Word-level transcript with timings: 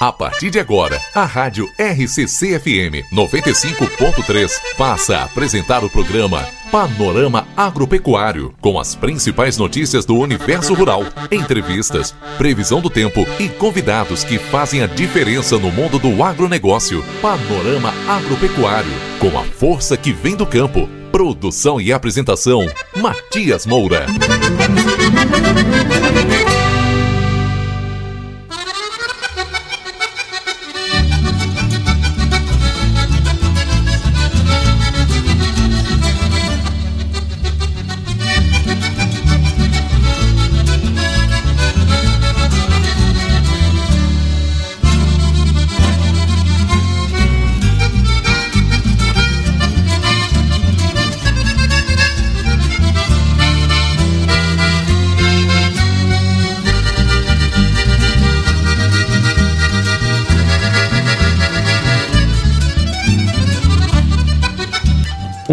A 0.00 0.12
partir 0.12 0.48
de 0.48 0.60
agora, 0.60 1.02
a 1.12 1.24
Rádio 1.24 1.68
RCC-FM 1.76 3.02
95.3 3.12 4.48
passa 4.76 5.16
a 5.16 5.24
apresentar 5.24 5.82
o 5.82 5.90
programa 5.90 6.46
Panorama 6.70 7.48
Agropecuário, 7.56 8.54
com 8.60 8.78
as 8.78 8.94
principais 8.94 9.56
notícias 9.56 10.04
do 10.04 10.14
universo 10.14 10.72
rural, 10.72 11.02
entrevistas, 11.32 12.14
previsão 12.36 12.80
do 12.80 12.88
tempo 12.88 13.26
e 13.40 13.48
convidados 13.48 14.22
que 14.22 14.38
fazem 14.38 14.82
a 14.82 14.86
diferença 14.86 15.58
no 15.58 15.72
mundo 15.72 15.98
do 15.98 16.22
agronegócio. 16.22 17.04
Panorama 17.20 17.92
Agropecuário, 18.06 18.92
com 19.18 19.36
a 19.36 19.42
força 19.42 19.96
que 19.96 20.12
vem 20.12 20.36
do 20.36 20.46
campo. 20.46 20.88
Produção 21.10 21.80
e 21.80 21.92
apresentação: 21.92 22.70
Matias 22.96 23.66
Moura. 23.66 24.06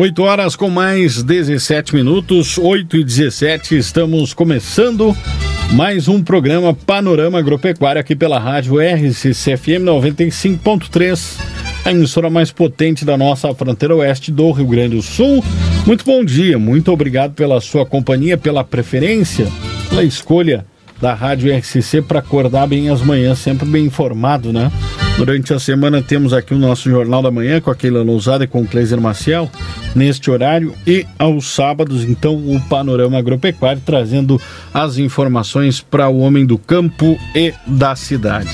8 0.06 0.22
horas 0.22 0.56
com 0.56 0.70
mais 0.70 1.24
17 1.24 1.96
minutos, 1.96 2.60
8 2.60 2.98
e 2.98 3.04
17, 3.04 3.76
estamos 3.76 4.36
começando 4.36 5.18
mais 5.72 6.08
um 6.08 6.22
programa 6.22 6.76
Panorama 6.76 7.40
Agropecuário 7.40 8.00
aqui 8.00 8.16
pela 8.16 8.38
rádio 8.38 8.76
RCCFM 8.80 9.84
95.3, 9.84 11.40
a 11.84 11.90
emissora 11.90 12.30
mais 12.30 12.52
potente 12.52 13.04
da 13.04 13.18
nossa 13.18 13.52
fronteira 13.56 13.96
oeste 13.96 14.32
do 14.32 14.52
Rio 14.52 14.68
Grande 14.68 14.96
do 14.96 15.02
Sul. 15.02 15.44
Muito 15.88 16.06
bom 16.06 16.24
dia, 16.24 16.60
muito 16.60 16.92
obrigado 16.92 17.34
pela 17.34 17.60
sua 17.60 17.84
companhia, 17.84 18.38
pela 18.38 18.64
preferência, 18.64 19.48
pela 19.90 20.04
escolha 20.04 20.68
da 21.02 21.16
rádio 21.16 21.52
RCC 21.52 22.04
para 22.04 22.20
acordar 22.20 22.68
bem 22.68 22.90
as 22.90 23.02
manhãs, 23.02 23.40
sempre 23.40 23.68
bem 23.68 23.86
informado, 23.86 24.54
né? 24.54 24.72
Durante 25.18 25.54
a 25.54 25.60
semana 25.60 26.02
temos 26.02 26.34
aqui 26.34 26.54
o 26.54 26.60
nosso 26.60 26.90
Jornal 26.90 27.22
da 27.22 27.32
Manhã 27.32 27.62
com 27.62 27.72
a 27.72 27.76
Keila 27.76 28.04
Lousada 28.04 28.44
e 28.44 28.48
com 28.48 28.62
o 28.62 28.68
Cleiser 28.68 29.00
Maciel 29.00 29.50
neste 29.96 30.30
horário 30.30 30.76
e 30.86 31.06
aos 31.18 31.48
sábados, 31.48 32.04
então, 32.04 32.36
o 32.36 32.60
Panorama 32.68 33.18
Agropecuário 33.18 33.82
trazendo 33.86 34.40
as 34.74 34.98
informações 34.98 35.80
para 35.80 36.10
o 36.10 36.20
homem 36.20 36.46
do 36.46 36.58
campo 36.58 37.18
e 37.34 37.54
da 37.66 37.96
cidade. 37.96 38.50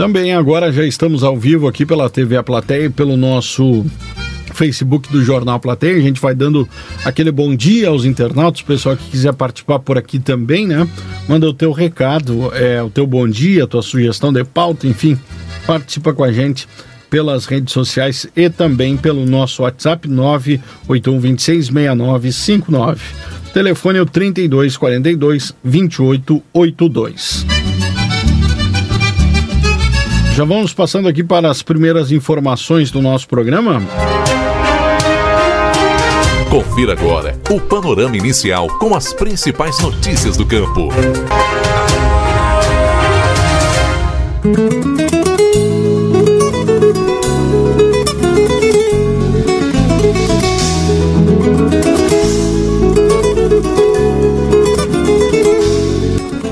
Também 0.00 0.32
agora 0.32 0.72
já 0.72 0.86
estamos 0.86 1.22
ao 1.22 1.36
vivo 1.36 1.68
aqui 1.68 1.84
pela 1.84 2.08
TV 2.08 2.34
A 2.34 2.42
Plateia 2.42 2.86
e 2.86 2.88
pelo 2.88 3.18
nosso 3.18 3.84
Facebook 4.54 5.12
do 5.12 5.22
Jornal 5.22 5.60
Plateia. 5.60 5.94
A 5.94 6.00
gente 6.00 6.18
vai 6.18 6.34
dando 6.34 6.66
aquele 7.04 7.30
bom 7.30 7.54
dia 7.54 7.88
aos 7.88 8.06
internautas, 8.06 8.62
pessoal 8.62 8.96
que 8.96 9.10
quiser 9.10 9.34
participar 9.34 9.78
por 9.78 9.98
aqui 9.98 10.18
também, 10.18 10.66
né? 10.66 10.88
Manda 11.28 11.46
o 11.46 11.52
teu 11.52 11.70
recado, 11.70 12.50
é, 12.54 12.82
o 12.82 12.88
teu 12.88 13.06
bom 13.06 13.28
dia, 13.28 13.64
a 13.64 13.66
tua 13.66 13.82
sugestão 13.82 14.32
de 14.32 14.42
pauta, 14.42 14.86
enfim, 14.86 15.18
participa 15.66 16.14
com 16.14 16.24
a 16.24 16.32
gente 16.32 16.66
pelas 17.10 17.44
redes 17.44 17.74
sociais 17.74 18.26
e 18.34 18.48
também 18.48 18.96
pelo 18.96 19.26
nosso 19.26 19.64
WhatsApp 19.64 20.08
981266959. 20.08 22.96
Telefone 23.52 23.98
é 23.98 24.02
o 24.02 24.06
3242 24.06 25.54
2882. 25.62 27.44
Já 30.40 30.46
vamos 30.46 30.72
passando 30.72 31.06
aqui 31.06 31.22
para 31.22 31.50
as 31.50 31.60
primeiras 31.60 32.10
informações 32.10 32.90
do 32.90 33.02
nosso 33.02 33.28
programa. 33.28 33.82
Confira 36.48 36.94
agora 36.94 37.38
o 37.50 37.60
panorama 37.60 38.16
inicial 38.16 38.66
com 38.78 38.94
as 38.94 39.12
principais 39.12 39.78
notícias 39.80 40.38
do 40.38 40.46
campo. 40.46 40.88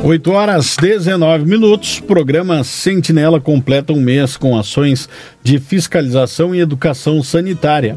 8 0.09 0.31
horas 0.31 0.75
19 0.81 1.45
minutos. 1.45 2.01
Programa 2.01 2.65
Sentinela 2.65 3.39
completa 3.39 3.93
um 3.93 4.01
mês 4.01 4.39
com 4.39 4.57
ações 4.57 5.07
de 5.43 5.59
fiscalização 5.59 6.55
e 6.55 6.61
educação 6.61 7.23
sanitária. 7.23 7.95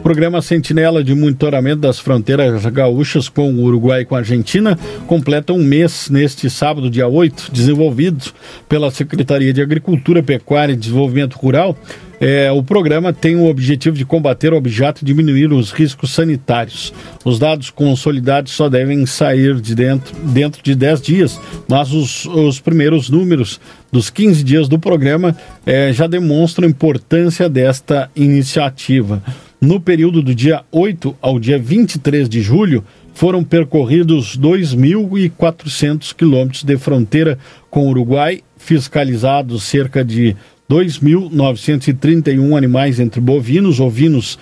Programa 0.00 0.40
Sentinela 0.40 1.02
de 1.02 1.12
monitoramento 1.16 1.80
das 1.80 1.98
fronteiras 1.98 2.64
gaúchas 2.66 3.28
com 3.28 3.52
o 3.52 3.64
Uruguai 3.64 4.02
e 4.02 4.04
com 4.04 4.14
a 4.14 4.18
Argentina 4.18 4.78
completa 5.08 5.52
um 5.52 5.64
mês 5.64 6.08
neste 6.08 6.48
sábado, 6.48 6.88
dia 6.88 7.08
8, 7.08 7.50
desenvolvido 7.52 8.26
pela 8.68 8.92
Secretaria 8.92 9.52
de 9.52 9.60
Agricultura, 9.60 10.22
Pecuária 10.22 10.74
e 10.74 10.76
Desenvolvimento 10.76 11.34
Rural 11.34 11.76
é, 12.20 12.50
o 12.50 12.62
programa 12.62 13.12
tem 13.12 13.36
o 13.36 13.46
objetivo 13.46 13.96
de 13.96 14.04
combater 14.04 14.52
o 14.52 14.56
objeto 14.56 15.02
e 15.02 15.04
diminuir 15.04 15.52
os 15.52 15.70
riscos 15.70 16.10
sanitários. 16.10 16.92
Os 17.24 17.38
dados 17.38 17.70
consolidados 17.70 18.52
só 18.52 18.68
devem 18.68 19.06
sair 19.06 19.60
de 19.60 19.74
dentro, 19.74 20.14
dentro 20.22 20.62
de 20.62 20.74
10 20.74 21.00
dias, 21.00 21.40
mas 21.68 21.92
os, 21.92 22.24
os 22.26 22.60
primeiros 22.60 23.08
números 23.08 23.60
dos 23.92 24.10
15 24.10 24.42
dias 24.42 24.68
do 24.68 24.78
programa 24.78 25.36
é, 25.64 25.92
já 25.92 26.06
demonstram 26.06 26.66
a 26.66 26.70
importância 26.70 27.48
desta 27.48 28.10
iniciativa. 28.16 29.22
No 29.60 29.80
período 29.80 30.22
do 30.22 30.34
dia 30.34 30.62
8 30.70 31.16
ao 31.20 31.38
dia 31.38 31.58
23 31.58 32.28
de 32.28 32.40
julho, 32.40 32.84
foram 33.12 33.42
percorridos 33.42 34.38
2.400 34.38 36.14
quilômetros 36.14 36.62
de 36.62 36.76
fronteira 36.76 37.36
com 37.68 37.86
o 37.86 37.90
Uruguai, 37.90 38.42
fiscalizados 38.56 39.64
cerca 39.64 40.04
de 40.04 40.36
2.931 40.70 42.56
animais 42.56 43.00
entre 43.00 43.20
bovinos, 43.20 43.80
ovinos 43.80 44.38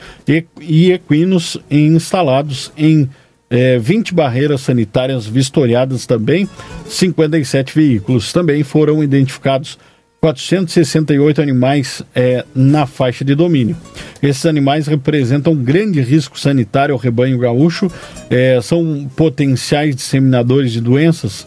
e 0.60 0.90
equinos 0.90 1.56
instalados 1.70 2.72
em 2.76 3.08
é, 3.48 3.78
20 3.78 4.12
barreiras 4.12 4.60
sanitárias 4.62 5.26
vistoriadas 5.26 6.04
também, 6.04 6.48
57 6.88 7.74
veículos 7.74 8.32
também 8.32 8.64
foram 8.64 9.04
identificados 9.04 9.78
468 10.20 11.40
animais 11.40 12.02
é, 12.14 12.44
na 12.54 12.86
faixa 12.86 13.24
de 13.24 13.34
domínio. 13.34 13.76
Esses 14.20 14.46
animais 14.46 14.88
representam 14.88 15.52
um 15.52 15.62
grande 15.62 16.00
risco 16.00 16.38
sanitário 16.38 16.92
ao 16.92 16.98
rebanho 16.98 17.38
gaúcho, 17.38 17.90
é, 18.28 18.58
são 18.60 19.08
potenciais 19.14 19.94
disseminadores 19.94 20.72
de 20.72 20.80
doenças, 20.80 21.46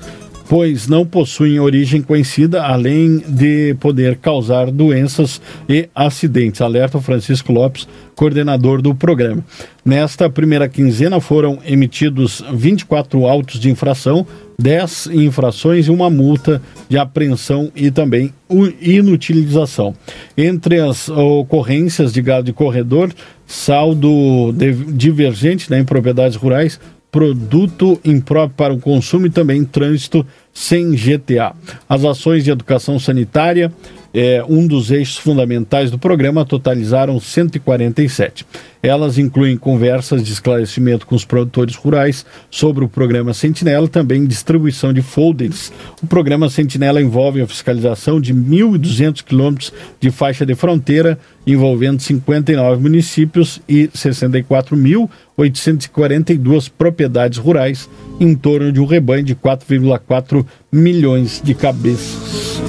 pois 0.49 0.87
não 0.87 1.05
possuem 1.05 1.59
origem 1.59 2.01
conhecida, 2.01 2.63
além 2.63 3.19
de 3.19 3.75
poder 3.79 4.17
causar 4.17 4.71
doenças 4.71 5.39
e 5.69 5.87
acidentes. 5.93 6.59
Alerta 6.59 6.99
Francisco 6.99 7.53
Lopes, 7.53 7.87
coordenador 8.15 8.81
do 8.81 8.95
programa. 8.95 9.45
Nesta 9.85 10.27
primeira 10.27 10.67
quinzena 10.67 11.21
foram 11.21 11.59
emitidos 11.63 12.43
24 12.51 13.27
autos 13.27 13.59
de 13.59 13.69
infração, 13.69 14.25
10 14.57 15.09
infrações 15.13 15.85
e 15.85 15.91
uma 15.91 16.09
multa 16.09 16.59
de 16.89 16.97
apreensão 16.97 17.71
e 17.75 17.91
também 17.91 18.33
inutilização. 18.81 19.93
Entre 20.35 20.79
as 20.79 21.09
ocorrências 21.09 22.11
de 22.11 22.23
gado 22.23 22.45
de 22.45 22.53
corredor, 22.53 23.13
saldo 23.45 24.51
divergente 24.87 25.69
né, 25.69 25.79
em 25.79 25.85
propriedades 25.85 26.35
rurais, 26.35 26.79
produto 27.11 27.99
impróprio 28.03 28.55
para 28.55 28.73
o 28.73 28.79
consumo 28.79 29.25
e 29.25 29.29
também 29.29 29.63
trânsito 29.63 30.25
sem 30.53 30.91
GTA. 30.91 31.53
As 31.87 32.05
ações 32.05 32.43
de 32.43 32.51
educação 32.51 32.99
sanitária, 32.99 33.71
é, 34.13 34.41
um 34.47 34.65
dos 34.65 34.91
eixos 34.91 35.17
fundamentais 35.17 35.91
do 35.91 35.97
programa, 35.97 36.45
totalizaram 36.45 37.19
147. 37.19 38.45
Elas 38.81 39.17
incluem 39.17 39.57
conversas 39.57 40.23
de 40.23 40.31
esclarecimento 40.31 41.05
com 41.05 41.13
os 41.13 41.25
produtores 41.25 41.75
rurais 41.75 42.25
sobre 42.49 42.85
o 42.85 42.87
programa 42.87 43.33
Sentinela, 43.33 43.89
também 43.89 44.25
distribuição 44.25 44.93
de 44.93 45.01
folders. 45.01 45.69
O 46.01 46.07
programa 46.07 46.49
Sentinela 46.49 47.01
envolve 47.01 47.41
a 47.41 47.47
fiscalização 47.47 48.21
de 48.21 48.33
1.200 48.33 49.21
quilômetros 49.23 49.73
de 49.99 50.09
faixa 50.09 50.45
de 50.45 50.55
fronteira, 50.55 51.19
envolvendo 51.45 52.01
59 52.01 52.81
municípios 52.81 53.61
e 53.67 53.89
64.842 53.89 56.71
propriedades 56.75 57.37
rurais, 57.37 57.89
em 58.17 58.33
torno 58.33 58.71
de 58.71 58.79
um 58.79 58.85
rebanho 58.85 59.23
de 59.23 59.35
4,4 59.35 60.45
milhões 60.71 61.41
de 61.43 61.53
cabeças. 61.53 62.61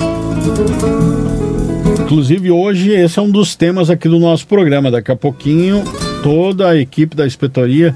Inclusive, 2.11 2.51
hoje 2.51 2.91
esse 2.91 3.21
é 3.21 3.23
um 3.23 3.31
dos 3.31 3.55
temas 3.55 3.89
aqui 3.89 4.09
do 4.09 4.19
nosso 4.19 4.45
programa. 4.45 4.91
Daqui 4.91 5.13
a 5.13 5.17
pouquinho, 5.17 5.85
toda 6.25 6.69
a 6.69 6.77
equipe 6.77 7.15
da 7.15 7.25
Inspetoria 7.25 7.95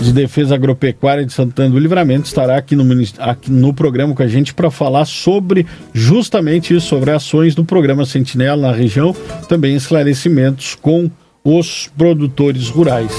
de 0.00 0.12
Defesa 0.12 0.54
Agropecuária 0.54 1.26
de 1.26 1.32
Santana 1.32 1.70
do 1.70 1.78
Livramento 1.80 2.26
estará 2.26 2.56
aqui 2.56 2.76
no, 2.76 2.84
aqui 3.18 3.50
no 3.50 3.74
programa 3.74 4.14
com 4.14 4.22
a 4.22 4.28
gente 4.28 4.54
para 4.54 4.70
falar 4.70 5.06
sobre 5.06 5.66
justamente 5.92 6.72
isso, 6.72 6.86
sobre 6.86 7.10
ações 7.10 7.52
do 7.52 7.64
programa 7.64 8.06
Sentinela 8.06 8.68
na 8.68 8.72
região, 8.72 9.12
também 9.48 9.74
esclarecimentos 9.74 10.76
com 10.76 11.10
os 11.42 11.90
produtores 11.98 12.68
rurais. 12.68 13.10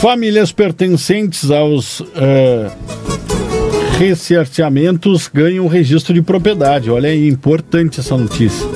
Famílias 0.00 0.50
pertencentes 0.50 1.50
aos. 1.50 2.00
Uh, 2.00 3.09
recerceamentos 4.00 5.28
ganham 5.28 5.66
registro 5.66 6.14
de 6.14 6.22
propriedade. 6.22 6.90
Olha 6.90 7.10
aí, 7.10 7.28
importante 7.28 8.00
essa 8.00 8.16
notícia. 8.16 8.66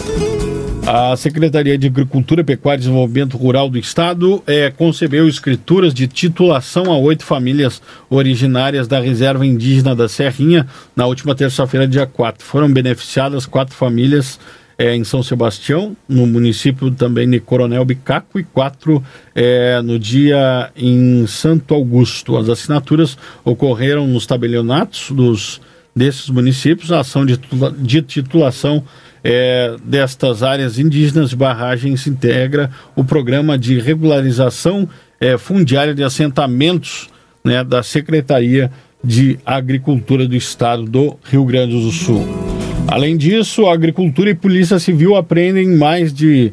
A 0.87 1.17
Secretaria 1.17 1.79
de 1.79 1.87
Agricultura, 1.87 2.45
Pecuária 2.45 2.77
e 2.77 2.81
Desenvolvimento 2.81 3.39
Rural 3.39 3.71
do 3.71 3.79
Estado 3.79 4.43
é, 4.47 4.71
concebeu 4.71 5.27
escrituras 5.27 5.95
de 5.95 6.07
titulação 6.07 6.93
a 6.93 6.99
oito 6.99 7.25
famílias 7.25 7.81
originárias 8.11 8.87
da 8.87 9.01
Reserva 9.01 9.47
Indígena 9.47 9.97
da 9.97 10.11
Serrinha 10.11 10.67
na 10.95 11.07
última 11.07 11.35
terça-feira, 11.35 11.89
dia 11.89 12.05
4. 12.05 12.45
Foram 12.45 12.71
beneficiadas 12.71 13.47
quatro 13.47 13.75
famílias 13.75 14.39
é, 14.79 14.95
em 14.95 15.05
São 15.05 15.23
Sebastião, 15.23 15.97
no 16.09 16.27
município 16.27 16.91
também 16.91 17.29
de 17.29 17.41
Coronel 17.41 17.85
Bicaco, 17.85 18.39
e 18.39 18.45
quatro 18.45 19.03
é, 19.35 19.81
no 19.83 19.99
dia 19.99 20.71
em 20.77 21.27
Santo 21.27 21.75
Augusto. 21.75 22.37
As 22.37 22.49
assinaturas 22.49 23.17
ocorreram 23.45 24.07
nos 24.07 24.27
tabelionatos 24.27 25.11
dos, 25.11 25.61
desses 25.95 26.29
municípios. 26.29 26.91
A 26.93 27.01
ação 27.01 27.25
de, 27.25 27.39
de 27.79 28.03
titulação 28.03 28.85
é, 29.23 29.77
destas 29.83 30.43
áreas 30.43 30.79
indígenas 30.79 31.31
de 31.31 31.37
barragens 31.37 32.07
integra 32.07 32.71
o 32.95 33.03
programa 33.03 33.57
de 33.57 33.81
regularização 33.81 34.89
é, 35.19 35.39
fundiária 35.39 35.95
de 35.95 36.03
assentamentos 36.03 37.09
né, 37.43 37.65
da 37.65 37.83
Secretaria 37.83 38.71
de 39.03 39.39
Agricultura 39.45 40.27
do 40.27 40.35
Estado 40.35 40.85
do 40.85 41.19
Rio 41.25 41.45
Grande 41.45 41.73
do 41.73 41.91
Sul. 41.91 42.54
Além 42.95 43.17
disso, 43.17 43.67
a 43.67 43.75
Agricultura 43.75 44.31
e 44.31 44.35
Polícia 44.37 44.79
Civil 44.79 45.17
apreendem 45.17 45.67
mais 45.67 46.15
de 46.15 46.53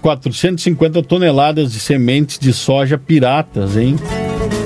450 0.00 1.02
toneladas 1.02 1.70
de 1.70 1.78
sementes 1.78 2.38
de 2.38 2.54
soja 2.54 2.96
piratas, 2.96 3.76
hein? 3.76 3.96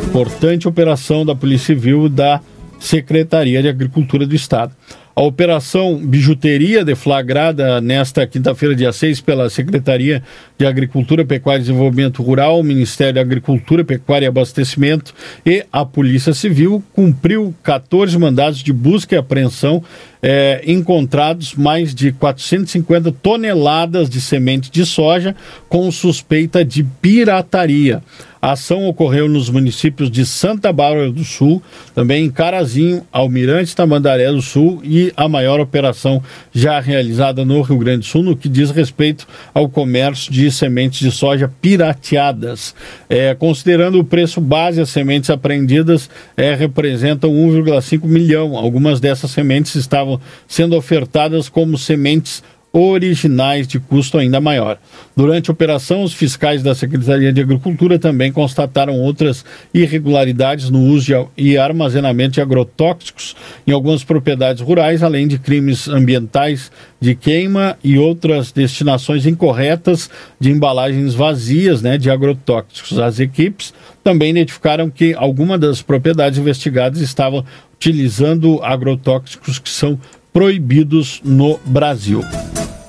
Importante 0.07 0.69
operação 0.69 1.27
da 1.27 1.35
Polícia 1.35 1.75
Civil 1.75 2.07
e 2.07 2.09
da 2.09 2.41
Secretaria 2.79 3.61
de 3.61 3.67
Agricultura 3.67 4.25
do 4.25 4.37
Estado. 4.37 4.77
A 5.15 5.21
operação 5.21 5.99
Bijuteria, 5.99 6.85
deflagrada 6.85 7.83
nesta 7.83 8.27
quinta-feira, 8.27 8.75
dia 8.75 8.93
6, 8.93 9.21
pela 9.21 9.51
Secretaria 9.51 10.23
de 10.57 10.65
Agricultura, 10.65 11.23
Pecuária 11.23 11.59
e 11.59 11.65
Desenvolvimento 11.65 12.23
Rural, 12.23 12.63
Ministério 12.63 13.15
da 13.15 13.21
Agricultura, 13.21 13.85
Pecuária 13.85 14.25
e 14.25 14.29
Abastecimento 14.29 15.13
e 15.45 15.67
a 15.71 15.85
Polícia 15.85 16.33
Civil, 16.33 16.83
cumpriu 16.95 17.55
14 17.63 18.19
mandados 18.19 18.61
de 18.61 18.73
busca 18.73 19.15
e 19.15 19.19
apreensão, 19.19 19.85
eh, 20.23 20.63
encontrados 20.67 21.55
mais 21.55 21.95
de 21.95 22.13
450 22.13 23.13
toneladas 23.13 24.09
de 24.09 24.21
semente 24.21 24.71
de 24.71 24.87
soja 24.87 25.37
com 25.69 25.91
suspeita 25.91 26.65
de 26.65 26.85
pirataria. 27.03 28.03
A 28.45 28.55
ação 28.55 28.89
ocorreu 28.89 29.29
nos 29.29 29.49
municípios 29.49 30.11
de 30.11 30.27
Santa 30.27 30.73
Bárbara 30.73 31.13
do 31.13 31.23
Sul, 31.23 31.63
também 31.95 32.25
em 32.25 32.31
Carazinho, 32.31 33.07
Almirante 33.13 33.77
Tamandaré 33.77 34.33
do 34.33 34.43
Sul 34.43 34.81
e 34.83 35.13
a 35.17 35.29
maior 35.29 35.61
operação 35.61 36.21
já 36.53 36.81
realizada 36.81 37.45
no 37.45 37.63
Rio 37.63 37.79
Grande 37.79 38.01
do 38.01 38.05
Sul 38.05 38.25
no 38.25 38.37
que 38.37 38.49
diz 38.49 38.73
respeito 38.73 39.29
ao 39.55 39.69
comércio 39.69 40.33
de 40.33 40.51
sementes 40.51 40.99
de 40.99 41.13
soja 41.13 41.49
pirateadas. 41.63 42.75
É, 43.09 43.33
considerando 43.33 44.01
o 44.01 44.05
preço 44.05 44.41
base, 44.41 44.81
as 44.81 44.91
sementes 44.91 45.31
apreendidas 45.31 46.11
é, 46.37 46.53
representam 46.53 47.31
1,5 47.31 48.05
milhão. 48.07 48.57
Algumas 48.57 48.99
dessas 48.99 49.31
sementes 49.31 49.77
estavam 49.77 50.21
sendo 50.49 50.75
ofertadas 50.75 51.49
como 51.49 51.79
sementes 51.79 52.43
originais 52.73 53.69
de 53.69 53.79
custo 53.79 54.17
ainda 54.17 54.41
maior. 54.41 54.79
Durante 55.15 55.51
a 55.51 55.53
operação, 55.53 56.03
os 56.03 56.15
fiscais 56.15 56.63
da 56.63 56.75
Secretaria 56.75 57.33
de 57.33 57.41
Agricultura 57.41 57.99
também 57.99 58.33
constataram 58.33 58.99
outras 58.99 59.45
irregularidades 59.75 60.71
no 60.71 60.81
uso 60.81 61.29
e 61.37 61.59
armazenamento 61.59 62.35
de 62.35 62.41
agrotóxicos 62.41 63.37
em 63.67 63.73
algumas 63.73 64.03
propriedades 64.03 64.63
rurais, 64.63 65.03
além 65.03 65.29
de 65.29 65.39
crimes 65.39 65.87
ambientais 65.87 66.73
de 66.99 67.15
queima 67.15 67.77
e 67.85 67.99
outras 67.99 68.53
destinações 68.53 69.27
incorretas 69.27 70.09
de 70.41 70.51
embalagens 70.51 71.15
vazias 71.15 71.83
né, 71.83 71.99
de 71.99 72.09
agrotóxicos. 72.11 72.99
As 72.99 73.21
equipes 73.21 73.75
também 74.03 74.31
identificaram 74.31 74.89
que 74.89 75.13
algumas 75.15 75.61
das 75.61 75.83
propriedades 75.83 76.39
investigadas 76.39 77.01
estavam 77.01 77.45
utilizando 77.75 78.63
agrotóxicos 78.63 79.59
que 79.59 79.69
são 79.69 79.99
proibidos 80.33 81.21
no 81.25 81.59
Brasil. 81.67 82.23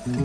Oito 0.06 0.16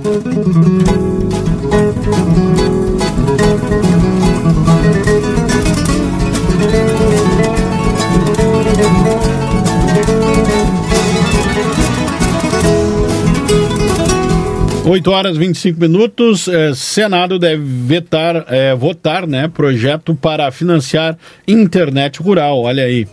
horas 15.12 15.38
e 15.38 15.40
25 15.40 15.80
minutos. 15.80 16.50
Eh, 16.50 16.74
Senado 16.76 17.40
deve 17.40 17.64
vetar, 17.64 18.46
eh, 18.50 18.76
votar, 18.76 19.26
né, 19.26 19.48
projeto 19.48 20.14
para 20.14 20.52
financiar 20.52 21.18
internet 21.48 22.22
rural. 22.22 22.64
Olha 22.64 22.84
aí 22.84 23.08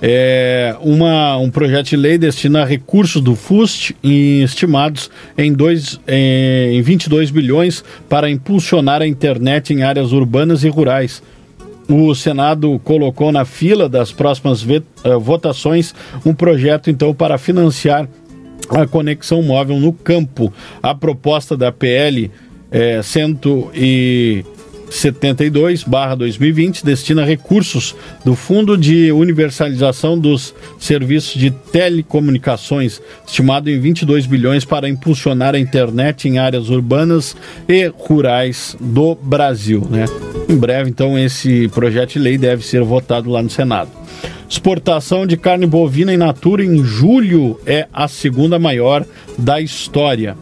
é, 0.00 0.76
uma, 0.80 1.36
um 1.38 1.50
projeto 1.50 1.88
de 1.88 1.96
lei 1.96 2.18
destina 2.18 2.64
recursos 2.64 3.20
do 3.20 3.34
FUST 3.34 3.96
estimados 4.02 5.10
em, 5.36 5.52
dois, 5.52 6.00
em, 6.06 6.78
em 6.78 6.82
22 6.82 7.30
bilhões 7.30 7.82
para 8.08 8.30
impulsionar 8.30 9.02
a 9.02 9.06
internet 9.06 9.72
em 9.72 9.82
áreas 9.82 10.12
urbanas 10.12 10.62
e 10.62 10.68
rurais. 10.68 11.22
O 11.88 12.14
Senado 12.14 12.78
colocou 12.84 13.32
na 13.32 13.44
fila 13.44 13.88
das 13.88 14.12
próximas 14.12 14.62
uh, 14.62 15.18
votações 15.18 15.94
um 16.24 16.34
projeto 16.34 16.90
então 16.90 17.14
para 17.14 17.38
financiar 17.38 18.06
a 18.68 18.86
conexão 18.86 19.42
móvel 19.42 19.80
no 19.80 19.92
campo. 19.92 20.52
A 20.82 20.94
proposta 20.94 21.56
da 21.56 21.72
PL 21.72 22.30
é, 22.70 23.00
100 23.02 23.40
e 23.74 24.44
72/2020 24.90 26.84
destina 26.84 27.24
recursos 27.24 27.94
do 28.24 28.34
Fundo 28.34 28.76
de 28.76 29.12
Universalização 29.12 30.18
dos 30.18 30.54
Serviços 30.78 31.40
de 31.40 31.50
Telecomunicações, 31.50 33.00
estimado 33.26 33.70
em 33.70 33.78
22 33.78 34.26
bilhões 34.26 34.64
para 34.64 34.88
impulsionar 34.88 35.54
a 35.54 35.58
internet 35.58 36.28
em 36.28 36.38
áreas 36.38 36.70
urbanas 36.70 37.36
e 37.68 37.86
rurais 37.96 38.76
do 38.80 39.14
Brasil, 39.14 39.86
né? 39.90 40.06
Em 40.48 40.56
breve, 40.56 40.90
então, 40.90 41.18
esse 41.18 41.68
projeto 41.68 42.14
de 42.14 42.18
lei 42.18 42.38
deve 42.38 42.64
ser 42.64 42.82
votado 42.82 43.30
lá 43.30 43.42
no 43.42 43.50
Senado. 43.50 43.90
Exportação 44.48 45.26
de 45.26 45.36
carne 45.36 45.66
bovina 45.66 46.12
in 46.12 46.16
natura 46.16 46.64
em 46.64 46.82
julho 46.82 47.60
é 47.66 47.86
a 47.92 48.08
segunda 48.08 48.58
maior 48.58 49.04
da 49.36 49.60
história. 49.60 50.36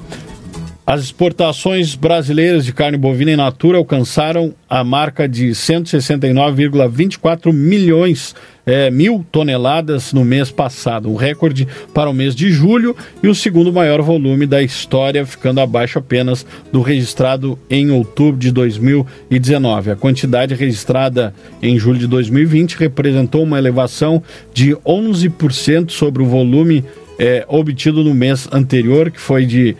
As 0.86 1.02
exportações 1.02 1.94
brasileiras 1.96 2.64
de 2.64 2.72
carne 2.72 2.96
bovina 2.96 3.32
in 3.32 3.36
natura 3.36 3.76
alcançaram 3.76 4.54
a 4.70 4.84
marca 4.84 5.28
de 5.28 5.48
169,24 5.48 7.52
milhões 7.52 8.36
é, 8.64 8.88
mil 8.88 9.26
toneladas 9.32 10.12
no 10.12 10.24
mês 10.24 10.52
passado, 10.52 11.10
um 11.10 11.16
recorde 11.16 11.66
para 11.92 12.08
o 12.08 12.12
mês 12.12 12.36
de 12.36 12.52
julho 12.52 12.94
e 13.20 13.26
o 13.26 13.34
segundo 13.34 13.72
maior 13.72 14.00
volume 14.00 14.46
da 14.46 14.62
história, 14.62 15.26
ficando 15.26 15.60
abaixo 15.60 15.98
apenas 15.98 16.46
do 16.72 16.82
registrado 16.82 17.58
em 17.68 17.90
outubro 17.90 18.38
de 18.38 18.52
2019. 18.52 19.90
A 19.90 19.96
quantidade 19.96 20.54
registrada 20.54 21.34
em 21.60 21.80
julho 21.80 21.98
de 21.98 22.06
2020 22.06 22.74
representou 22.74 23.42
uma 23.42 23.58
elevação 23.58 24.22
de 24.54 24.70
11% 24.86 25.90
sobre 25.90 26.22
o 26.22 26.26
volume 26.26 26.84
é, 27.18 27.44
obtido 27.48 28.04
no 28.04 28.14
mês 28.14 28.48
anterior, 28.52 29.10
que 29.10 29.20
foi 29.20 29.46
de 29.46 29.74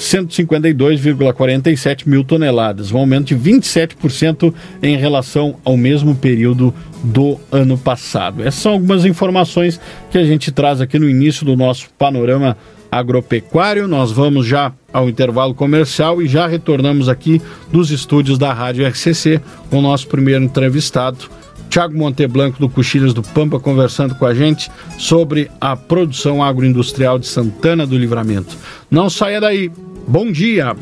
152,47 0.00 2.08
mil 2.08 2.24
toneladas, 2.24 2.90
um 2.90 2.96
aumento 2.96 3.26
de 3.26 3.36
27% 3.36 4.54
em 4.82 4.96
relação 4.96 5.56
ao 5.62 5.76
mesmo 5.76 6.14
período 6.14 6.72
do 7.04 7.38
ano 7.52 7.76
passado. 7.76 8.40
Essas 8.40 8.62
são 8.62 8.72
algumas 8.72 9.04
informações 9.04 9.78
que 10.10 10.16
a 10.16 10.24
gente 10.24 10.50
traz 10.50 10.80
aqui 10.80 10.98
no 10.98 11.06
início 11.08 11.44
do 11.44 11.54
nosso 11.54 11.90
panorama 11.98 12.56
agropecuário. 12.90 13.86
Nós 13.86 14.10
vamos 14.10 14.46
já 14.46 14.72
ao 14.90 15.06
intervalo 15.06 15.54
comercial 15.54 16.22
e 16.22 16.26
já 16.26 16.46
retornamos 16.46 17.06
aqui 17.08 17.40
dos 17.70 17.90
estúdios 17.90 18.38
da 18.38 18.54
Rádio 18.54 18.88
RCC 18.88 19.38
com 19.68 19.80
o 19.80 19.82
nosso 19.82 20.08
primeiro 20.08 20.42
entrevistado. 20.42 21.28
Tiago 21.70 21.96
Monteblanco 21.96 22.58
do 22.58 22.68
Coxilhas 22.68 23.14
do 23.14 23.22
Pampa 23.22 23.60
conversando 23.60 24.16
com 24.16 24.26
a 24.26 24.34
gente 24.34 24.68
sobre 24.98 25.48
a 25.60 25.76
produção 25.76 26.42
agroindustrial 26.42 27.16
de 27.16 27.28
Santana 27.28 27.86
do 27.86 27.96
Livramento. 27.96 28.56
Não 28.90 29.08
saia 29.08 29.40
daí, 29.40 29.70
Bom 30.10 30.32
dia! 30.32 30.74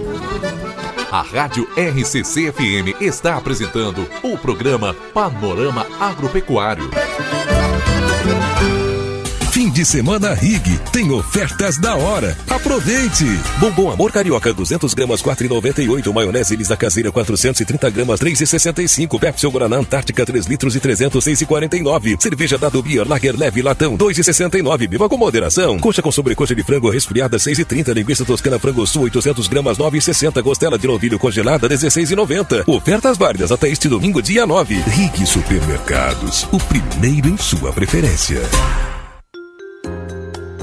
A 1.12 1.20
Rádio 1.20 1.68
RCC-FM 1.76 2.97
está 2.99 3.37
apresentando 3.37 4.08
o 4.23 4.38
programa 4.38 4.94
Panorama 5.12 5.87
Agropecuário. 6.00 6.88
De 9.78 9.85
semana 9.85 10.35
Rig 10.35 10.76
tem 10.92 11.08
ofertas 11.12 11.78
da 11.78 11.94
hora. 11.94 12.37
Aproveite! 12.50 13.25
Bombom 13.61 13.92
Amor 13.92 14.11
Carioca 14.11 14.52
200 14.52 14.92
gramas 14.92 15.23
4,98. 15.23 16.12
Maionese 16.12 16.54
Elisa 16.54 16.76
Caseira 16.76 17.12
430 17.12 17.88
gramas 17.90 18.18
3,65. 18.18 19.20
Pepsi 19.20 19.47
Guaraná 19.47 19.76
Antártica 19.76 20.26
3 20.26 20.47
litros 20.47 20.75
e 20.75 20.80
306,49. 20.80 22.20
Cerveja 22.20 22.58
Dado 22.58 22.82
Beer 22.82 23.06
Lager 23.08 23.38
Leve 23.38 23.62
Latão 23.62 23.97
2,69. 23.97 24.88
Beba 24.88 25.08
com 25.08 25.16
moderação. 25.16 25.78
Coxa 25.78 26.02
com 26.02 26.11
sobrecoxa 26.11 26.56
de 26.56 26.64
frango 26.64 26.90
resfriada 26.90 27.37
6,30. 27.37 27.94
Linguiça 27.94 28.25
Toscana 28.25 28.58
Frango 28.58 28.85
Sul 28.85 29.02
800 29.02 29.47
gramas 29.47 29.78
9,60. 29.78 30.42
Costela 30.42 30.76
de 30.76 30.88
novilho 30.88 31.20
congelada 31.20 31.68
16,90. 31.68 32.64
Ofertas 32.66 33.16
válidas 33.16 33.52
até 33.52 33.68
este 33.68 33.88
domingo 33.88 34.20
dia 34.20 34.44
9. 34.44 34.75
Rig 34.75 35.25
Supermercados, 35.25 36.49
o 36.50 36.58
primeiro 36.58 37.28
em 37.28 37.37
sua 37.37 37.73
preferência. 37.73 38.40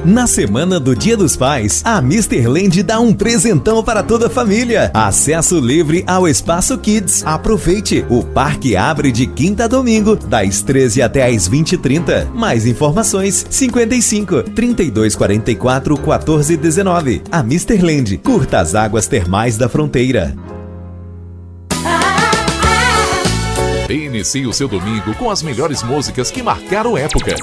Na 0.05 0.27
semana 0.27 0.79
do 0.79 0.95
Dia 0.95 1.17
dos 1.17 1.35
Pais, 1.35 1.81
a 1.83 1.97
Mr. 1.97 2.47
Land 2.47 2.83
dá 2.83 2.99
um 2.99 3.11
presentão 3.11 3.83
para 3.83 4.03
toda 4.03 4.27
a 4.27 4.29
família. 4.29 4.91
Acesso 4.93 5.59
livre 5.59 6.03
ao 6.05 6.27
Espaço 6.27 6.77
Kids. 6.77 7.25
Aproveite! 7.25 8.05
O 8.07 8.23
parque 8.23 8.75
abre 8.75 9.11
de 9.11 9.25
quinta 9.25 9.63
a 9.63 9.67
domingo, 9.67 10.15
das 10.15 10.61
13 10.61 11.01
até 11.01 11.25
às 11.25 11.49
20h30. 11.49 12.29
Mais 12.35 12.67
informações: 12.67 13.47
55 13.49 14.43
3244 14.43 15.95
1419. 15.95 17.23
A 17.31 17.39
Mr. 17.39 17.81
Land. 17.81 18.17
Curta 18.19 18.59
as 18.59 18.75
águas 18.75 19.07
termais 19.07 19.57
da 19.57 19.67
fronteira. 19.67 20.35
Inicie 23.89 24.45
o 24.45 24.53
seu 24.53 24.67
domingo 24.67 25.15
com 25.15 25.31
as 25.31 25.41
melhores 25.41 25.81
músicas 25.81 26.29
que 26.29 26.43
marcaram 26.43 26.95
época. 26.95 27.35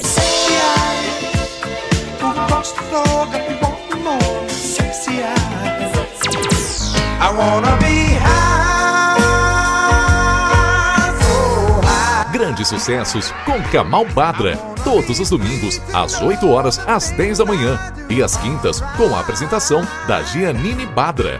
Grandes 12.32 12.68
sucessos 12.68 13.32
com 13.44 13.62
Kamal 13.70 14.04
Badra. 14.06 14.56
Todos 14.82 15.20
os 15.20 15.30
domingos, 15.30 15.80
às 15.92 16.20
8 16.20 16.48
horas, 16.48 16.78
às 16.88 17.10
10 17.10 17.38
da 17.38 17.44
manhã. 17.44 17.78
E 18.08 18.22
às 18.22 18.36
quintas, 18.36 18.80
com 18.96 19.14
a 19.14 19.20
apresentação 19.20 19.86
da 20.08 20.22
Giannini 20.22 20.86
Badra. 20.86 21.38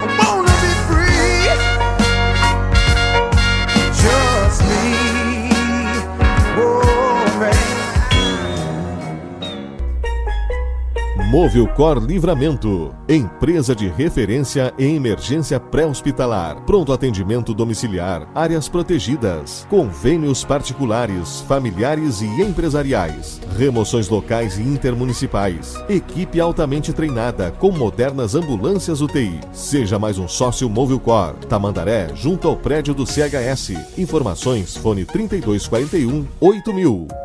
Movilcor 11.32 11.98
Livramento, 11.98 12.94
empresa 13.08 13.74
de 13.74 13.88
referência 13.88 14.70
em 14.78 14.96
emergência 14.96 15.58
pré-hospitalar, 15.58 16.60
pronto 16.66 16.92
atendimento 16.92 17.54
domiciliar, 17.54 18.28
áreas 18.34 18.68
protegidas, 18.68 19.66
convênios 19.70 20.44
particulares, 20.44 21.40
familiares 21.48 22.20
e 22.20 22.26
empresariais, 22.42 23.40
remoções 23.56 24.10
locais 24.10 24.58
e 24.58 24.62
intermunicipais, 24.62 25.82
equipe 25.88 26.38
altamente 26.38 26.92
treinada 26.92 27.50
com 27.50 27.70
modernas 27.72 28.34
ambulâncias 28.34 29.00
UTI. 29.00 29.40
Seja 29.54 29.98
mais 29.98 30.18
um 30.18 30.28
sócio 30.28 30.68
Movilcor, 30.68 31.32
Tamandaré, 31.48 32.10
junto 32.14 32.46
ao 32.46 32.58
prédio 32.58 32.92
do 32.92 33.06
CHS. 33.06 33.72
Informações, 33.96 34.76
fone 34.76 35.06
3241 35.06 36.26
8000. 36.38 37.21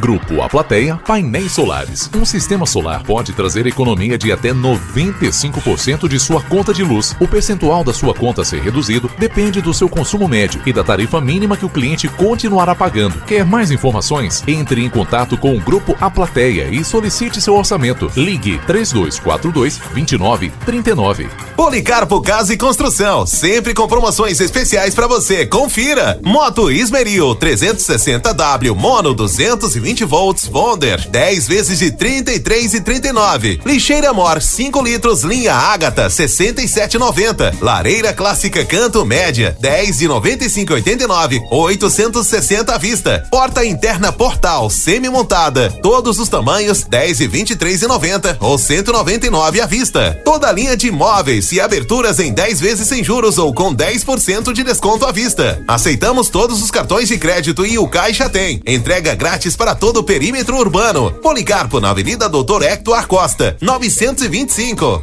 Grupo 0.00 0.42
A 0.42 0.48
Plateia 0.48 0.96
Painéis 0.96 1.52
Solares. 1.52 2.10
Um 2.14 2.24
sistema 2.24 2.66
solar 2.66 3.02
pode 3.02 3.32
trazer 3.32 3.66
economia 3.66 4.16
de 4.16 4.32
até 4.32 4.52
95% 4.52 6.08
de 6.08 6.18
sua 6.18 6.42
conta 6.42 6.72
de 6.72 6.82
luz. 6.82 7.14
O 7.20 7.28
percentual 7.28 7.84
da 7.84 7.92
sua 7.92 8.14
conta 8.14 8.44
ser 8.44 8.62
reduzido 8.62 9.10
depende 9.18 9.60
do 9.60 9.74
seu 9.74 9.88
consumo 9.88 10.26
médio 10.26 10.60
e 10.64 10.72
da 10.72 10.82
tarifa 10.82 11.20
mínima 11.20 11.56
que 11.56 11.64
o 11.64 11.68
cliente 11.68 12.08
continuará 12.08 12.74
pagando. 12.74 13.20
Quer 13.22 13.44
mais 13.44 13.70
informações? 13.70 14.42
Entre 14.46 14.84
em 14.84 14.90
contato 14.90 15.36
com 15.36 15.54
o 15.54 15.60
Grupo 15.60 15.96
A 16.00 16.10
Plateia 16.10 16.68
e 16.68 16.84
solicite 16.84 17.40
seu 17.40 17.54
orçamento. 17.54 18.10
Ligue 18.16 18.60
3242 18.66 19.78
2939. 19.92 21.28
Policarpo 21.54 22.20
Casa 22.22 22.54
e 22.54 22.56
Construção, 22.56 23.26
sempre 23.26 23.74
com 23.74 23.86
promoções 23.86 24.40
especiais 24.40 24.94
para 24.94 25.06
você. 25.06 25.46
Confira. 25.46 26.18
Moto 26.24 26.70
Ismeril 26.70 27.36
360W 27.36 28.74
Mono 28.74 29.14
220 29.14 29.81
20 29.82 30.04
volts 30.04 30.46
Bonder, 30.46 31.08
10 31.08 31.48
vezes 31.48 31.80
de 31.80 31.90
33 31.90 32.74
e 32.74 32.80
39. 32.80 33.60
Lixeira 33.66 34.12
Mor 34.12 34.40
5 34.40 34.80
litros 34.80 35.24
linha 35.24 35.54
Ágata 35.54 36.06
67,90. 36.06 37.60
Lareira 37.60 38.12
clássica 38.12 38.64
Canto 38.64 39.04
Média 39.04 39.56
10 39.58 39.98
de 39.98 40.08
95,89. 40.08 41.42
860 41.50 42.72
à 42.72 42.78
vista. 42.78 43.26
Porta 43.28 43.64
interna 43.64 44.12
Portal 44.12 44.70
semi 44.70 45.08
montada, 45.08 45.68
todos 45.82 46.20
os 46.20 46.28
tamanhos 46.28 46.84
10 46.84 47.20
e 47.20 47.28
23,90 47.28 48.36
ou 48.38 48.56
199 48.56 49.60
à 49.60 49.66
vista. 49.66 50.16
Toda 50.24 50.52
linha 50.52 50.76
de 50.76 50.92
móveis 50.92 51.50
e 51.50 51.60
aberturas 51.60 52.20
em 52.20 52.32
10 52.32 52.60
vezes 52.60 52.86
sem 52.86 53.02
juros 53.02 53.36
ou 53.36 53.52
com 53.52 53.74
10% 53.74 54.52
de 54.52 54.62
desconto 54.62 55.04
à 55.04 55.10
vista. 55.10 55.60
Aceitamos 55.66 56.28
todos 56.28 56.62
os 56.62 56.70
cartões 56.70 57.08
de 57.08 57.18
crédito 57.18 57.66
e 57.66 57.78
o 57.78 57.88
Caixa 57.88 58.28
tem. 58.28 58.62
Entrega 58.64 59.16
grátis 59.16 59.56
para 59.56 59.71
todo 59.74 59.98
o 59.98 60.04
perímetro 60.04 60.56
urbano. 60.56 61.12
Policarpo 61.22 61.80
na 61.80 61.90
Avenida 61.90 62.28
Doutor 62.28 62.62
Hector 62.62 63.06
Costa, 63.06 63.56
925. 63.60 65.02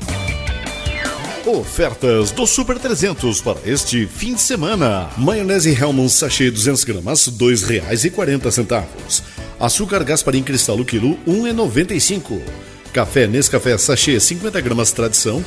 Ofertas 1.46 2.32
do 2.32 2.46
Super 2.46 2.78
300 2.78 3.42
para 3.42 3.60
este 3.66 4.06
fim 4.06 4.36
de 4.36 4.42
semana. 4.42 5.10
Maionese 5.18 5.72
Hellman 5.72 6.10
sachê 6.10 6.52
200 6.52 6.84
gramas, 6.84 7.28
quarenta 8.12 8.52
centavos. 8.52 9.24
Açúcar 9.60 10.04
Gasparim 10.04 10.44
Cristal 10.44 10.84
quilo, 10.86 11.18
e 11.94 12.00
cinco. 12.00 12.40
Café 12.94 13.28
Nescafé 13.28 13.78
sachê 13.78 14.20
50 14.20 14.62
gramas 14.62 14.92
tradição, 14.92 15.44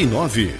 e 0.00 0.06
nove. 0.06 0.52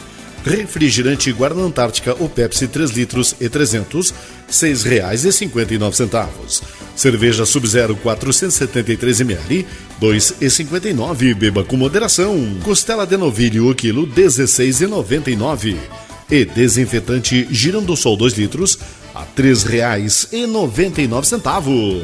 Refrigerante 0.44 1.32
Guarda 1.32 1.60
Antártica 1.60 2.14
ou 2.18 2.28
Pepsi 2.28 2.68
3 2.68 2.90
litros 2.92 3.34
e 3.40 3.48
300, 3.48 4.10
R$ 4.10 4.16
6,59. 4.48 6.77
Cerveja 6.98 7.46
Sub-Zero 7.46 7.94
473 7.94 9.20
ml, 9.20 9.64
2,59. 10.02 11.32
Beba 11.32 11.62
com 11.62 11.76
moderação. 11.76 12.58
Costela 12.64 13.06
de 13.06 13.16
novilho 13.16 13.70
o 13.70 13.74
quilo 13.74 14.04
16,99. 14.04 15.76
E 16.28 16.44
desinfetante 16.44 17.46
Girando 17.52 17.96
Sol 17.96 18.16
2 18.16 18.34
litros 18.34 18.80
a 19.14 19.20
R$ 19.20 19.26
3,99. 19.36 22.02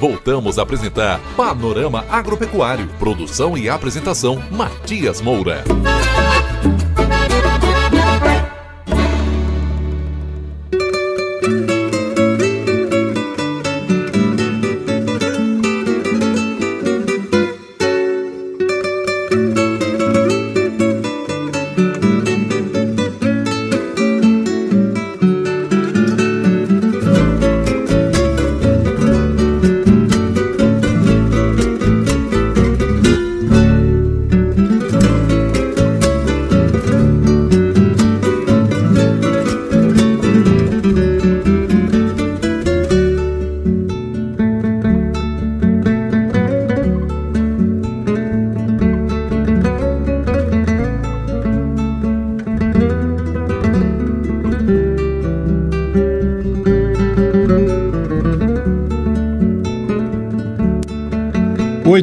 Voltamos 0.00 0.58
a 0.58 0.62
apresentar 0.62 1.20
Panorama 1.36 2.04
Agropecuário. 2.10 2.88
Produção 2.98 3.56
e 3.56 3.68
apresentação 3.68 4.42
Matias 4.50 5.20
Moura. 5.20 5.62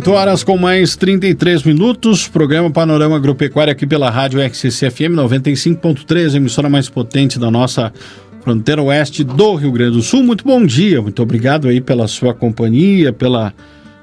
8 0.01 0.11
horas 0.13 0.43
com 0.43 0.57
mais 0.57 0.95
33 0.95 1.61
minutos. 1.61 2.27
Programa 2.27 2.71
Panorama 2.71 3.17
Agropecuário 3.17 3.71
aqui 3.71 3.85
pela 3.85 4.09
Rádio 4.09 4.41
RCC-FM 4.41 5.13
95.3, 5.13 6.33
emissora 6.33 6.67
mais 6.67 6.89
potente 6.89 7.37
da 7.37 7.51
nossa 7.51 7.93
fronteira 8.41 8.81
oeste 8.81 9.23
do 9.23 9.53
Rio 9.53 9.71
Grande 9.71 9.97
do 9.97 10.01
Sul. 10.01 10.23
Muito 10.23 10.43
bom 10.43 10.65
dia, 10.65 10.99
muito 11.03 11.21
obrigado 11.21 11.67
aí 11.67 11.79
pela 11.79 12.07
sua 12.07 12.33
companhia, 12.33 13.13
pela 13.13 13.53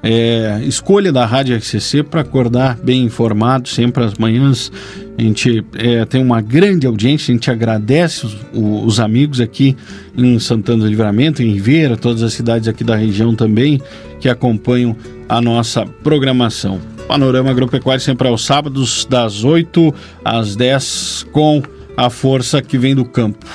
é, 0.00 0.60
escolha 0.62 1.10
da 1.10 1.26
Rádio 1.26 1.56
RCC 1.56 2.04
para 2.04 2.20
acordar 2.20 2.78
bem 2.80 3.02
informado 3.02 3.68
sempre 3.68 4.04
às 4.04 4.14
manhãs. 4.14 4.70
A 5.18 5.20
gente 5.20 5.64
é, 5.74 6.04
tem 6.04 6.22
uma 6.22 6.40
grande 6.40 6.86
audiência, 6.86 7.32
a 7.32 7.34
gente 7.34 7.50
agradece 7.50 8.24
os, 8.24 8.36
os, 8.52 9.00
amigos 9.00 9.40
aqui 9.40 9.76
em 10.16 10.38
Santana 10.38 10.84
do 10.84 10.88
Livramento, 10.88 11.42
em 11.42 11.50
Ribeira, 11.50 11.96
todas 11.96 12.22
as 12.22 12.34
cidades 12.34 12.68
aqui 12.68 12.84
da 12.84 12.94
região 12.94 13.34
também 13.34 13.80
que 14.20 14.28
acompanham 14.28 14.96
a 15.28 15.40
nossa 15.40 15.84
programação. 16.02 16.80
Panorama 17.06 17.50
Agropecuário 17.50 18.02
sempre 18.02 18.28
aos 18.28 18.44
sábados, 18.44 19.04
das 19.04 19.44
8 19.44 19.94
às 20.24 20.56
10, 20.56 21.26
com 21.32 21.62
a 21.96 22.08
força 22.10 22.62
que 22.62 22.78
vem 22.78 22.94
do 22.94 23.04
campo. 23.04 23.46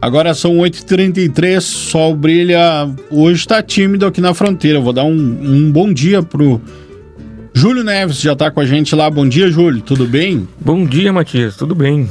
Agora 0.00 0.32
são 0.32 0.56
8h33, 0.58 1.60
sol 1.60 2.14
brilha. 2.14 2.88
Hoje 3.10 3.40
está 3.40 3.62
tímido 3.62 4.06
aqui 4.06 4.20
na 4.20 4.32
fronteira. 4.32 4.78
Eu 4.78 4.82
vou 4.82 4.92
dar 4.92 5.04
um, 5.04 5.10
um 5.10 5.72
bom 5.72 5.92
dia 5.92 6.22
pro 6.22 6.60
Júlio 7.52 7.82
Neves, 7.82 8.20
já 8.20 8.34
está 8.34 8.50
com 8.50 8.60
a 8.60 8.64
gente 8.64 8.94
lá. 8.94 9.10
Bom 9.10 9.28
dia, 9.28 9.50
Júlio, 9.50 9.82
tudo 9.82 10.06
bem? 10.06 10.46
Bom 10.60 10.84
dia, 10.86 11.12
Matias, 11.12 11.56
tudo 11.56 11.74
bem. 11.74 12.08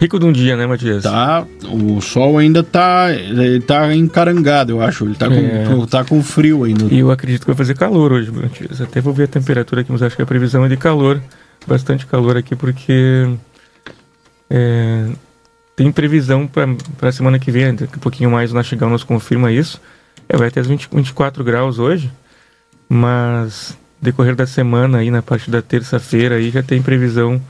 Rico 0.00 0.18
de 0.18 0.26
um 0.26 0.32
dia, 0.32 0.56
né, 0.56 0.66
Matias? 0.66 1.02
Tá, 1.02 1.46
o 1.70 2.00
sol 2.02 2.36
ainda 2.36 2.62
tá, 2.62 3.10
ele 3.12 3.60
tá 3.60 3.94
encarangado, 3.94 4.72
eu 4.72 4.82
acho. 4.82 5.04
Ele 5.04 5.14
tá, 5.14 5.26
é. 5.26 5.64
com, 5.66 5.86
tá 5.86 6.04
com 6.04 6.22
frio 6.22 6.64
ainda. 6.64 6.84
E 6.92 6.98
eu 6.98 7.10
acredito 7.10 7.40
que 7.40 7.46
vai 7.46 7.56
fazer 7.56 7.74
calor 7.74 8.12
hoje, 8.12 8.30
Matias. 8.30 8.80
Até 8.80 9.00
vou 9.00 9.14
ver 9.14 9.24
a 9.24 9.28
temperatura 9.28 9.80
aqui, 9.80 9.90
mas 9.90 10.02
acho 10.02 10.14
que 10.14 10.22
a 10.22 10.26
previsão 10.26 10.64
é 10.64 10.68
de 10.68 10.76
calor. 10.76 11.20
Bastante 11.66 12.06
calor 12.06 12.36
aqui, 12.36 12.54
porque 12.54 13.26
é, 14.50 15.08
tem 15.74 15.90
previsão 15.90 16.46
para 16.46 17.08
a 17.08 17.12
semana 17.12 17.38
que 17.38 17.50
vem, 17.50 17.74
daqui 17.74 17.96
um 17.96 18.00
pouquinho 18.00 18.30
mais 18.30 18.52
o 18.52 18.54
Nastigal 18.54 18.88
nos 18.88 19.02
confirma 19.02 19.50
isso. 19.50 19.80
É, 20.28 20.36
vai 20.36 20.48
até 20.48 20.62
20, 20.62 20.88
24 20.92 21.44
graus 21.44 21.78
hoje, 21.78 22.10
mas 22.88 23.76
decorrer 24.00 24.34
da 24.34 24.46
semana 24.46 24.98
aí, 24.98 25.10
na 25.10 25.22
parte 25.22 25.50
da 25.50 25.60
terça-feira, 25.60 26.36
aí 26.36 26.50
já 26.50 26.62
tem 26.62 26.80
previsão. 26.80 27.40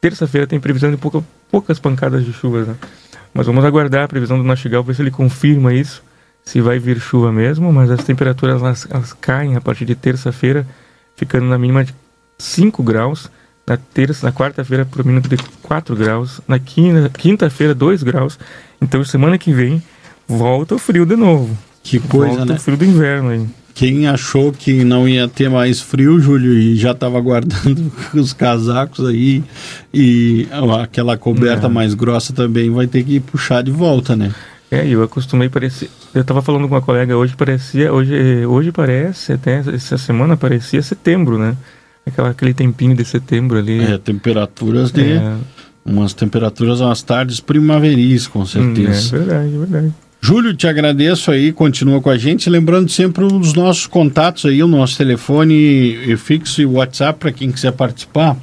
Terça-feira 0.00 0.46
tem 0.46 0.60
previsão 0.60 0.90
de 0.90 0.96
pouca, 0.96 1.24
poucas 1.50 1.78
pancadas 1.78 2.24
de 2.24 2.32
chuva, 2.32 2.64
né? 2.64 2.76
Mas 3.32 3.46
vamos 3.46 3.64
aguardar 3.64 4.04
a 4.04 4.08
previsão 4.08 4.38
do 4.38 4.44
Nastigal, 4.44 4.82
ver 4.82 4.94
se 4.94 5.02
ele 5.02 5.10
confirma 5.10 5.72
isso, 5.72 6.02
se 6.44 6.60
vai 6.60 6.78
vir 6.78 6.98
chuva 6.98 7.30
mesmo, 7.30 7.72
mas 7.72 7.90
as 7.90 8.02
temperaturas 8.02 8.62
elas, 8.62 8.86
elas 8.90 9.12
caem 9.12 9.56
a 9.56 9.60
partir 9.60 9.84
de 9.84 9.94
terça-feira, 9.94 10.66
ficando 11.16 11.46
na 11.46 11.58
mínima 11.58 11.84
de 11.84 11.94
5 12.38 12.82
graus 12.82 13.30
na 13.68 13.76
terça, 13.76 14.26
na 14.26 14.32
quarta-feira 14.32 14.86
por 14.86 15.04
minuto 15.04 15.28
de 15.28 15.36
4 15.62 15.94
graus, 15.94 16.40
na 16.48 16.58
quinta-feira 16.58 17.74
2 17.74 18.02
graus. 18.02 18.38
Então 18.80 19.04
semana 19.04 19.36
que 19.36 19.52
vem 19.52 19.82
volta 20.26 20.74
o 20.74 20.78
frio 20.78 21.04
de 21.04 21.16
novo. 21.16 21.56
Que 21.82 22.00
coisa, 22.00 22.36
volta 22.36 22.52
né? 22.52 22.58
o 22.58 22.60
frio 22.60 22.76
do 22.78 22.84
inverno 22.84 23.28
aí. 23.28 23.46
Quem 23.78 24.08
achou 24.08 24.52
que 24.52 24.82
não 24.82 25.08
ia 25.08 25.28
ter 25.28 25.48
mais 25.48 25.80
frio, 25.80 26.18
Júlio, 26.18 26.52
e 26.52 26.74
já 26.74 26.90
estava 26.90 27.20
guardando 27.20 27.92
os 28.12 28.32
casacos 28.32 29.06
aí 29.06 29.44
e 29.94 30.48
aquela 30.82 31.16
coberta 31.16 31.66
é. 31.66 31.70
mais 31.70 31.94
grossa 31.94 32.32
também 32.32 32.72
vai 32.72 32.88
ter 32.88 33.04
que 33.04 33.20
puxar 33.20 33.62
de 33.62 33.70
volta, 33.70 34.16
né? 34.16 34.34
É, 34.68 34.84
eu 34.84 35.00
acostumei 35.00 35.48
parecer. 35.48 35.88
Eu 36.12 36.22
estava 36.22 36.42
falando 36.42 36.68
com 36.68 36.74
uma 36.74 36.82
colega 36.82 37.16
hoje, 37.16 37.36
parecia. 37.36 37.92
Hoje, 37.92 38.44
hoje 38.46 38.72
parece, 38.72 39.34
até 39.34 39.62
essa 39.72 39.96
semana 39.96 40.36
parecia 40.36 40.82
setembro, 40.82 41.38
né? 41.38 41.56
aquela, 42.04 42.30
aquele 42.30 42.52
tempinho 42.52 42.96
de 42.96 43.04
setembro 43.04 43.58
ali. 43.58 43.80
É, 43.80 43.96
temperaturas 43.96 44.90
de. 44.90 45.12
É... 45.12 45.36
Umas 45.84 46.14
temperaturas, 46.14 46.80
umas 46.80 47.00
tardes 47.00 47.38
primaveris, 47.38 48.26
com 48.26 48.44
certeza. 48.44 49.16
Hum, 49.16 49.20
é 49.20 49.24
verdade, 49.24 49.54
é 49.54 49.58
verdade. 49.58 49.94
Júlio, 50.20 50.54
te 50.54 50.66
agradeço 50.66 51.30
aí, 51.30 51.52
continua 51.52 52.00
com 52.00 52.10
a 52.10 52.18
gente. 52.18 52.50
Lembrando 52.50 52.90
sempre 52.90 53.24
os 53.24 53.54
nossos 53.54 53.86
contatos 53.86 54.44
aí, 54.46 54.62
o 54.62 54.66
nosso 54.66 54.96
telefone 54.98 56.16
fixo 56.16 56.60
e 56.60 56.66
WhatsApp 56.66 57.18
para 57.18 57.32
quem 57.32 57.50
quiser 57.50 57.72
participar. 57.72 58.36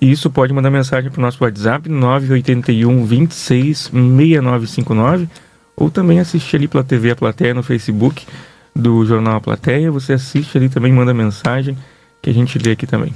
Isso 0.00 0.28
pode 0.28 0.52
mandar 0.52 0.70
mensagem 0.70 1.10
para 1.10 1.20
o 1.20 1.22
nosso 1.22 1.42
WhatsApp 1.42 1.88
981 1.88 3.04
26 3.04 3.90
6959 3.92 5.28
ou 5.76 5.90
também 5.90 6.20
assistir 6.20 6.56
ali 6.56 6.68
pela 6.68 6.84
TV 6.84 7.12
A 7.12 7.16
Plateia 7.16 7.54
no 7.54 7.62
Facebook 7.62 8.26
do 8.74 9.06
Jornal 9.06 9.36
A 9.36 9.40
Plateia. 9.40 9.90
Você 9.90 10.14
assiste 10.14 10.58
ali 10.58 10.68
também, 10.68 10.92
manda 10.92 11.14
mensagem 11.14 11.76
que 12.20 12.28
a 12.28 12.34
gente 12.34 12.58
lê 12.58 12.72
aqui 12.72 12.86
também. 12.86 13.14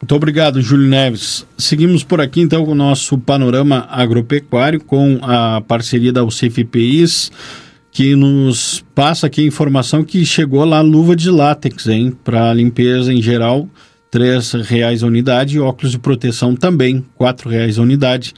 Muito 0.00 0.14
obrigado, 0.14 0.62
Júlio 0.62 0.88
Neves. 0.88 1.46
Seguimos 1.58 2.02
por 2.02 2.22
aqui 2.22 2.40
então 2.40 2.64
com 2.64 2.72
o 2.72 2.74
nosso 2.74 3.18
panorama 3.18 3.86
agropecuário 3.90 4.80
com 4.80 5.18
a 5.20 5.60
parceria 5.60 6.10
da 6.10 6.24
UCFPIs, 6.24 7.30
que 7.92 8.16
nos 8.16 8.82
passa 8.94 9.26
aqui 9.26 9.42
a 9.42 9.46
informação 9.46 10.02
que 10.02 10.24
chegou 10.24 10.64
lá 10.64 10.80
luva 10.80 11.14
de 11.14 11.30
látex, 11.30 11.86
hein, 11.86 12.16
para 12.24 12.54
limpeza 12.54 13.12
em 13.12 13.20
geral, 13.20 13.68
três 14.10 14.52
reais 14.52 15.02
a 15.02 15.06
unidade 15.06 15.56
e 15.56 15.60
óculos 15.60 15.92
de 15.92 15.98
proteção 15.98 16.56
também, 16.56 17.04
quatro 17.14 17.50
reais 17.50 17.78
a 17.78 17.82
unidade. 17.82 18.32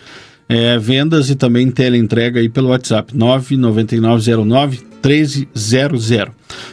É, 0.48 0.76
vendas 0.76 1.30
e 1.30 1.36
também 1.36 1.70
teleentrega 1.70 2.40
aí 2.40 2.48
pelo 2.48 2.70
WhatsApp 2.70 3.16
99909 3.16 4.80
1300. 5.02 6.10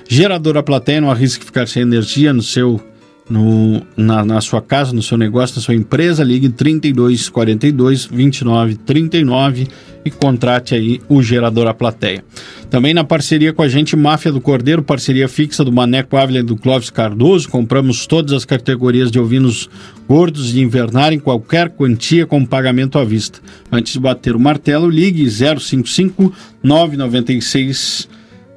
Geradora 0.10 0.64
plateia, 0.64 1.00
não 1.00 1.12
arrisque 1.12 1.46
ficar 1.46 1.68
sem 1.68 1.84
energia 1.84 2.34
no 2.34 2.42
seu 2.42 2.82
no, 3.30 3.82
na, 3.96 4.26
na, 4.26 4.42
sua 4.42 4.62
casa, 4.62 4.92
no 4.92 5.02
seu 5.02 5.18
negócio, 5.18 5.56
na 5.56 5.62
sua 5.62 5.76
empresa, 5.76 6.24
ligue 6.24 6.50
32 6.50 7.30
42 7.30 8.06
29 8.06 8.76
39 8.76 9.68
e 10.04 10.10
contrate 10.10 10.74
aí 10.74 11.00
o 11.08 11.22
gerador 11.22 11.68
a 11.68 11.74
plateia. 11.74 12.24
Também 12.70 12.94
na 12.94 13.04
parceria 13.04 13.54
com 13.54 13.62
a 13.62 13.68
gente, 13.68 13.96
Máfia 13.96 14.32
do 14.32 14.42
Cordeiro, 14.42 14.82
parceria 14.82 15.28
fixa 15.28 15.64
do 15.64 15.72
Maneco 15.72 16.18
Ávila 16.18 16.40
e 16.40 16.44
do 16.44 16.56
Clóvis 16.56 16.90
Cardoso, 16.90 17.50
compramos 17.50 18.08
todas 18.08 18.34
as 18.34 18.46
categorias 18.46 19.12
de 19.12 19.20
ovinos 19.20 19.70
gordos 20.08 20.52
de 20.52 20.62
invernar 20.62 21.14
em 21.14 21.20
qualquer 21.20 21.70
quantia 21.70 22.26
com 22.26 22.46
pagamento 22.46 22.98
à 22.98 23.04
vista. 23.04 23.40
Antes 23.72 23.94
de 23.94 24.00
bater 24.00 24.36
o 24.36 24.40
martelo, 24.40 24.90
ligue 24.90 25.30
055 25.30 26.34
996 26.64 28.10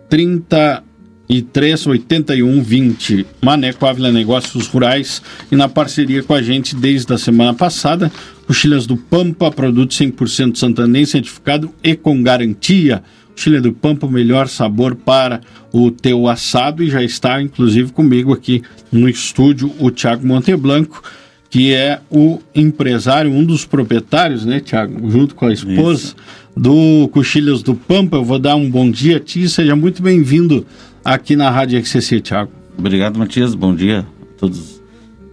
30 0.08 0.84
e 1.32 1.40
38120. 1.40 3.26
Maneco 3.40 3.86
Ávila 3.86 4.12
Negócios 4.12 4.66
Rurais 4.66 5.22
e 5.50 5.56
na 5.56 5.66
parceria 5.66 6.22
com 6.22 6.34
a 6.34 6.42
gente 6.42 6.76
desde 6.76 7.10
a 7.14 7.16
semana 7.16 7.54
passada, 7.54 8.12
Coxilhas 8.46 8.86
do 8.86 8.98
Pampa, 8.98 9.50
produto 9.50 9.92
100% 9.92 10.56
santanense, 10.56 11.12
certificado 11.12 11.72
e 11.82 11.96
com 11.96 12.22
garantia. 12.22 13.02
Chile 13.34 13.62
do 13.62 13.72
Pampa, 13.72 14.06
o 14.06 14.10
melhor 14.10 14.46
sabor 14.46 14.94
para 14.94 15.40
o 15.72 15.90
teu 15.90 16.28
assado 16.28 16.84
e 16.84 16.90
já 16.90 17.02
está 17.02 17.40
inclusive 17.40 17.90
comigo 17.90 18.30
aqui 18.30 18.62
no 18.92 19.08
estúdio 19.08 19.72
o 19.78 19.90
Thiago 19.90 20.26
Monteblanco, 20.26 21.02
que 21.48 21.72
é 21.72 21.98
o 22.10 22.40
empresário, 22.54 23.30
um 23.30 23.42
dos 23.42 23.64
proprietários, 23.64 24.44
né, 24.44 24.60
Thiago, 24.60 25.10
junto 25.10 25.34
com 25.34 25.46
a 25.46 25.52
esposa 25.52 26.08
Isso. 26.08 26.16
do 26.54 27.08
Coxilhas 27.08 27.62
do 27.62 27.74
Pampa. 27.74 28.18
Eu 28.18 28.24
vou 28.24 28.38
dar 28.38 28.54
um 28.54 28.68
bom 28.68 28.90
dia 28.90 29.16
a 29.16 29.20
ti, 29.20 29.48
seja 29.48 29.74
muito 29.74 30.02
bem-vindo 30.02 30.66
aqui 31.04 31.36
na 31.36 31.50
Rádio 31.50 31.78
XCC, 31.78 32.20
Thiago. 32.20 32.50
Obrigado, 32.78 33.18
Matias. 33.18 33.54
Bom 33.54 33.74
dia 33.74 34.00
a 34.00 34.38
todos 34.38 34.80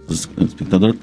os 0.08 0.28
espectadores. 0.38 0.98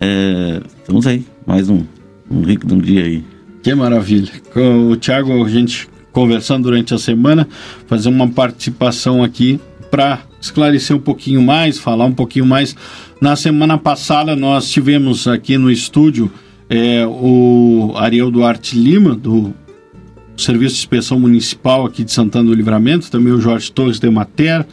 É, 0.00 0.60
estamos 0.78 1.06
aí, 1.06 1.24
mais 1.46 1.68
um, 1.68 1.84
um 2.30 2.42
rico 2.42 2.66
de 2.66 2.74
um 2.74 2.78
dia 2.78 3.04
aí. 3.04 3.24
Que 3.62 3.74
maravilha. 3.74 4.30
Com 4.52 4.90
o 4.90 4.96
Thiago, 4.96 5.44
a 5.44 5.48
gente 5.48 5.88
conversando 6.12 6.64
durante 6.64 6.94
a 6.94 6.98
semana, 6.98 7.46
fazer 7.86 8.08
uma 8.08 8.28
participação 8.28 9.22
aqui 9.22 9.60
para 9.90 10.20
esclarecer 10.40 10.96
um 10.96 11.00
pouquinho 11.00 11.42
mais, 11.42 11.78
falar 11.78 12.06
um 12.06 12.12
pouquinho 12.12 12.46
mais. 12.46 12.74
Na 13.20 13.36
semana 13.36 13.76
passada 13.76 14.34
nós 14.34 14.70
tivemos 14.70 15.28
aqui 15.28 15.58
no 15.58 15.70
estúdio 15.70 16.30
é, 16.70 17.06
o 17.06 17.92
Ariel 17.96 18.30
Duarte 18.30 18.78
Lima, 18.78 19.14
do 19.14 19.54
Serviço 20.36 20.74
de 20.74 20.80
Inspeção 20.80 21.18
Municipal 21.18 21.86
aqui 21.86 22.04
de 22.04 22.12
Santana 22.12 22.44
do 22.44 22.54
Livramento, 22.54 23.10
também 23.10 23.32
o 23.32 23.40
Jorge 23.40 23.70
Torres 23.72 23.98
de 23.98 24.10
Mater 24.10 24.66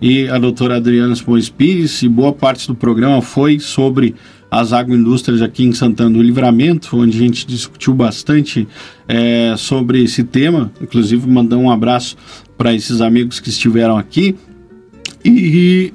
e 0.00 0.28
a 0.28 0.38
doutora 0.38 0.76
Adriana 0.76 1.14
Simões 1.14 1.48
Pires, 1.48 2.02
e 2.02 2.08
boa 2.08 2.32
parte 2.32 2.66
do 2.66 2.74
programa 2.74 3.20
foi 3.20 3.58
sobre 3.58 4.14
as 4.50 4.72
agroindústrias 4.72 5.40
aqui 5.40 5.64
em 5.64 5.72
Santana 5.72 6.10
do 6.10 6.22
Livramento, 6.22 6.96
onde 6.96 7.16
a 7.16 7.20
gente 7.20 7.46
discutiu 7.46 7.94
bastante 7.94 8.66
é, 9.06 9.54
sobre 9.56 10.02
esse 10.02 10.24
tema. 10.24 10.72
Inclusive, 10.80 11.28
mandar 11.28 11.56
um 11.56 11.70
abraço 11.70 12.16
para 12.58 12.74
esses 12.74 13.00
amigos 13.00 13.38
que 13.38 13.48
estiveram 13.48 13.96
aqui. 13.96 14.34
E, 15.24 15.92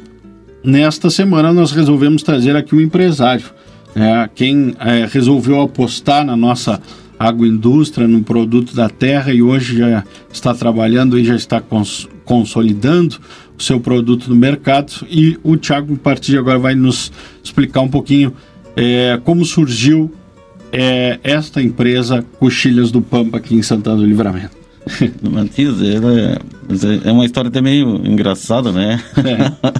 nesta 0.64 1.10
semana 1.10 1.52
nós 1.52 1.72
resolvemos 1.72 2.24
trazer 2.24 2.56
aqui 2.56 2.74
um 2.74 2.82
empresário, 2.82 3.46
é, 3.96 4.30
quem 4.34 4.76
é, 4.80 5.08
resolveu 5.12 5.62
apostar 5.62 6.26
na 6.26 6.36
nossa 6.36 6.82
agroindústria, 7.18 8.08
no 8.08 8.24
produto 8.24 8.76
da 8.76 8.90
terra 8.90 9.34
e 9.34 9.42
hoje 9.42 9.78
já 9.78 10.04
está 10.32 10.54
trabalhando 10.54 11.18
e 11.18 11.24
já 11.24 11.36
está 11.36 11.62
cons 11.62 12.08
consolidando 12.24 13.18
o 13.58 13.62
seu 13.62 13.80
produto 13.80 14.30
no 14.30 14.36
mercado. 14.36 15.06
E 15.10 15.38
o 15.44 15.56
Thiago, 15.56 15.94
a 15.94 15.98
partir 15.98 16.32
de 16.32 16.38
agora, 16.38 16.58
vai 16.58 16.76
nos 16.76 17.12
explicar 17.44 17.82
um 17.82 17.88
pouquinho 17.88 18.34
é, 18.76 19.20
como 19.24 19.46
surgiu 19.46 20.12
é, 20.72 21.20
esta 21.24 21.62
empresa 21.62 22.26
Coxilhas 22.40 22.92
do 22.92 23.02
Pampa 23.02 23.38
aqui 23.38 23.56
em 23.56 23.62
Santana 23.62 23.98
do 23.98 24.06
Livramento. 24.06 24.66
Matias, 25.22 25.76
é, 25.82 27.08
é 27.08 27.12
uma 27.12 27.26
história 27.26 27.48
até 27.48 27.62
meio 27.62 28.02
engraçada, 28.06 28.72
né? 28.72 29.02
É. 29.18 29.76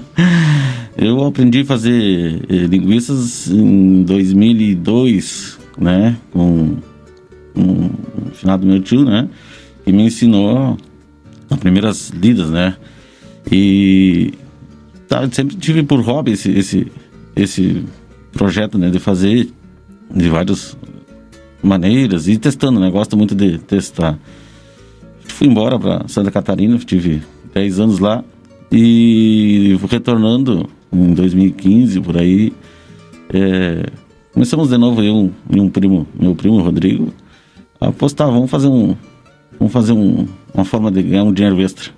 Eu 0.98 1.22
aprendi 1.24 1.60
a 1.60 1.64
fazer 1.64 2.42
eh, 2.48 2.66
linguiças 2.66 3.50
em 3.50 4.02
2002, 4.02 5.58
né? 5.78 6.16
Com 6.32 6.76
um, 7.56 7.84
um 7.84 8.30
finado 8.32 8.66
meu 8.66 8.80
tio, 8.80 9.04
né? 9.04 9.28
Que 9.84 9.92
me 9.92 10.04
ensinou 10.04 10.76
as 11.50 11.58
primeiras 11.58 12.10
lidas, 12.10 12.50
né? 12.50 12.76
E 13.50 14.32
tá, 15.08 15.28
sempre 15.30 15.56
tive 15.56 15.82
por 15.82 16.00
hobby 16.00 16.32
esse, 16.32 16.50
esse, 16.50 16.92
esse 17.34 17.84
projeto, 18.32 18.78
né? 18.78 18.90
De 18.90 18.98
fazer 18.98 19.48
de 20.14 20.28
várias 20.28 20.76
maneiras 21.62 22.28
e 22.28 22.38
testando, 22.38 22.80
né? 22.80 22.90
Gosto 22.90 23.16
muito 23.16 23.34
de 23.34 23.58
testar. 23.58 24.18
Fui 25.24 25.46
embora 25.46 25.78
para 25.78 26.08
Santa 26.08 26.30
Catarina, 26.30 26.78
tive 26.78 27.22
10 27.52 27.80
anos 27.80 27.98
lá 27.98 28.24
e 28.70 29.78
retornando 29.88 30.68
em 30.92 31.14
2015 31.14 32.00
por 32.00 32.16
aí. 32.16 32.52
É, 33.32 33.86
começamos 34.32 34.68
de 34.68 34.78
novo 34.78 35.02
eu 35.02 35.30
e 35.50 35.60
um 35.60 35.68
primo, 35.68 36.06
meu 36.18 36.34
primo 36.34 36.60
Rodrigo, 36.60 37.12
apostar, 37.80 38.28
vamos 38.28 38.50
fazer 38.50 38.68
um, 38.68 38.96
vamos 39.58 39.72
fazer 39.72 39.92
um, 39.92 40.26
uma 40.54 40.64
forma 40.64 40.90
de 40.90 41.02
ganhar 41.02 41.24
um 41.24 41.32
dinheiro 41.32 41.60
extra. 41.60 41.90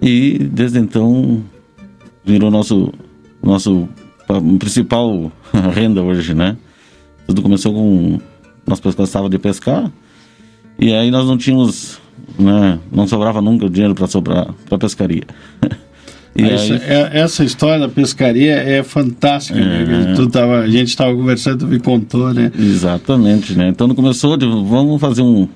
E 0.00 0.38
desde 0.38 0.78
então 0.78 1.42
virou 2.24 2.50
nosso 2.50 2.92
nosso 3.42 3.88
principal 4.58 5.30
renda 5.74 6.02
hoje, 6.02 6.34
né? 6.34 6.56
Tudo 7.26 7.42
começou 7.42 7.72
com 7.72 8.18
nós 8.66 8.80
gostava 8.80 9.28
de 9.28 9.38
pescar 9.38 9.90
e 10.78 10.92
aí 10.92 11.10
nós 11.10 11.26
não 11.26 11.36
tínhamos, 11.36 12.00
né? 12.38 12.78
Não 12.90 13.06
sobrava 13.06 13.40
nunca 13.40 13.68
dinheiro 13.68 13.94
para 13.94 14.06
sobrar 14.06 14.52
para 14.68 14.78
pescaria. 14.78 15.24
E 16.36 16.42
essa, 16.42 16.74
aí... 16.74 16.80
é, 16.80 17.10
essa 17.20 17.44
história 17.44 17.86
da 17.86 17.88
pescaria 17.88 18.54
é 18.54 18.82
fantástica, 18.82 19.58
né? 19.58 19.82
é... 19.82 19.86
né? 19.86 20.12
Tu 20.16 20.26
tava, 20.28 20.60
a 20.60 20.68
gente 20.68 20.88
estava 20.88 21.14
conversando, 21.14 21.60
tu 21.60 21.66
me 21.66 21.78
contou, 21.78 22.34
né? 22.34 22.50
Exatamente, 22.58 23.54
né? 23.54 23.68
Então 23.68 23.88
começou, 23.94 24.36
de, 24.36 24.44
vamos 24.44 25.00
fazer 25.00 25.22
um, 25.22 25.48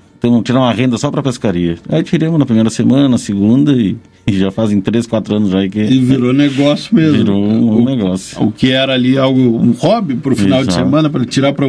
tirar 0.44 0.60
uma 0.60 0.72
renda 0.72 0.96
só 0.96 1.10
para 1.10 1.22
pescaria. 1.22 1.78
Aí 1.88 2.02
tiramos 2.02 2.38
na 2.38 2.46
primeira 2.46 2.70
semana, 2.70 3.08
na 3.08 3.18
segunda 3.18 3.72
e, 3.72 3.96
e 4.26 4.38
já 4.38 4.52
fazem 4.52 4.80
três, 4.80 5.06
quatro 5.06 5.34
anos 5.34 5.50
já 5.50 5.66
que... 5.68 5.80
E 5.80 5.98
virou 5.98 6.32
negócio 6.32 6.94
mesmo. 6.94 7.18
Virou 7.18 7.38
um, 7.38 7.82
o, 7.82 7.84
negócio. 7.84 8.40
O 8.40 8.52
que 8.52 8.70
era 8.70 8.94
ali 8.94 9.18
algo, 9.18 9.40
um 9.40 9.72
hobby 9.72 10.14
para 10.14 10.32
o 10.32 10.36
final 10.36 10.60
Exato. 10.60 10.76
de 10.76 10.84
semana, 10.84 11.10
para 11.10 11.24
tirar 11.24 11.52
para 11.52 11.66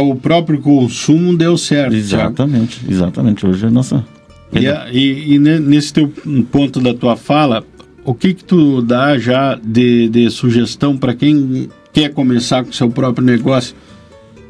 o 0.00 0.16
próprio 0.16 0.60
consumo, 0.60 1.36
deu 1.36 1.58
certo. 1.58 1.94
Exatamente, 1.94 2.78
Thiago. 2.78 2.92
exatamente. 2.92 3.46
Hoje 3.46 3.66
é 3.66 3.70
nossa... 3.70 4.04
E, 4.52 4.66
e, 4.96 5.34
e, 5.34 5.38
nesse 5.40 5.92
teu 5.92 6.12
ponto 6.52 6.78
da 6.78 6.94
tua 6.94 7.16
fala, 7.16 7.64
o 8.04 8.14
que 8.14 8.34
que 8.34 8.44
tu 8.44 8.82
dá 8.82 9.18
já 9.18 9.58
de, 9.62 10.08
de 10.08 10.30
sugestão 10.30 10.96
para 10.96 11.14
quem 11.14 11.68
quer 11.92 12.12
começar 12.12 12.64
com 12.64 12.72
seu 12.72 12.90
próprio 12.90 13.24
negócio? 13.24 13.74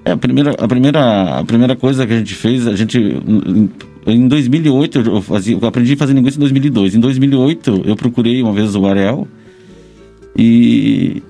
É, 0.04 0.12
a 0.12 0.16
primeira, 0.16 0.50
a 0.52 0.68
primeira, 0.68 1.38
a 1.38 1.44
primeira 1.44 1.76
coisa 1.76 2.06
que 2.06 2.12
a 2.12 2.18
gente 2.18 2.34
fez, 2.34 2.66
a 2.66 2.74
gente 2.74 2.98
em 4.06 4.28
2008 4.28 5.00
eu, 5.00 5.22
fazia, 5.22 5.56
eu 5.56 5.66
aprendi 5.66 5.94
a 5.94 5.96
fazer 5.96 6.12
negócio 6.12 6.36
em 6.36 6.40
2002. 6.40 6.94
Em 6.96 7.00
2008 7.00 7.82
eu 7.86 7.96
procurei 7.96 8.42
uma 8.42 8.52
vez 8.52 8.74
o 8.74 8.86
Ariel 8.86 9.26
e, 10.36 11.22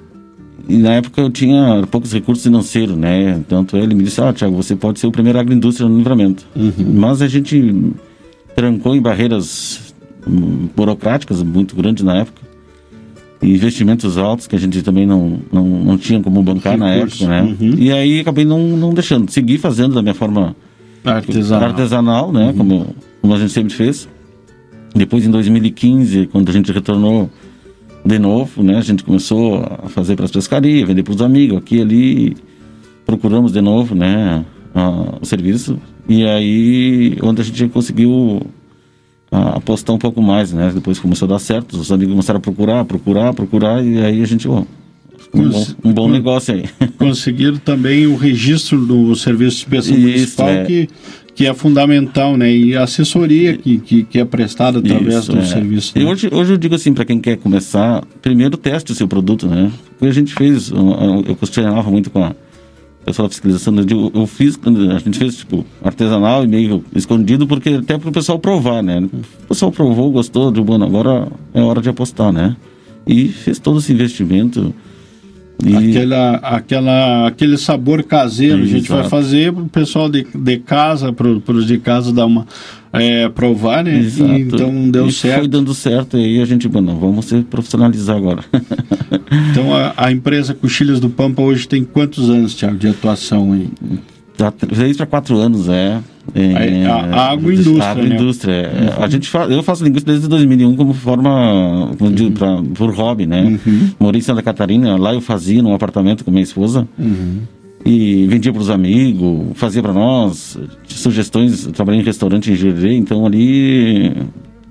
e 0.68 0.76
na 0.76 0.94
época 0.94 1.20
eu 1.20 1.30
tinha 1.30 1.86
poucos 1.90 2.12
recursos 2.12 2.42
financeiros, 2.42 2.96
né? 2.96 3.40
Tanto 3.48 3.76
ele 3.76 3.94
me 3.94 4.02
disse, 4.02 4.20
ah, 4.20 4.32
Tiago, 4.32 4.56
você 4.56 4.74
pode 4.74 4.98
ser 4.98 5.06
o 5.06 5.12
primeiro 5.12 5.38
agroindústria 5.38 5.88
no 5.88 5.98
livramento. 5.98 6.46
Uhum. 6.56 6.72
Mas 6.94 7.22
a 7.22 7.28
gente 7.28 7.92
trancou 8.56 8.96
em 8.96 9.00
barreiras 9.00 9.83
burocráticas 10.26 11.42
muito 11.42 11.76
grandes 11.76 12.02
na 12.02 12.18
época 12.18 12.42
e 13.44 13.52
investimentos 13.52 14.16
altos 14.16 14.46
que 14.46 14.56
a 14.56 14.58
gente 14.58 14.82
também 14.82 15.06
não, 15.06 15.38
não, 15.52 15.64
não 15.66 15.98
tinha 15.98 16.20
como 16.20 16.42
bancar 16.42 16.78
na 16.78 16.90
época, 16.94 17.26
né? 17.26 17.42
Uhum. 17.42 17.74
E 17.76 17.92
aí 17.92 18.20
acabei 18.20 18.44
não, 18.44 18.58
não 18.60 18.94
deixando, 18.94 19.30
segui 19.30 19.58
fazendo 19.58 19.94
da 19.94 20.02
minha 20.02 20.14
forma 20.14 20.56
artesanal, 21.04 21.68
artesanal 21.68 22.32
né? 22.32 22.46
Uhum. 22.46 22.54
Como, 22.54 22.96
como 23.20 23.34
a 23.34 23.38
gente 23.38 23.52
sempre 23.52 23.74
fez. 23.74 24.08
Depois 24.94 25.26
em 25.26 25.30
2015, 25.30 26.28
quando 26.28 26.48
a 26.48 26.52
gente 26.52 26.72
retornou 26.72 27.28
de 28.04 28.18
novo, 28.18 28.62
né? 28.62 28.78
A 28.78 28.82
gente 28.82 29.04
começou 29.04 29.58
a 29.58 29.88
fazer 29.88 30.16
para 30.16 30.24
as 30.24 30.30
pescarias, 30.30 30.88
vender 30.88 31.02
para 31.02 31.14
os 31.14 31.20
amigos 31.20 31.58
aqui 31.58 31.76
e 31.76 31.82
ali. 31.82 32.36
Procuramos 33.04 33.52
de 33.52 33.60
novo, 33.60 33.94
né? 33.94 34.44
A, 34.74 35.18
o 35.20 35.24
serviço. 35.26 35.78
E 36.08 36.24
aí, 36.24 37.18
onde 37.22 37.42
a 37.42 37.44
gente 37.44 37.68
conseguiu 37.68 38.40
a 39.34 39.56
apostar 39.56 39.94
um 39.94 39.98
pouco 39.98 40.22
mais, 40.22 40.52
né? 40.52 40.70
Depois 40.72 40.98
começou 40.98 41.26
a 41.26 41.30
dar 41.30 41.38
certo, 41.40 41.74
os 41.76 41.90
amigos 41.90 42.12
começaram 42.12 42.38
a 42.38 42.40
procurar, 42.40 42.84
procurar, 42.84 43.34
procurar, 43.34 43.84
e 43.84 43.98
aí 43.98 44.22
a 44.22 44.26
gente, 44.26 44.46
ó, 44.46 44.62
um, 45.34 45.48
bom, 45.48 45.66
um 45.84 45.92
bom 45.92 46.08
negócio 46.08 46.54
aí. 46.54 46.64
Conseguiram 46.96 47.56
também 47.56 48.06
o 48.06 48.16
registro 48.16 48.78
do 48.86 49.14
Serviço 49.16 49.56
de 49.56 49.62
Inspeção 49.64 49.96
Isso, 49.96 50.06
Municipal, 50.06 50.48
é. 50.48 50.64
que, 50.64 50.88
que 51.34 51.46
é 51.46 51.52
fundamental, 51.52 52.36
né? 52.36 52.54
E 52.54 52.76
a 52.76 52.84
assessoria 52.84 53.56
que, 53.56 53.78
que, 53.78 54.04
que 54.04 54.18
é 54.20 54.24
prestada 54.24 54.78
através 54.78 55.24
Isso, 55.24 55.32
do 55.32 55.38
é. 55.38 55.44
serviço. 55.44 55.92
Né? 55.96 56.04
E 56.04 56.06
hoje, 56.06 56.28
hoje 56.32 56.52
eu 56.52 56.56
digo 56.56 56.76
assim, 56.76 56.94
para 56.94 57.04
quem 57.04 57.18
quer 57.18 57.36
começar, 57.36 58.04
primeiro 58.22 58.56
teste 58.56 58.92
o 58.92 58.94
seu 58.94 59.08
produto, 59.08 59.48
né? 59.48 59.72
Porque 59.98 60.06
a 60.06 60.12
gente 60.12 60.32
fez, 60.32 60.70
eu, 60.70 61.34
questionava 61.34 61.90
muito 61.90 62.10
com 62.10 62.22
a 62.22 62.34
pessoal 63.04 63.28
fiscalização, 63.28 63.74
eu, 63.76 63.84
digo, 63.84 64.10
eu 64.14 64.26
fiz, 64.26 64.58
a 64.94 64.98
gente 64.98 65.18
fez 65.18 65.36
tipo 65.36 65.64
artesanal 65.82 66.44
e 66.44 66.46
meio 66.46 66.84
escondido, 66.94 67.46
porque 67.46 67.70
até 67.70 67.98
para 67.98 68.08
o 68.08 68.12
pessoal 68.12 68.38
provar, 68.38 68.82
né? 68.82 69.06
O 69.44 69.48
pessoal 69.48 69.70
provou, 69.70 70.10
gostou, 70.10 70.50
de 70.50 70.60
bom, 70.60 70.82
agora 70.82 71.28
é 71.52 71.60
hora 71.60 71.80
de 71.80 71.88
apostar, 71.88 72.32
né? 72.32 72.56
E 73.06 73.28
fez 73.28 73.58
todo 73.58 73.78
esse 73.78 73.92
investimento 73.92 74.74
E... 75.62 75.76
Aquela, 75.76 76.36
aquela, 76.36 77.28
aquele 77.28 77.56
sabor 77.56 78.02
caseiro, 78.02 78.62
a 78.62 78.66
gente 78.66 78.88
vai 78.88 79.08
fazer 79.08 79.52
para 79.52 79.62
o 79.62 79.68
pessoal 79.68 80.08
de, 80.08 80.26
de 80.34 80.58
casa, 80.58 81.12
para 81.12 81.28
os 81.28 81.66
de 81.66 81.78
casa 81.78 82.12
dar 82.12 82.26
uma 82.26 82.46
é, 83.00 83.28
provar, 83.28 83.84
né? 83.84 83.98
Exato. 83.98 84.32
E, 84.32 84.40
então 84.40 84.90
deu 84.90 85.06
e 85.06 85.12
certo. 85.12 85.38
Foi 85.40 85.48
dando 85.48 85.74
certo 85.74 86.16
e 86.18 86.40
a 86.40 86.44
gente, 86.44 86.68
bueno, 86.68 86.98
vamos 86.98 87.26
se 87.26 87.42
profissionalizar 87.42 88.16
agora. 88.16 88.44
então 89.50 89.74
a, 89.74 89.94
a, 89.96 90.12
empresa 90.12 90.54
Coxilhas 90.54 91.00
do 91.00 91.10
Pampa 91.10 91.42
hoje 91.42 91.68
tem 91.68 91.84
quantos 91.84 92.30
anos, 92.30 92.54
Thiago, 92.54 92.76
de 92.76 92.88
atuação 92.88 93.52
aí? 93.52 93.68
Já 94.38 94.50
três 94.50 94.96
para 94.96 95.06
quatro 95.06 95.36
anos, 95.36 95.68
é. 95.68 96.00
É, 96.34 96.86
a, 96.86 96.94
a 96.94 97.32
agroindústria. 97.32 97.84
A 97.84 97.90
agroindústria. 97.90 98.62
Né? 98.62 98.94
É. 98.98 99.04
A 99.04 99.08
gente 99.08 99.28
fa, 99.28 99.44
eu 99.44 99.62
faço 99.62 99.84
linguiça 99.84 100.06
desde 100.06 100.26
2001 100.26 100.74
como 100.74 100.94
forma, 100.94 101.90
uhum. 102.00 102.32
pra, 102.32 102.62
por 102.74 102.92
hobby, 102.94 103.26
né? 103.26 103.58
Uhum. 103.66 103.90
Morei 104.00 104.18
em 104.18 104.22
Santa 104.22 104.42
Catarina, 104.42 104.96
lá 104.96 105.12
eu 105.14 105.20
fazia 105.20 105.62
num 105.62 105.74
apartamento 105.74 106.24
com 106.24 106.30
minha 106.30 106.42
esposa. 106.42 106.88
Uhum. 106.98 107.40
E 107.84 108.26
vendia 108.26 108.52
para 108.52 108.62
os 108.62 108.70
amigos, 108.70 109.48
fazia 109.54 109.82
para 109.82 109.92
nós, 109.92 110.58
sugestões. 110.86 111.66
trabalhei 111.66 112.00
em 112.00 112.04
restaurante 112.04 112.50
em 112.50 112.54
Jurerê, 112.54 112.94
então 112.94 113.26
ali 113.26 114.12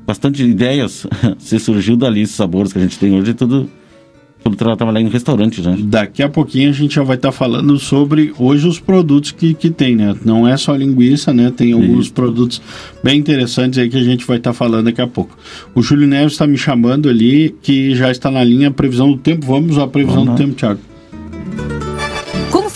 bastante 0.05 0.43
ideias 0.43 1.05
se 1.37 1.59
surgiu 1.59 1.95
dali, 1.95 2.21
esses 2.21 2.35
sabores 2.35 2.73
que 2.73 2.79
a 2.79 2.81
gente 2.81 2.97
tem 2.97 3.13
hoje, 3.13 3.33
tudo 3.33 3.69
por 4.43 4.55
trabalhar 4.75 4.99
em 4.99 5.07
restaurante, 5.07 5.61
né? 5.61 5.77
Daqui 5.79 6.21
a 6.21 6.27
pouquinho 6.27 6.69
a 6.69 6.73
gente 6.73 6.95
já 6.95 7.03
vai 7.03 7.15
estar 7.15 7.29
tá 7.29 7.31
falando 7.31 7.79
sobre 7.79 8.33
hoje 8.37 8.67
os 8.67 8.79
produtos 8.79 9.31
que, 9.31 9.53
que 9.53 9.69
tem, 9.69 9.95
né? 9.95 10.15
Não 10.25 10.47
é 10.47 10.57
só 10.57 10.75
linguiça, 10.75 11.33
né? 11.33 11.51
Tem 11.55 11.71
alguns 11.71 12.05
Isso. 12.05 12.13
produtos 12.13 12.61
bem 13.01 13.19
interessantes 13.19 13.79
aí 13.79 13.89
que 13.89 13.97
a 13.97 14.03
gente 14.03 14.25
vai 14.25 14.37
estar 14.37 14.49
tá 14.51 14.53
falando 14.53 14.85
daqui 14.85 15.01
a 15.01 15.07
pouco. 15.07 15.37
O 15.73 15.81
Júlio 15.81 16.07
Neves 16.07 16.33
está 16.33 16.45
me 16.45 16.57
chamando 16.57 17.07
ali, 17.07 17.55
que 17.61 17.95
já 17.95 18.11
está 18.11 18.29
na 18.29 18.43
linha 18.43 18.69
previsão 18.69 19.11
do 19.11 19.17
tempo. 19.17 19.45
Vamos 19.45 19.77
à 19.77 19.87
previsão 19.87 20.25
Vamos 20.25 20.39
do 20.39 20.43
tempo, 20.43 20.55
Thiago. 20.55 20.79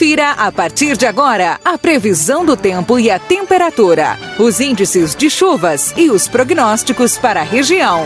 Confira 0.08 0.32
a 0.32 0.50
partir 0.54 0.96
de 0.96 1.06
agora 1.06 1.60
a 1.66 1.78
previsão 1.78 2.46
do 2.46 2.56
tempo 2.56 2.98
e 2.98 3.12
a 3.12 3.20
temperatura, 3.20 4.18
os 4.40 4.62
índices 4.62 5.14
de 5.14 5.30
chuvas 5.30 5.94
e 5.98 6.10
os 6.10 6.30
prognósticos 6.30 7.18
para 7.18 7.42
a 7.42 7.44
região. 7.44 8.06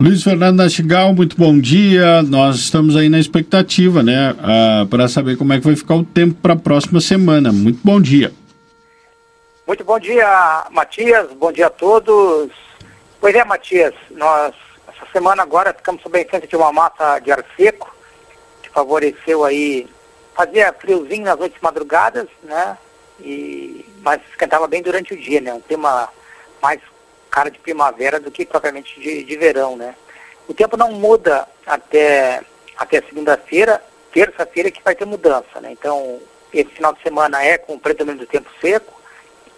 Luiz 0.00 0.24
Fernando 0.24 0.56
Nastigal, 0.56 1.14
muito 1.14 1.36
bom 1.36 1.56
dia. 1.56 2.22
Nós 2.24 2.56
estamos 2.56 2.96
aí 2.96 3.08
na 3.08 3.20
expectativa, 3.20 4.02
né, 4.02 4.32
uh, 4.32 4.84
para 4.88 5.06
saber 5.06 5.38
como 5.38 5.52
é 5.52 5.60
que 5.60 5.66
vai 5.66 5.76
ficar 5.76 5.94
o 5.94 6.04
tempo 6.04 6.34
para 6.42 6.54
a 6.54 6.58
próxima 6.58 7.00
semana. 7.00 7.52
Muito 7.52 7.78
bom 7.84 8.00
dia. 8.00 8.32
Muito 9.64 9.84
bom 9.84 10.00
dia, 10.00 10.66
Matias. 10.72 11.28
Bom 11.34 11.52
dia 11.52 11.68
a 11.68 11.70
todos. 11.70 12.50
Pois 13.20 13.32
é, 13.32 13.44
Matias, 13.44 13.94
nós 14.10 14.52
essa 14.88 15.06
semana 15.12 15.44
agora 15.44 15.72
ficamos 15.72 16.02
sob 16.02 16.18
a 16.18 16.22
influência 16.22 16.48
de 16.48 16.56
uma 16.56 16.72
massa 16.72 17.20
de 17.20 17.30
ar 17.30 17.44
seco 17.56 17.96
que 18.68 18.74
favoreceu 18.74 19.44
aí, 19.44 19.88
fazia 20.34 20.72
friozinho 20.72 21.24
nas 21.24 21.38
noites 21.38 21.60
madrugadas, 21.60 22.28
né? 22.42 22.76
E, 23.20 23.84
mas 24.02 24.20
esquentava 24.30 24.68
bem 24.68 24.82
durante 24.82 25.14
o 25.14 25.16
dia, 25.16 25.40
né? 25.40 25.52
Um 25.52 25.60
clima 25.60 26.08
mais 26.62 26.80
cara 27.30 27.50
de 27.50 27.58
primavera 27.58 28.20
do 28.20 28.30
que 28.30 28.46
propriamente 28.46 29.00
de, 29.00 29.24
de 29.24 29.36
verão, 29.36 29.76
né? 29.76 29.94
O 30.46 30.54
tempo 30.54 30.76
não 30.76 30.92
muda 30.92 31.46
até, 31.66 32.42
até 32.76 33.02
segunda-feira, 33.02 33.82
terça-feira 34.12 34.70
que 34.70 34.82
vai 34.82 34.94
ter 34.94 35.04
mudança, 35.04 35.60
né? 35.60 35.72
Então, 35.72 36.20
esse 36.52 36.70
final 36.70 36.92
de 36.92 37.02
semana 37.02 37.42
é 37.42 37.58
com 37.58 37.74
o 37.74 37.80
predomínio 37.80 38.20
do 38.20 38.26
tempo 38.26 38.48
seco. 38.60 38.98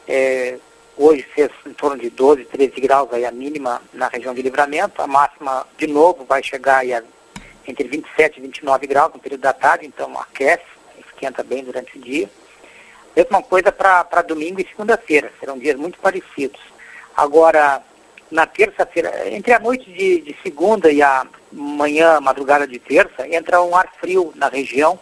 É, 0.08 0.58
hoje 0.96 1.22
fez 1.34 1.50
em 1.66 1.72
torno 1.72 1.96
de 1.96 2.10
12, 2.10 2.44
13 2.46 2.80
graus 2.80 3.12
aí 3.12 3.24
a 3.24 3.30
mínima 3.30 3.80
na 3.92 4.08
região 4.08 4.34
de 4.34 4.42
livramento. 4.42 5.00
A 5.00 5.06
máxima, 5.06 5.66
de 5.78 5.86
novo, 5.86 6.24
vai 6.24 6.42
chegar 6.42 6.78
aí 6.78 6.92
a, 6.92 7.02
entre 7.70 7.88
27 7.88 8.38
e 8.38 8.42
29 8.42 8.86
graus 8.86 9.12
no 9.12 9.20
período 9.20 9.40
da 9.40 9.52
tarde, 9.52 9.86
então 9.86 10.18
aquece, 10.18 10.64
esquenta 10.98 11.42
bem 11.42 11.64
durante 11.64 11.96
o 11.96 12.00
dia. 12.00 12.28
Mesma 13.16 13.42
coisa 13.42 13.72
para 13.72 14.22
domingo 14.22 14.60
e 14.60 14.66
segunda-feira, 14.66 15.32
serão 15.40 15.58
dias 15.58 15.76
muito 15.76 15.98
parecidos. 15.98 16.60
Agora, 17.16 17.82
na 18.30 18.46
terça-feira, 18.46 19.28
entre 19.28 19.52
a 19.52 19.58
noite 19.58 19.90
de, 19.92 20.20
de, 20.20 20.36
segunda 20.42 20.90
e 20.90 21.02
a 21.02 21.26
manhã, 21.50 22.20
madrugada 22.20 22.66
de 22.66 22.78
terça, 22.78 23.26
entra 23.28 23.60
um 23.60 23.74
ar 23.74 23.92
frio 24.00 24.32
na 24.36 24.48
região. 24.48 24.98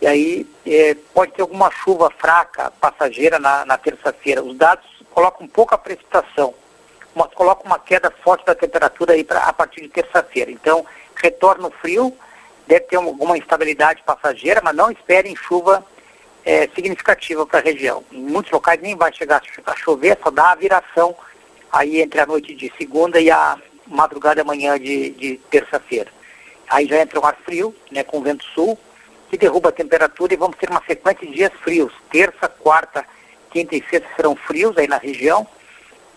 E 0.00 0.06
aí 0.06 0.46
é, 0.66 0.96
pode 1.14 1.32
ter 1.32 1.42
alguma 1.42 1.70
chuva 1.70 2.10
fraca, 2.10 2.72
passageira 2.80 3.38
na, 3.38 3.64
na 3.64 3.78
terça-feira. 3.78 4.42
Os 4.42 4.56
dados 4.56 4.86
colocam 5.10 5.46
pouca 5.46 5.78
precipitação, 5.78 6.54
mas 7.14 7.32
colocam 7.34 7.66
uma 7.66 7.78
queda 7.78 8.10
forte 8.10 8.44
da 8.44 8.54
temperatura 8.54 9.14
aí 9.14 9.24
pra, 9.24 9.40
a 9.44 9.52
partir 9.52 9.82
de 9.82 9.88
terça-feira. 9.88 10.50
Então, 10.50 10.84
retorno 11.22 11.70
frio, 11.70 12.16
deve 12.66 12.86
ter 12.86 12.96
alguma 12.96 13.36
instabilidade 13.36 14.02
passageira, 14.04 14.60
mas 14.62 14.76
não 14.76 14.90
esperem 14.90 15.34
chuva 15.34 15.84
é, 16.44 16.68
significativa 16.74 17.46
para 17.46 17.60
a 17.60 17.62
região. 17.62 18.04
Em 18.12 18.22
muitos 18.22 18.52
locais 18.52 18.80
nem 18.80 18.96
vai 18.96 19.12
chegar 19.12 19.42
a 19.66 19.76
chover, 19.76 20.18
só 20.22 20.30
dá 20.30 20.52
a 20.52 20.54
viração 20.54 21.14
aí 21.72 22.00
entre 22.00 22.20
a 22.20 22.26
noite 22.26 22.54
de 22.54 22.72
segunda 22.76 23.20
e 23.20 23.30
a 23.30 23.56
madrugada 23.86 24.44
manhã 24.44 24.78
de, 24.78 25.10
de 25.10 25.36
terça-feira. 25.50 26.10
Aí 26.68 26.86
já 26.86 27.00
entra 27.00 27.20
um 27.20 27.24
ar 27.24 27.36
frio, 27.44 27.74
né, 27.90 28.02
com 28.02 28.20
vento 28.20 28.44
sul, 28.54 28.78
que 29.30 29.36
derruba 29.36 29.70
a 29.70 29.72
temperatura 29.72 30.34
e 30.34 30.36
vamos 30.36 30.56
ter 30.56 30.70
uma 30.70 30.82
sequência 30.86 31.26
de 31.26 31.34
dias 31.34 31.52
frios. 31.62 31.92
Terça, 32.10 32.48
quarta, 32.48 33.04
quinta 33.50 33.74
e 33.76 33.84
sexta 33.88 34.08
serão 34.16 34.36
frios 34.36 34.76
aí 34.76 34.86
na 34.86 34.98
região, 34.98 35.46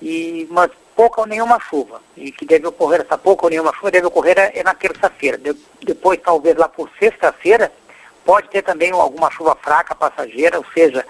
e, 0.02 0.48
mas 0.50 0.72
pouca 1.02 1.22
ou 1.22 1.26
nenhuma 1.26 1.60
chuva. 1.60 2.00
E 2.16 2.32
que 2.32 2.46
deve 2.46 2.68
ocorrer, 2.68 3.02
essa 3.02 3.18
pouca 3.18 3.48
ou 3.48 3.50
nenhuma 3.50 3.74
chuva 3.74 3.90
deve 3.90 4.06
ocorrer 4.06 4.38
é, 4.38 4.60
é 4.60 4.64
na 4.64 4.76
terça-feira. 4.76 5.36
De, 5.36 5.52
depois, 5.82 6.20
talvez 6.24 6.56
lá 6.56 6.70
por 6.70 6.92
sexta-feira, 7.00 7.72
pode 8.24 8.50
ter 8.50 8.62
também 8.62 8.92
alguma 8.92 9.32
chuva 9.32 9.58
fraca, 9.60 9.96
passageira, 9.96 10.60
ou 10.60 10.66
seja, 10.76 11.04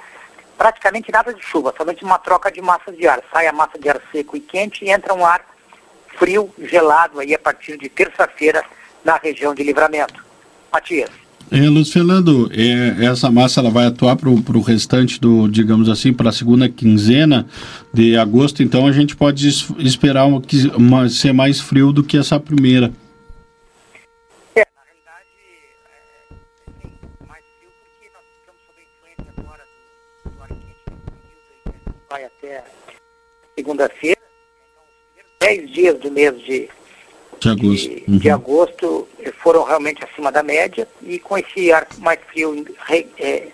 praticamente 0.57 1.11
nada 1.11 1.33
de 1.33 1.43
chuva, 1.43 1.73
somente 1.77 2.05
uma 2.05 2.17
troca 2.17 2.49
de 2.49 2.61
massas 2.61 2.95
de 2.95 3.05
ar. 3.05 3.21
Sai 3.33 3.47
a 3.47 3.51
massa 3.51 3.77
de 3.77 3.89
ar 3.89 4.01
seco 4.13 4.37
e 4.37 4.39
quente 4.39 4.85
e 4.85 4.89
entra 4.89 5.13
um 5.13 5.25
ar 5.25 5.45
frio, 6.17 6.49
gelado 6.57 7.19
aí 7.19 7.35
a 7.35 7.39
partir 7.39 7.77
de 7.77 7.89
terça-feira 7.89 8.63
na 9.03 9.17
região 9.17 9.53
de 9.53 9.61
livramento. 9.61 10.23
Matias. 10.71 11.20
É, 11.49 11.67
Luiz 11.67 11.91
Fernando, 11.91 12.49
é, 12.53 13.05
essa 13.05 13.31
massa 13.31 13.59
ela 13.59 13.69
vai 13.69 13.85
atuar 13.85 14.15
para 14.15 14.29
o 14.29 14.61
restante 14.61 15.19
do, 15.19 15.47
digamos 15.47 15.89
assim, 15.89 16.13
para 16.13 16.29
a 16.29 16.33
segunda 16.33 16.69
quinzena 16.69 17.45
de 17.93 18.15
agosto, 18.15 18.61
então 18.61 18.85
a 18.85 18.91
gente 18.91 19.15
pode 19.15 19.47
esperar 19.79 20.25
uma, 20.25 20.41
uma, 20.75 21.09
ser 21.09 21.33
mais 21.33 21.59
frio 21.59 21.91
do 21.91 22.03
que 22.03 22.17
essa 22.17 22.39
primeira. 22.39 22.91
vai 32.09 32.25
até 32.25 32.63
segunda-feira, 33.55 34.19
então, 34.71 34.83
os 35.15 35.47
10 35.47 35.71
dias 35.71 35.99
do 35.99 36.11
mês 36.11 36.37
de, 36.43 36.69
de 37.41 37.49
agosto. 37.49 37.89
Uhum. 38.07 38.17
de, 38.19 38.29
agosto 38.29 39.07
foram 39.39 39.63
realmente 39.63 40.03
acima 40.03 40.31
da 40.31 40.43
média 40.43 40.87
e 41.01 41.17
com 41.17 41.37
esse 41.37 41.73
ar 41.73 41.87
mais 41.97 42.19
frio 42.27 42.65
re, 42.85 43.07
é, 43.17 43.47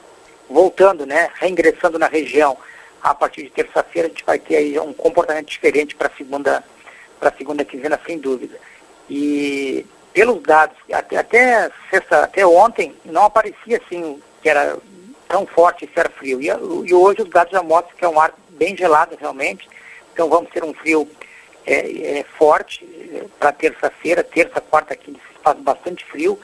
voltando, 0.50 1.06
né, 1.06 1.30
reingressando 1.40 1.98
na 1.98 2.08
região 2.08 2.58
a 3.02 3.14
partir 3.14 3.44
de 3.44 3.52
terça-feira, 3.52 4.08
a 4.08 4.10
gente 4.10 4.26
vai 4.26 4.38
ter 4.38 4.58
aí 4.58 4.80
um 4.80 4.92
comportamento 4.92 5.48
diferente 5.48 5.96
para 5.96 6.08
a 6.08 6.18
segunda, 6.18 6.64
para 7.20 7.34
segunda 7.38 7.64
quinzena, 7.64 8.00
sem 8.06 8.20
dúvida. 8.20 8.58
E 9.10 9.86
pelos 10.14 10.42
dados, 10.44 10.76
até, 10.92 11.16
até 11.18 11.72
sexta, 11.90 12.24
até 12.24 12.46
ontem, 12.46 12.94
não 13.06 13.24
aparecia 13.24 13.78
assim 13.78 14.22
que 14.42 14.50
era 14.50 14.78
tão 15.30 15.46
forte 15.46 15.86
esse 15.86 15.98
ar 15.98 16.12
frio. 16.12 16.42
E, 16.42 16.48
e 16.48 16.94
hoje 16.94 17.22
os 17.22 17.30
dados 17.30 17.52
já 17.52 17.64
mostram 17.64 17.96
que 17.96 18.04
é 18.04 18.10
um 18.10 18.20
ar 18.20 18.34
bem 18.50 18.76
gelado 18.76 19.16
realmente. 19.18 19.70
Então 20.12 20.28
vamos 20.28 20.50
ter 20.50 20.64
um 20.64 20.74
frio 20.74 21.08
é, 21.68 22.20
é, 22.20 22.24
forte 22.24 22.86
é, 22.86 23.26
para 23.38 23.52
terça-feira, 23.52 24.24
terça, 24.24 24.62
quarta, 24.62 24.96
quinta, 24.96 25.20
faz 25.44 25.60
bastante 25.60 26.06
frio. 26.06 26.40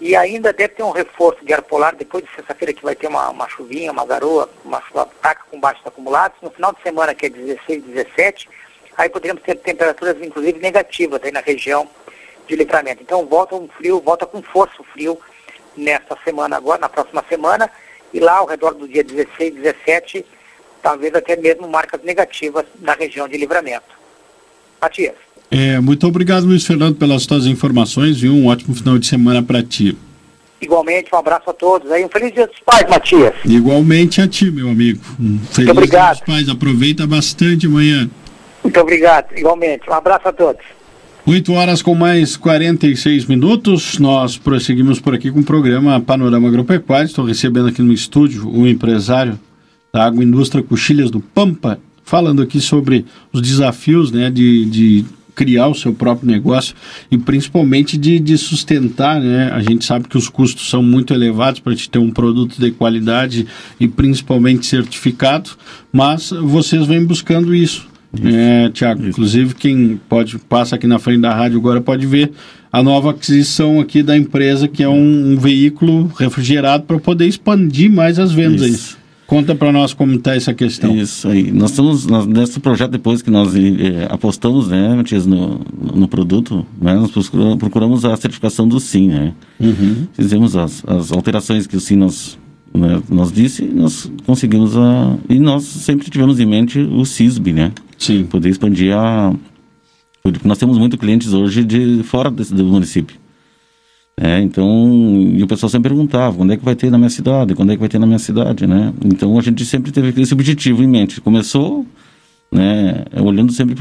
E 0.00 0.16
ainda 0.16 0.52
deve 0.52 0.74
ter 0.74 0.82
um 0.82 0.90
reforço 0.90 1.44
de 1.44 1.52
ar 1.52 1.62
polar 1.62 1.94
depois 1.94 2.24
de 2.24 2.34
sexta-feira 2.34 2.72
que 2.72 2.82
vai 2.82 2.96
ter 2.96 3.06
uma, 3.06 3.28
uma 3.28 3.48
chuvinha, 3.48 3.92
uma 3.92 4.04
garoa, 4.04 4.50
uma 4.64 4.80
chuva 4.80 5.08
fraca 5.20 5.44
com 5.48 5.60
baixos 5.60 5.86
acumulados. 5.86 6.36
No 6.40 6.50
final 6.50 6.72
de 6.72 6.82
semana, 6.82 7.14
que 7.14 7.26
é 7.26 7.28
16, 7.28 7.84
17, 7.84 8.48
aí 8.96 9.08
poderíamos 9.08 9.42
ter 9.44 9.56
temperaturas 9.56 10.16
inclusive 10.20 10.58
negativas 10.58 11.22
aí 11.22 11.30
na 11.30 11.40
região 11.40 11.88
de 12.48 12.56
livramento. 12.56 13.02
Então 13.02 13.26
volta 13.26 13.54
um 13.54 13.68
frio, 13.68 14.00
volta 14.00 14.26
com 14.26 14.42
força 14.42 14.74
o 14.80 14.84
frio 14.84 15.20
nesta 15.76 16.16
semana 16.24 16.56
agora, 16.56 16.80
na 16.80 16.88
próxima 16.88 17.24
semana, 17.28 17.70
e 18.12 18.18
lá 18.18 18.38
ao 18.38 18.46
redor 18.46 18.74
do 18.74 18.88
dia 18.88 19.04
16, 19.04 19.54
17, 19.54 20.26
talvez 20.82 21.14
até 21.14 21.36
mesmo 21.36 21.68
marcas 21.68 22.02
negativas 22.02 22.66
na 22.80 22.94
região 22.94 23.28
de 23.28 23.36
livramento. 23.36 24.01
Matias. 24.82 25.14
É, 25.50 25.78
muito 25.80 26.06
obrigado, 26.06 26.44
Luiz 26.44 26.66
Fernando, 26.66 26.96
pelas 26.96 27.22
suas 27.22 27.46
informações 27.46 28.22
e 28.22 28.28
um 28.28 28.46
ótimo 28.46 28.74
final 28.74 28.98
de 28.98 29.06
semana 29.06 29.42
para 29.42 29.62
ti. 29.62 29.96
Igualmente, 30.60 31.10
um 31.12 31.18
abraço 31.18 31.50
a 31.50 31.52
todos. 31.52 31.90
Aí, 31.90 32.04
um 32.04 32.08
feliz 32.08 32.32
dia 32.32 32.46
dos 32.46 32.58
pais, 32.60 32.88
Matias. 32.88 33.34
Igualmente 33.44 34.20
a 34.20 34.28
ti, 34.28 34.50
meu 34.50 34.68
amigo. 34.68 35.00
Um 35.20 35.38
feliz 35.38 35.66
muito 35.66 35.70
obrigado. 35.72 36.14
dia 36.14 36.24
dos 36.24 36.34
pais. 36.34 36.48
Aproveita 36.48 37.06
bastante 37.06 37.66
amanhã. 37.66 38.08
Muito 38.62 38.80
obrigado, 38.80 39.36
igualmente. 39.36 39.90
Um 39.90 39.92
abraço 39.92 40.28
a 40.28 40.32
todos. 40.32 40.62
8 41.26 41.52
horas 41.52 41.82
com 41.82 41.94
mais 41.94 42.36
46 42.36 43.26
minutos. 43.26 43.98
Nós 43.98 44.36
prosseguimos 44.36 45.00
por 45.00 45.14
aqui 45.14 45.30
com 45.30 45.40
o 45.40 45.44
programa 45.44 46.00
Panorama 46.00 46.48
Agropecuário. 46.48 47.06
Estou 47.06 47.24
recebendo 47.24 47.68
aqui 47.68 47.82
no 47.82 47.92
estúdio 47.92 48.48
o 48.48 48.66
empresário 48.66 49.38
da 49.92 50.04
Agroindústria 50.04 50.64
Coxilhas 50.64 51.10
do 51.10 51.20
Pampa, 51.20 51.78
falando 52.12 52.42
aqui 52.42 52.60
sobre 52.60 53.06
os 53.32 53.40
desafios 53.40 54.12
né, 54.12 54.30
de, 54.30 54.66
de 54.66 55.04
criar 55.34 55.68
o 55.68 55.74
seu 55.74 55.94
próprio 55.94 56.30
negócio 56.30 56.74
e 57.10 57.16
principalmente 57.16 57.96
de, 57.96 58.20
de 58.20 58.36
sustentar, 58.36 59.18
né? 59.18 59.50
A 59.50 59.62
gente 59.62 59.82
sabe 59.82 60.06
que 60.06 60.18
os 60.18 60.28
custos 60.28 60.68
são 60.68 60.82
muito 60.82 61.14
elevados 61.14 61.60
para 61.60 61.74
te 61.74 61.88
ter 61.88 61.98
um 61.98 62.10
produto 62.10 62.60
de 62.60 62.70
qualidade 62.70 63.46
e 63.80 63.88
principalmente 63.88 64.66
certificado, 64.66 65.52
mas 65.90 66.28
vocês 66.28 66.86
vêm 66.86 67.02
buscando 67.02 67.54
isso. 67.54 67.88
É, 68.22 68.68
Tiago, 68.68 69.06
inclusive 69.06 69.54
quem 69.54 69.98
pode 70.06 70.38
passa 70.38 70.76
aqui 70.76 70.86
na 70.86 70.98
frente 70.98 71.22
da 71.22 71.34
rádio 71.34 71.56
agora 71.56 71.80
pode 71.80 72.06
ver 72.06 72.30
a 72.70 72.82
nova 72.82 73.12
aquisição 73.12 73.80
aqui 73.80 74.02
da 74.02 74.14
empresa 74.14 74.68
que 74.68 74.82
é 74.82 74.88
um, 74.88 75.32
um 75.32 75.38
veículo 75.38 76.12
refrigerado 76.18 76.84
para 76.84 76.98
poder 76.98 77.26
expandir 77.26 77.90
mais 77.90 78.18
as 78.18 78.30
vendas. 78.30 78.68
Isso. 78.68 79.01
Conta 79.32 79.54
para 79.54 79.72
nós 79.72 79.94
como 79.94 80.16
está 80.16 80.36
essa 80.36 80.52
questão. 80.52 80.94
Isso 80.94 81.26
aí. 81.26 81.50
Nós 81.50 81.70
estamos 81.70 82.06
nós, 82.06 82.26
nesse 82.26 82.60
projeto 82.60 82.90
depois 82.90 83.22
que 83.22 83.30
nós 83.30 83.56
eh, 83.56 84.06
apostamos, 84.10 84.68
né, 84.68 84.94
Matias, 84.94 85.24
no, 85.24 85.58
no 85.94 86.06
produto, 86.06 86.66
né, 86.78 86.92
nós 86.92 87.10
procuramos 87.58 88.04
a 88.04 88.14
certificação 88.14 88.68
do 88.68 88.78
SIM, 88.78 89.08
né. 89.08 89.32
Uhum. 89.58 90.06
Fizemos 90.12 90.54
as, 90.54 90.84
as 90.86 91.10
alterações 91.10 91.66
que 91.66 91.74
o 91.74 91.80
SIM 91.80 91.96
nos 91.96 92.38
né, 92.74 93.02
nós 93.08 93.32
disse, 93.32 93.62
nós 93.64 94.12
conseguimos 94.26 94.76
a 94.76 95.16
e 95.30 95.38
nós 95.38 95.64
sempre 95.64 96.10
tivemos 96.10 96.38
em 96.38 96.44
mente 96.44 96.78
o 96.78 97.02
CISB, 97.06 97.54
né. 97.54 97.72
Sim. 97.96 98.24
Poder 98.24 98.50
expandir 98.50 98.94
a 98.94 99.32
nós 100.44 100.58
temos 100.58 100.76
muitos 100.76 100.98
clientes 101.00 101.32
hoje 101.32 101.64
de 101.64 102.02
fora 102.02 102.30
desse, 102.30 102.52
do 102.52 102.64
município. 102.64 103.21
É, 104.16 104.40
então, 104.40 105.32
e 105.34 105.42
o 105.42 105.46
pessoal 105.46 105.70
sempre 105.70 105.88
perguntava, 105.88 106.36
quando 106.36 106.52
é 106.52 106.56
que 106.56 106.64
vai 106.64 106.74
ter 106.74 106.90
na 106.90 106.98
minha 106.98 107.10
cidade? 107.10 107.54
Quando 107.54 107.70
é 107.70 107.74
que 107.74 107.80
vai 107.80 107.88
ter 107.88 107.98
na 107.98 108.06
minha 108.06 108.18
cidade, 108.18 108.66
né? 108.66 108.92
Então, 109.04 109.38
a 109.38 109.42
gente 109.42 109.64
sempre 109.64 109.90
teve 109.90 110.20
esse 110.20 110.34
objetivo 110.34 110.82
em 110.82 110.86
mente. 110.86 111.20
Começou, 111.20 111.86
né, 112.50 113.04
olhando 113.20 113.52
sempre 113.52 113.74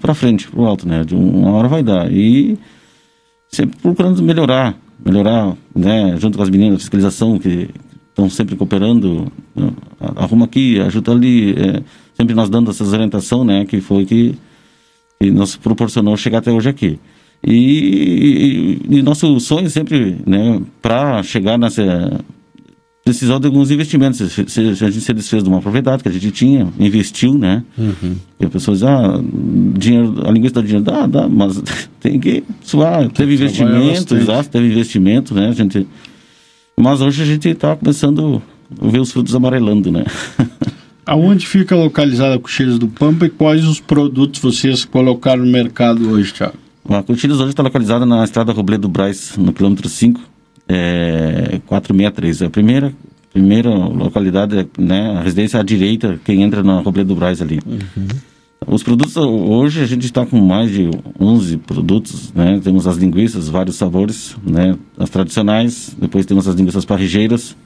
para 0.00 0.14
frente, 0.14 0.48
para 0.48 0.60
o 0.60 0.66
alto, 0.66 0.86
né? 0.86 1.04
De 1.04 1.14
uma 1.14 1.50
hora 1.52 1.68
vai 1.68 1.82
dar. 1.82 2.12
E 2.12 2.58
sempre 3.48 3.78
procurando 3.78 4.22
melhorar, 4.22 4.76
melhorar, 5.04 5.56
né? 5.74 6.16
Junto 6.18 6.36
com 6.36 6.44
as 6.44 6.50
meninas 6.50 6.80
fiscalização, 6.80 7.38
que 7.38 7.70
estão 8.10 8.28
sempre 8.30 8.56
cooperando, 8.56 9.32
né? 9.54 9.70
arruma 10.16 10.44
aqui, 10.44 10.78
ajuda 10.80 11.12
ali, 11.12 11.52
é, 11.52 11.82
sempre 12.14 12.34
nós 12.34 12.48
dando 12.48 12.70
essas 12.70 12.92
orientação, 12.92 13.44
né? 13.44 13.64
Que 13.64 13.80
foi 13.80 14.04
que, 14.04 14.34
que 15.18 15.30
nos 15.30 15.56
proporcionou 15.56 16.16
chegar 16.16 16.38
até 16.38 16.52
hoje 16.52 16.68
aqui. 16.68 16.98
E, 17.44 18.80
e, 18.90 18.96
e 18.96 19.02
nosso 19.02 19.38
sonho 19.40 19.70
sempre, 19.70 20.18
né, 20.26 20.60
para 20.82 21.22
chegar 21.22 21.58
nessa 21.58 21.82
precisou 23.06 23.38
de 23.38 23.46
alguns 23.46 23.70
investimentos. 23.70 24.18
Se, 24.18 24.48
se, 24.48 24.60
a 24.60 24.90
gente 24.90 25.00
se 25.00 25.12
desfez 25.12 25.44
de 25.44 25.48
uma 25.48 25.60
propriedade 25.60 26.02
que 26.02 26.08
a 26.08 26.12
gente 26.12 26.32
tinha, 26.32 26.66
investiu, 26.76 27.38
né? 27.38 27.62
Uhum. 27.78 28.16
E 28.40 28.44
a 28.44 28.50
pessoa 28.50 28.74
diz, 28.74 28.82
ah, 28.82 29.22
dinheiro, 29.78 30.26
a 30.26 30.32
linguiça 30.32 30.54
dá 30.54 30.60
dinheiro, 30.60 30.82
dá, 30.84 31.06
dá, 31.06 31.28
mas 31.28 31.62
tem 32.00 32.18
que 32.18 32.42
suar. 32.62 33.08
Teve 33.10 33.34
investimento, 33.34 34.16
exato, 34.16 34.48
teve 34.50 34.66
investimento, 34.66 35.34
né? 35.34 35.50
A 35.50 35.52
gente, 35.52 35.86
mas 36.76 37.00
hoje 37.00 37.22
a 37.22 37.26
gente 37.26 37.48
está 37.48 37.76
começando 37.76 38.42
a 38.82 38.88
ver 38.88 38.98
os 38.98 39.12
frutos 39.12 39.36
amarelando, 39.36 39.92
né? 39.92 40.04
Aonde 41.06 41.46
fica 41.46 41.76
localizada 41.76 42.34
a 42.34 42.38
Cocheiras 42.40 42.76
do 42.76 42.88
Pampa 42.88 43.26
e 43.26 43.30
quais 43.30 43.64
os 43.64 43.78
produtos 43.78 44.40
vocês 44.40 44.84
colocaram 44.84 45.44
no 45.44 45.52
mercado 45.52 46.10
hoje, 46.10 46.32
Thiago? 46.32 46.65
A 46.88 47.02
Cotilhas 47.02 47.40
hoje 47.40 47.50
está 47.50 47.62
localizada 47.62 48.06
na 48.06 48.22
estrada 48.22 48.52
Robledo 48.52 48.88
Braz, 48.88 49.36
no 49.36 49.52
quilômetro 49.52 49.88
5, 49.88 50.20
é, 50.68 51.60
463. 51.66 52.42
É 52.42 52.46
a 52.46 52.50
primeira, 52.50 52.92
primeira 53.32 53.70
localidade, 53.70 54.68
né, 54.78 55.16
a 55.18 55.20
residência 55.20 55.58
à 55.58 55.62
direita, 55.62 56.20
quem 56.24 56.42
entra 56.42 56.62
na 56.62 56.80
Robledo 56.80 57.14
Braz 57.14 57.42
ali. 57.42 57.60
Uhum. 57.66 58.06
Os 58.68 58.82
produtos, 58.82 59.16
hoje 59.16 59.80
a 59.80 59.86
gente 59.86 60.06
está 60.06 60.24
com 60.24 60.40
mais 60.40 60.70
de 60.70 60.88
11 61.20 61.56
produtos, 61.58 62.32
né? 62.32 62.60
Temos 62.62 62.86
as 62.86 62.96
linguiças, 62.96 63.48
vários 63.48 63.76
sabores, 63.76 64.36
né? 64.44 64.76
As 64.98 65.10
tradicionais, 65.10 65.94
depois 65.98 66.26
temos 66.26 66.48
as 66.48 66.54
linguiças 66.54 66.84
parrigeiras, 66.84 67.56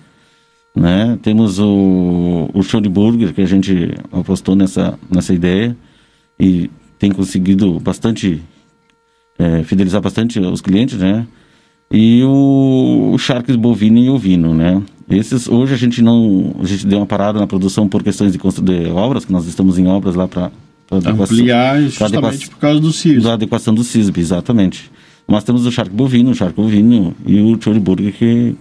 né? 0.74 1.18
Temos 1.22 1.58
o, 1.58 2.50
o 2.52 2.62
show 2.62 2.80
de 2.80 2.88
burger, 2.88 3.32
que 3.32 3.40
a 3.40 3.46
gente 3.46 3.94
apostou 4.12 4.54
nessa, 4.54 4.98
nessa 5.10 5.32
ideia 5.32 5.74
e 6.38 6.70
tem 6.98 7.10
conseguido 7.10 7.80
bastante 7.80 8.42
é, 9.40 9.64
fidelizar 9.64 10.02
bastante 10.02 10.38
os 10.38 10.60
clientes, 10.60 10.98
né? 10.98 11.26
E 11.90 12.22
o, 12.22 13.12
o 13.14 13.18
Sharks 13.18 13.56
bovino 13.56 13.98
e 13.98 14.10
ovino, 14.10 14.54
né? 14.54 14.80
Esses 15.08 15.48
hoje 15.48 15.72
a 15.74 15.76
gente 15.76 16.02
não, 16.02 16.54
a 16.62 16.66
gente 16.66 16.86
deu 16.86 16.98
uma 16.98 17.06
parada 17.06 17.40
na 17.40 17.46
produção 17.46 17.88
por 17.88 18.02
questões 18.02 18.32
de, 18.32 18.38
de 18.38 18.90
obras, 18.90 19.24
que 19.24 19.32
nós 19.32 19.46
estamos 19.46 19.78
em 19.78 19.88
obras 19.88 20.14
lá 20.14 20.28
para 20.28 20.52
ampliar 20.92 21.80
justamente 21.80 22.16
adequação, 22.16 22.48
por 22.48 22.58
causa 22.58 22.80
do 22.80 22.92
CISB. 22.92 23.20
Da 23.22 23.32
adequação 23.32 23.74
do 23.74 23.82
CISB, 23.82 24.20
exatamente. 24.20 24.90
Mas 25.26 25.42
temos 25.42 25.66
o 25.66 25.72
Shark 25.72 25.90
bovino, 25.90 26.30
o 26.30 26.34
Shark 26.34 26.60
ovino 26.60 27.14
e 27.26 27.40
o 27.40 27.58
Choriburger 27.60 28.12
que 28.12 28.54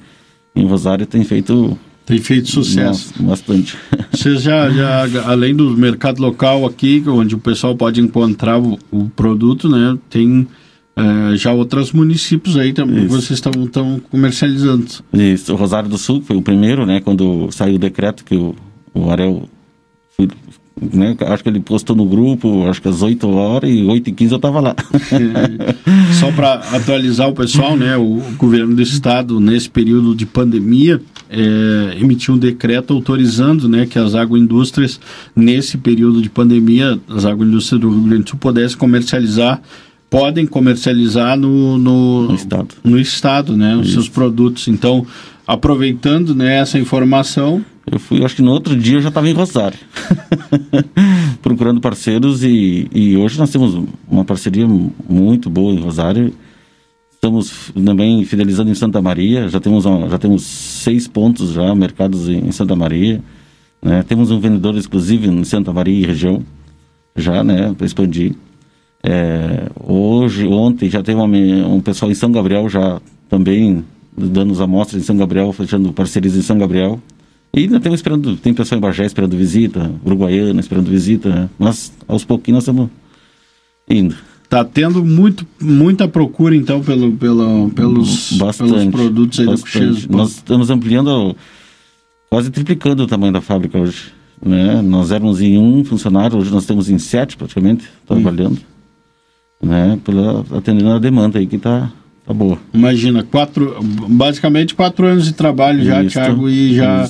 em 0.55 0.65
Rosário 0.65 1.05
tem 1.05 1.23
feito 1.23 1.77
tem 2.05 2.17
feito 2.17 2.49
sucesso. 2.49 3.13
Nossa, 3.19 3.23
bastante. 3.23 3.77
Vocês 4.11 4.41
já, 4.41 4.67
já, 4.71 5.29
além 5.29 5.55
do 5.55 5.77
mercado 5.77 6.19
local 6.19 6.65
aqui, 6.65 7.03
onde 7.05 7.35
o 7.35 7.37
pessoal 7.37 7.75
pode 7.75 8.01
encontrar 8.01 8.59
o, 8.59 8.79
o 8.89 9.07
produto, 9.09 9.69
né? 9.69 9.95
Tem 10.09 10.47
é, 10.99 11.37
já 11.37 11.51
outros 11.53 11.91
municípios 11.91 12.57
aí 12.57 12.73
também 12.73 13.05
Isso. 13.05 13.15
vocês 13.15 13.39
estão 13.39 13.99
comercializando. 14.09 14.85
Isso, 15.13 15.53
o 15.53 15.55
Rosário 15.55 15.89
do 15.89 15.97
Sul 15.97 16.21
foi 16.21 16.35
o 16.35 16.41
primeiro, 16.41 16.85
né? 16.85 16.99
Quando 17.01 17.49
saiu 17.51 17.75
o 17.75 17.79
decreto 17.79 18.23
que 18.23 18.35
o, 18.35 18.55
o 18.93 19.09
Arel 19.09 19.47
né? 20.93 21.15
Acho 21.27 21.43
que 21.43 21.49
ele 21.49 21.59
postou 21.59 21.95
no 21.95 22.05
grupo, 22.05 22.65
acho 22.67 22.81
que 22.81 22.87
às 22.87 23.01
8 23.01 23.27
horas 23.29 23.69
e 23.69 23.83
8 23.83 24.09
e 24.09 24.13
15 24.13 24.31
eu 24.31 24.35
estava 24.37 24.59
lá. 24.61 24.75
É, 25.11 26.13
só 26.13 26.31
para 26.31 26.53
atualizar 26.53 27.27
o 27.27 27.33
pessoal, 27.33 27.75
né? 27.75 27.97
O 27.97 28.21
governo 28.37 28.75
do 28.75 28.81
estado, 28.81 29.39
nesse 29.39 29.69
período 29.69 30.15
de 30.15 30.25
pandemia, 30.25 31.01
é, 31.29 31.97
emitiu 31.99 32.35
um 32.35 32.37
decreto 32.37 32.93
autorizando 32.93 33.67
né, 33.67 33.85
que 33.85 33.99
as 33.99 34.15
agroindústrias, 34.15 34.99
nesse 35.35 35.77
período 35.77 36.21
de 36.21 36.29
pandemia, 36.29 36.99
as 37.09 37.25
agroindústrias 37.25 37.81
do 37.81 37.89
Rio 37.89 38.03
Grande 38.03 38.23
do 38.23 38.29
Sul 38.29 38.39
pudessem 38.39 38.77
comercializar 38.77 39.61
podem 40.09 40.45
comercializar 40.47 41.37
no, 41.37 41.77
no, 41.77 42.29
no 42.29 42.35
estado, 42.35 42.75
no 42.83 42.99
estado 42.99 43.55
né, 43.55 43.75
os 43.75 43.93
seus 43.93 44.09
produtos. 44.09 44.67
Então, 44.67 45.05
aproveitando 45.45 46.35
né, 46.35 46.57
essa 46.57 46.77
informação. 46.77 47.63
Eu 47.91 47.99
fui, 47.99 48.23
acho 48.23 48.35
que 48.35 48.41
no 48.41 48.51
outro 48.51 48.75
dia 48.75 48.97
eu 48.97 49.01
já 49.01 49.09
estava 49.09 49.27
em 49.27 49.33
Rosário, 49.33 49.79
procurando 51.41 51.81
parceiros 51.81 52.43
e, 52.43 52.87
e 52.93 53.17
hoje 53.17 53.39
nós 53.39 53.49
temos 53.49 53.83
uma 54.07 54.23
parceria 54.23 54.67
muito 54.67 55.49
boa 55.49 55.73
em 55.73 55.79
Rosário. 55.79 56.31
Estamos 57.11 57.71
também 57.73 58.23
fidelizando 58.25 58.69
em 58.69 58.75
Santa 58.75 59.01
Maria, 59.01 59.49
já 59.49 59.59
temos, 59.59 59.83
já 59.83 60.17
temos 60.19 60.43
seis 60.43 61.07
pontos 61.07 61.51
já, 61.51 61.73
mercados 61.73 62.29
em, 62.29 62.51
Santa 62.51 62.75
Maria. 62.75 63.21
Né? 63.81 64.03
Temos 64.03 64.29
um 64.29 64.39
vendedor 64.39 64.75
exclusivo 64.77 65.25
em 65.25 65.43
Santa 65.43 65.73
Maria 65.73 65.99
e 65.99 66.05
região, 66.05 66.43
já, 67.15 67.43
né, 67.43 67.73
para 67.75 67.85
expandir. 67.87 68.35
É, 69.03 69.67
hoje, 69.81 70.45
ontem, 70.45 70.89
já 70.89 71.01
tem 71.01 71.15
uma, 71.15 71.25
um 71.25 71.81
pessoal 71.81 72.11
em 72.11 72.15
São 72.15 72.31
Gabriel 72.31 72.67
já 72.67 73.01
também 73.29 73.83
dando 74.15 74.51
as 74.51 74.59
amostras 74.59 75.01
em 75.01 75.05
São 75.05 75.15
Gabriel, 75.15 75.53
fechando 75.53 75.93
parcerias 75.93 76.35
em 76.35 76.41
São 76.41 76.57
Gabriel. 76.57 76.99
E 77.53 77.61
ainda 77.61 77.79
temos 77.79 77.99
esperando, 77.99 78.35
tem 78.37 78.53
pessoal 78.53 78.77
em 78.77 78.81
Bagé 78.81 79.05
esperando 79.05 79.35
visita, 79.35 79.91
Uruguaiana 80.05 80.59
esperando 80.59 80.89
visita, 80.89 81.29
né? 81.29 81.49
mas 81.57 81.91
aos 82.07 82.23
pouquinhos 82.23 82.57
nós 82.57 82.63
estamos 82.63 82.89
indo. 83.89 84.15
Tá 84.47 84.65
tendo 84.65 85.03
muito, 85.05 85.47
muita 85.61 86.07
procura 86.07 86.55
então 86.55 86.81
pelo, 86.81 87.11
pelo, 87.13 87.69
pelos, 87.69 88.33
bastante, 88.33 88.71
pelos 88.71 88.87
produtos 88.87 89.39
aí 89.39 89.45
bastante. 89.45 90.07
da 90.07 90.17
Nós 90.17 90.31
estamos 90.31 90.69
ampliando, 90.69 91.35
quase 92.29 92.51
triplicando 92.51 93.03
o 93.03 93.07
tamanho 93.07 93.31
da 93.31 93.41
fábrica 93.41 93.77
hoje. 93.77 94.11
Né? 94.43 94.81
Nós 94.81 95.11
éramos 95.11 95.41
em 95.41 95.57
um 95.57 95.83
funcionário, 95.83 96.37
hoje 96.37 96.51
nós 96.51 96.65
temos 96.65 96.89
em 96.89 96.97
sete 96.99 97.37
praticamente 97.37 97.87
trabalhando. 98.05 98.57
Hum 98.57 98.78
né? 99.61 99.99
Pela, 100.03 100.45
atendendo 100.55 100.91
a 100.91 100.99
demanda 100.99 101.39
aí 101.39 101.47
que 101.47 101.57
está 101.57 101.91
tá 102.25 102.33
boa. 102.33 102.57
Imagina, 102.73 103.23
quatro, 103.23 103.77
basicamente 104.09 104.75
quatro 104.75 105.05
anos 105.05 105.25
de 105.25 105.33
trabalho 105.33 105.83
já, 105.83 106.03
isso, 106.03 106.13
Thiago, 106.13 106.49
e 106.49 106.75
já 106.75 107.09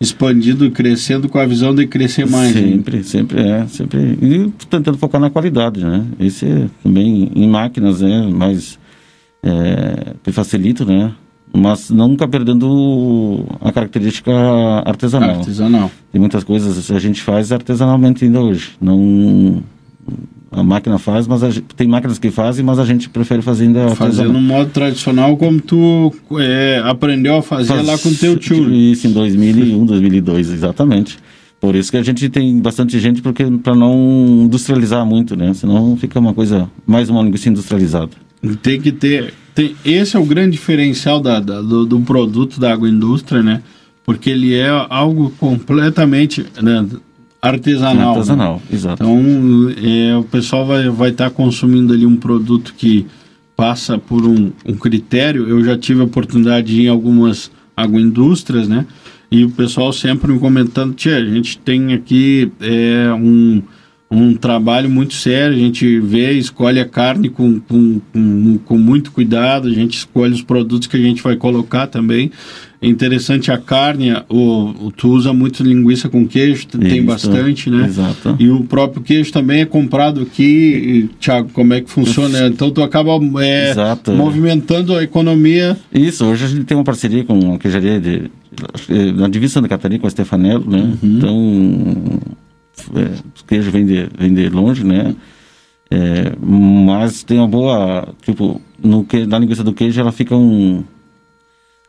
expandido 0.00 0.70
crescendo 0.70 1.28
com 1.28 1.38
a 1.38 1.46
visão 1.46 1.74
de 1.74 1.86
crescer 1.86 2.26
mais. 2.26 2.52
Sempre, 2.52 3.02
sempre 3.02 3.40
é, 3.40 3.66
sempre. 3.66 4.18
E 4.22 4.50
tentando 4.70 4.96
focar 4.96 5.20
na 5.20 5.30
qualidade, 5.30 5.84
né? 5.84 6.06
Esse 6.20 6.46
é 6.46 6.66
também 6.82 7.30
em 7.34 7.48
máquinas, 7.48 8.00
né? 8.00 8.28
Mais 8.32 8.78
é, 9.42 10.14
que 10.22 10.30
facilita, 10.30 10.84
né? 10.84 11.12
Mas 11.52 11.90
nunca 11.90 12.28
perdendo 12.28 13.44
a 13.60 13.72
característica 13.72 14.30
artesanal. 14.84 15.38
Artesanal. 15.38 15.90
Tem 16.12 16.20
muitas 16.20 16.44
coisas 16.44 16.86
que 16.86 16.92
a 16.92 16.98
gente 16.98 17.22
faz 17.22 17.50
artesanalmente 17.50 18.24
ainda 18.24 18.40
hoje. 18.40 18.72
Não 18.80 19.62
A 20.50 20.62
máquina 20.62 20.98
faz, 20.98 21.26
mas 21.26 21.42
a, 21.42 21.50
tem 21.76 21.86
máquinas 21.86 22.18
que 22.18 22.30
fazem, 22.30 22.64
mas 22.64 22.78
a 22.78 22.84
gente 22.84 23.08
prefere 23.10 23.42
fazer 23.42 23.64
ainda 23.64 23.94
Fazendo 23.94 24.32
no 24.32 24.40
modo 24.40 24.70
tradicional 24.70 25.36
como 25.36 25.60
tu 25.60 26.14
é, 26.38 26.80
aprendeu 26.84 27.36
a 27.36 27.42
fazer 27.42 27.68
Faz, 27.68 27.86
lá 27.86 27.98
com 27.98 28.08
o 28.08 28.14
teu 28.14 28.36
tio. 28.36 28.72
Isso, 28.72 29.06
em 29.06 29.12
2001, 29.12 29.84
2002, 29.84 30.50
exatamente. 30.50 31.18
Por 31.60 31.74
isso 31.74 31.90
que 31.90 31.96
a 31.96 32.02
gente 32.02 32.28
tem 32.28 32.60
bastante 32.60 32.98
gente, 33.00 33.20
porque 33.20 33.44
para 33.62 33.74
não 33.74 34.44
industrializar 34.44 35.04
muito, 35.04 35.36
né? 35.36 35.52
Senão 35.54 35.96
fica 35.96 36.18
uma 36.18 36.32
coisa, 36.32 36.70
mais 36.86 37.10
uma 37.10 37.22
linguiça 37.22 37.48
industrializada. 37.48 38.10
Tem 38.62 38.80
que 38.80 38.92
ter. 38.92 39.34
Tem, 39.54 39.74
esse 39.84 40.16
é 40.16 40.20
o 40.20 40.24
grande 40.24 40.52
diferencial 40.52 41.20
da, 41.20 41.40
da 41.40 41.60
do, 41.60 41.84
do, 41.84 42.00
produto 42.00 42.60
da 42.60 42.72
agroindústria, 42.72 43.42
né? 43.42 43.62
Porque 44.04 44.30
ele 44.30 44.54
é 44.54 44.68
algo 44.88 45.30
completamente 45.38 46.46
né, 46.62 46.86
artesanal. 47.40 48.14
Artesanal, 48.14 48.54
né? 48.54 48.76
exato. 48.76 49.02
Então, 49.02 49.74
é, 49.82 50.16
o 50.16 50.24
pessoal 50.24 50.66
vai 50.66 50.80
estar 50.80 50.92
vai 50.92 51.12
tá 51.12 51.30
consumindo 51.30 51.92
ali 51.92 52.06
um 52.06 52.16
produto 52.16 52.74
que 52.76 53.06
passa 53.56 53.98
por 53.98 54.24
um, 54.24 54.52
um 54.64 54.74
critério. 54.74 55.48
Eu 55.48 55.64
já 55.64 55.76
tive 55.76 56.00
a 56.00 56.04
oportunidade 56.04 56.68
de 56.68 56.82
ir 56.82 56.84
em 56.86 56.88
algumas 56.88 57.50
agroindústrias, 57.76 58.68
né? 58.68 58.86
E 59.30 59.44
o 59.44 59.50
pessoal 59.50 59.92
sempre 59.92 60.32
me 60.32 60.38
comentando, 60.38 60.94
tia, 60.94 61.16
a 61.16 61.24
gente 61.24 61.58
tem 61.58 61.92
aqui 61.92 62.50
é, 62.60 63.12
um 63.12 63.62
um 64.10 64.34
trabalho 64.34 64.88
muito 64.88 65.14
sério. 65.14 65.54
A 65.54 65.58
gente 65.58 66.00
vê, 66.00 66.32
escolhe 66.32 66.80
a 66.80 66.88
carne 66.88 67.28
com, 67.28 67.60
com, 67.60 68.00
com, 68.12 68.58
com, 68.64 68.78
muito 68.78 69.12
cuidado, 69.12 69.68
a 69.68 69.72
gente 69.72 69.98
escolhe 69.98 70.32
os 70.32 70.42
produtos 70.42 70.88
que 70.88 70.96
a 70.96 71.00
gente 71.00 71.22
vai 71.22 71.36
colocar 71.36 71.86
também. 71.86 72.30
É 72.80 72.86
interessante 72.86 73.50
a 73.50 73.58
carne, 73.58 74.12
o, 74.28 74.86
o 74.86 74.92
tu 74.92 75.08
usa 75.08 75.32
muito 75.32 75.64
linguiça 75.64 76.08
com 76.08 76.26
queijo, 76.28 76.68
tem 76.68 76.98
Isso, 76.98 77.06
bastante, 77.06 77.68
né? 77.68 77.84
Exato. 77.84 78.36
E 78.38 78.48
o 78.48 78.62
próprio 78.62 79.02
queijo 79.02 79.32
também 79.32 79.62
é 79.62 79.66
comprado 79.66 80.20
aqui. 80.20 81.10
Thiago, 81.18 81.50
como 81.52 81.74
é 81.74 81.80
que 81.80 81.90
funciona? 81.90 82.46
Então 82.46 82.70
tu 82.70 82.80
acaba 82.80 83.10
é, 83.42 83.74
movimentando 84.12 84.96
a 84.96 85.02
economia. 85.02 85.76
Isso, 85.92 86.24
hoje 86.24 86.44
a 86.44 86.48
gente 86.48 86.64
tem 86.64 86.76
uma 86.76 86.84
parceria 86.84 87.24
com 87.24 87.54
a 87.54 87.58
queijaria 87.58 88.00
de, 88.00 88.30
na 89.16 89.28
divisa 89.28 89.60
da 89.60 89.68
Catarina 89.68 90.00
com 90.00 90.06
a 90.06 90.10
Stefanello, 90.10 90.70
né? 90.70 90.96
Uhum. 91.02 91.16
Então 91.18 92.20
é, 92.94 93.10
os 93.34 93.42
queijos 93.42 93.72
vêm 93.72 93.84
de, 93.84 94.08
vem 94.16 94.32
de 94.32 94.48
longe, 94.48 94.84
né? 94.84 95.16
É, 95.90 96.32
mas 96.40 97.24
tem 97.24 97.38
uma 97.38 97.48
boa, 97.48 98.14
tipo, 98.22 98.60
no 98.80 99.04
que, 99.04 99.26
na 99.26 99.38
linguiça 99.38 99.64
do 99.64 99.72
queijo 99.72 100.00
ela 100.00 100.12
fica 100.12 100.36
um, 100.36 100.84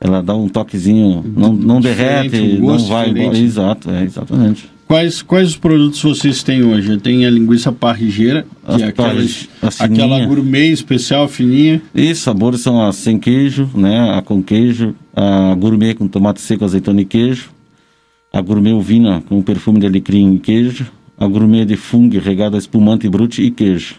ela 0.02 0.24
dá 0.24 0.36
um 0.36 0.48
toquezinho, 0.48 1.24
não, 1.36 1.54
não 1.54 1.82
derrete, 1.82 2.60
um 2.62 2.66
não 2.66 2.78
vai 2.88 3.10
embora. 3.10 3.38
Exato, 3.38 3.90
é, 3.92 4.04
exatamente. 4.04 4.70
Quais, 4.88 5.22
quais 5.22 5.50
os 5.50 5.56
produtos 5.56 6.02
vocês 6.02 6.42
têm 6.42 6.64
hoje? 6.64 6.98
Tem 6.98 7.24
a 7.24 7.30
linguiça 7.30 7.72
parrigeira, 7.72 8.44
que 8.76 8.82
é 8.82 8.88
aquela, 8.88 9.14
aquela 9.80 10.26
gourmet 10.26 10.72
especial 10.72 11.28
fininha. 11.28 11.80
Isso, 11.94 12.24
sabores 12.24 12.62
são 12.62 12.82
a 12.82 12.92
sem 12.92 13.20
queijo, 13.20 13.70
né? 13.76 14.18
A 14.18 14.22
com 14.22 14.42
queijo, 14.42 14.96
a 15.16 15.54
gourmet 15.54 15.94
com 15.94 16.08
tomate 16.08 16.42
seco, 16.42 16.66
azeitona 16.66 17.02
e 17.02 17.06
queijo, 17.06 17.52
a 18.34 18.42
gourmet 18.42 18.74
ovina 18.74 19.22
com 19.30 19.40
perfume 19.44 19.80
de 19.80 19.86
alecrim 19.86 20.34
e 20.34 20.40
queijo, 20.40 20.88
a 21.20 21.28
gourmet 21.28 21.66
de 21.66 21.76
fungo 21.76 22.18
regada 22.18 22.58
a 22.58 22.60
espumante 22.60 23.08
brute 23.08 23.44
e 23.44 23.52
queijo, 23.52 23.96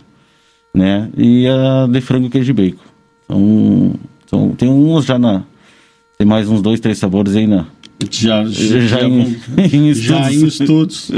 né? 0.74 1.09
E 1.16 1.46
a 1.46 1.86
de 1.86 2.01
frango, 2.01 2.28
queijo 2.28 2.51
e 2.51 2.55
bacon. 2.55 2.82
Então, 3.26 3.92
então 4.26 4.48
tem 4.57 4.68
uns 4.68 5.05
já 5.05 5.18
na... 5.18 5.44
Tem 6.21 6.27
mais 6.27 6.51
uns 6.51 6.61
dois, 6.61 6.79
três 6.81 6.99
sabores 6.99 7.35
aí 7.35 7.47
na... 7.47 7.64
Já, 8.11 8.45
já, 8.45 8.81
já, 8.81 9.09
em, 9.09 9.39
em, 9.57 9.89
estudos. 9.89 10.03
Já 10.03 10.31
em 10.31 10.47
estudos. 10.47 11.11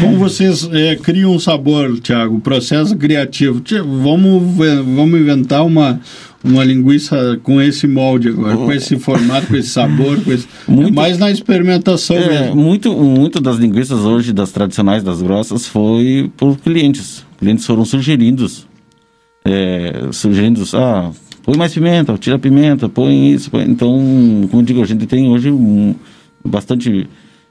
Como 0.00 0.18
vocês 0.18 0.70
é, 0.72 0.94
criam 0.94 1.32
um 1.32 1.38
sabor, 1.40 1.98
Tiago? 1.98 2.38
Processo 2.38 2.96
criativo. 2.96 3.60
Vamos, 4.04 4.56
vamos 4.84 5.20
inventar 5.20 5.66
uma, 5.66 6.00
uma 6.44 6.62
linguiça 6.62 7.40
com 7.42 7.60
esse 7.60 7.88
molde 7.88 8.28
agora, 8.28 8.56
com 8.56 8.72
esse 8.72 8.96
formato, 9.00 9.48
com 9.48 9.56
esse 9.56 9.70
sabor, 9.70 10.22
com 10.22 10.32
esse... 10.32 10.46
Muito, 10.68 10.90
é 10.90 10.92
mais 10.92 11.18
na 11.18 11.28
experimentação 11.28 12.14
é, 12.14 12.28
mesmo. 12.28 12.54
Muito, 12.54 12.92
muito 12.92 13.40
das 13.40 13.56
linguiças 13.56 13.98
hoje, 13.98 14.32
das 14.32 14.52
tradicionais, 14.52 15.02
das 15.02 15.20
grossas, 15.20 15.66
foi 15.66 16.30
por 16.36 16.56
clientes. 16.58 17.26
Clientes 17.40 17.66
foram 17.66 17.84
sugerindo, 17.84 18.46
é, 19.44 20.06
sugerindo, 20.12 20.62
ah, 20.74 21.10
põe 21.46 21.56
mais 21.56 21.72
pimenta, 21.72 22.18
tira 22.18 22.38
pimenta, 22.38 22.88
põe 22.88 23.32
isso. 23.32 23.50
Põe... 23.50 23.62
Então, 23.62 23.96
como 24.50 24.62
digo, 24.62 24.82
a 24.82 24.86
gente 24.86 25.06
tem 25.06 25.28
hoje 25.28 25.50
um, 25.50 25.94
bastante 26.44 27.08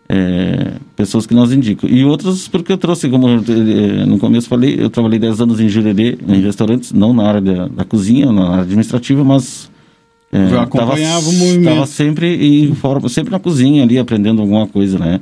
é, 0.08 0.74
pessoas 0.96 1.26
que 1.26 1.34
nós 1.34 1.52
indicam. 1.52 1.89
E 1.89 2.04
outros, 2.04 2.48
porque 2.48 2.72
eu 2.72 2.78
trouxe, 2.78 3.10
como 3.10 3.28
eu, 3.30 3.38
eh, 3.39 4.06
no 4.06 4.20
começo 4.20 4.50
falei, 4.50 4.76
eu 4.78 4.89
trabalhei 4.89 5.18
10 5.18 5.41
anos 5.41 5.60
em 5.60 5.70
Jurerê, 5.70 6.18
em 6.28 6.41
restaurantes, 6.41 6.91
não 6.91 7.14
na 7.14 7.24
área 7.24 7.41
da, 7.41 7.68
da 7.70 7.86
cozinha, 7.86 8.32
na 8.32 8.50
área 8.50 8.64
administrativa, 8.64 9.24
mas. 9.24 9.72
É, 10.32 10.50
Já 10.50 10.64
acompanhava 10.64 11.22
tava, 11.22 11.30
o 11.30 11.34
movimento. 11.34 11.70
Estava 11.70 11.88
sempre, 11.88 12.66
em 12.68 12.76
forma, 12.76 13.08
sempre 13.08 13.32
na 13.32 13.39
cozinha 13.39 13.84
ali, 13.84 13.98
aprendendo 13.98 14.41
alguma 14.41 14.68
coisa, 14.68 15.00
né? 15.00 15.22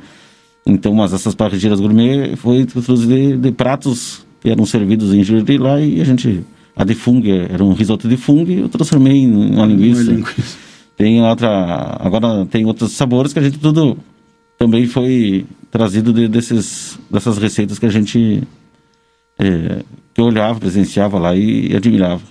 Então, 0.65 0.93
mas 0.95 1.13
essas 1.13 1.35
parrilheiras 1.35 1.79
gourmet 1.79 2.35
foi 2.37 2.65
de, 2.65 3.37
de 3.37 3.51
pratos 3.51 4.25
que 4.41 4.49
eram 4.49 4.65
servidos 4.65 5.13
em 5.13 5.23
Jurerê 5.23 5.57
lá 5.57 5.79
e 5.79 6.01
a 6.01 6.03
gente. 6.03 6.43
A 6.75 6.83
de 6.83 6.95
fungo 6.95 7.27
era 7.27 7.63
um 7.63 7.73
risoto 7.73 8.07
de 8.07 8.17
fungo 8.17 8.49
e 8.49 8.59
eu 8.59 8.69
transformei 8.69 9.17
em 9.17 9.31
uma 9.31 9.65
linguiça. 9.65 10.03
Uma 10.03 10.11
linguiça. 10.11 10.57
Tem 10.97 11.21
outra. 11.21 11.97
Agora 11.99 12.45
tem 12.45 12.65
outros 12.65 12.91
sabores 12.93 13.33
que 13.33 13.39
a 13.39 13.41
gente 13.41 13.59
tudo 13.59 13.97
também 14.57 14.87
foi 14.87 15.45
trazido 15.69 16.13
de, 16.13 16.27
desses, 16.27 16.97
dessas 17.09 17.37
receitas 17.37 17.79
que 17.79 17.85
a 17.85 17.89
gente 17.89 18.43
é, 19.37 19.83
que 20.13 20.21
olhava, 20.21 20.59
presenciava 20.59 21.19
lá 21.19 21.35
e, 21.35 21.71
e 21.71 21.75
admirava. 21.75 22.21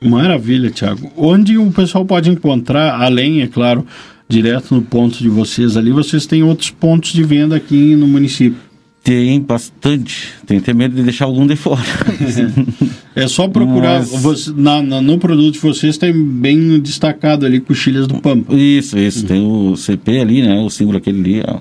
Maravilha, 0.00 0.70
Tiago. 0.70 1.12
Onde 1.16 1.58
o 1.58 1.70
pessoal 1.70 2.04
pode 2.04 2.30
encontrar, 2.30 3.00
além, 3.00 3.42
é 3.42 3.46
claro, 3.46 3.86
direto 4.28 4.74
no 4.74 4.82
ponto 4.82 5.18
de 5.18 5.28
vocês 5.28 5.76
ali, 5.76 5.92
vocês 5.92 6.26
têm 6.26 6.42
outros 6.42 6.70
pontos 6.70 7.12
de 7.12 7.22
venda 7.22 7.56
aqui 7.56 7.94
no 7.94 8.08
município? 8.08 8.58
Tem 9.02 9.40
bastante. 9.40 10.32
Tem 10.46 10.58
até 10.58 10.72
medo 10.72 10.94
de 10.94 11.02
deixar 11.02 11.24
algum 11.24 11.46
de 11.46 11.56
fora. 11.56 11.82
É, 13.14 13.26
só 13.28 13.48
procurar. 13.48 13.98
Mas... 13.98 14.10
Você, 14.10 14.52
na, 14.56 14.82
na, 14.82 15.02
no 15.02 15.18
produto 15.18 15.52
de 15.52 15.58
vocês 15.58 15.98
tem 15.98 16.12
bem 16.12 16.78
destacado 16.80 17.44
ali 17.44 17.60
Coxilhas 17.60 18.06
do 18.06 18.20
Pampa. 18.20 18.54
Isso, 18.54 18.98
isso. 18.98 19.22
Uhum. 19.22 19.26
Tem 19.26 19.46
o 19.46 19.76
CP 19.76 20.20
ali, 20.20 20.42
né? 20.42 20.60
O 20.60 20.70
símbolo 20.70 20.98
aquele 20.98 21.20
ali. 21.20 21.42
Ó, 21.46 21.60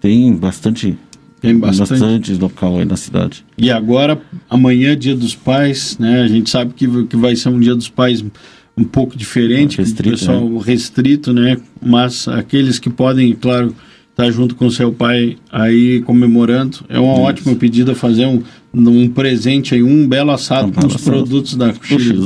tem 0.00 0.34
bastante. 0.34 0.96
Tem 1.40 1.56
bastante. 1.56 1.90
bastante 1.90 2.34
local 2.34 2.78
aí 2.78 2.84
na 2.84 2.96
cidade. 2.96 3.44
E 3.56 3.70
agora, 3.70 4.20
amanhã, 4.50 4.96
dia 4.96 5.14
dos 5.14 5.34
pais, 5.36 5.96
né? 5.98 6.22
A 6.22 6.28
gente 6.28 6.50
sabe 6.50 6.72
que, 6.74 7.04
que 7.04 7.16
vai 7.16 7.36
ser 7.36 7.50
um 7.50 7.60
dia 7.60 7.74
dos 7.74 7.88
pais 7.88 8.24
um 8.76 8.84
pouco 8.84 9.16
diferente, 9.16 9.78
restrito, 9.78 10.18
pessoal 10.18 10.48
né? 10.48 10.60
restrito, 10.64 11.32
né? 11.32 11.58
Mas 11.82 12.28
aqueles 12.28 12.78
que 12.78 12.88
podem, 12.88 13.32
claro, 13.34 13.74
estar 14.10 14.24
tá 14.24 14.30
junto 14.30 14.54
com 14.54 14.70
seu 14.70 14.92
pai 14.92 15.36
aí 15.50 16.00
comemorando, 16.02 16.78
é 16.88 16.98
uma 16.98 17.14
Isso. 17.14 17.22
ótima 17.22 17.54
pedida 17.54 17.94
fazer 17.94 18.26
um 18.26 18.42
um 18.72 19.08
presente 19.08 19.74
aí, 19.74 19.82
um 19.82 20.06
belo 20.06 20.30
assado 20.30 20.70
com 20.72 20.86
os 20.86 20.96
produtos 20.96 21.54
da 21.54 21.72
Chile. 21.72 22.18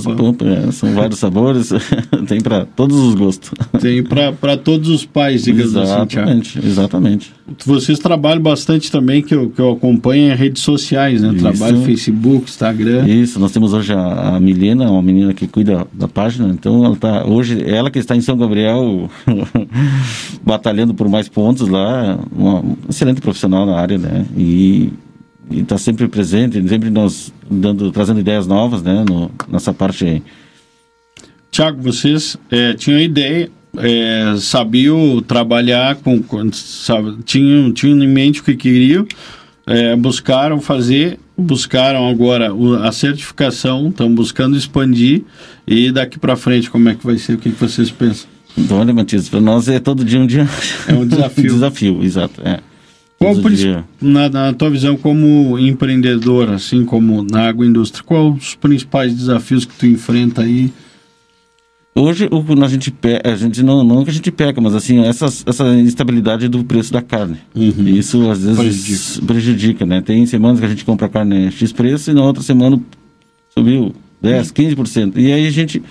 É, 0.67 0.73
são 0.73 0.93
vários 0.93 1.21
sabores, 1.21 1.71
tem 2.27 2.41
para 2.41 2.65
todos 2.65 2.99
os 2.99 3.15
gostos. 3.15 3.51
Tem 3.81 4.03
para 4.03 4.57
todos 4.57 4.89
os 4.89 5.05
pais, 5.05 5.45
digamos 5.45 5.75
exatamente, 5.75 6.59
assim. 6.59 6.69
Exatamente. 6.69 7.33
Vocês 7.65 7.99
trabalham 7.99 8.43
bastante 8.43 8.91
também, 8.91 9.23
que 9.23 9.35
eu, 9.35 9.51
que 9.51 9.61
eu 9.61 9.73
acompanho, 9.73 10.33
em 10.33 10.37
redes 10.37 10.63
sociais, 10.63 11.23
né? 11.23 11.33
Isso. 11.33 11.39
Trabalho 11.39 11.83
Facebook, 11.83 12.51
Instagram. 12.51 13.07
Isso, 13.07 13.39
nós 13.39 13.53
temos 13.53 13.73
hoje 13.73 13.93
a, 13.93 14.37
a 14.37 14.41
Milena, 14.41 14.91
uma 14.91 15.03
menina 15.03 15.33
que 15.33 15.47
cuida 15.47 15.87
da 15.93 16.09
página, 16.09 16.49
então 16.49 16.85
ela 16.85 16.97
tá, 16.97 17.25
hoje, 17.25 17.63
ela 17.65 17.91
que 17.91 17.99
está 17.99 18.17
em 18.17 18.21
São 18.21 18.37
Gabriel, 18.37 19.09
batalhando 20.45 20.93
por 20.93 21.09
mais 21.09 21.29
pontos 21.29 21.69
lá, 21.69 22.19
uma 22.35 22.65
excelente 22.89 23.21
profissional 23.21 23.65
na 23.65 23.77
área, 23.77 23.99
né? 23.99 24.27
E 24.37 24.93
e 25.53 25.61
está 25.61 25.79
sempre 25.79 26.09
presente, 26.09 26.67
sempre 26.69 26.91
nos 26.91 27.33
dando, 27.51 27.91
trazendo 27.91 28.21
ideias 28.21 28.47
novas, 28.47 28.83
né, 28.83 29.05
no, 29.09 29.31
nessa 29.49 29.73
parte 29.73 30.05
aí. 30.05 30.23
Tiago, 31.51 31.83
vocês 31.83 32.37
é, 32.51 32.73
tinham 32.75 32.99
ideia, 32.99 33.51
é, 33.77 34.35
sabiam 34.39 35.21
trabalhar 35.21 35.97
com, 35.97 36.23
sabe, 36.53 37.19
tinham, 37.25 37.73
tinham 37.73 38.03
em 38.03 38.09
mente 38.09 38.41
o 38.41 38.45
que 38.45 38.55
queriam, 38.55 39.07
é, 39.67 39.95
buscaram 39.95 40.61
fazer, 40.61 41.19
buscaram 41.37 42.09
agora 42.09 42.53
a 42.83 42.91
certificação, 42.91 43.89
estão 43.89 44.13
buscando 44.15 44.57
expandir 44.57 45.23
e 45.67 45.93
daqui 45.93 46.19
para 46.19 46.37
frente 46.37 46.71
como 46.71 46.89
é 46.89 46.95
que 46.95 47.05
vai 47.05 47.19
ser, 47.19 47.35
o 47.35 47.39
que, 47.39 47.51
que 47.51 47.61
vocês 47.61 47.91
pensam? 47.91 48.31
Então, 48.57 48.79
olha, 48.79 48.93
Matias, 48.93 49.29
para 49.29 49.41
nós 49.41 49.69
é 49.69 49.79
todo 49.79 50.05
dia 50.05 50.21
um 50.21 50.27
dia. 50.27 50.47
É 50.87 50.93
um 50.93 51.07
desafio. 51.07 51.53
desafio, 51.53 52.03
exato. 52.03 52.41
É. 52.45 52.61
Qual, 53.23 53.37
na, 54.01 54.29
na, 54.29 54.53
tua 54.53 54.71
visão 54.71 54.97
como 54.97 55.59
empreendedor, 55.59 56.51
assim 56.51 56.85
como 56.85 57.23
na 57.23 57.49
agroindústria, 57.49 58.03
quais 58.05 58.37
os 58.37 58.55
principais 58.55 59.15
desafios 59.15 59.65
que 59.65 59.75
tu 59.75 59.87
enfrenta 59.87 60.43
aí? 60.43 60.73
Hoje 61.95 62.27
o, 62.31 62.65
a 62.65 62.69
gente 62.69 62.91
pe, 62.91 63.21
a 63.23 63.37
gente 63.37 63.63
não, 63.63 63.85
não 63.85 64.03
que 64.03 64.11
a 64.11 64.15
gente 64.15 64.31
peca, 64.31 64.61
mas 64.61 64.75
assim, 64.75 65.05
essa, 65.05 65.27
essa 65.27 65.75
instabilidade 65.75 66.49
do 66.49 66.65
preço 66.65 66.91
da 66.91 67.03
carne. 67.03 67.37
Uhum. 67.55 67.87
Isso 67.87 68.31
às 68.31 68.43
vezes 68.43 68.59
prejudica. 68.59 69.27
prejudica, 69.27 69.87
né? 69.87 70.01
Tem 70.01 70.25
semanas 70.25 70.59
que 70.59 70.65
a 70.65 70.69
gente 70.69 70.87
compra 70.87 71.09
carne 71.09 71.51
X 71.51 71.71
preço 71.71 72.11
e 72.11 72.15
na 72.15 72.23
outra 72.23 72.43
semana 72.43 72.81
subiu 73.51 73.95
10, 74.23 74.49
uhum. 74.49 74.55
15%. 74.55 75.13
E 75.17 75.31
aí 75.31 75.47
a 75.47 75.51
gente 75.51 75.83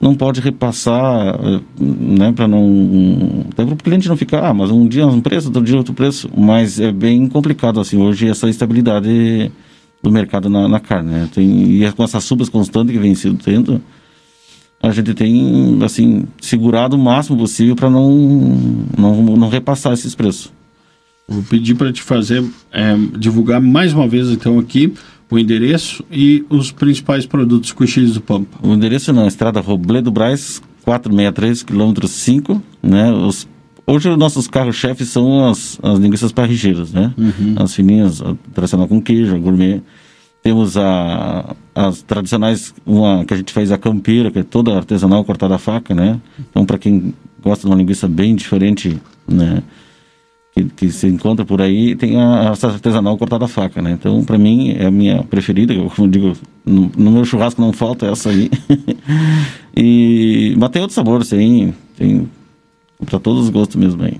não 0.00 0.14
pode 0.14 0.40
repassar, 0.40 1.36
né, 1.78 2.32
para 2.32 2.46
não 2.46 3.44
até 3.50 3.64
para 3.64 3.74
o 3.74 3.76
cliente 3.76 4.08
não 4.08 4.16
ficar, 4.16 4.48
ah, 4.48 4.54
mas 4.54 4.70
um 4.70 4.86
dia 4.86 5.06
um 5.06 5.20
preço, 5.20 5.48
outro 5.48 5.62
dia 5.62 5.76
outro 5.76 5.92
preço, 5.92 6.30
mas 6.36 6.78
é 6.78 6.92
bem 6.92 7.28
complicado 7.28 7.80
assim 7.80 7.96
hoje 7.96 8.28
essa 8.28 8.48
estabilidade 8.48 9.50
do 10.00 10.10
mercado 10.12 10.48
na, 10.48 10.68
na 10.68 10.78
carne, 10.78 11.10
né? 11.10 11.28
Tem 11.34 11.82
e 11.82 11.92
com 11.92 12.04
essas 12.04 12.22
subas 12.22 12.48
constantes 12.48 12.94
que 12.94 13.00
vem 13.00 13.14
sendo 13.16 13.42
tendo, 13.42 13.82
a 14.80 14.92
gente 14.92 15.12
tem 15.14 15.78
assim 15.82 16.26
segurado 16.40 16.94
o 16.94 16.98
máximo 16.98 17.36
possível 17.36 17.74
para 17.74 17.90
não, 17.90 18.08
não 18.96 19.36
não 19.36 19.48
repassar 19.48 19.92
esses 19.92 20.14
preços. 20.14 20.52
Vou 21.26 21.42
pedir 21.42 21.74
para 21.74 21.92
te 21.92 22.02
fazer 22.02 22.44
é, 22.72 22.96
divulgar 23.18 23.60
mais 23.60 23.92
uma 23.92 24.06
vez 24.06 24.28
então 24.30 24.60
aqui 24.60 24.94
o 25.30 25.38
endereço 25.38 26.04
e 26.10 26.44
os 26.48 26.72
principais 26.72 27.26
produtos 27.26 27.72
coxilhos 27.72 28.14
do 28.14 28.20
Pampa. 28.20 28.58
O 28.62 28.72
endereço 28.72 29.12
não, 29.12 29.26
Estrada 29.26 29.60
Robledo 29.60 30.10
Braz, 30.10 30.62
463, 30.84 31.62
quilômetro 31.62 32.08
5, 32.08 32.62
né? 32.82 33.12
Os, 33.12 33.46
hoje 33.86 34.08
os 34.08 34.16
nossos 34.16 34.48
carros-chefes 34.48 35.08
são 35.08 35.48
as, 35.48 35.78
as 35.82 35.98
linguiças 35.98 36.32
parrigeiras, 36.32 36.92
né? 36.92 37.12
Uhum. 37.16 37.54
As 37.58 37.74
fininhas, 37.74 38.22
tradicional 38.54 38.88
com 38.88 39.00
queijo, 39.00 39.38
gourmet. 39.38 39.82
Temos 40.42 40.76
a, 40.76 41.54
as 41.74 42.00
tradicionais, 42.00 42.72
uma 42.86 43.24
que 43.24 43.34
a 43.34 43.36
gente 43.36 43.52
fez 43.52 43.70
a 43.70 43.76
campeira, 43.76 44.30
que 44.30 44.38
é 44.38 44.42
toda 44.42 44.74
artesanal, 44.74 45.24
cortada 45.24 45.56
a 45.56 45.58
faca, 45.58 45.94
né? 45.94 46.18
Então, 46.38 46.64
para 46.64 46.78
quem 46.78 47.12
gosta 47.42 47.66
de 47.66 47.72
uma 47.72 47.76
linguiça 47.76 48.08
bem 48.08 48.34
diferente, 48.34 48.98
né? 49.26 49.62
Que, 50.58 50.64
que 50.64 50.90
se 50.90 51.06
encontra 51.06 51.44
por 51.44 51.62
aí, 51.62 51.94
tem 51.94 52.20
a, 52.20 52.48
a 52.48 52.50
artesanal 52.50 53.16
cortada 53.16 53.44
a 53.44 53.48
faca, 53.48 53.80
né? 53.80 53.92
Então, 53.92 54.24
para 54.24 54.36
mim, 54.36 54.70
é 54.70 54.86
a 54.86 54.90
minha 54.90 55.22
preferida, 55.22 55.72
como 55.94 56.08
digo, 56.08 56.32
no, 56.66 56.90
no 56.96 57.12
meu 57.12 57.24
churrasco 57.24 57.60
não 57.60 57.72
falta 57.72 58.06
essa 58.06 58.30
aí. 58.30 58.50
e, 59.76 60.54
mas 60.58 60.70
tem 60.70 60.82
outros 60.82 60.96
sabores, 60.96 61.28
tem, 61.28 61.72
tem 61.96 62.28
para 63.06 63.20
todos 63.20 63.44
os 63.44 63.50
gostos 63.50 63.76
mesmo 63.76 64.02
aí. 64.02 64.18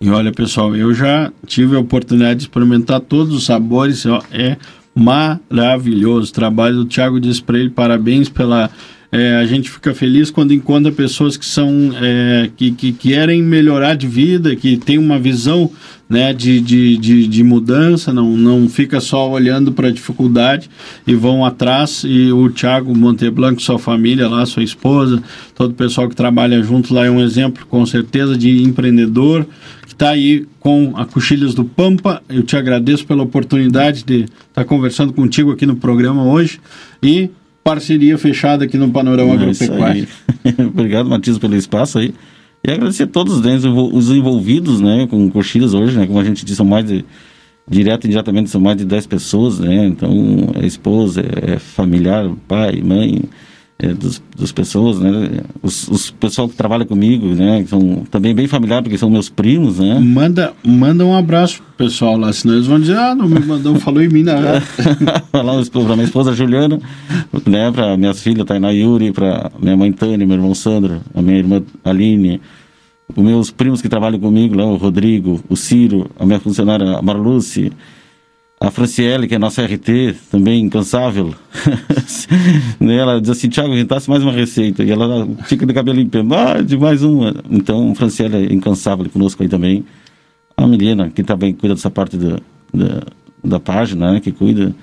E 0.00 0.10
olha, 0.10 0.32
pessoal, 0.32 0.74
eu 0.74 0.92
já 0.92 1.30
tive 1.46 1.76
a 1.76 1.80
oportunidade 1.80 2.40
de 2.40 2.44
experimentar 2.46 3.00
todos 3.00 3.32
os 3.32 3.44
sabores, 3.44 4.04
ó, 4.06 4.20
é 4.32 4.56
maravilhoso. 4.94 6.30
O 6.30 6.34
trabalho 6.34 6.76
do 6.76 6.84
Thiago 6.86 7.18
ele, 7.18 7.70
parabéns 7.70 8.28
pela. 8.28 8.70
É, 9.12 9.36
a 9.36 9.44
gente 9.44 9.68
fica 9.68 9.92
feliz 9.92 10.30
quando 10.30 10.54
encontra 10.54 10.92
pessoas 10.92 11.36
que 11.36 11.44
são 11.44 11.90
é, 12.00 12.48
que, 12.56 12.70
que 12.70 12.92
querem 12.92 13.42
melhorar 13.42 13.94
de 13.94 14.06
vida, 14.06 14.54
que 14.54 14.76
tem 14.76 14.98
uma 14.98 15.18
visão 15.18 15.68
né, 16.08 16.32
de, 16.32 16.60
de, 16.60 16.96
de, 16.96 17.26
de 17.26 17.42
mudança, 17.42 18.12
não, 18.12 18.36
não 18.36 18.68
fica 18.68 19.00
só 19.00 19.28
olhando 19.28 19.72
para 19.72 19.88
a 19.88 19.90
dificuldade 19.90 20.70
e 21.06 21.14
vão 21.14 21.44
atrás. 21.44 22.04
E 22.06 22.30
o 22.32 22.50
Thiago 22.50 22.96
Monteblanco, 22.96 23.60
sua 23.60 23.78
família 23.78 24.28
lá, 24.28 24.46
sua 24.46 24.62
esposa, 24.62 25.20
todo 25.56 25.72
o 25.72 25.74
pessoal 25.74 26.08
que 26.08 26.14
trabalha 26.14 26.62
junto 26.62 26.94
lá 26.94 27.06
é 27.06 27.10
um 27.10 27.20
exemplo, 27.20 27.66
com 27.66 27.84
certeza, 27.84 28.38
de 28.38 28.62
empreendedor 28.62 29.46
está 30.00 30.10
aí 30.10 30.46
com 30.58 30.94
a 30.96 31.04
Coxilhas 31.04 31.52
do 31.52 31.62
Pampa. 31.62 32.22
Eu 32.26 32.42
te 32.42 32.56
agradeço 32.56 33.06
pela 33.06 33.22
oportunidade 33.22 34.02
de 34.02 34.22
estar 34.22 34.32
tá 34.54 34.64
conversando 34.64 35.12
contigo 35.12 35.52
aqui 35.52 35.66
no 35.66 35.76
programa 35.76 36.24
hoje 36.24 36.58
e 37.02 37.28
parceria 37.62 38.16
fechada 38.18 38.64
aqui 38.64 38.76
no 38.76 38.90
Panorama 38.90 39.32
é 39.32 39.34
Agropecuário. 39.34 40.08
Obrigado, 40.68 41.08
Matias, 41.08 41.38
pelo 41.38 41.56
espaço 41.56 41.98
aí. 41.98 42.14
E 42.62 42.70
agradecer 42.70 43.04
a 43.04 43.06
todos 43.06 43.40
né, 43.40 43.56
os 43.92 44.10
envolvidos 44.10 44.80
né, 44.80 45.06
com 45.08 45.30
coxilhas 45.30 45.72
hoje, 45.72 45.96
né, 45.96 46.06
como 46.06 46.18
a 46.18 46.24
gente 46.24 46.44
disse, 46.44 46.56
são 46.56 46.66
mais 46.66 46.84
de, 46.84 47.04
direto 47.66 48.04
e 48.04 48.08
indiretamente 48.08 48.50
são 48.50 48.60
mais 48.60 48.76
de 48.76 48.84
10 48.84 49.06
pessoas, 49.06 49.58
né, 49.58 49.86
então 49.86 50.50
é 50.60 50.66
esposa, 50.66 51.22
é 51.22 51.58
familiar, 51.58 52.30
pai, 52.46 52.82
mãe, 52.84 53.22
é, 53.82 53.94
dos, 53.94 54.52
pessoas, 54.52 55.00
né? 55.00 55.40
Os, 55.62 55.88
os 55.88 56.10
pessoal 56.10 56.48
que 56.48 56.54
trabalha 56.54 56.84
comigo, 56.84 57.26
né? 57.28 57.62
Que 57.62 57.70
são 57.70 58.04
também 58.10 58.34
bem 58.34 58.46
familiares, 58.46 58.84
porque 58.84 58.98
são 58.98 59.08
meus 59.08 59.28
primos, 59.30 59.78
né? 59.78 59.98
Manda, 59.98 60.52
manda 60.62 61.04
um 61.04 61.16
abraço 61.16 61.62
pro 61.62 61.86
pessoal 61.86 62.16
lá, 62.16 62.30
senão 62.32 62.54
eles 62.54 62.66
vão 62.66 62.78
dizer, 62.78 62.96
ah, 62.96 63.14
não 63.14 63.26
me 63.26 63.40
mandou, 63.40 63.74
falou 63.76 64.02
em 64.02 64.08
mim, 64.08 64.22
não. 64.22 64.34
Falar 65.32 65.64
para 65.64 65.96
minha 65.96 66.04
esposa 66.04 66.34
Juliana, 66.34 66.78
né? 67.46 67.70
Para 67.70 67.96
minhas 67.96 68.22
filhas, 68.22 68.44
Tainá 68.44 68.70
Yuri, 68.70 69.12
para 69.12 69.50
minha 69.58 69.76
mãe 69.76 69.90
Tânia, 69.92 70.26
meu 70.26 70.36
irmão 70.36 70.54
Sandro, 70.54 71.00
a 71.14 71.22
minha 71.22 71.38
irmã 71.38 71.62
Aline, 71.82 72.40
os 73.16 73.24
meus 73.24 73.50
primos 73.50 73.80
que 73.80 73.88
trabalham 73.88 74.20
comigo 74.20 74.54
lá, 74.54 74.66
o 74.66 74.76
Rodrigo, 74.76 75.40
o 75.48 75.56
Ciro, 75.56 76.10
a 76.18 76.26
minha 76.26 76.38
funcionária 76.38 77.00
Marluce, 77.00 77.72
a 78.62 78.70
Franciele, 78.70 79.26
que 79.26 79.34
é 79.34 79.38
nossa 79.38 79.64
RT, 79.64 80.14
também 80.30 80.62
incansável, 80.62 81.34
né, 82.78 82.96
ela 82.96 83.18
diz 83.18 83.30
assim, 83.30 83.48
Tiago, 83.48 83.72
inventasse 83.72 84.10
mais 84.10 84.22
uma 84.22 84.32
receita. 84.32 84.84
E 84.84 84.90
ela 84.90 85.26
fica 85.44 85.64
de 85.64 85.72
cabelo 85.72 86.04
pé, 86.06 86.20
ah, 86.36 86.60
de 86.60 86.76
mais 86.76 87.02
uma. 87.02 87.34
Então, 87.48 87.94
Franciele 87.94 88.36
é 88.36 88.52
incansável 88.52 89.08
conosco 89.08 89.42
aí 89.42 89.48
também. 89.48 89.82
A 90.54 90.66
Milena, 90.66 91.08
que 91.08 91.22
também 91.22 91.54
cuida 91.54 91.74
dessa 91.74 91.90
parte 91.90 92.18
da, 92.18 92.38
da, 92.72 93.02
da 93.42 93.58
página, 93.58 94.12
né, 94.12 94.20
que 94.20 94.30
cuida. 94.30 94.74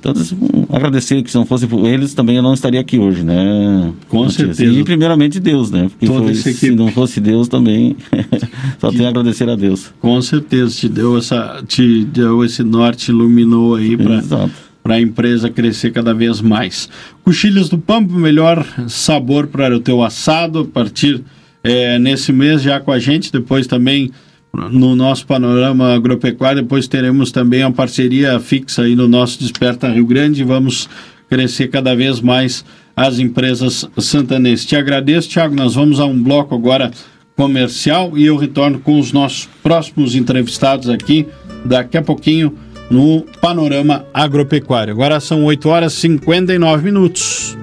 Todos 0.00 0.34
agradecer 0.70 1.22
que 1.22 1.30
se 1.30 1.36
não 1.36 1.44
fosse 1.44 1.66
por 1.66 1.86
eles, 1.86 2.14
também 2.14 2.36
eu 2.36 2.42
não 2.42 2.54
estaria 2.54 2.80
aqui 2.80 2.98
hoje, 2.98 3.22
né? 3.22 3.92
Com 4.08 4.28
certeza. 4.28 4.64
E 4.64 4.82
primeiramente 4.84 5.38
Deus, 5.38 5.70
né? 5.70 5.88
Porque 5.90 6.06
foi, 6.06 6.34
se 6.34 6.70
não 6.70 6.88
fosse 6.88 7.20
Deus 7.20 7.48
também, 7.48 7.96
só 8.80 8.90
tenho 8.90 9.06
a 9.06 9.08
agradecer 9.08 9.48
a 9.48 9.56
Deus. 9.56 9.92
Com 10.00 10.20
certeza, 10.22 10.74
te 10.74 10.88
deu, 10.88 11.16
essa, 11.16 11.62
te 11.66 12.04
deu 12.04 12.44
esse 12.44 12.62
norte, 12.62 13.10
iluminou 13.10 13.74
aí 13.74 13.96
para 13.96 14.48
para 14.82 14.94
a 14.94 15.00
empresa 15.00 15.48
crescer 15.48 15.92
cada 15.92 16.12
vez 16.12 16.40
mais. 16.40 16.88
Coxilhas 17.22 17.68
do 17.68 17.78
Pampo, 17.78 18.14
melhor 18.14 18.66
sabor 18.88 19.46
para 19.46 19.76
o 19.76 19.80
teu 19.80 20.02
assado, 20.02 20.60
a 20.60 20.64
partir 20.64 21.22
é, 21.62 21.98
nesse 21.98 22.32
mês 22.32 22.62
já 22.62 22.80
com 22.80 22.90
a 22.90 22.98
gente, 22.98 23.30
depois 23.30 23.66
também 23.66 24.10
no 24.52 24.94
nosso 24.94 25.26
panorama 25.26 25.94
agropecuário. 25.94 26.62
Depois 26.62 26.86
teremos 26.86 27.30
também 27.30 27.64
uma 27.64 27.72
parceria 27.72 28.38
fixa 28.38 28.82
aí 28.82 28.94
no 28.94 29.08
nosso 29.08 29.38
Desperta 29.38 29.88
Rio 29.88 30.06
Grande. 30.06 30.44
Vamos 30.44 30.88
crescer 31.28 31.68
cada 31.68 31.94
vez 31.96 32.20
mais 32.20 32.64
as 32.94 33.18
empresas 33.18 33.88
santanenses. 33.98 34.66
Te 34.66 34.76
agradeço, 34.76 35.28
Tiago. 35.28 35.54
Nós 35.54 35.74
vamos 35.74 35.98
a 35.98 36.04
um 36.04 36.22
bloco 36.22 36.54
agora 36.54 36.90
comercial 37.34 38.16
e 38.16 38.26
eu 38.26 38.36
retorno 38.36 38.78
com 38.78 38.98
os 39.00 39.12
nossos 39.12 39.48
próximos 39.62 40.14
entrevistados 40.14 40.88
aqui 40.88 41.26
daqui 41.64 41.96
a 41.96 42.02
pouquinho 42.02 42.54
no 42.90 43.24
Panorama 43.40 44.04
Agropecuário. 44.12 44.92
Agora 44.92 45.18
são 45.18 45.44
8 45.44 45.68
horas 45.68 45.94
e 45.94 46.00
59 46.00 46.84
minutos. 46.84 47.56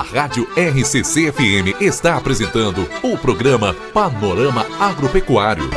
A 0.00 0.02
Rádio 0.02 0.48
RCC 0.56 1.30
FM 1.30 1.76
está 1.78 2.16
apresentando 2.16 2.88
o 3.02 3.18
programa 3.18 3.74
Panorama 3.92 4.64
Agropecuário. 4.80 5.68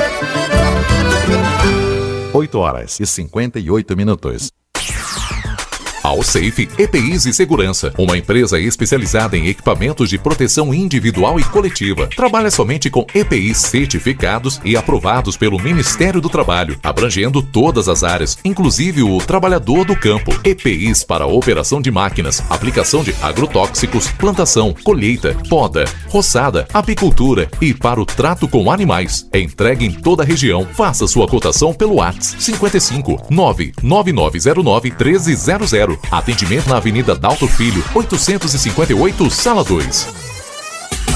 8 2.33 2.57
horas 2.57 3.01
e 3.01 3.05
58 3.05 3.97
minutos. 3.97 4.49
Alsafe 6.03 6.67
EPIs 6.77 7.25
e 7.25 7.33
Segurança, 7.33 7.93
uma 7.97 8.17
empresa 8.17 8.59
especializada 8.59 9.37
em 9.37 9.47
equipamentos 9.47 10.09
de 10.09 10.17
proteção 10.17 10.73
individual 10.73 11.39
e 11.39 11.43
coletiva. 11.45 12.07
Trabalha 12.07 12.51
somente 12.51 12.89
com 12.89 13.07
EPIs 13.15 13.57
certificados 13.57 14.59
e 14.65 14.75
aprovados 14.75 15.37
pelo 15.37 15.57
Ministério 15.57 16.19
do 16.19 16.29
Trabalho, 16.29 16.77
abrangendo 16.83 17.41
todas 17.41 17.87
as 17.87 18.03
áreas, 18.03 18.37
inclusive 18.43 19.01
o 19.01 19.17
trabalhador 19.19 19.85
do 19.85 19.95
campo. 19.95 20.37
EPIs 20.43 21.03
para 21.03 21.25
operação 21.25 21.81
de 21.81 21.89
máquinas, 21.89 22.43
aplicação 22.49 23.03
de 23.03 23.15
agrotóxicos, 23.21 24.09
plantação, 24.11 24.75
colheita, 24.83 25.35
poda, 25.49 25.85
roçada, 26.09 26.67
apicultura 26.73 27.49
e 27.61 27.73
para 27.73 28.01
o 28.01 28.05
trato 28.05 28.47
com 28.47 28.69
animais. 28.69 29.27
É 29.31 29.39
entregue 29.39 29.85
em 29.85 29.91
toda 29.91 30.23
a 30.23 30.25
região. 30.25 30.65
Faça 30.73 31.07
sua 31.07 31.27
cotação 31.27 31.73
pelo 31.73 31.95
WhatsApp 31.95 32.43
55 32.43 33.27
99909 33.29 34.89
1300 34.91 35.73
Atendimento 36.11 36.69
na 36.69 36.77
Avenida 36.77 37.15
Dalto 37.15 37.47
Filho, 37.47 37.83
858, 37.93 39.29
Sala 39.29 39.63
2. 39.63 40.22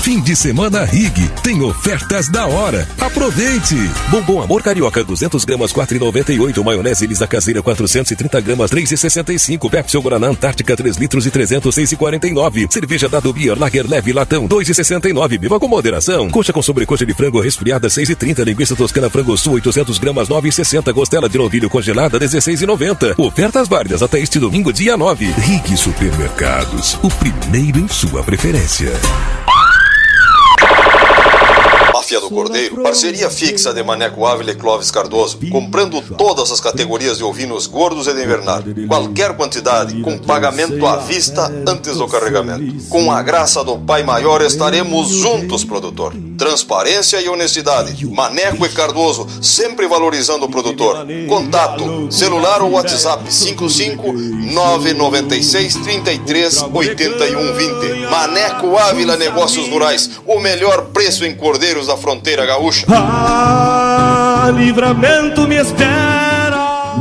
Fim 0.07 0.21
de 0.21 0.37
semana 0.37 0.85
Rig. 0.85 1.29
Tem 1.43 1.61
ofertas 1.61 2.29
da 2.29 2.47
hora. 2.47 2.87
Aproveite! 2.97 3.75
Bombom 4.09 4.41
Amor 4.41 4.63
Carioca 4.63 5.03
200 5.03 5.43
gramas 5.43 5.73
4,98. 5.73 6.63
Maionese 6.63 7.03
Elisa 7.03 7.27
Caseira 7.27 7.61
430 7.61 8.39
gramas 8.39 8.71
3,65. 8.71 9.69
Pepsi 9.69 9.97
Guaraná 9.97 10.27
Antártica 10.27 10.77
3 10.77 10.95
litros 10.95 11.25
e 11.25 11.29
306,49. 11.29 12.71
Cerveja 12.71 13.09
Dado 13.09 13.33
Beer 13.33 13.59
Lager 13.59 13.85
Leve 13.85 14.13
Latão 14.13 14.47
2,69. 14.47 15.37
Beba 15.37 15.59
com 15.59 15.67
moderação. 15.67 16.29
Coxa 16.29 16.53
com 16.53 16.61
sobrecoxa 16.61 17.05
de 17.05 17.13
frango 17.13 17.41
resfriada 17.41 17.89
6,30. 17.89 18.45
Linguiça 18.45 18.77
Toscana 18.77 19.09
Frango 19.09 19.37
Sul 19.37 19.55
800 19.55 19.97
gramas 19.97 20.29
9,60. 20.29 20.93
Costela 20.93 21.27
de 21.27 21.37
novilho 21.37 21.69
congelada 21.69 22.17
16,90. 22.17 23.15
Ofertas 23.17 23.67
válidas 23.67 24.01
até 24.01 24.21
este 24.21 24.39
domingo 24.39 24.71
dia 24.71 24.95
9. 24.95 25.25
Rig 25.25 25.75
Supermercados. 25.75 26.97
O 27.03 27.09
primeiro 27.09 27.79
em 27.79 27.89
sua 27.89 28.23
preferência. 28.23 28.93
Máfia 32.07 32.21
do 32.21 32.29
Cordeiro, 32.29 32.81
parceria 32.81 33.29
fixa 33.29 33.73
de 33.73 33.83
Maneco 33.83 34.25
Ávila 34.25 34.51
e 34.51 34.55
Clóvis 34.55 34.89
Cardoso, 34.89 35.37
comprando 35.51 36.01
todas 36.15 36.53
as 36.53 36.61
categorias 36.61 37.17
de 37.17 37.23
ovinos 37.25 37.67
gordos 37.67 38.07
e 38.07 38.13
de 38.13 38.23
invernado, 38.23 38.73
qualquer 38.87 39.35
quantidade, 39.35 40.01
com 40.01 40.17
pagamento 40.17 40.85
à 40.85 40.95
vista 40.95 41.51
antes 41.67 41.97
do 41.97 42.07
carregamento. 42.07 42.85
Com 42.87 43.11
a 43.11 43.21
graça 43.21 43.61
do 43.61 43.77
Pai 43.77 44.03
Maior 44.03 44.41
estaremos 44.41 45.09
juntos, 45.09 45.65
produtor. 45.65 46.13
Transparência 46.37 47.19
e 47.19 47.27
honestidade. 47.27 48.05
Maneco 48.05 48.65
e 48.65 48.69
Cardoso, 48.69 49.27
sempre 49.41 49.85
valorizando 49.85 50.45
o 50.45 50.49
produtor. 50.49 51.05
Contato, 51.27 52.09
celular 52.09 52.61
ou 52.61 52.71
WhatsApp 52.71 53.29
55 53.29 54.13
996 54.13 55.75
33 55.75 56.61
81 56.71 57.53
20. 57.53 58.07
Maneco 58.09 58.77
Ávila 58.77 59.17
Negócios 59.17 59.67
Rurais, 59.67 60.11
o 60.25 60.39
melhor 60.39 60.85
preço 60.93 61.25
em 61.25 61.35
cordeiros 61.35 61.87
da 61.87 61.96
fronteira 61.97 62.45
gaúcha. 62.45 62.85
Ah, 62.89 64.51
livramento 64.55 65.47
me 65.47 65.55
espera. 65.55 66.95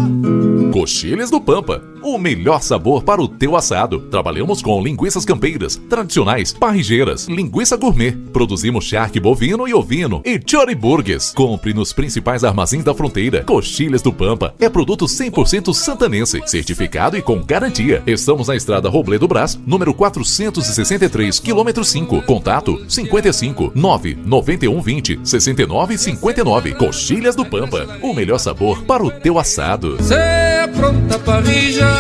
Coxilhas 0.72 1.30
do 1.30 1.40
Pampa, 1.40 1.82
o 2.14 2.18
melhor 2.18 2.62
sabor 2.62 3.02
para 3.02 3.20
o 3.20 3.26
teu 3.26 3.56
assado. 3.56 4.00
Trabalhamos 4.10 4.62
com 4.62 4.80
linguiças 4.82 5.24
campeiras, 5.24 5.76
tradicionais, 5.88 6.52
parrigeiras, 6.52 7.26
linguiça 7.26 7.76
gourmet. 7.76 8.12
Produzimos 8.32 8.84
charque 8.84 9.18
bovino 9.18 9.66
e 9.66 9.74
ovino 9.74 10.22
e 10.24 10.40
choriburgues. 10.44 11.32
Compre 11.32 11.74
nos 11.74 11.92
principais 11.92 12.44
armazéns 12.44 12.84
da 12.84 12.94
fronteira. 12.94 13.42
Coxilhas 13.44 14.02
do 14.02 14.12
Pampa 14.12 14.54
é 14.60 14.68
produto 14.68 15.06
100% 15.06 15.74
santanense, 15.74 16.40
certificado 16.46 17.16
e 17.16 17.22
com 17.22 17.42
garantia. 17.42 18.02
Estamos 18.06 18.48
na 18.48 18.56
estrada 18.56 18.88
Robledo 18.88 19.26
Brás, 19.26 19.58
número 19.66 19.92
463, 19.92 21.40
quilômetro 21.40 21.84
5. 21.84 22.22
Contato 22.22 22.84
55 22.88 23.72
9 23.74 24.18
91 24.24 24.80
20 24.80 25.20
69 25.24 25.98
59. 25.98 26.74
Coxilhas 26.74 27.34
do 27.34 27.44
Pampa, 27.44 27.98
o 28.02 28.14
melhor 28.14 28.38
sabor 28.38 28.82
para 28.82 29.04
o 29.04 29.10
teu 29.10 29.38
assado. 29.38 29.96
Cê 30.02 30.46
pronta 30.74 31.18
parrilla, 31.18 31.95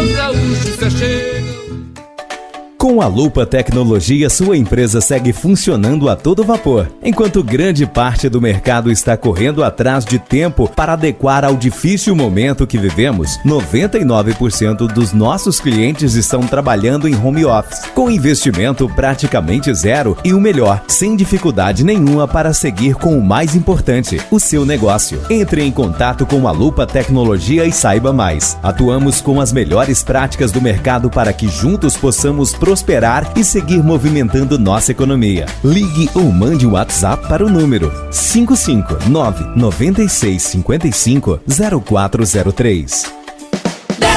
os 0.00 0.12
gaúchos 0.12 0.76
se. 0.90 1.49
Com 2.80 3.02
a 3.02 3.06
Lupa 3.06 3.44
Tecnologia, 3.44 4.30
sua 4.30 4.56
empresa 4.56 5.02
segue 5.02 5.34
funcionando 5.34 6.08
a 6.08 6.16
todo 6.16 6.42
vapor, 6.42 6.90
enquanto 7.02 7.44
grande 7.44 7.84
parte 7.84 8.26
do 8.26 8.40
mercado 8.40 8.90
está 8.90 9.18
correndo 9.18 9.62
atrás 9.62 10.02
de 10.02 10.18
tempo 10.18 10.66
para 10.66 10.94
adequar 10.94 11.44
ao 11.44 11.56
difícil 11.56 12.16
momento 12.16 12.66
que 12.66 12.78
vivemos. 12.78 13.38
99% 13.44 14.90
dos 14.90 15.12
nossos 15.12 15.60
clientes 15.60 16.14
estão 16.14 16.40
trabalhando 16.40 17.06
em 17.06 17.14
home 17.14 17.44
office, 17.44 17.82
com 17.94 18.10
investimento 18.10 18.88
praticamente 18.88 19.74
zero 19.74 20.16
e 20.24 20.32
o 20.32 20.40
melhor, 20.40 20.82
sem 20.88 21.14
dificuldade 21.14 21.84
nenhuma 21.84 22.26
para 22.26 22.54
seguir 22.54 22.94
com 22.94 23.14
o 23.18 23.22
mais 23.22 23.54
importante, 23.54 24.18
o 24.30 24.40
seu 24.40 24.64
negócio. 24.64 25.20
Entre 25.28 25.62
em 25.62 25.70
contato 25.70 26.24
com 26.24 26.48
a 26.48 26.50
Lupa 26.50 26.86
Tecnologia 26.86 27.66
e 27.66 27.72
saiba 27.72 28.10
mais. 28.10 28.56
Atuamos 28.62 29.20
com 29.20 29.38
as 29.38 29.52
melhores 29.52 30.02
práticas 30.02 30.50
do 30.50 30.62
mercado 30.62 31.10
para 31.10 31.30
que 31.30 31.46
juntos 31.46 31.94
possamos 31.94 32.54
prosperar 32.70 33.32
e 33.36 33.42
seguir 33.42 33.82
movimentando 33.82 34.56
nossa 34.56 34.92
economia. 34.92 35.44
Ligue 35.64 36.08
ou 36.14 36.30
mande 36.30 36.64
um 36.64 36.74
WhatsApp 36.74 37.26
para 37.26 37.44
o 37.44 37.50
número 37.50 37.90
559 38.12 39.58
96 39.58 40.40
55 40.40 41.40
0403. 41.84 43.19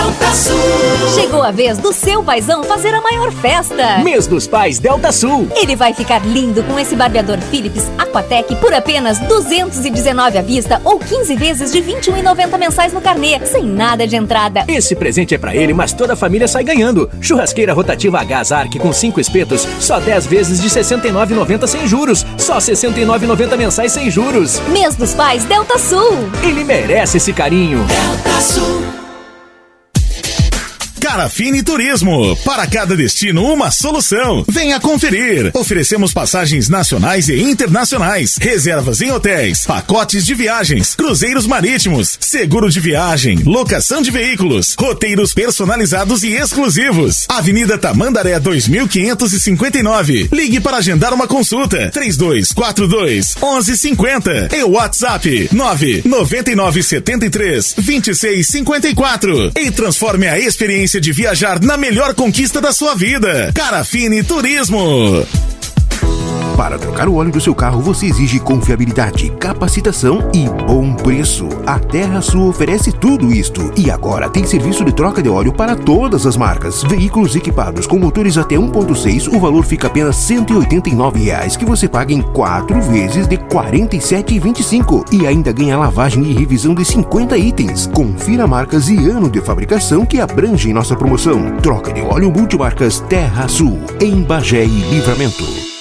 Delta 0.04 0.32
Sul. 0.34 1.16
Chegou 1.16 1.42
a 1.44 1.50
vez 1.50 1.78
do 1.78 1.94
seu 1.94 2.22
paizão 2.22 2.62
fazer 2.66 2.94
a 2.94 3.00
maior 3.00 3.32
festa. 3.32 4.00
Mês 4.00 4.28
dos 4.28 4.46
Pais 4.46 4.78
Delta 4.78 5.14
Sul. 5.14 5.48
Ele 5.56 5.78
vai 5.78 5.94
ficar 5.94 6.26
lindo 6.26 6.62
com 6.64 6.78
esse 6.78 6.94
barbeador 6.94 7.38
Philips 7.40 7.90
Aquatec 7.98 8.54
por 8.58 8.74
apenas 8.74 9.18
219 9.20 10.38
à 10.38 10.42
vista 10.42 10.82
ou 10.84 11.00
15 11.00 11.38
vezes 11.38 11.72
de 11.72 11.82
21,90 11.82 12.58
mensais 12.58 12.92
no 12.92 13.00
carnê, 13.00 13.40
sem 13.46 13.64
nada 13.64 14.06
de 14.06 14.18
entrada. 14.18 14.66
Esse 14.68 14.94
presente 14.94 15.36
é 15.36 15.38
pra 15.38 15.56
ele, 15.56 15.74
mas 15.74 15.94
toda 15.94 16.14
a 16.14 16.18
família 16.18 16.50
sai 16.50 16.66
ganhando. 16.66 17.10
Churrasqueira 17.22 17.74
rotativa 17.74 18.20
a 18.20 18.26
gás 18.26 18.52
Arc 18.52 18.78
com 18.80 18.92
5 18.92 19.22
espetos, 19.22 19.66
só 19.80 20.02
10 20.02 20.28
vezes 20.28 20.62
de 20.62 20.70
69,90 20.70 21.66
sem 21.66 21.88
juros. 21.88 22.26
Só 22.38 22.58
69,90 22.58 23.56
mensais 23.56 23.94
sem 23.94 24.12
juros. 24.12 24.60
Mês 24.68 24.98
dos 24.98 25.14
Pais 25.14 25.46
Delta 25.46 25.80
Sul. 25.80 26.30
Ele 26.44 26.66
merece 26.66 27.16
esse 27.16 27.32
carinho. 27.32 27.86
Delta 27.86 28.42
Sul. 28.42 29.03
Carafine 31.14 31.62
Turismo. 31.62 32.36
Para 32.38 32.66
cada 32.66 32.96
destino, 32.96 33.46
uma 33.46 33.70
solução. 33.70 34.44
Venha 34.50 34.80
conferir. 34.80 35.52
Oferecemos 35.54 36.12
passagens 36.12 36.70
nacionais 36.70 37.30
e 37.30 37.40
internacionais, 37.40 38.36
reservas 38.42 39.00
em 39.00 39.12
hotéis, 39.12 39.64
pacotes 39.64 40.26
de 40.26 40.34
viagens, 40.34 40.96
cruzeiros 40.96 41.46
marítimos, 41.46 42.18
seguro 42.20 42.68
de 42.68 42.80
viagem, 42.80 43.38
locação 43.46 44.02
de 44.02 44.10
veículos, 44.10 44.74
roteiros 44.74 45.36
personalizados 45.36 46.24
e 46.24 46.34
exclusivos. 46.34 47.28
Avenida 47.30 47.78
Tamandaré 47.78 48.40
2559. 48.40 50.30
Ligue 50.34 50.60
para 50.60 50.78
agendar 50.78 51.14
uma 51.14 51.28
consulta. 51.28 51.92
3242 51.92 53.36
1150 53.36 54.50
e 54.52 54.64
WhatsApp 54.64 55.50
99973 55.52 57.76
2654 57.78 59.52
e 59.56 59.70
transforme 59.70 60.28
a 60.28 60.40
experiência 60.40 61.03
de 61.04 61.12
viajar 61.12 61.62
na 61.62 61.76
melhor 61.76 62.16
conquista 62.16 62.62
da 62.62 62.72
sua 62.72 62.96
vida. 62.96 63.52
Carafine 63.54 64.24
Turismo. 64.24 65.28
Para 66.56 66.78
trocar 66.78 67.10
o 67.10 67.16
óleo 67.16 67.32
do 67.32 67.42
seu 67.42 67.56
carro, 67.56 67.82
você 67.82 68.06
exige 68.06 68.40
confiabilidade, 68.40 69.30
capacitação 69.32 70.30
e 70.34 70.48
bom 70.66 70.94
preço. 70.94 71.50
A 71.66 71.80
Terra 71.80 72.22
Sul 72.22 72.48
oferece 72.48 72.92
tudo 72.92 73.34
isto. 73.34 73.72
E 73.76 73.90
agora 73.90 74.30
tem 74.30 74.46
serviço 74.46 74.86
de 74.86 74.94
troca 74.94 75.22
de 75.22 75.30
óleo 75.30 75.52
para 75.52 75.76
todas 75.76 76.26
as 76.26 76.38
marcas. 76.38 76.84
Veículos 76.84 77.36
equipados 77.36 77.88
com 77.88 77.98
motores 77.98 78.38
até 78.38 78.56
1.6, 78.56 79.36
o 79.36 79.40
valor 79.40 79.66
fica 79.66 79.88
apenas 79.88 80.16
189 80.16 81.24
reais, 81.24 81.58
que 81.58 81.66
você 81.66 81.88
paga 81.88 82.14
em 82.14 82.22
quatro 82.22 82.80
vezes 82.82 83.28
de 83.28 83.36
R$ 83.36 83.44
47,25. 83.50 85.12
E 85.12 85.26
ainda 85.26 85.52
ganha 85.52 85.78
lavagem 85.78 86.24
e 86.24 86.34
revisão 86.34 86.76
de 86.76 86.86
50 86.86 87.38
itens. 87.38 87.88
Confira 87.88 88.46
marcas 88.46 88.90
e 88.90 89.10
ano 89.10 89.30
de 89.30 89.42
fabricação 89.42 90.06
que 90.06 90.20
abrangem 90.20 90.74
nossa 90.74 90.96
promoção. 90.96 91.58
Troca 91.58 91.92
de 91.92 92.02
óleo 92.02 92.32
multimarcas 92.32 93.00
Terra 93.02 93.48
Sul, 93.48 93.82
em 94.00 94.22
Bagé 94.22 94.64
e 94.64 94.92
Livramento. 94.92 95.74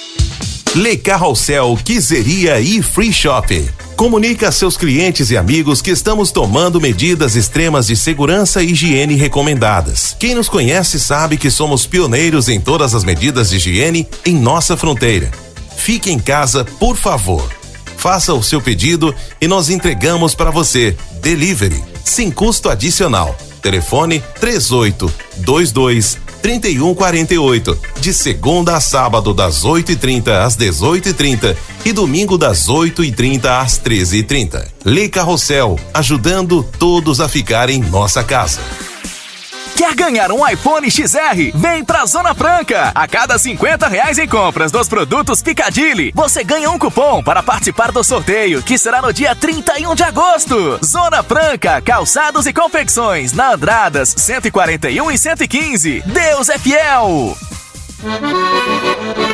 Le 0.75 0.97
Carrossel 0.97 1.77
Quiseria 1.83 2.59
e 2.59 2.81
Free 2.81 3.13
Shop. 3.13 3.63
Comunique 3.95 4.43
a 4.43 4.51
seus 4.51 4.75
clientes 4.75 5.29
e 5.29 5.37
amigos 5.37 5.83
que 5.83 5.91
estamos 5.91 6.31
tomando 6.31 6.81
medidas 6.81 7.35
extremas 7.35 7.85
de 7.85 7.95
segurança 7.95 8.63
e 8.63 8.71
higiene 8.71 9.13
recomendadas. 9.13 10.15
Quem 10.19 10.33
nos 10.33 10.49
conhece 10.49 10.99
sabe 10.99 11.37
que 11.37 11.51
somos 11.51 11.85
pioneiros 11.85 12.49
em 12.49 12.59
todas 12.59 12.95
as 12.95 13.03
medidas 13.03 13.51
de 13.51 13.57
higiene 13.57 14.07
em 14.25 14.33
nossa 14.35 14.75
fronteira. 14.75 15.29
Fique 15.77 16.09
em 16.09 16.17
casa, 16.17 16.65
por 16.65 16.97
favor. 16.97 17.47
Faça 17.95 18.33
o 18.33 18.41
seu 18.41 18.59
pedido 18.59 19.13
e 19.39 19.47
nós 19.47 19.69
entregamos 19.69 20.33
para 20.33 20.49
você. 20.49 20.97
Delivery, 21.21 21.83
sem 22.03 22.31
custo 22.31 22.67
adicional. 22.67 23.37
Telefone 23.61 24.23
3822 24.39 26.17
3148. 26.43 27.79
De 28.01 28.13
segunda 28.13 28.75
a 28.75 28.81
sábado, 28.81 29.33
das 29.33 29.63
8h30 29.63 30.27
às 30.27 30.57
18h30 30.57 31.55
e 31.85 31.93
domingo 31.93 32.37
das 32.37 32.67
8h30 32.67 33.45
às 33.45 33.79
13h30. 33.79 34.67
Lê 34.83 35.07
Carrossel, 35.07 35.79
ajudando 35.93 36.61
todos 36.77 37.21
a 37.21 37.29
ficar 37.29 37.69
em 37.69 37.79
nossa 37.79 38.23
casa. 38.25 38.59
Quer 39.75 39.95
ganhar 39.95 40.31
um 40.31 40.47
iPhone 40.47 40.89
XR? 40.89 41.51
Vem 41.55 41.83
pra 41.83 42.05
Zona 42.05 42.35
Franca! 42.35 42.91
A 42.93 43.07
cada 43.07 43.37
50 43.37 43.87
reais 43.87 44.17
em 44.19 44.27
compras 44.27 44.71
dos 44.71 44.87
produtos 44.87 45.41
Picadilly, 45.41 46.11
você 46.13 46.43
ganha 46.43 46.69
um 46.69 46.77
cupom 46.77 47.23
para 47.23 47.41
participar 47.41 47.91
do 47.91 48.03
sorteio, 48.03 48.61
que 48.61 48.77
será 48.77 49.01
no 49.01 49.11
dia 49.11 49.35
31 49.35 49.95
de 49.95 50.03
agosto. 50.03 50.79
Zona 50.85 51.23
Franca, 51.23 51.81
calçados 51.81 52.45
e 52.45 52.53
confecções, 52.53 53.33
na 53.33 53.53
Andradas 53.53 54.13
141 54.15 55.11
e 55.11 55.17
115. 55.17 56.03
Deus 56.05 56.49
é 56.49 56.59
fiel! 56.59 57.35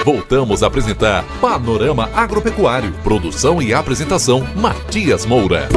Voltamos 0.06 0.64
a 0.64 0.68
apresentar 0.68 1.24
Panorama 1.42 2.10
Agropecuário. 2.16 2.94
Produção 3.04 3.62
e 3.62 3.74
apresentação: 3.74 4.48
Matias 4.56 5.26
Moura. 5.26 5.68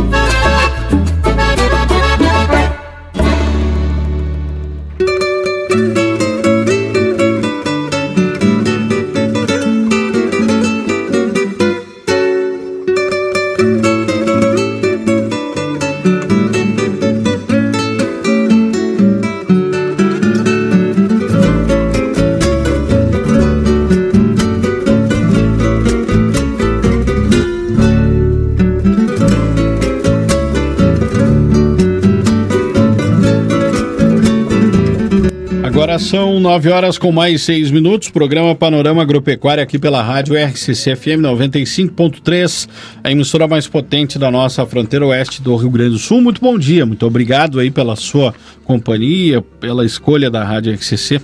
São 36.03 36.41
nove 36.41 36.69
horas 36.69 36.99
com 36.99 37.13
mais 37.13 37.43
seis 37.43 37.71
minutos. 37.71 38.09
Programa 38.09 38.55
Panorama 38.55 39.03
Agropecuário 39.03 39.63
aqui 39.63 39.79
pela 39.79 40.03
rádio 40.03 40.35
RCC 40.35 40.97
FM 40.97 41.21
95.3, 41.23 42.69
a 43.05 43.13
emissora 43.13 43.47
mais 43.47 43.69
potente 43.69 44.19
da 44.19 44.31
nossa 44.31 44.67
fronteira 44.67 45.07
oeste 45.07 45.41
do 45.41 45.55
Rio 45.55 45.71
Grande 45.71 45.91
do 45.91 45.99
Sul. 45.99 46.21
Muito 46.21 46.41
bom 46.41 46.59
dia, 46.59 46.85
muito 46.85 47.07
obrigado 47.07 47.61
aí 47.61 47.71
pela 47.71 47.95
sua 47.95 48.35
companhia, 48.65 49.41
pela 49.61 49.85
escolha 49.85 50.29
da 50.29 50.43
rádio 50.43 50.75
RCC. 50.75 51.21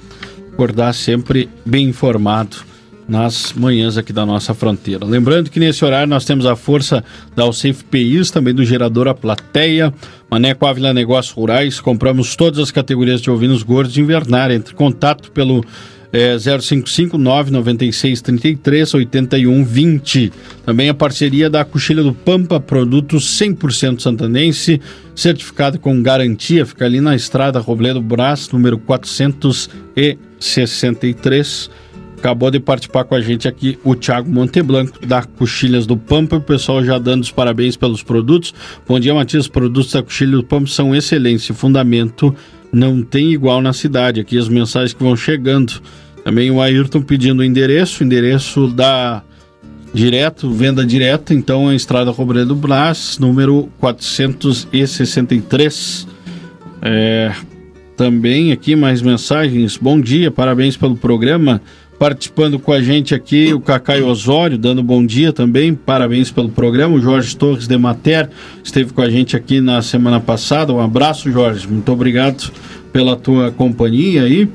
Acordar 0.52 0.94
sempre 0.94 1.48
bem 1.66 1.88
informado 1.88 2.67
nas 3.08 3.54
manhãs 3.54 3.96
aqui 3.96 4.12
da 4.12 4.26
nossa 4.26 4.52
fronteira. 4.52 5.04
Lembrando 5.04 5.50
que 5.50 5.58
nesse 5.58 5.84
horário 5.84 6.08
nós 6.08 6.24
temos 6.24 6.44
a 6.44 6.54
força 6.54 7.02
da 7.34 7.44
Alcef 7.44 7.82
PIs, 7.84 8.30
também 8.30 8.54
do 8.54 8.64
gerador 8.64 9.08
A 9.08 9.14
Plateia, 9.14 9.92
Maneco 10.30 10.66
Ávila 10.66 10.92
Negócios 10.92 11.34
Rurais, 11.34 11.80
compramos 11.80 12.36
todas 12.36 12.58
as 12.58 12.70
categorias 12.70 13.22
de 13.22 13.30
ovinos 13.30 13.62
gordos 13.62 13.94
de 13.94 14.02
invernar. 14.02 14.50
Entre 14.50 14.74
contato 14.74 15.32
pelo 15.32 15.64
é, 16.12 16.36
055 16.38 17.16
996 17.18 18.22
33 18.22 18.94
81 18.94 19.64
20. 19.64 20.32
Também 20.64 20.88
a 20.88 20.94
parceria 20.94 21.50
da 21.50 21.64
Coxilha 21.64 22.02
do 22.02 22.12
Pampa, 22.12 22.58
produto 22.60 23.16
100% 23.16 24.00
santanense, 24.00 24.80
certificado 25.14 25.78
com 25.78 26.02
garantia, 26.02 26.66
fica 26.66 26.84
ali 26.84 27.00
na 27.00 27.14
estrada 27.14 27.58
Robledo 27.58 28.00
Brás, 28.00 28.50
número 28.50 28.78
463. 28.78 31.70
Acabou 32.18 32.50
de 32.50 32.58
participar 32.58 33.04
com 33.04 33.14
a 33.14 33.20
gente 33.20 33.46
aqui 33.46 33.78
o 33.84 33.94
Thiago 33.94 34.28
Monteblanco, 34.28 35.06
da 35.06 35.22
Coxilhas 35.22 35.86
do 35.86 35.96
Pampa. 35.96 36.34
O 36.36 36.40
pessoal 36.40 36.84
já 36.84 36.98
dando 36.98 37.22
os 37.22 37.30
parabéns 37.30 37.76
pelos 37.76 38.02
produtos. 38.02 38.52
Bom 38.86 38.98
dia, 38.98 39.14
Matias. 39.14 39.44
Os 39.44 39.48
produtos 39.48 39.92
da 39.92 40.02
Coxilha 40.02 40.32
do 40.32 40.42
Pampa 40.42 40.66
são 40.66 40.96
excelentes. 40.96 41.46
Fundamento 41.56 42.34
não 42.72 43.04
tem 43.04 43.32
igual 43.32 43.62
na 43.62 43.72
cidade. 43.72 44.20
Aqui 44.20 44.36
as 44.36 44.48
mensagens 44.48 44.92
que 44.92 45.02
vão 45.02 45.16
chegando. 45.16 45.80
Também 46.24 46.50
o 46.50 46.60
Ayrton 46.60 47.02
pedindo 47.02 47.38
o 47.38 47.44
endereço, 47.44 48.02
endereço 48.02 48.66
da 48.66 49.22
direto, 49.94 50.50
venda 50.50 50.84
direta, 50.84 51.32
então 51.32 51.68
a 51.68 51.74
Estrada 51.74 52.10
Robredo 52.10 52.56
Brás, 52.56 53.18
número 53.18 53.70
463. 53.78 56.06
É, 56.82 57.32
também 57.96 58.52
aqui 58.52 58.76
mais 58.76 59.02
mensagens. 59.02 59.76
Bom 59.76 60.00
dia, 60.00 60.30
parabéns 60.30 60.76
pelo 60.76 60.96
programa. 60.96 61.60
Participando 61.98 62.60
com 62.60 62.72
a 62.72 62.80
gente 62.80 63.12
aqui 63.12 63.52
o 63.52 63.60
Cacai 63.60 64.00
Osório, 64.00 64.56
dando 64.56 64.84
bom 64.84 65.04
dia 65.04 65.32
também, 65.32 65.74
parabéns 65.74 66.30
pelo 66.30 66.48
programa. 66.48 66.94
O 66.94 67.00
Jorge 67.00 67.36
Torres 67.36 67.66
de 67.66 67.76
Mater 67.76 68.30
esteve 68.62 68.92
com 68.92 69.02
a 69.02 69.10
gente 69.10 69.34
aqui 69.34 69.60
na 69.60 69.82
semana 69.82 70.20
passada. 70.20 70.72
Um 70.72 70.80
abraço, 70.80 71.28
Jorge, 71.32 71.66
muito 71.66 71.90
obrigado 71.90 72.52
pela 72.92 73.16
tua 73.16 73.50
companhia 73.50 74.22
aí. 74.22 74.48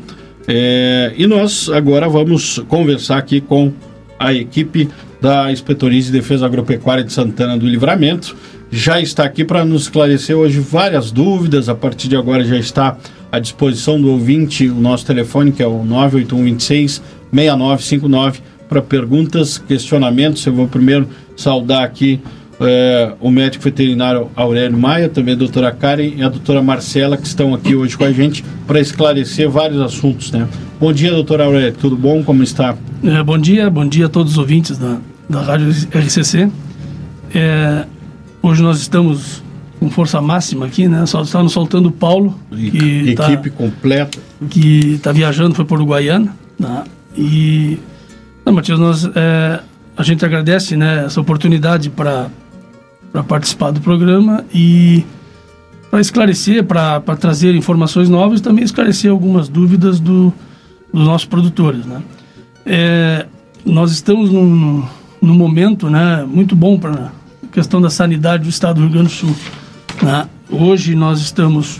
É, 0.47 1.11
e 1.17 1.27
nós 1.27 1.67
agora 1.67 2.07
vamos 2.07 2.59
conversar 2.69 3.17
aqui 3.17 3.41
com 3.41 3.73
a 4.17 4.33
equipe 4.33 4.87
da 5.19 5.51
Inspetoria 5.51 6.01
de 6.01 6.13
Defesa 6.13 6.45
Agropecuária 6.45 7.03
de 7.03 7.11
Santana 7.11 7.57
do 7.57 7.67
Livramento. 7.67 8.37
Já 8.71 9.01
está 9.01 9.25
aqui 9.25 9.43
para 9.43 9.65
nos 9.65 9.83
esclarecer 9.83 10.35
hoje 10.35 10.61
várias 10.61 11.11
dúvidas. 11.11 11.67
A 11.67 11.75
partir 11.75 12.07
de 12.07 12.15
agora 12.15 12.45
já 12.45 12.57
está 12.57 12.97
à 13.29 13.37
disposição 13.37 13.99
do 13.99 14.09
ouvinte 14.09 14.69
o 14.69 14.75
nosso 14.75 15.05
telefone, 15.05 15.51
que 15.51 15.61
é 15.61 15.67
o 15.67 15.83
98126 15.83 17.01
6959 17.34 18.39
para 18.69 18.81
perguntas, 18.81 19.57
questionamentos. 19.57 20.45
Eu 20.45 20.53
vou 20.53 20.67
primeiro 20.67 21.07
saudar 21.36 21.84
aqui 21.84 22.21
é, 22.59 23.13
o 23.19 23.31
médico 23.31 23.63
veterinário 23.63 24.29
Aurélio 24.36 24.77
Maia, 24.77 25.09
também 25.09 25.34
a 25.34 25.38
doutora 25.38 25.71
Karen 25.71 26.13
e 26.15 26.23
a 26.23 26.29
doutora 26.29 26.61
Marcela, 26.61 27.17
que 27.17 27.27
estão 27.27 27.53
aqui 27.53 27.75
hoje 27.75 27.97
com 27.97 28.03
a 28.03 28.11
gente 28.11 28.43
para 28.67 28.79
esclarecer 28.79 29.49
vários 29.49 29.81
assuntos. 29.81 30.31
Né? 30.31 30.47
Bom 30.79 30.93
dia, 30.93 31.11
doutora 31.11 31.45
Aurélio, 31.45 31.73
tudo 31.73 31.97
bom? 31.97 32.23
Como 32.23 32.43
está? 32.43 32.75
É, 33.03 33.23
bom 33.23 33.38
dia, 33.38 33.69
bom 33.69 33.88
dia 33.88 34.05
a 34.05 34.09
todos 34.09 34.34
os 34.34 34.38
ouvintes 34.38 34.77
da, 34.77 34.97
da 35.29 35.41
Rádio 35.41 35.69
RCC. 35.69 36.49
É, 37.34 37.86
hoje 38.41 38.61
nós 38.61 38.79
estamos 38.79 39.43
com 39.79 39.89
força 39.89 40.21
máxima 40.21 40.65
aqui, 40.65 40.88
né? 40.88 41.05
Só 41.05 41.21
está 41.21 41.43
nos 41.43 41.51
soltando 41.51 41.89
o 41.89 41.91
Paulo, 41.91 42.39
tá 42.49 42.57
equipe 42.57 43.49
tá, 43.49 43.57
completa, 43.57 44.19
que 44.49 44.93
está 44.93 45.11
viajando, 45.11 45.55
foi 45.55 45.65
para 45.65 45.75
Uruguaiana, 45.75 46.34
né? 46.57 46.84
E, 47.16 47.78
não, 48.45 48.53
Matias, 48.53 48.80
nós, 48.80 49.05
é, 49.16 49.59
a 49.95 50.03
gente 50.03 50.26
agradece 50.26 50.76
né, 50.76 51.05
essa 51.05 51.22
oportunidade 51.22 51.89
para 51.89 52.30
participar 53.28 53.72
do 53.72 53.80
programa 53.82 54.43
e 54.53 55.05
para 55.91 56.01
esclarecer, 56.01 56.64
para 56.64 56.99
trazer 57.16 57.53
informações 57.53 58.09
novas 58.09 58.39
e 58.39 58.43
também 58.43 58.64
esclarecer 58.64 59.11
algumas 59.11 59.47
dúvidas 59.47 59.99
do, 59.99 60.34
dos 60.91 61.05
nossos 61.05 61.28
produtores. 61.28 61.86
Né? 61.86 62.01
É, 62.66 63.26
nós 63.64 63.91
estamos 63.91 64.32
num, 64.32 64.84
num 65.22 65.36
momento 65.36 65.89
né, 65.89 66.26
muito 66.28 66.55
bom 66.55 66.80
para 66.80 67.11
a 67.43 67.47
questão 67.51 67.80
da 67.80 67.89
sanidade 67.89 68.43
do 68.43 68.49
estado 68.49 68.78
do 68.78 68.82
Rio 68.82 68.89
Grande 68.89 69.09
do 69.09 69.14
Sul. 69.14 69.36
Né? 70.01 70.28
Hoje 70.49 70.95
nós 70.95 71.22
estamos 71.22 71.80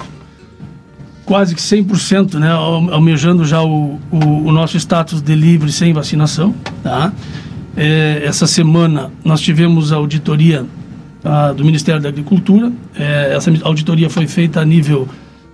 quase 1.26 1.56
que 1.56 1.62
100%, 1.62 2.36
né, 2.36 2.52
almejando 2.52 3.46
já 3.46 3.62
o, 3.62 4.00
o, 4.12 4.18
o, 4.46 4.52
nosso 4.52 4.78
status 4.78 5.22
de 5.22 5.36
livre 5.36 5.72
sem 5.72 5.94
vacinação. 5.94 6.54
Tá? 6.84 7.14
É, 7.76 8.24
essa 8.26 8.46
semana 8.46 9.12
nós 9.24 9.42
tivemos 9.42 9.92
a 9.92 9.96
auditoria 9.96 10.66
tá, 11.22 11.54
do 11.54 11.64
Ministério 11.64 12.02
da 12.02 12.10
Agricultura. 12.10 12.72
É, 12.96 13.34
essa 13.36 13.52
auditoria 13.64 14.10
foi 14.10 14.28
feita 14.28 14.60
a 14.60 14.66
nível 14.66 15.08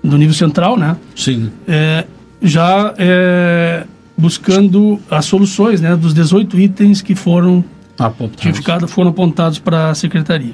do 0.04 0.18
nível 0.18 0.34
central, 0.34 0.78
né? 0.78 0.98
Sim. 1.16 1.52
É, 1.68 2.06
já 2.42 2.94
é, 2.98 3.86
buscando 4.18 5.00
as 5.10 5.26
soluções, 5.26 5.82
né, 5.82 5.96
dos 5.96 6.14
18 6.14 6.60
itens 6.60 7.02
que 7.02 7.16
foram 7.16 7.64
apontados, 7.98 8.92
foram 8.92 9.10
apontados 9.10 9.60
para 9.60 9.90
a 9.90 9.96
secretaria. 9.96 10.54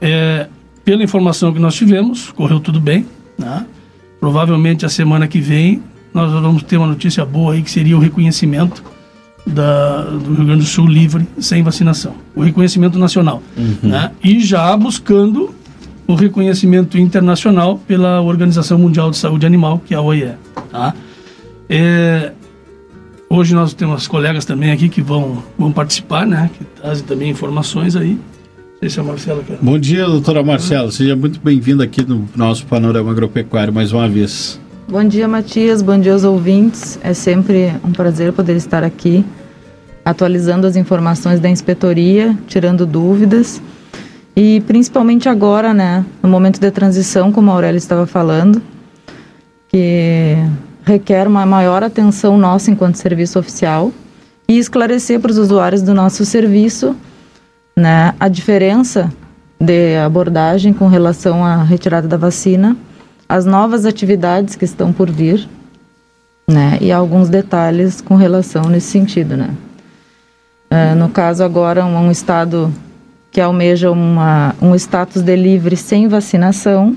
É, 0.00 0.46
pela 0.84 1.02
informação 1.02 1.52
que 1.52 1.58
nós 1.58 1.74
tivemos, 1.74 2.30
correu 2.30 2.60
tudo 2.60 2.80
bem, 2.80 3.06
né? 3.36 3.66
Provavelmente 4.20 4.84
a 4.86 4.88
semana 4.88 5.26
que 5.28 5.40
vem 5.40 5.82
nós 6.16 6.32
vamos 6.32 6.62
ter 6.62 6.78
uma 6.78 6.86
notícia 6.86 7.26
boa 7.26 7.52
aí 7.52 7.62
que 7.62 7.70
seria 7.70 7.94
o 7.94 8.00
reconhecimento 8.00 8.82
da, 9.46 10.00
do 10.02 10.34
Rio 10.34 10.46
Grande 10.46 10.60
do 10.60 10.66
Sul 10.66 10.86
livre 10.86 11.26
sem 11.38 11.62
vacinação, 11.62 12.14
o 12.34 12.42
reconhecimento 12.42 12.98
nacional, 12.98 13.42
uhum. 13.56 13.76
né? 13.82 14.10
E 14.24 14.40
já 14.40 14.74
buscando 14.76 15.54
o 16.06 16.14
reconhecimento 16.14 16.96
internacional 16.98 17.78
pela 17.78 18.22
Organização 18.22 18.78
Mundial 18.78 19.10
de 19.10 19.18
Saúde 19.18 19.44
Animal, 19.44 19.80
que 19.84 19.92
é 19.92 19.96
a 19.96 20.00
OIE. 20.00 20.32
Tá? 20.70 20.94
É, 21.68 22.32
hoje 23.28 23.54
nós 23.54 23.74
temos 23.74 24.08
colegas 24.08 24.44
também 24.44 24.70
aqui 24.70 24.88
que 24.88 25.02
vão, 25.02 25.42
vão 25.58 25.70
participar, 25.70 26.26
né? 26.26 26.50
Que 26.56 26.64
trazem 26.80 27.04
também 27.04 27.30
informações 27.30 27.94
aí. 27.94 28.18
Esse 28.80 29.00
é 29.00 29.02
Marcelo. 29.02 29.42
Cara. 29.42 29.58
Bom 29.62 29.78
dia, 29.78 30.04
doutora 30.06 30.42
Marcela. 30.42 30.90
Seja 30.92 31.16
muito 31.16 31.40
bem-vinda 31.40 31.82
aqui 31.82 32.06
no 32.06 32.28
nosso 32.36 32.66
Panorama 32.66 33.10
Agropecuário 33.10 33.72
mais 33.72 33.90
uma 33.92 34.06
vez. 34.06 34.60
Bom 34.86 35.02
dia, 35.02 35.26
Matias. 35.26 35.80
Bom 35.80 35.98
dia 35.98 36.12
aos 36.12 36.24
ouvintes. 36.24 36.98
É 37.02 37.14
sempre 37.14 37.72
um 37.82 37.90
prazer 37.90 38.32
poder 38.34 38.54
estar 38.54 38.84
aqui, 38.84 39.24
atualizando 40.04 40.66
as 40.66 40.76
informações 40.76 41.40
da 41.40 41.48
inspetoria, 41.48 42.36
tirando 42.46 42.84
dúvidas. 42.84 43.62
E 44.36 44.60
principalmente 44.66 45.26
agora, 45.26 45.72
né, 45.72 46.04
no 46.22 46.28
momento 46.28 46.60
de 46.60 46.70
transição, 46.70 47.32
como 47.32 47.50
a 47.50 47.54
Aurélia 47.54 47.78
estava 47.78 48.06
falando, 48.06 48.60
que 49.68 50.36
requer 50.84 51.26
uma 51.26 51.46
maior 51.46 51.82
atenção 51.82 52.36
nossa 52.36 52.70
enquanto 52.70 52.96
serviço 52.96 53.38
oficial 53.38 53.90
e 54.46 54.58
esclarecer 54.58 55.18
para 55.18 55.30
os 55.30 55.38
usuários 55.38 55.80
do 55.80 55.94
nosso 55.94 56.26
serviço 56.26 56.94
né, 57.76 58.14
a 58.18 58.28
diferença 58.28 59.12
de 59.60 59.96
abordagem 59.96 60.72
com 60.72 60.88
relação 60.88 61.44
à 61.44 61.62
retirada 61.62 62.08
da 62.08 62.16
vacina, 62.16 62.76
as 63.28 63.44
novas 63.44 63.84
atividades 63.84 64.54
que 64.54 64.64
estão 64.64 64.92
por 64.92 65.10
vir, 65.10 65.48
né? 66.48 66.78
E 66.80 66.92
alguns 66.92 67.28
detalhes 67.28 68.00
com 68.00 68.14
relação 68.14 68.64
nesse 68.68 68.86
sentido, 68.88 69.36
né? 69.36 69.50
É, 70.70 70.94
no 70.94 71.08
caso 71.08 71.42
agora, 71.42 71.84
um, 71.84 72.06
um 72.06 72.10
estado 72.10 72.72
que 73.30 73.40
almeja 73.40 73.90
uma, 73.90 74.54
um 74.62 74.74
status 74.74 75.22
de 75.22 75.36
livre 75.36 75.76
sem 75.76 76.08
vacinação, 76.08 76.96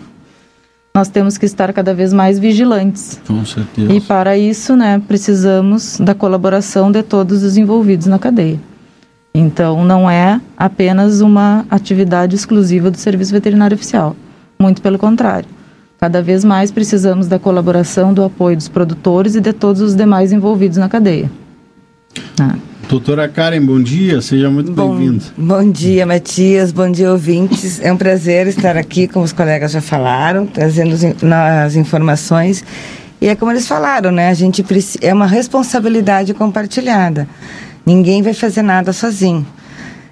nós 0.96 1.10
temos 1.10 1.38
que 1.38 1.46
estar 1.46 1.72
cada 1.74 1.94
vez 1.94 2.14
mais 2.14 2.40
vigilantes. 2.40 3.20
Com 3.26 3.44
certeza. 3.46 3.92
E 3.92 4.02
para 4.02 4.38
isso, 4.38 4.76
né, 4.76 5.02
precisamos 5.08 6.00
da 6.00 6.14
colaboração 6.14 6.92
de 6.92 7.04
todos 7.04 7.44
os 7.44 7.58
envolvidos 7.58 8.08
na 8.08 8.20
cadeia. 8.20 8.60
Então, 9.40 9.86
não 9.86 10.10
é 10.10 10.42
apenas 10.58 11.22
uma 11.22 11.66
atividade 11.70 12.36
exclusiva 12.36 12.92
do 12.92 12.98
Serviço 12.98 13.32
Veterinário 13.32 13.74
Oficial. 13.74 14.14
Muito 14.60 14.82
pelo 14.82 15.00
contrário. 15.00 15.48
Cada 15.98 16.22
vez 16.22 16.44
mais 16.44 16.72
precisamos 16.72 17.26
da 17.26 17.40
colaboração, 17.40 18.14
do 18.14 18.22
apoio 18.22 18.58
dos 18.58 18.68
produtores 18.68 19.36
e 19.36 19.42
de 19.42 19.54
todos 19.54 19.82
os 19.82 19.96
demais 19.96 20.34
envolvidos 20.34 20.78
na 20.78 20.90
cadeia. 20.90 21.32
Ah. 22.38 22.56
Doutora 22.90 23.30
Karen, 23.30 23.62
bom 23.62 23.82
dia, 23.82 24.20
seja 24.20 24.50
muito 24.50 24.74
bem-vinda. 24.74 25.24
Bom 25.38 25.72
dia, 25.72 26.06
Matias, 26.06 26.74
bom 26.74 26.92
dia, 26.92 27.10
ouvintes. 27.10 27.80
É 27.82 27.94
um 27.94 27.98
prazer 27.98 28.46
estar 28.48 28.76
aqui, 28.76 29.08
como 29.08 29.24
os 29.24 29.32
colegas 29.32 29.72
já 29.72 29.80
falaram, 29.80 30.46
trazendo 30.46 30.96
as 31.66 31.76
informações. 31.78 32.62
E 33.22 33.28
é 33.28 33.36
como 33.36 33.52
eles 33.52 33.68
falaram, 33.68 34.12
né? 34.12 34.30
A 34.30 34.34
gente 34.34 34.66
é 35.02 35.14
uma 35.14 35.28
responsabilidade 35.28 36.34
compartilhada. 36.34 37.28
Ninguém 37.86 38.22
vai 38.22 38.34
fazer 38.34 38.62
nada 38.62 38.94
sozinho. 38.94 39.46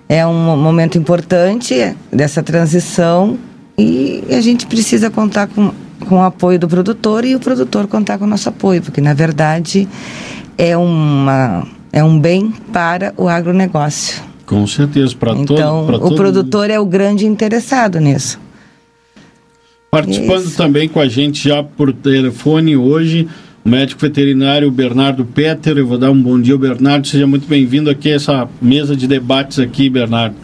É 0.10 0.26
um 0.26 0.58
momento 0.58 0.98
importante 0.98 1.96
dessa 2.12 2.42
transição 2.42 3.38
e 3.78 4.24
a 4.30 4.42
gente 4.42 4.66
precisa 4.66 5.10
contar 5.10 5.48
com, 5.48 5.72
com 6.08 6.16
o 6.20 6.24
apoio 6.24 6.58
do 6.58 6.68
produtor 6.68 7.26
e 7.26 7.36
o 7.36 7.40
produtor 7.40 7.88
contar 7.88 8.18
com 8.18 8.24
o 8.24 8.28
nosso 8.28 8.50
apoio, 8.50 8.82
porque 8.82 9.02
na 9.02 9.14
verdade 9.14 9.88
é 10.58 10.78
uma 10.78 11.68
é 11.92 12.04
um 12.04 12.20
bem 12.20 12.54
para 12.72 13.14
o 13.18 13.28
agronegócio. 13.28 14.22
Com 14.46 14.66
certeza, 14.66 15.16
para 15.16 15.32
então, 15.32 15.46
todo 15.46 15.60
Então, 15.60 16.08
o 16.08 16.16
produtor 16.16 16.68
mundo. 16.68 16.72
é 16.72 16.80
o 16.80 16.86
grande 16.86 17.26
interessado 17.26 18.00
nisso. 18.00 18.40
Participando 19.92 20.46
Isso. 20.46 20.58
também 20.58 20.88
com 20.88 21.00
a 21.00 21.08
gente 21.08 21.48
já 21.48 21.64
por 21.64 21.94
telefone 21.94 22.76
hoje, 22.76 23.28
médico 23.68 24.02
veterinário 24.02 24.72
Bernardo 24.72 25.26
Peter. 25.26 25.78
Eu 25.78 25.86
vou 25.86 25.98
dar 25.98 26.10
um 26.10 26.22
bom 26.22 26.40
dia 26.40 26.54
ao 26.54 26.60
Bernardo. 26.60 27.06
Seja 27.06 27.28
muito 27.28 27.48
bem-vindo 27.48 27.90
aqui 27.90 28.12
a 28.12 28.16
essa 28.16 28.48
mesa 28.62 28.96
de 28.96 29.08
debates 29.08 29.60
aqui, 29.60 29.90
Bernardo. 29.90 30.36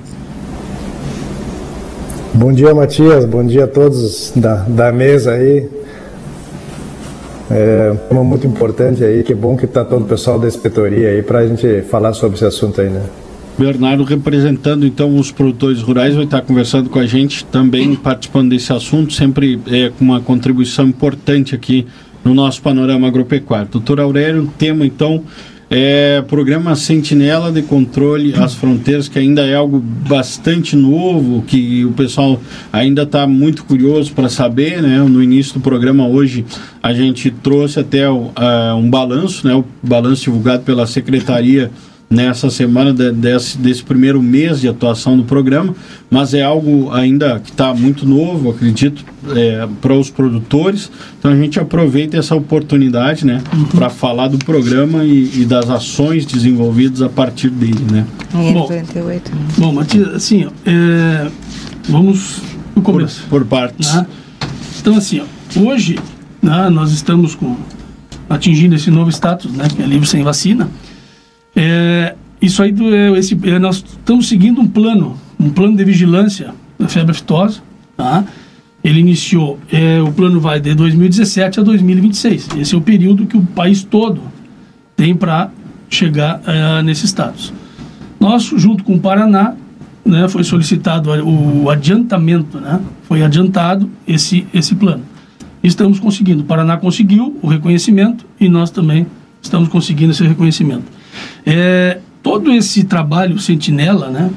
Bom 2.34 2.52
dia, 2.52 2.74
Matias. 2.76 3.26
Bom 3.26 3.46
dia 3.46 3.64
a 3.64 3.68
todos 3.68 4.34
da, 4.36 4.56
da 4.64 4.92
mesa 4.92 5.32
aí. 5.32 5.70
É 7.50 7.92
um 7.94 7.98
tema 8.10 8.24
muito 8.24 8.46
importante 8.46 9.04
aí, 9.04 9.24
que 9.24 9.34
bom 9.34 9.56
que 9.56 9.66
está 9.66 9.86
todo 9.86 10.04
o 10.04 10.08
pessoal 10.08 10.40
da 10.40 10.48
inspetoria 10.48 11.10
aí 11.10 11.22
para 11.22 11.40
a 11.40 11.48
gente 11.48 11.84
falar 11.84 12.14
sobre 12.14 12.36
esse 12.36 12.46
assunto 12.46 12.82
aí, 12.82 12.90
né? 12.90 13.04
Bernardo, 13.58 14.04
representando 14.04 14.86
então 14.86 15.16
os 15.16 15.32
produtores 15.32 15.82
rurais, 15.82 16.16
vai 16.16 16.24
estar 16.24 16.42
conversando 16.42 16.90
com 16.90 16.98
a 16.98 17.06
gente 17.06 17.46
também, 17.46 17.96
participando 17.96 18.50
desse 18.50 18.74
assunto, 18.74 19.14
sempre 19.14 19.60
é, 19.68 19.92
com 19.92 20.04
uma 20.04 20.20
contribuição 20.20 20.88
importante 20.88 21.54
aqui 21.54 21.86
no 22.24 22.34
nosso 22.34 22.62
panorama 22.62 23.08
agropecuário. 23.08 23.68
Doutor 23.72 24.00
Aurélio, 24.00 24.52
tema 24.58 24.86
então 24.86 25.24
é, 25.76 26.22
programa 26.28 26.76
Sentinela 26.76 27.52
de 27.52 27.64
Controle 27.64 28.36
às 28.36 28.54
Fronteiras, 28.54 29.08
que 29.08 29.18
ainda 29.18 29.42
é 29.42 29.56
algo 29.56 29.80
bastante 29.80 30.76
novo, 30.76 31.42
que 31.42 31.84
o 31.84 31.92
pessoal 31.94 32.40
ainda 32.72 33.02
está 33.02 33.26
muito 33.26 33.64
curioso 33.64 34.14
para 34.14 34.30
saber. 34.30 34.84
Né? 34.84 35.00
No 35.00 35.22
início 35.24 35.56
do 35.56 35.60
programa 35.62 36.08
hoje 36.08 36.46
a 36.82 36.94
gente 36.94 37.32
trouxe 37.32 37.80
até 37.80 38.08
uh, 38.08 38.32
um 38.78 38.88
balanço, 38.88 39.48
né? 39.48 39.56
o 39.56 39.66
balanço 39.82 40.26
divulgado 40.26 40.62
pela 40.62 40.86
Secretaria 40.86 41.72
nessa 42.10 42.50
semana 42.50 42.94
de, 42.94 43.12
desse, 43.12 43.58
desse 43.58 43.84
primeiro 43.84 44.22
mês 44.22 44.62
de 44.62 44.68
atuação 44.68 45.18
do 45.18 45.24
programa, 45.24 45.76
mas 46.10 46.34
é 46.34 46.44
algo 46.44 46.92
ainda 46.92 47.40
que 47.40 47.50
está 47.50 47.74
muito 47.74 48.08
novo, 48.08 48.52
acredito, 48.52 49.04
é, 49.36 49.68
para 49.82 49.94
os 49.94 50.10
produtores. 50.10 50.92
Então 51.18 51.32
a 51.32 51.36
gente 51.36 51.60
aproveita 51.60 52.18
essa 52.18 52.36
oportunidade, 52.36 53.26
né, 53.26 53.42
uhum. 53.52 53.66
para 53.66 53.90
falar 53.90 54.28
do 54.28 54.38
programa 54.38 55.04
e, 55.04 55.42
e, 55.42 55.46
das 55.46 55.70
ações 55.70 56.26
desenvolvidas 56.26 57.02
a 57.02 57.10
partir 57.10 57.50
dele, 57.50 57.86
né? 57.92 58.06
Bom, 58.32 58.68
bom 59.58 59.74
Matias, 59.74 60.10
assim, 60.10 60.48
é, 60.66 61.28
vamos 61.90 62.42
no 62.76 62.82
começo. 62.82 63.24
Por, 63.24 63.42
por 63.42 63.48
partes. 63.48 63.94
Né? 63.94 64.06
Então 64.80 64.96
assim, 64.96 65.22
ó, 65.22 65.60
hoje 65.60 65.98
né, 66.42 66.70
nós 66.70 66.92
estamos 66.92 67.34
com 67.34 67.56
atingindo 68.30 68.76
esse 68.76 68.92
novo 68.92 69.10
status, 69.10 69.52
né, 69.52 69.68
que 69.74 69.82
é 69.82 69.86
livre 69.86 70.08
sem 70.08 70.24
vacina. 70.24 70.70
É, 71.56 72.16
isso 72.42 72.62
aí, 72.62 72.72
do, 72.72 72.94
é, 72.94 73.18
esse, 73.18 73.38
é, 73.44 73.60
nós 73.60 73.78
estamos 73.78 74.28
seguindo 74.28 74.60
um 74.60 74.68
plano, 74.68 75.18
um 75.40 75.50
plano 75.50 75.78
de 75.78 75.84
vigilância 75.84 76.54
da 76.78 76.88
febre 76.88 77.12
aftosa, 77.12 77.62
tá? 77.96 78.24
Ele 78.84 79.00
iniciou, 79.00 79.58
é, 79.72 80.02
o 80.02 80.12
plano 80.12 80.42
vai 80.42 80.60
de 80.60 80.76
2017 80.76 81.62
a 81.62 81.64
2026. 81.64 82.50
Esse 82.58 82.76
é 82.76 82.78
o 82.78 82.82
período 82.82 83.26
que 83.26 83.38
o 83.38 83.42
país 83.42 83.82
todo 83.82 84.22
tem 84.96 85.16
para 85.16 85.50
chegar 85.90 86.42
é, 86.46 86.82
nesse 86.82 87.06
status. 87.08 87.54
Nós, 88.20 88.44
junto 88.44 88.84
com 88.84 88.96
o 88.96 89.00
Paraná, 89.00 89.56
né, 90.06 90.28
foi 90.28 90.44
solicitado 90.44 91.10
o 91.12 91.70
adiantamento, 91.70 92.60
né, 92.60 92.82
foi 93.04 93.24
adiantado 93.24 93.90
esse, 94.06 94.46
esse 94.54 94.76
plano. 94.76 95.04
Estamos 95.64 95.98
conseguindo. 95.98 96.44
O 96.44 96.46
Paraná 96.46 96.76
conseguiu 96.76 97.38
o 97.42 97.48
reconhecimento 97.48 98.26
e 98.38 98.50
nós 98.50 98.70
também 98.70 99.08
estamos 99.42 99.70
conseguindo 99.70 100.12
esse 100.12 100.26
reconhecimento. 100.26 100.84
É, 101.46 102.00
todo 102.22 102.52
esse 102.52 102.84
trabalho 102.84 103.40
sentinela, 103.40 104.10
né, 104.10 104.30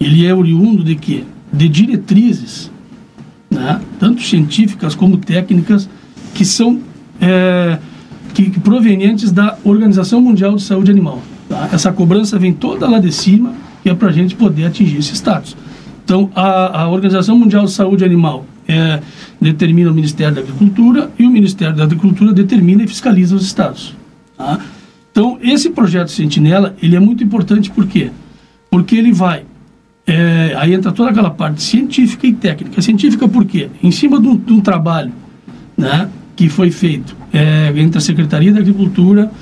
ele 0.00 0.26
é 0.26 0.34
oriundo 0.34 0.82
de 0.82 0.94
quê? 0.94 1.24
De 1.52 1.68
diretrizes, 1.68 2.70
né, 3.50 3.80
tanto 3.98 4.22
científicas 4.22 4.94
como 4.94 5.16
técnicas, 5.16 5.88
que 6.34 6.44
são 6.44 6.80
é, 7.20 7.78
que, 8.34 8.50
que, 8.50 8.60
provenientes 8.60 9.32
da 9.32 9.56
Organização 9.64 10.20
Mundial 10.20 10.56
de 10.56 10.62
Saúde 10.62 10.90
Animal. 10.90 11.22
Tá? 11.48 11.70
Essa 11.72 11.92
cobrança 11.92 12.38
vem 12.38 12.52
toda 12.52 12.88
lá 12.88 12.98
de 12.98 13.10
cima, 13.12 13.54
que 13.82 13.88
é 13.88 13.94
para 13.94 14.08
a 14.08 14.12
gente 14.12 14.34
poder 14.34 14.66
atingir 14.66 14.98
esse 14.98 15.14
status. 15.14 15.56
Então, 16.04 16.30
a, 16.34 16.82
a 16.82 16.88
Organização 16.88 17.36
Mundial 17.36 17.64
de 17.64 17.72
Saúde 17.72 18.04
Animal 18.04 18.44
é, 18.68 19.00
determina 19.40 19.90
o 19.90 19.94
Ministério 19.94 20.34
da 20.34 20.40
Agricultura 20.40 21.10
e 21.18 21.24
o 21.24 21.30
Ministério 21.30 21.74
da 21.74 21.84
Agricultura 21.84 22.32
determina 22.32 22.82
e 22.82 22.86
fiscaliza 22.86 23.34
os 23.34 23.44
estados. 23.44 23.94
Tá? 24.36 24.60
Então, 25.16 25.38
esse 25.40 25.70
projeto 25.70 26.10
Sentinela, 26.10 26.76
ele 26.82 26.94
é 26.94 27.00
muito 27.00 27.24
importante 27.24 27.70
por 27.70 27.86
quê? 27.86 28.10
Porque 28.70 28.94
ele 28.94 29.14
vai, 29.14 29.44
é, 30.06 30.52
aí 30.58 30.74
entra 30.74 30.92
toda 30.92 31.08
aquela 31.08 31.30
parte 31.30 31.62
científica 31.62 32.26
e 32.26 32.34
técnica. 32.34 32.82
Científica 32.82 33.26
por 33.26 33.46
quê? 33.46 33.70
Em 33.82 33.90
cima 33.90 34.20
de 34.20 34.28
um, 34.28 34.36
de 34.36 34.52
um 34.52 34.60
trabalho 34.60 35.10
né, 35.74 36.10
que 36.36 36.50
foi 36.50 36.70
feito 36.70 37.16
é, 37.32 37.72
entre 37.76 37.96
a 37.96 38.00
Secretaria 38.02 38.52
da 38.52 38.60
Agricultura 38.60 39.32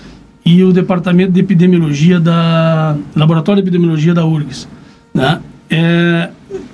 e 0.47 0.63
o 0.63 0.73
Departamento 0.73 1.33
de 1.33 1.41
Epidemiologia 1.41 2.21
da 2.21 2.97
Laboratório 3.17 3.61
de 3.61 3.69
Epidemiologia 3.69 4.15
da 4.15 4.25
URGS, 4.25 4.69
né, 5.13 5.41
é, 5.69 6.31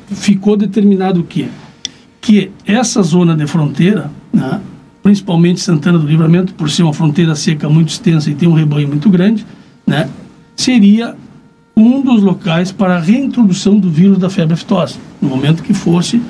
ficou 0.09 0.59
determinado 0.59 1.20
o 1.20 1.24
quê? 1.24 1.46
Que 2.20 2.51
essa 2.66 3.03
zona 3.03 3.34
de 3.34 3.46
fronteira, 3.46 4.11
né, 4.30 4.61
principalmente 5.03 5.61
Santana 5.61 5.98
do 5.98 6.07
Livramento, 6.07 6.55
por 6.55 6.70
ser 6.70 6.82
uma 6.82 6.92
fronteira 6.92 7.34
seca 7.34 7.68
muito 7.68 7.88
extensa 7.88 8.30
e 8.30 8.34
ter 8.34 8.46
um 8.46 8.53
rebanho 8.53 8.88
muito 8.88 9.09
grande, 9.09 9.46
né, 9.86 10.09
seria 10.57 11.16
um 11.76 12.03
dos 12.03 12.22
locais 12.22 12.70
para 12.70 12.96
a 12.96 13.01
reintrodução 13.01 13.78
do 13.78 13.90
vírus 13.90 14.18
da 14.18 14.28
febre 14.28 14.55
aftosa, 14.55 14.96
no 15.20 15.28
momento 15.28 15.62
que 15.62 15.72
fosse 15.72 16.20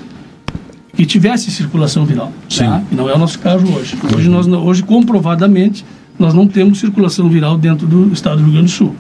que 0.95 1.07
tivesse 1.07 1.51
circulação 1.51 2.05
viral, 2.05 2.33
tá? 2.55 2.83
que 2.89 2.95
não 2.95 3.09
é 3.09 3.15
o 3.15 3.19
nosso 3.19 3.39
caso 3.39 3.67
hoje. 3.73 3.97
Hoje 4.15 4.29
nós 4.29 4.47
hoje 4.47 4.83
comprovadamente 4.83 5.85
nós 6.19 6.35
não 6.35 6.47
temos 6.47 6.79
circulação 6.79 7.29
viral 7.29 7.57
dentro 7.57 7.87
do 7.87 8.13
estado 8.13 8.39
do 8.39 8.45
Rio 8.45 8.53
Grande 8.53 8.67
do 8.67 8.73
Sul. 8.73 8.95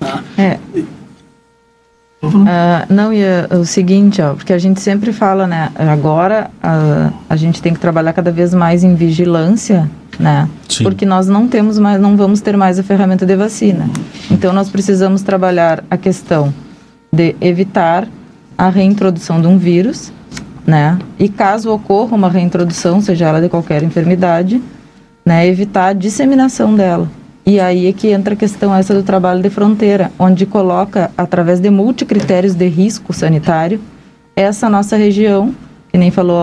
Tá? 0.00 0.22
É. 0.36 0.58
Uh, 2.20 2.92
não, 2.92 3.12
e 3.12 3.22
uh, 3.22 3.60
o 3.60 3.64
seguinte, 3.64 4.20
ó, 4.20 4.34
porque 4.34 4.52
a 4.52 4.58
gente 4.58 4.80
sempre 4.80 5.12
fala, 5.12 5.46
né, 5.46 5.70
agora 5.76 6.50
uh, 6.56 7.14
a 7.30 7.36
gente 7.36 7.62
tem 7.62 7.72
que 7.72 7.78
trabalhar 7.78 8.12
cada 8.12 8.32
vez 8.32 8.52
mais 8.52 8.82
em 8.82 8.96
vigilância, 8.96 9.88
né, 10.18 10.48
Sim. 10.68 10.82
porque 10.82 11.06
nós 11.06 11.28
não 11.28 11.46
temos 11.46 11.78
mais, 11.78 12.00
não 12.00 12.16
vamos 12.16 12.40
ter 12.40 12.56
mais 12.56 12.76
a 12.76 12.82
ferramenta 12.82 13.24
de 13.24 13.36
vacina. 13.36 13.88
Então 14.28 14.52
nós 14.52 14.68
precisamos 14.68 15.22
trabalhar 15.22 15.84
a 15.88 15.96
questão 15.96 16.52
de 17.12 17.36
evitar 17.40 18.08
a 18.56 18.68
reintrodução 18.68 19.40
de 19.40 19.46
um 19.46 19.56
vírus, 19.56 20.12
né, 20.66 20.98
e 21.20 21.28
caso 21.28 21.70
ocorra 21.72 22.16
uma 22.16 22.28
reintrodução, 22.28 23.00
seja 23.00 23.26
ela 23.26 23.40
de 23.40 23.48
qualquer 23.48 23.84
enfermidade, 23.84 24.60
né, 25.24 25.46
evitar 25.46 25.86
a 25.90 25.92
disseminação 25.92 26.74
dela. 26.74 27.08
E 27.48 27.58
aí 27.58 27.86
é 27.86 27.94
que 27.94 28.08
entra 28.08 28.34
a 28.34 28.36
questão 28.36 28.74
essa 28.74 28.92
do 28.92 29.02
trabalho 29.02 29.40
de 29.40 29.48
fronteira, 29.48 30.12
onde 30.18 30.44
coloca, 30.44 31.10
através 31.16 31.60
de 31.60 31.70
multicritérios 31.70 32.54
de 32.54 32.68
risco 32.68 33.10
sanitário, 33.10 33.80
essa 34.36 34.68
nossa 34.68 34.98
região, 34.98 35.54
que 35.90 35.96
nem 35.96 36.10
falou 36.10 36.36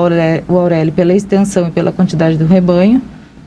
o 0.47 0.57
Aurélio, 0.57 0.91
pela 0.93 1.13
extensão 1.13 1.67
e 1.67 1.71
pela 1.71 1.91
quantidade 1.91 2.39
do 2.39 2.47
rebanho, 2.47 3.03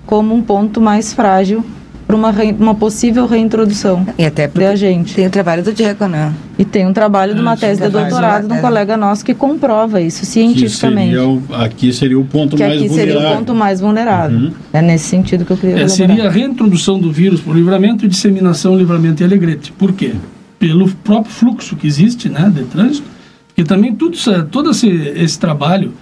como 0.07 0.37
um 0.37 0.41
ponto 0.41 0.81
mais 0.81 1.13
frágil 1.13 1.65
para 2.09 2.17
uma, 2.17 2.31
uma 2.59 2.75
possível 2.75 3.27
reintrodução 3.27 4.05
E 4.19 4.25
até 4.25 4.49
de 4.49 4.65
agente. 4.65 5.15
Tem 5.15 5.27
o 5.27 5.31
trabalho 5.31 5.63
do 5.63 5.75
Diego, 5.75 6.07
né? 6.09 6.33
E 6.59 6.65
tem 6.65 6.87
um 6.87 6.93
trabalho 6.95 7.35
de 7.35 7.41
uma 7.43 7.53
É, 7.53 7.57
tese 7.57 7.83
de 7.83 7.89
doutorado 7.91 8.41
de 8.43 8.47
de 8.49 8.53
um 8.55 8.57
uma- 8.57 8.63
colega 8.63 8.97
nosso 8.97 9.23
que 9.23 9.35
comprova 9.35 10.01
isso 10.01 10.21
Que 10.21 10.27
cientificamente. 10.27 11.11
seria 11.15 11.29
o- 11.29 11.43
aqui 11.53 11.93
seria 11.93 12.19
o 12.19 12.25
ponto 12.25 12.57
que 12.57 12.63
mais 12.65 12.81
aqui 12.81 12.89
seria 12.89 13.13
o 13.13 13.17
vulnerável. 13.17 13.39
ponto 13.39 13.55
mais 13.55 13.81
vulnerável. 13.81 14.39
Uhum. 14.39 14.53
É 14.73 14.81
nesse 14.81 15.05
sentido 15.05 15.45
que 15.45 15.51
eu 15.53 15.57
queria 15.59 15.75
É, 15.75 15.79
elaborar. 15.81 15.97
seria 15.97 16.27
a 16.27 16.31
reintrodução 16.31 16.99
do 16.99 17.13
vírus 17.13 17.41
por 17.43 17.55
livramento 17.55 18.07
e 18.07 18.09
disseminação, 18.09 18.75
livramento 18.77 19.23
e 19.23 19.25
alegrete. 19.27 19.71
Por 19.73 19.93
quê? 19.93 20.13
Pelo 20.59 20.89
próprio 20.89 21.31
fluxo 21.33 21.77
que 21.77 21.87
existe 21.87 22.31
né, 22.31 22.51
de 22.53 22.65
trânsito, 22.65 23.07
porque 23.49 23.65
também 23.65 23.95
tudo 23.95 24.17
todo 24.51 24.71
esse, 24.71 24.89
esse 24.89 25.39
trabalho 25.39 25.93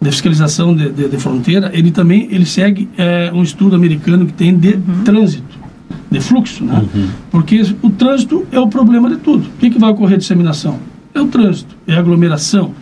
de 0.00 0.10
fiscalização 0.10 0.76
de, 0.76 0.90
de- 0.90 1.08
de 1.08 1.16
fronteira, 1.16 1.70
ele 1.74 1.90
também 1.90 2.28
ele 2.30 2.46
segue 2.46 2.88
é, 2.96 3.30
um 3.34 3.42
estudo 3.42 3.74
americano 3.74 4.26
que 4.26 4.32
tem 4.32 4.54
de 4.56 4.78
trânsito, 5.04 5.42
de 6.10 6.20
fluxo, 6.20 6.64
né? 6.64 6.84
Porque 7.30 7.62
o 7.82 7.90
trânsito 7.90 8.46
é 8.52 8.58
o 8.58 8.68
problema 8.68 9.08
de 9.08 9.16
tudo. 9.16 9.46
O 9.46 9.58
que, 9.58 9.70
que 9.70 9.78
vai 9.78 9.90
ocorrer 9.90 10.18
disseminação? 10.18 10.78
É 11.14 11.20
o 11.20 11.26
trânsito, 11.26 11.76
é 11.86 11.94
a 11.94 11.98
aglomeração. 11.98 12.72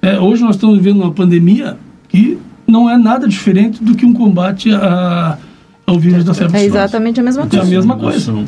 É, 0.00 0.18
hoje 0.18 0.42
nós 0.42 0.56
estamos 0.56 0.76
vivendo 0.76 1.00
uma 1.02 1.12
pandemia 1.12 1.76
que 2.08 2.38
não 2.66 2.88
é 2.88 2.96
nada 2.96 3.26
diferente 3.26 3.82
do 3.82 3.94
que 3.94 4.04
um 4.04 4.12
combate 4.12 4.72
a, 4.72 5.38
ao 5.86 5.98
vírus 5.98 6.24
da 6.24 6.34
febre 6.34 6.58
É 6.58 6.64
exatamente 6.64 7.18
a 7.18 7.22
mesma 7.22 7.44
É 7.44 7.46
coisa. 7.46 7.64
a 7.64 7.68
mesma 7.68 7.96
coisa. 7.96 8.44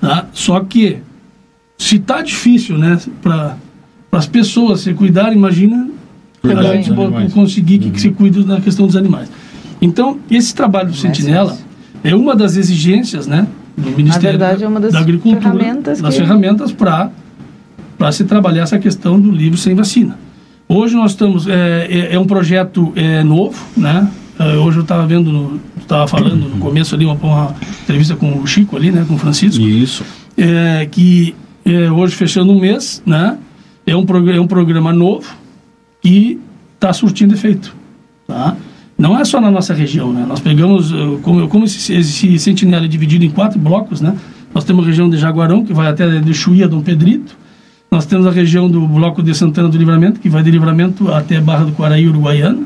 Tá? 0.00 0.26
Só 0.32 0.60
que, 0.60 0.98
se 1.76 1.98
tá 1.98 2.22
difícil, 2.22 2.78
né, 2.78 2.98
para 3.20 3.56
as 4.12 4.26
pessoas 4.26 4.80
se 4.80 4.94
cuidarem, 4.94 5.36
imagina 5.36 5.88
Cuidar 6.40 6.70
a 6.72 6.76
gente 6.76 6.90
conseguir 7.32 7.78
que, 7.78 7.90
que 7.90 8.00
se 8.00 8.10
cuide 8.10 8.44
da 8.44 8.60
questão 8.60 8.86
dos 8.86 8.96
animais. 8.96 9.30
Então, 9.80 10.18
esse 10.30 10.54
trabalho 10.54 10.90
do 10.90 10.96
Sentinela 10.96 11.56
é 12.02 12.14
uma 12.14 12.36
das 12.36 12.56
exigências, 12.56 13.26
né, 13.26 13.46
do 13.76 13.90
Ministério 13.90 14.38
verdade, 14.38 14.60
da, 14.60 14.64
é 14.64 14.68
uma 14.68 14.80
das 14.80 14.92
da 14.92 15.00
Agricultura, 15.00 15.40
ferramentas 15.40 16.00
das 16.00 16.14
que- 16.14 16.20
ferramentas 16.20 16.72
para 16.72 17.10
para 17.98 18.10
se 18.12 18.24
trabalhar 18.24 18.62
essa 18.62 18.78
questão 18.78 19.20
do 19.20 19.30
livro 19.30 19.56
sem 19.56 19.74
vacina. 19.74 20.18
Hoje 20.68 20.94
nós 20.96 21.12
estamos 21.12 21.46
é, 21.46 21.86
é, 21.88 22.14
é 22.14 22.18
um 22.18 22.26
projeto 22.26 22.92
é, 22.96 23.22
novo, 23.22 23.56
né? 23.76 24.10
É, 24.38 24.56
hoje 24.56 24.78
eu 24.78 24.82
estava 24.82 25.06
vendo, 25.06 25.60
estava 25.80 26.08
falando 26.08 26.48
no 26.48 26.58
começo 26.58 26.94
ali 26.94 27.04
uma, 27.04 27.14
uma 27.14 27.54
entrevista 27.82 28.16
com 28.16 28.40
o 28.40 28.46
Chico 28.46 28.76
ali, 28.76 28.90
né, 28.90 29.04
com 29.06 29.14
o 29.14 29.18
Francisco. 29.18 29.62
Isso. 29.62 30.04
É, 30.36 30.86
que 30.90 31.36
é, 31.64 31.90
hoje 31.90 32.16
fechando 32.16 32.52
um 32.52 32.58
mês, 32.58 33.00
né? 33.06 33.38
É 33.86 33.94
um, 33.94 34.04
é 34.34 34.40
um 34.40 34.46
programa 34.46 34.92
novo 34.92 35.32
que 36.02 36.40
está 36.74 36.92
surtindo 36.92 37.34
efeito, 37.34 37.74
tá? 38.26 38.56
Não 39.04 39.20
é 39.20 39.22
só 39.22 39.38
na 39.38 39.50
nossa 39.50 39.74
região, 39.74 40.14
né? 40.14 40.24
Nós 40.26 40.40
pegamos, 40.40 40.90
eh, 40.90 41.18
como, 41.20 41.46
como 41.46 41.66
esse, 41.66 41.92
esse 41.92 42.38
sentinela 42.38 42.86
é 42.86 42.88
dividido 42.88 43.22
em 43.22 43.28
quatro 43.28 43.58
blocos, 43.58 44.00
né? 44.00 44.16
Nós 44.54 44.64
temos 44.64 44.82
a 44.82 44.86
região 44.86 45.10
de 45.10 45.18
Jaguarão, 45.18 45.62
que 45.62 45.74
vai 45.74 45.88
até 45.88 46.20
de 46.20 46.32
Chuí 46.32 46.64
a 46.64 46.66
Dom 46.66 46.80
Pedrito. 46.80 47.36
Nós 47.90 48.06
temos 48.06 48.26
a 48.26 48.30
região 48.30 48.66
do 48.66 48.80
bloco 48.88 49.22
de 49.22 49.34
Santana 49.34 49.68
do 49.68 49.76
Livramento, 49.76 50.18
que 50.18 50.30
vai 50.30 50.42
de 50.42 50.50
Livramento 50.50 51.12
até 51.12 51.38
Barra 51.38 51.66
do 51.66 51.72
Quaraí, 51.72 52.08
Uruguaiana. 52.08 52.62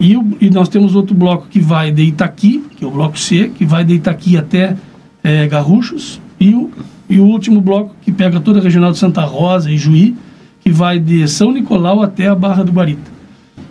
E, 0.00 0.18
e 0.40 0.50
nós 0.50 0.68
temos 0.68 0.96
outro 0.96 1.14
bloco 1.14 1.46
que 1.48 1.60
vai 1.60 1.92
de 1.92 2.02
Itaqui, 2.02 2.64
que 2.76 2.84
é 2.84 2.88
o 2.88 2.90
bloco 2.90 3.16
C, 3.16 3.52
que 3.56 3.64
vai 3.64 3.84
de 3.84 3.94
Itaqui 3.94 4.36
até 4.36 4.76
eh, 5.22 5.46
Garruchos. 5.46 6.20
E 6.40 6.52
o, 6.52 6.68
e 7.08 7.20
o 7.20 7.24
último 7.26 7.60
bloco 7.60 7.94
que 8.02 8.10
pega 8.10 8.40
toda 8.40 8.58
a 8.58 8.62
regional 8.62 8.90
de 8.90 8.98
Santa 8.98 9.22
Rosa 9.22 9.70
e 9.70 9.78
Juí, 9.78 10.16
que 10.58 10.72
vai 10.72 10.98
de 10.98 11.28
São 11.28 11.52
Nicolau 11.52 12.02
até 12.02 12.26
a 12.26 12.34
Barra 12.34 12.64
do 12.64 12.72
Guarita. 12.72 13.19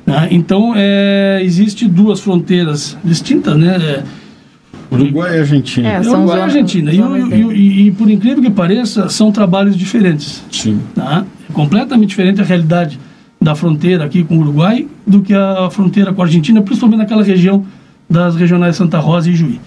Né? 0.10 0.28
Então, 0.32 0.74
é, 0.76 1.40
existe 1.44 1.88
duas 1.88 2.20
fronteiras 2.20 2.98
distintas, 3.04 3.56
né? 3.58 3.76
É, 3.78 4.04
Uruguai 4.92 5.36
e 5.38 5.40
Argentina. 5.40 5.88
É, 5.90 5.96
é 5.98 6.04
são 6.04 6.20
Uruguai 6.24 6.40
e 6.40 6.42
Argentina. 6.42 6.92
E, 6.92 6.98
e 6.98 7.02
o- 7.02 7.52
e- 7.52 7.88
e, 7.88 7.92
por 7.92 8.10
incrível 8.10 8.42
que 8.42 8.50
pareça, 8.50 9.08
são 9.10 9.32
trabalhos 9.32 9.76
diferentes. 9.78 10.44
Sim. 10.52 10.80
Tá? 10.96 11.24
É 11.50 11.54
completamente 11.54 12.10
diferente 12.10 12.42
a 12.42 12.44
realidade 12.44 13.00
da 13.42 13.54
fronteira 13.56 14.04
aqui 14.04 14.24
com 14.24 14.36
o 14.38 14.40
Uruguai 14.42 14.88
do 15.06 15.22
que 15.22 15.34
a 15.34 15.70
fronteira 15.70 16.12
com 16.12 16.22
a 16.22 16.26
Argentina, 16.26 16.62
principalmente 16.62 17.00
naquela 17.00 17.24
região 17.24 17.66
das 18.10 18.36
regionais 18.36 18.76
Santa 18.76 18.98
Rosa 19.00 19.30
e 19.30 19.36
Juí. 19.36 19.62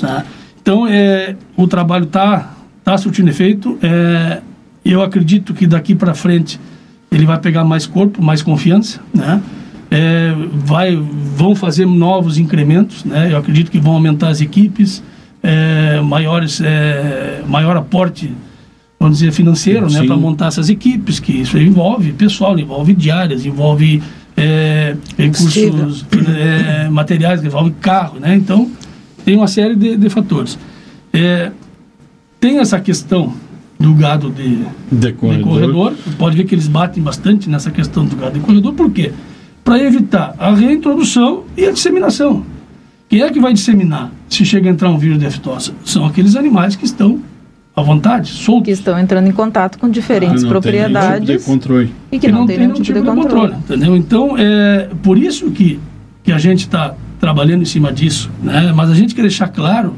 Tá? 0.00 0.24
Então, 0.60 0.86
é, 0.86 1.34
o 1.56 1.66
trabalho 1.66 2.04
está 2.04 2.54
tá 2.84 2.96
surtindo 2.98 3.30
efeito. 3.30 3.78
É, 3.82 4.40
eu 4.84 5.02
acredito 5.02 5.54
que 5.54 5.66
daqui 5.66 5.94
para 5.94 6.12
frente 6.14 6.60
ele 7.10 7.24
vai 7.24 7.38
pegar 7.38 7.64
mais 7.64 7.86
corpo, 7.86 8.22
mais 8.22 8.42
confiança, 8.42 9.00
né? 9.14 9.40
É, 9.90 10.34
vai, 10.52 10.96
vão 11.34 11.54
fazer 11.54 11.86
novos 11.86 12.36
incrementos, 12.38 13.04
né? 13.04 13.32
Eu 13.32 13.38
acredito 13.38 13.70
que 13.70 13.78
vão 13.78 13.94
aumentar 13.94 14.28
as 14.28 14.40
equipes, 14.40 15.02
é, 15.42 16.00
maiores, 16.00 16.60
é, 16.60 17.42
maior 17.48 17.76
aporte, 17.76 18.30
vamos 19.00 19.18
dizer, 19.18 19.32
financeiro, 19.32 19.90
né? 19.90 20.04
Para 20.04 20.16
montar 20.16 20.48
essas 20.48 20.68
equipes, 20.68 21.18
que 21.18 21.32
isso 21.32 21.58
envolve 21.58 22.12
pessoal, 22.12 22.58
envolve 22.58 22.92
diárias, 22.92 23.46
envolve 23.46 24.02
é, 24.36 24.94
recursos 25.16 26.04
é, 26.36 26.88
materiais, 26.90 27.42
envolve 27.42 27.70
carro, 27.80 28.20
né? 28.20 28.36
Então, 28.36 28.70
tem 29.24 29.36
uma 29.36 29.48
série 29.48 29.74
de, 29.74 29.96
de 29.96 30.08
fatores. 30.10 30.58
É, 31.12 31.50
tem 32.38 32.58
essa 32.58 32.78
questão 32.78 33.32
do 33.78 33.94
gado 33.94 34.30
de, 34.30 34.64
De 34.90 34.98
de 35.06 35.12
corredor. 35.12 35.48
corredor. 35.48 35.94
Pode 36.18 36.36
ver 36.36 36.44
que 36.44 36.54
eles 36.54 36.68
batem 36.68 37.02
bastante 37.02 37.48
nessa 37.48 37.70
questão 37.70 38.04
do 38.04 38.16
gado 38.16 38.38
de 38.38 38.40
corredor. 38.40 38.74
Por 38.74 38.90
quê? 38.90 39.12
Para 39.68 39.84
evitar 39.84 40.34
a 40.38 40.50
reintrodução 40.54 41.44
e 41.54 41.66
a 41.66 41.70
disseminação. 41.70 42.42
Quem 43.06 43.20
é 43.20 43.30
que 43.30 43.38
vai 43.38 43.52
disseminar 43.52 44.10
se 44.26 44.42
chega 44.42 44.66
a 44.66 44.72
entrar 44.72 44.88
um 44.88 44.96
vírus 44.96 45.18
de 45.18 45.26
aftosa? 45.26 45.74
São 45.84 46.06
aqueles 46.06 46.36
animais 46.36 46.74
que 46.74 46.86
estão 46.86 47.20
à 47.76 47.82
vontade, 47.82 48.30
soltos. 48.30 48.64
Que 48.64 48.70
estão 48.70 48.98
entrando 48.98 49.26
em 49.26 49.32
contato 49.32 49.78
com 49.78 49.90
diferentes 49.90 50.42
não 50.42 50.50
nenhum 50.50 50.60
tipo 50.60 50.70
de 50.70 50.70
propriedades 50.70 51.44
controle. 51.44 51.92
e 52.10 52.18
que 52.18 52.32
não, 52.32 52.46
tem 52.46 52.56
nenhum 52.56 52.72
tipo 52.80 52.98
de 52.98 53.04
controle. 53.04 53.56
entendeu? 53.56 53.94
Então, 53.94 54.38
é 54.38 54.88
por 55.02 55.18
isso 55.18 55.50
que, 55.50 55.78
que 56.22 56.32
a 56.32 56.38
gente 56.38 56.60
está 56.60 56.94
trabalhando 57.20 57.60
em 57.60 57.66
cima 57.66 57.92
disso, 57.92 58.30
né? 58.42 58.72
Mas 58.74 58.90
a 58.90 58.94
gente 58.94 59.14
quer 59.14 59.20
deixar 59.20 59.48
claro 59.48 59.94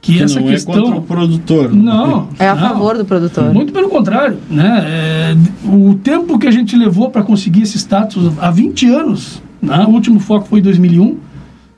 que, 0.00 0.14
Que 0.14 0.22
essa 0.22 0.40
não 0.40 0.48
é 0.48 0.52
questão... 0.52 0.74
contra 0.74 0.96
o 0.98 1.02
produtor. 1.02 1.74
Não, 1.74 2.28
É 2.38 2.48
a 2.48 2.54
não. 2.54 2.68
favor 2.68 2.96
do 2.96 3.04
produtor. 3.04 3.52
Muito 3.52 3.72
pelo 3.72 3.88
contrário, 3.88 4.38
né? 4.48 4.84
É, 4.86 5.36
o 5.66 5.94
tempo 5.96 6.38
que 6.38 6.46
a 6.46 6.50
gente 6.50 6.76
levou 6.76 7.10
para 7.10 7.22
conseguir 7.22 7.62
esse 7.62 7.76
status 7.76 8.32
há 8.40 8.50
20 8.50 8.86
anos, 8.88 9.42
né? 9.60 9.84
o 9.86 9.90
último 9.90 10.20
foco 10.20 10.46
foi 10.48 10.60
em 10.60 10.62
2001, 10.62 11.16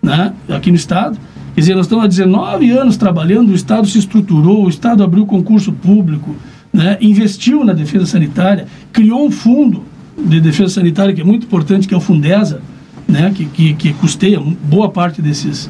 né? 0.02 0.32
aqui 0.48 0.70
no 0.70 0.76
estado. 0.76 1.18
Quer 1.54 1.60
dizer, 1.60 1.74
nós 1.74 1.86
estamos 1.86 2.04
há 2.04 2.08
19 2.08 2.70
anos 2.70 2.96
trabalhando, 2.96 3.50
o 3.50 3.54
estado 3.54 3.86
se 3.86 3.98
estruturou, 3.98 4.66
o 4.66 4.68
estado 4.68 5.02
abriu 5.02 5.26
concurso 5.26 5.72
público, 5.72 6.36
né? 6.72 6.98
investiu 7.00 7.64
na 7.64 7.72
defesa 7.72 8.06
sanitária, 8.06 8.66
criou 8.92 9.26
um 9.26 9.30
fundo 9.30 9.82
de 10.16 10.40
defesa 10.40 10.74
sanitária 10.74 11.14
que 11.14 11.20
é 11.20 11.24
muito 11.24 11.46
importante, 11.46 11.88
que 11.88 11.94
é 11.94 11.96
o 11.96 12.00
Fundesa, 12.00 12.60
né? 13.08 13.32
que, 13.34 13.46
que, 13.46 13.74
que 13.74 13.92
custeia 13.94 14.40
boa 14.62 14.90
parte 14.90 15.20
desses, 15.20 15.68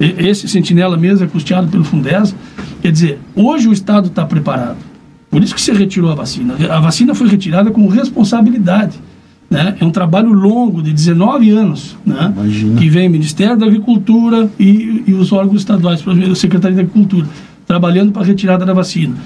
esse 0.00 0.48
sentinela 0.48 0.96
mesmo 0.96 1.24
é 1.24 1.28
custeado 1.28 1.68
pelo 1.68 1.84
Fundesa. 1.84 2.34
Quer 2.82 2.92
dizer, 2.92 3.18
hoje 3.34 3.68
o 3.68 3.72
Estado 3.72 4.08
está 4.08 4.24
preparado. 4.24 4.76
Por 5.30 5.42
isso 5.42 5.54
que 5.54 5.60
se 5.60 5.72
retirou 5.72 6.10
a 6.10 6.14
vacina. 6.14 6.54
A 6.70 6.80
vacina 6.80 7.14
foi 7.14 7.28
retirada 7.28 7.70
com 7.70 7.86
responsabilidade. 7.88 8.98
Né? 9.50 9.76
É 9.80 9.84
um 9.84 9.90
trabalho 9.90 10.32
longo, 10.32 10.82
de 10.82 10.92
19 10.92 11.50
anos, 11.50 11.96
né? 12.04 12.32
que 12.78 12.88
vem 12.88 13.08
o 13.08 13.10
Ministério 13.10 13.56
da 13.56 13.66
Agricultura 13.66 14.50
e, 14.58 15.04
e 15.06 15.12
os 15.12 15.32
órgãos 15.32 15.60
estaduais, 15.60 16.02
por 16.02 16.12
exemplo, 16.12 16.32
a 16.32 16.36
Secretaria 16.36 16.76
da 16.76 16.82
Agricultura, 16.82 17.26
trabalhando 17.66 18.12
para 18.12 18.22
a 18.22 18.24
retirada 18.24 18.64
da 18.64 18.72
vacina. 18.72 19.16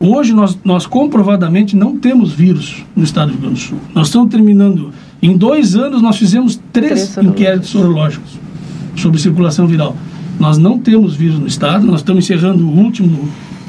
Hoje 0.00 0.32
nós, 0.32 0.58
nós 0.64 0.84
comprovadamente 0.84 1.76
não 1.76 1.96
temos 1.96 2.32
vírus 2.32 2.84
no 2.94 3.04
estado 3.04 3.28
do 3.28 3.32
Rio 3.32 3.40
Grande 3.42 3.60
do 3.60 3.60
Sul. 3.60 3.78
Nós 3.94 4.08
estamos 4.08 4.30
terminando, 4.30 4.90
em 5.22 5.36
dois 5.36 5.76
anos 5.76 6.02
nós 6.02 6.16
fizemos 6.16 6.60
três, 6.72 6.90
Três 6.90 7.00
sorológicos. 7.08 7.40
inquéritos 7.40 7.68
sorológicos 7.70 8.51
sobre 8.96 9.20
circulação 9.20 9.66
viral. 9.66 9.96
Nós 10.38 10.58
não 10.58 10.78
temos 10.78 11.14
vírus 11.14 11.38
no 11.38 11.46
estado, 11.46 11.86
nós 11.86 12.00
estamos 12.00 12.24
encerrando 12.24 12.66
o 12.66 12.70
último 12.78 13.28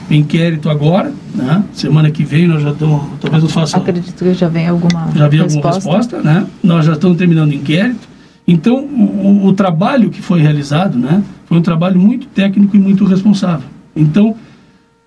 inquérito 0.10 0.70
agora, 0.70 1.14
né? 1.34 1.64
Semana 1.74 2.12
que 2.12 2.24
vem 2.24 2.48
nós 2.48 2.62
já 2.62 2.72
estamos, 2.72 3.02
talvez 3.22 3.44
eu 3.44 3.50
faça 3.50 3.78
Acredito 3.78 4.14
que 4.24 4.34
já 4.34 4.48
vem 4.48 4.68
alguma 4.68 5.10
já 5.16 5.28
vi 5.28 5.38
resposta. 5.42 5.68
alguma 5.68 5.74
resposta, 5.98 6.22
né? 6.22 6.46
Nós 6.64 6.86
já 6.86 6.94
estamos 6.94 7.18
terminando 7.18 7.52
o 7.52 7.54
inquérito. 7.54 8.08
Então, 8.48 8.76
o, 8.84 9.46
o- 9.48 9.54
trabalho 9.54 10.10
que 10.10 10.22
foi 10.22 10.42
realizado, 10.42 10.98
né, 11.00 11.24
foi 11.46 11.58
um 11.58 11.62
trabalho 11.62 11.98
muito 11.98 12.28
técnico 12.28 12.76
e 12.76 12.80
muito 12.80 13.06
responsável. 13.06 13.66
Então, 13.96 14.36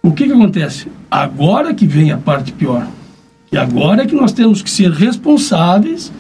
o 0.03 0.11
que 0.11 0.25
que 0.27 0.33
acontece? 0.33 0.87
Agora 1.11 1.75
que 1.75 1.87
vem 1.87 2.11
a 2.11 2.17
parte 2.17 2.51
pior. 2.53 2.87
E 3.53 3.59
agora 3.59 4.03
é 4.03 4.07
que 4.07 4.14
nós 4.14 4.33
temos 4.33 4.62
que 4.62 4.71
ser 4.71 4.91
responsáveis 4.91 6.11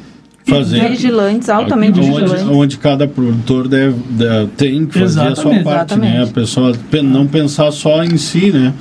Fazer. 0.48 0.88
Vigilantes, 0.90 1.48
altamente 1.48 1.98
onde, 1.98 2.08
vigilantes. 2.10 2.42
onde 2.48 2.78
cada 2.78 3.06
produtor 3.08 3.66
deve, 3.66 3.96
deve- 4.10 4.46
tem 4.56 4.86
que 4.86 4.98
fazer 4.98 5.20
a 5.20 5.34
sua 5.34 5.52
Exatamente. 5.56 5.64
parte, 5.64 5.96
né? 5.98 6.06
A 6.06 6.10
Exatamente. 6.22 6.32
pessoa 6.34 6.72
pe- 6.90 7.02
não 7.02 7.26
pensar 7.26 7.70
só 7.72 8.04
em 8.04 8.16
si, 8.16 8.50
né? 8.52 8.72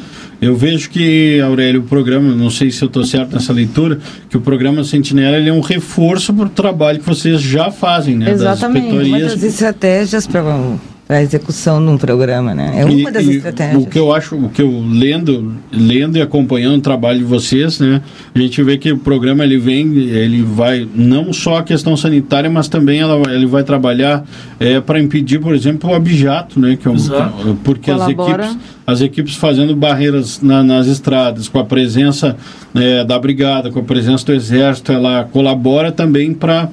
Eu 0.42 0.56
vejo 0.56 0.90
que, 0.90 1.40
Aurélio, 1.42 1.80
o 1.82 1.84
programa, 1.86 2.36
não 2.36 2.50
sei 2.52 2.70
se 2.70 2.84
eu 2.84 2.88
estou 2.88 3.04
certo 3.04 3.34
nessa 3.34 3.52
leitura, 3.54 3.98
que 4.30 4.38
o 4.38 4.42
programa 4.42 4.84
Sentinela 4.84 5.38
ele 5.38 5.50
é 5.50 5.54
um 5.54 5.62
reforço 5.62 6.34
para 6.34 6.46
o 6.46 6.50
trabalho 6.50 7.00
que 7.00 7.06
vocês 7.08 7.42
já 7.42 7.72
fazem, 7.72 8.16
né? 8.18 8.30
Exatamente. 8.32 8.96
Das 8.96 9.08
Uma 9.08 9.20
das 9.22 9.42
estratégias 9.44 10.28
para 10.28 10.44
para 11.08 11.22
execução 11.22 11.80
num 11.80 11.98
programa, 12.00 12.56
né? 12.56 12.74
É 12.78 12.84
uma 12.86 13.10
E- 13.10 13.14
das 13.14 13.26
e 13.26 13.36
estratégias. 13.36 13.84
O 13.84 13.86
que 13.86 14.00
eu 14.00 14.12
acho, 14.12 14.36
o 14.36 14.50
que 14.50 14.60
eu 14.62 14.84
lendo, 14.90 15.54
lendo 15.72 16.18
e 16.18 16.22
acompanhando 16.22 16.78
o 16.78 16.82
trabalho 16.82 17.20
de 17.20 17.26
vocês, 17.26 17.80
né, 17.80 18.02
a 18.34 18.40
gente 18.40 18.64
vê 18.64 18.76
que 18.76 18.92
o 18.92 18.98
programa 18.98 19.44
ele 19.44 19.60
vem, 19.60 19.96
ele 19.98 20.42
vai 20.42 20.88
não 20.96 21.32
só 21.32 21.58
a 21.60 21.64
questão 21.64 21.96
sanitária, 21.96 22.50
mas 22.50 22.68
também 22.68 23.02
ela, 23.02 23.22
ele 23.32 23.46
vai 23.46 23.64
trabalhar 23.64 24.26
é, 24.60 24.82
para 24.82 25.00
impedir, 25.00 25.40
por 25.40 25.54
exemplo, 25.54 25.92
o 25.92 25.94
abijato, 25.94 26.60
né, 26.60 26.76
que 26.76 26.88
é 26.88 26.92
um, 26.92 26.96
Exato. 26.96 27.56
porque 27.64 27.92
as 27.92 27.98
Colabora. 28.02 28.46
equipes, 28.46 28.64
as 28.88 29.02
equipes 29.02 29.36
fazendo 29.36 29.76
barreiras 29.76 30.42
na- 30.42 30.64
nas 30.64 30.88
estradas, 30.88 31.48
com 31.48 31.60
a 31.60 31.66
presença 31.66 32.36
é, 32.74 33.04
da 33.06 33.20
brigada, 33.20 33.70
com 33.70 33.80
a 33.80 33.84
presença 33.84 34.26
do 34.26 34.34
exército, 34.34 34.92
ela 34.92 35.24
colabora 35.32 35.92
também 35.92 36.34
para 36.34 36.68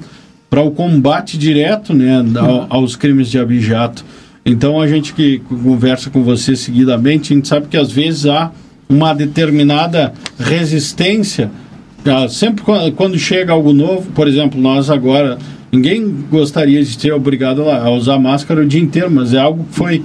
para 0.49 0.61
o 0.61 0.69
combate 0.69 1.35
direto 1.35 1.95
né, 1.95 2.23
ao- 2.39 2.67
aos 2.69 2.95
crimes 2.95 3.27
de 3.27 3.39
abijato. 3.39 4.05
Então 4.45 4.81
a 4.81 4.87
gente 4.87 5.13
que 5.13 5.39
conversa 5.63 6.09
com 6.09 6.21
você 6.23 6.55
seguidamente, 6.55 7.31
a 7.31 7.35
gente 7.35 7.47
sabe 7.47 7.67
que 7.67 7.77
às 7.77 7.91
vezes 7.91 8.25
há 8.25 8.51
uma 8.89 9.13
determinada 9.13 10.13
resistência. 10.37 11.49
Ah, 12.05 12.27
sempre 12.27 12.63
quan- 12.63 12.91
quando 12.91 13.17
chega 13.17 13.53
algo 13.53 13.71
novo, 13.71 14.11
por 14.11 14.27
exemplo, 14.27 14.59
nós 14.59 14.89
agora, 14.89 15.37
ninguém 15.71 16.05
gostaria 16.29 16.83
de 16.83 16.99
ser 16.99 17.13
obrigado 17.13 17.69
a 17.69 17.77
a 17.85 17.89
usar 17.91 18.19
máscara 18.19 18.61
o 18.61 18.65
dia 18.65 18.81
inteiro, 18.81 19.09
mas 19.09 19.33
é 19.33 19.39
algo 19.39 19.63
que 19.63 19.75
foi 19.75 20.03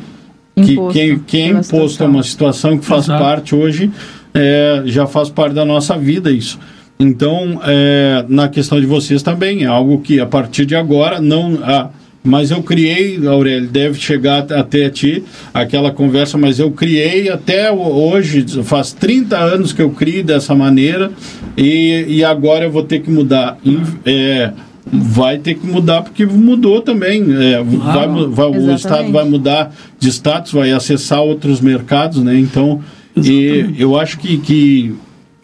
que, 0.54 0.72
Imposto 0.72 0.92
que, 0.98 1.18
que 1.20 1.36
é 1.38 1.46
imposto, 1.48 2.02
é 2.02 2.06
uma 2.06 2.22
situação 2.22 2.78
que 2.78 2.84
faz 2.84 3.04
Exato. 3.04 3.22
parte 3.22 3.54
hoje, 3.54 3.90
é, 4.34 4.82
já 4.86 5.06
faz 5.06 5.28
parte 5.30 5.54
da 5.54 5.64
nossa 5.64 5.96
vida 5.96 6.30
isso. 6.32 6.58
Então, 7.00 7.60
é, 7.64 8.24
na 8.28 8.48
questão 8.48 8.80
de 8.80 8.86
vocês 8.86 9.22
também, 9.22 9.62
é 9.62 9.66
algo 9.66 10.00
que 10.00 10.18
a 10.18 10.26
partir 10.26 10.66
de 10.66 10.74
agora 10.74 11.20
não. 11.20 11.58
Ah, 11.62 11.90
mas 12.28 12.50
eu 12.50 12.62
criei, 12.62 13.18
Aurélio, 13.26 13.68
deve 13.68 13.98
chegar 13.98 14.38
at- 14.40 14.52
até 14.52 14.88
ti 14.90 15.24
aquela 15.52 15.90
conversa, 15.90 16.36
mas 16.38 16.58
eu 16.58 16.70
criei 16.70 17.28
até 17.28 17.72
hoje, 17.72 18.44
faz 18.64 18.92
30 18.92 19.36
anos 19.38 19.72
que 19.72 19.82
eu 19.82 19.90
criei 19.90 20.22
dessa 20.22 20.54
maneira 20.54 21.10
e, 21.56 22.04
e 22.08 22.24
agora 22.24 22.66
eu 22.66 22.70
vou 22.70 22.82
ter 22.82 23.00
que 23.00 23.10
mudar. 23.10 23.58
É, 24.04 24.52
vai 24.90 25.38
ter 25.38 25.54
que 25.54 25.66
mudar 25.66 26.02
porque 26.02 26.24
mudou 26.24 26.80
também. 26.80 27.22
é, 27.22 27.62
vai 27.62 28.08
vai- 28.28 28.46
o. 28.46 28.74
Estado 28.74 29.12
vai 29.12 29.24
mudar 29.24 29.74
de 29.98 30.08
status, 30.08 30.52
vai 30.52 30.70
acessar 30.72 31.20
outros 31.22 31.60
mercados, 31.60 32.22
né? 32.22 32.38
Então, 32.38 32.80
e 33.16 33.74
eu 33.78 33.98
acho 33.98 34.18
que, 34.18 34.38
que 34.38 34.94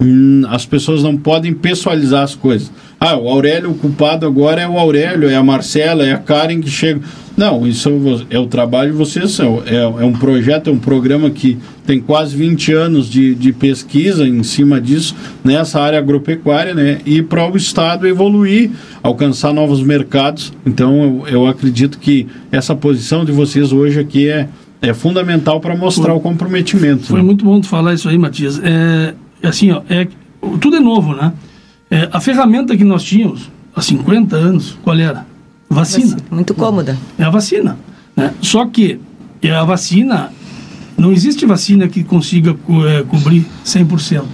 hum, 0.00 0.42
as 0.48 0.64
pessoas 0.64 1.02
não 1.02 1.16
podem 1.16 1.52
pessoalizar 1.52 2.22
as 2.22 2.34
coisas. 2.34 2.70
Ah, 3.06 3.18
o 3.18 3.28
Aurélio, 3.28 3.70
o 3.70 3.74
culpado 3.74 4.24
agora 4.26 4.62
é 4.62 4.68
o 4.68 4.78
Aurélio, 4.78 5.28
é 5.28 5.36
a 5.36 5.42
Marcela, 5.42 6.06
é 6.06 6.12
a 6.12 6.16
Karen 6.18 6.60
que 6.60 6.70
chega. 6.70 7.00
Não, 7.36 7.66
isso 7.66 7.88
é 7.88 7.92
o- 7.92 8.26
é 8.30 8.38
o 8.38 8.46
trabalho 8.46 8.92
de 8.92 8.96
vocês. 8.96 9.38
É, 9.40 9.44
é, 9.66 9.76
é 9.82 10.04
um 10.06 10.12
projeto, 10.12 10.70
é 10.70 10.72
um 10.72 10.78
programa 10.78 11.28
que 11.28 11.58
tem 11.84 12.00
quase 12.00 12.34
20 12.34 12.72
anos 12.72 13.10
de, 13.10 13.34
de 13.34 13.52
pesquisa 13.52 14.26
em 14.26 14.42
cima 14.42 14.80
disso, 14.80 15.14
nessa 15.44 15.80
área 15.82 15.98
agropecuária, 15.98 16.72
né? 16.74 17.00
E 17.04 17.20
para 17.20 17.46
o 17.50 17.56
Estado 17.56 18.06
evoluir, 18.06 18.70
alcançar 19.02 19.52
novos 19.52 19.82
mercados. 19.82 20.52
Então, 20.64 21.24
eu, 21.26 21.28
eu 21.28 21.46
acredito 21.46 21.98
que 21.98 22.26
essa 22.50 22.74
posição 22.74 23.22
de 23.24 23.32
vocês 23.32 23.70
hoje 23.70 24.00
aqui 24.00 24.28
é, 24.30 24.48
é 24.80 24.94
fundamental 24.94 25.60
para 25.60 25.76
mostrar 25.76 26.06
Foi- 26.06 26.14
o 26.16 26.20
comprometimento. 26.20 27.02
Foi 27.08 27.18
né? 27.18 27.24
muito 27.26 27.44
bom 27.44 27.60
tu 27.60 27.66
falar 27.66 27.92
isso 27.92 28.08
aí, 28.08 28.16
Matias. 28.16 28.58
É, 28.62 29.12
é 29.42 29.48
assim, 29.48 29.72
ó, 29.72 29.82
é, 29.90 30.06
tudo 30.60 30.76
é 30.76 30.80
novo, 30.80 31.14
né? 31.14 31.32
É, 31.94 32.08
a 32.12 32.20
ferramenta 32.20 32.76
que 32.76 32.82
nós 32.82 33.04
tínhamos 33.04 33.48
há 33.74 33.80
50 33.80 34.34
anos, 34.34 34.76
qual 34.82 34.98
era? 34.98 35.24
Vacina. 35.70 36.16
Muito 36.28 36.52
cômoda. 36.52 36.98
É 37.16 37.22
a 37.22 37.30
vacina. 37.30 37.78
Né? 38.16 38.34
Só 38.42 38.66
que 38.66 38.98
é 39.40 39.52
a 39.52 39.62
vacina, 39.62 40.30
não 40.98 41.12
existe 41.12 41.46
vacina 41.46 41.86
que 41.86 42.02
consiga 42.02 42.52
co- 42.54 42.84
é, 42.84 43.04
cobrir 43.04 43.46
100%. 43.64 44.24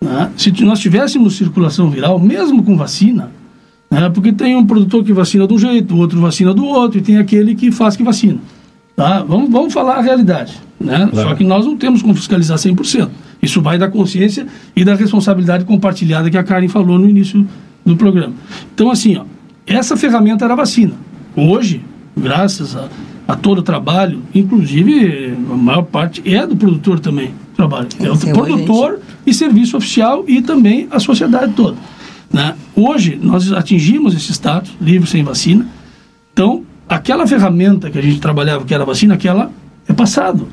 Né? 0.00 0.30
Se 0.36 0.50
nós 0.64 0.80
tivéssemos 0.80 1.36
circulação 1.36 1.88
viral, 1.88 2.18
mesmo 2.18 2.64
com 2.64 2.76
vacina, 2.76 3.30
né? 3.88 4.10
porque 4.10 4.32
tem 4.32 4.56
um 4.56 4.66
produtor 4.66 5.04
que 5.04 5.12
vacina 5.12 5.46
de 5.46 5.54
um 5.54 5.58
jeito, 5.58 5.94
o 5.94 5.98
outro 5.98 6.20
vacina 6.20 6.52
do 6.52 6.64
outro, 6.64 6.98
e 6.98 7.02
tem 7.02 7.16
aquele 7.18 7.54
que 7.54 7.70
faz 7.70 7.96
que 7.96 8.02
vacina. 8.02 8.38
Tá? 8.96 9.22
Vamos, 9.22 9.50
vamos 9.50 9.72
falar 9.72 9.98
a 9.98 10.02
realidade. 10.02 10.54
Né? 10.80 11.08
Só 11.14 11.34
que 11.36 11.44
nós 11.44 11.64
não 11.64 11.76
temos 11.76 12.02
como 12.02 12.14
fiscalizar 12.16 12.58
100%. 12.58 13.08
Isso 13.42 13.60
vai 13.60 13.76
da 13.76 13.88
consciência 13.88 14.46
e 14.74 14.84
da 14.84 14.94
responsabilidade 14.94 15.64
compartilhada 15.64 16.30
que 16.30 16.38
a 16.38 16.44
Karen 16.44 16.68
falou 16.68 16.96
no 16.96 17.08
início 17.08 17.44
do 17.84 17.96
programa. 17.96 18.34
Então, 18.72 18.88
assim, 18.88 19.16
ó, 19.16 19.24
essa 19.66 19.96
ferramenta 19.96 20.44
era 20.44 20.54
a 20.54 20.56
vacina. 20.56 20.94
Hoje, 21.34 21.82
graças 22.16 22.76
a, 22.76 22.88
a 23.26 23.34
todo 23.34 23.58
o 23.58 23.62
trabalho, 23.62 24.22
inclusive 24.32 25.36
a 25.50 25.54
maior 25.56 25.82
parte 25.82 26.22
é 26.24 26.46
do 26.46 26.54
produtor 26.54 27.00
também, 27.00 27.34
trabalho. 27.56 27.88
É 27.98 28.08
o 28.08 28.14
Sim, 28.14 28.32
produtor 28.32 29.00
e 29.26 29.34
serviço 29.34 29.76
oficial 29.76 30.24
e 30.28 30.40
também 30.40 30.86
a 30.90 31.00
sociedade 31.00 31.52
toda. 31.54 31.76
Né? 32.32 32.54
Hoje, 32.76 33.18
nós 33.20 33.52
atingimos 33.52 34.14
esse 34.14 34.32
status, 34.32 34.72
livre 34.80 35.08
sem 35.08 35.24
vacina. 35.24 35.66
Então, 36.32 36.62
aquela 36.88 37.26
ferramenta 37.26 37.90
que 37.90 37.98
a 37.98 38.02
gente 38.02 38.20
trabalhava, 38.20 38.64
que 38.64 38.72
era 38.72 38.84
a 38.84 38.86
vacina, 38.86 39.14
aquela 39.14 39.50
é 39.88 39.92
passado. 39.92 40.46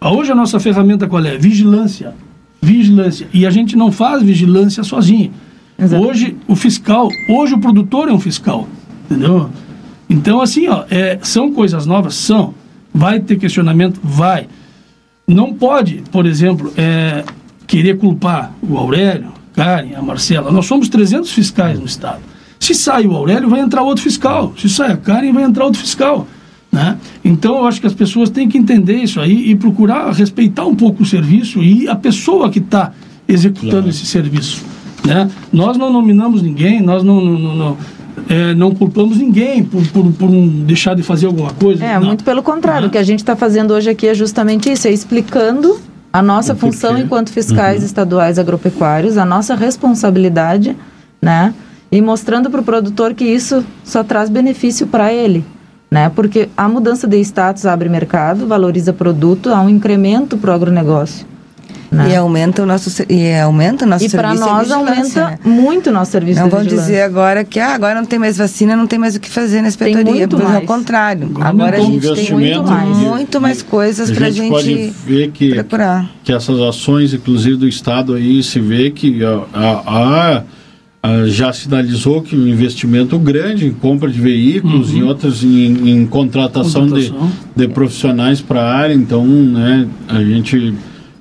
Hoje 0.00 0.32
a 0.32 0.34
nossa 0.34 0.58
ferramenta 0.58 1.06
qual 1.06 1.24
é? 1.24 1.38
Vigilância. 1.38 2.14
Vigilância. 2.62 3.26
E 3.34 3.44
a 3.44 3.50
gente 3.50 3.76
não 3.76 3.90
faz 3.90 4.22
vigilância 4.22 4.84
sozinho. 4.84 5.32
Hoje 6.00 6.36
o 6.46 6.54
fiscal, 6.54 7.08
hoje 7.28 7.54
o 7.54 7.58
produtor 7.58 8.08
é 8.08 8.12
um 8.12 8.20
fiscal. 8.20 8.68
Entendeu? 9.04 9.50
Então, 10.08 10.40
assim, 10.40 10.68
ó, 10.68 10.84
é, 10.88 11.18
são 11.22 11.52
coisas 11.52 11.86
novas? 11.86 12.14
São. 12.14 12.54
Vai 12.94 13.18
ter 13.18 13.36
questionamento? 13.36 13.98
Vai. 14.02 14.46
Não 15.26 15.52
pode, 15.54 16.04
por 16.12 16.26
exemplo, 16.26 16.72
é, 16.76 17.24
querer 17.66 17.98
culpar 17.98 18.52
o 18.62 18.76
Aurélio, 18.76 19.32
Karen, 19.54 19.94
a 19.96 20.02
Marcela. 20.02 20.52
Nós 20.52 20.66
somos 20.66 20.88
300 20.88 21.32
fiscais 21.32 21.78
no 21.78 21.86
Estado. 21.86 22.20
Se 22.60 22.74
sai 22.74 23.06
o 23.06 23.16
Aurélio, 23.16 23.48
vai 23.48 23.60
entrar 23.60 23.82
outro 23.82 24.04
fiscal. 24.04 24.52
Se 24.56 24.68
sai 24.68 24.92
a 24.92 24.96
Karen, 24.96 25.32
vai 25.32 25.42
entrar 25.42 25.64
outro 25.64 25.80
fiscal. 25.80 26.28
Né? 26.72 26.96
Então, 27.22 27.58
eu 27.58 27.66
acho 27.66 27.80
que 27.80 27.86
as 27.86 27.92
pessoas 27.92 28.30
têm 28.30 28.48
que 28.48 28.56
entender 28.56 28.96
isso 28.96 29.20
aí 29.20 29.50
e 29.50 29.54
procurar 29.54 30.10
respeitar 30.12 30.64
um 30.64 30.74
pouco 30.74 31.02
o 31.02 31.06
serviço 31.06 31.62
e 31.62 31.86
a 31.86 31.94
pessoa 31.94 32.48
que 32.48 32.58
está 32.60 32.92
executando 33.28 33.90
esse 33.90 34.06
serviço. 34.06 34.64
Né? 35.06 35.28
Nós 35.52 35.76
não 35.76 35.92
nominamos 35.92 36.40
ninguém, 36.42 36.80
nós 36.80 37.02
não, 37.02 37.20
não, 37.20 37.38
não, 37.38 37.54
não, 37.56 37.76
é, 38.28 38.54
não 38.54 38.74
culpamos 38.74 39.18
ninguém 39.18 39.62
por, 39.62 39.86
por, 39.88 40.10
por 40.12 40.30
um 40.30 40.48
deixar 40.64 40.94
de 40.94 41.02
fazer 41.02 41.26
alguma 41.26 41.50
coisa. 41.50 41.84
É, 41.84 41.98
Não. 41.98 42.06
muito 42.06 42.24
pelo 42.24 42.42
contrário. 42.42 42.88
O 42.88 42.90
que 42.90 42.98
a 42.98 43.02
gente 43.02 43.18
está 43.18 43.36
fazendo 43.36 43.72
hoje 43.74 43.90
aqui 43.90 44.06
é 44.06 44.14
justamente 44.14 44.70
isso, 44.72 44.88
é 44.88 44.90
explicando 44.92 45.78
a 46.12 46.22
nossa 46.22 46.54
função 46.54 46.96
enquanto 46.98 47.30
fiscais 47.30 47.80
Uhum. 47.80 47.86
estaduais 47.86 48.38
agropecuários, 48.38 49.18
a 49.18 49.24
nossa 49.24 49.54
responsabilidade, 49.54 50.76
né? 51.20 51.52
E 51.90 52.00
mostrando 52.00 52.48
para 52.50 52.60
o 52.60 52.64
produtor 52.64 53.12
que 53.12 53.24
isso 53.24 53.64
só 53.84 54.02
traz 54.02 54.30
benefício 54.30 54.86
para 54.86 55.12
ele, 55.12 55.44
né? 55.92 56.10
Porque 56.14 56.48
a 56.56 56.66
mudança 56.68 57.06
de 57.06 57.18
status 57.20 57.66
abre 57.66 57.86
mercado, 57.86 58.46
valoriza 58.46 58.94
produto, 58.94 59.50
há 59.50 59.60
um 59.60 59.68
incremento 59.68 60.38
para 60.38 60.50
o 60.50 60.54
agronegócio. 60.54 61.26
Né? 61.90 62.12
E 62.12 62.16
aumenta 62.16 62.62
o 62.62 62.66
nosso, 62.66 63.04
e 63.06 63.34
aumenta 63.34 63.84
o 63.84 63.88
nosso 63.88 64.06
E 64.06 64.08
para 64.08 64.30
serviço. 64.30 64.46
nós 64.48 64.66
de 64.66 64.72
vigilância, 64.74 65.22
aumenta 65.24 65.40
muito 65.46 65.90
o 65.90 65.92
nosso 65.92 66.10
serviço 66.12 66.40
Não 66.40 66.48
de 66.48 66.54
vão 66.54 66.64
dizer 66.64 67.02
agora 67.02 67.44
que 67.44 67.60
ah, 67.60 67.74
agora 67.74 67.94
não 67.96 68.06
tem 68.06 68.18
mais 68.18 68.38
vacina, 68.38 68.74
não 68.74 68.86
tem 68.86 68.98
mais 68.98 69.14
o 69.14 69.20
que 69.20 69.28
fazer 69.28 69.60
na 69.60 69.68
inspetoria. 69.68 70.02
muito 70.10 70.30
Pois, 70.36 70.42
Ao 70.48 70.52
mais. 70.54 70.64
contrário. 70.66 71.26
Agora 71.34 71.48
Agora 71.50 71.76
a 71.76 71.80
gente 71.80 72.00
tem 72.00 72.00
muito 72.00 72.06
investimento 72.06 72.62
mais, 72.70 72.96
de- 72.98 73.04
muito 73.04 73.40
mais 73.42 73.60
coisas 73.62 74.10
a 74.10 74.14
para 74.14 74.26
a 74.28 74.30
gente 74.30 74.38
gente 74.44 74.50
pode 74.50 74.92
ver 75.06 75.30
que, 75.32 75.54
procurar. 75.54 76.10
que 76.24 76.32
essas 76.32 76.58
ações, 76.60 77.12
inclusive 77.12 77.56
do 77.56 77.68
Estado 77.68 78.14
aí, 78.14 78.42
se 78.42 78.58
vê 78.58 78.88
que 78.90 79.22
a, 79.22 79.42
a- 79.52 79.82
a- 80.38 80.42
a- 81.02 81.26
já 81.26 81.52
sinalizou 81.52 82.22
que 82.22 82.36
um 82.36 82.46
investimento 82.46 83.18
grande 83.18 83.66
em 83.66 83.72
compra 83.72 84.08
de 84.10 84.20
veículos, 84.20 84.92
em 84.94 85.02
outras 85.02 85.42
em, 85.42 85.88
em 85.90 86.06
contratação, 86.06 86.88
Contratação. 86.88 87.30
De, 87.56 87.66
de 87.66 87.72
profissionais 87.72 88.40
para 88.40 88.60
a 88.62 88.74
área. 88.76 88.94
Então, 88.94 89.26
né, 89.26 89.88
a 90.08 90.22
gente 90.22 90.72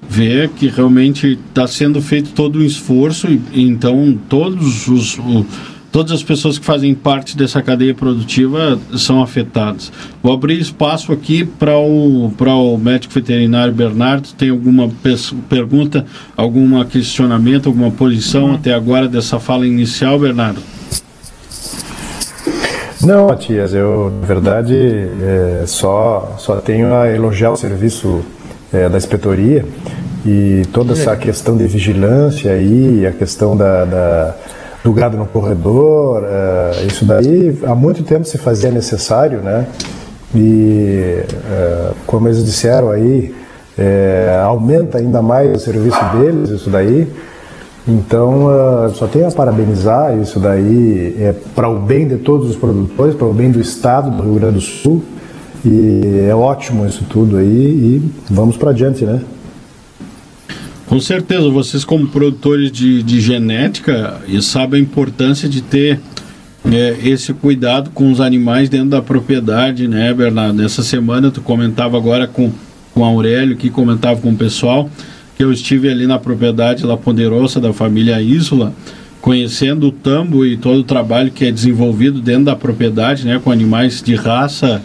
vê 0.10 0.50
que 0.56 0.68
realmente 0.68 1.40
está 1.50 1.66
sendo 1.66 2.02
feito 2.02 2.32
todo 2.32 2.60
um 2.60 2.64
esforço 2.64 3.28
e, 3.28 3.42
e 3.54 3.62
então 3.64 4.18
todos 4.30 4.88
os 4.88 5.18
o- 5.18 5.46
Todas 5.92 6.14
as 6.14 6.24
pessoas 6.24 6.58
que 6.58 6.66
fazem 6.66 6.96
parte 6.96 7.36
dessa 7.36 7.62
cadeia 7.62 7.94
produtiva 7.94 8.80
são 8.98 9.22
afetadas. 9.22 9.92
Vou 10.24 10.32
abrir 10.34 10.58
espaço 10.58 11.12
aqui 11.12 11.44
para 11.44 11.78
o, 11.78 12.32
para 12.38 12.54
o 12.56 12.78
médico 12.78 13.14
veterinário 13.14 13.74
Bernardo. 13.74 14.30
Tem 14.38 14.50
alguma 14.50 14.90
pergunta, 15.50 16.06
algum 16.38 16.82
questionamento, 16.86 17.68
alguma 17.68 17.92
posição 17.92 18.54
até 18.56 18.74
agora 18.74 19.08
dessa 19.08 19.38
fala 19.38 19.68
inicial, 19.68 20.18
Bernardo? 20.18 20.62
Não, 23.02 23.28
Matias, 23.28 23.74
eu, 23.74 24.14
na 24.22 24.28
verdade, 24.28 24.76
é, 24.76 25.64
só, 25.66 26.36
só 26.38 26.58
tenho 26.58 26.94
a 26.94 27.12
elogiar 27.12 27.52
o 27.52 27.56
serviço 27.58 28.22
é, 28.72 28.88
da 28.88 28.98
inspetoria 28.98 29.66
e 30.26 30.62
toda 30.72 30.94
essa 30.94 31.16
questão 31.18 31.58
de 31.58 31.66
vigilância 31.66 32.52
aí, 32.52 33.06
a 33.08 33.12
questão 33.12 33.58
da, 33.58 33.86
da- 33.86 34.36
do 34.84 34.92
gado 34.94 35.18
no 35.18 35.26
corredor, 35.26 36.24
é, 36.26 36.84
isso 36.86 37.06
daí 37.06 37.60
há 37.64 37.76
muito 37.76 38.04
tempo 38.04 38.26
se 38.26 38.38
fazia 38.38 38.72
necessário, 38.72 39.40
né? 39.40 39.68
e, 40.36 41.24
é, 41.50 41.92
como 42.06 42.28
eles 42.28 42.44
disseram 42.44 42.90
aí, 42.90 43.34
é, 43.78 44.42
aumenta 44.44 44.98
ainda 44.98 45.22
mais 45.22 45.56
o 45.56 45.60
serviço 45.60 46.00
deles, 46.14 46.50
isso 46.50 46.70
daí. 46.70 47.08
Então, 47.88 48.46
uh, 48.46 48.92
só 48.94 49.08
tenho 49.08 49.28
a 49.28 49.32
parabenizar 49.32 50.16
isso 50.20 50.40
daí, 50.40 51.16
é 51.20 51.34
para 51.56 51.68
o 51.68 51.80
bem 51.80 52.08
de 52.08 52.18
todos 52.18 52.48
os 52.48 52.56
produtores, 52.56 53.16
para 53.16 53.26
o 53.26 53.34
bem 53.34 53.50
do 53.50 53.60
Estado 53.60 54.12
do 54.12 54.22
Rio 54.22 54.36
Grande 54.36 54.56
do 54.56 54.62
Sul. 54.62 55.02
E 55.66 56.28
é 56.30 56.34
ótimo 56.34 56.86
isso 56.86 57.06
tudo 57.10 57.38
aí 57.38 57.46
e 57.48 58.12
vamos 58.30 58.56
para 58.56 58.70
adiante, 58.70 59.04
né? 59.04 59.22
Com 60.92 61.00
certeza, 61.00 61.50
vocês 61.50 61.86
como 61.86 62.06
produtores 62.08 62.70
de, 62.70 63.02
de 63.02 63.22
genética 63.22 64.20
sabem 64.42 64.82
a 64.82 64.84
importância 64.84 65.48
de 65.48 65.62
ter 65.62 66.02
é, 66.70 66.98
esse 67.06 67.34
cuidado 67.34 67.92
com 67.92 68.12
os 68.12 68.20
animais 68.20 68.68
dentro 68.68 68.90
da 68.90 69.02
propriedade, 69.02 69.88
né, 69.88 70.14
Bernardo? 70.14 70.62
Essa 70.62 70.84
semana 70.84 71.32
tu 71.32 71.40
comentava 71.40 71.96
agora 71.96 72.28
com, 72.28 72.52
com 72.94 73.06
Aurélio, 73.06 73.56
que 73.56 73.70
comentava 73.70 74.20
com 74.20 74.32
o 74.32 74.36
pessoal, 74.36 74.90
que 75.38 75.42
eu 75.42 75.54
estive 75.54 75.90
ali 75.90 76.06
na 76.06 76.20
propriedade 76.20 76.86
La 76.86 76.98
Ponderosa 76.98 77.62
da 77.62 77.72
família 77.72 78.22
Isla, 78.22 78.74
conhecendo 79.22 79.88
o 79.88 79.92
tambo 79.94 80.46
e 80.46 80.58
todo 80.58 80.80
o 80.80 80.84
trabalho 80.84 81.32
que 81.32 81.46
é 81.46 81.52
desenvolvido 81.54 82.20
dentro 82.20 82.44
da 82.44 82.56
propriedade, 82.58 83.26
né, 83.26 83.40
com 83.42 83.50
animais 83.50 84.04
de 84.04 84.16
raça 84.16 84.84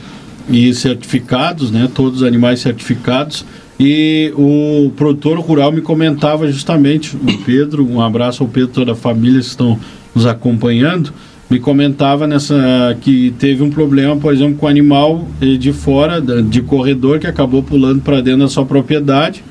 e 0.49 0.73
certificados, 0.73 1.73
né, 1.73 1.91
todos 1.93 2.21
os 2.21 2.29
animais 2.29 2.61
certificados. 2.61 3.45
E 3.79 4.33
o 4.37 4.91
produtor 4.97 5.39
rural 5.39 5.71
me 5.71 5.81
comentava 5.81 6.51
justamente, 6.51 7.15
o 7.15 7.39
Pedro, 7.45 7.87
um 7.87 8.01
abraço 8.01 8.43
ao 8.43 8.49
Pedro 8.49 8.71
e 8.71 8.75
toda 8.75 8.93
a 8.93 8.97
família 8.97 9.41
que 9.41 9.47
estão 9.47 9.79
nos 10.15 10.25
acompanhando, 10.25 11.13
me 11.51 11.61
comentava 11.61 12.27
nessa 12.27 12.97
que 13.03 13.33
teve 13.39 13.63
um 13.63 13.71
problema, 13.71 14.17
por 14.17 14.33
exemplo, 14.33 14.57
com 14.57 14.67
o 14.67 14.69
animal 14.69 15.29
eh, 15.41 15.57
de 15.57 15.73
fora, 15.73 16.21
de 16.21 16.61
corredor, 16.63 17.21
que 17.21 17.27
acabou 17.27 17.63
pulando 17.63 18.01
para 18.01 18.21
dentro 18.21 18.41
da 18.41 18.49
sua 18.49 18.65
propriedade 18.65 19.45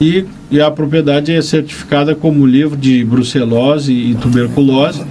e, 0.00 0.24
e, 0.50 0.58
a 0.58 0.70
propriedade 0.70 1.30
é 1.30 1.42
certificada 1.42 2.14
como 2.14 2.46
livre 2.46 2.74
de 2.74 3.04
brucelose 3.04 3.92
e 3.92 4.14
tuberculose. 4.14 5.04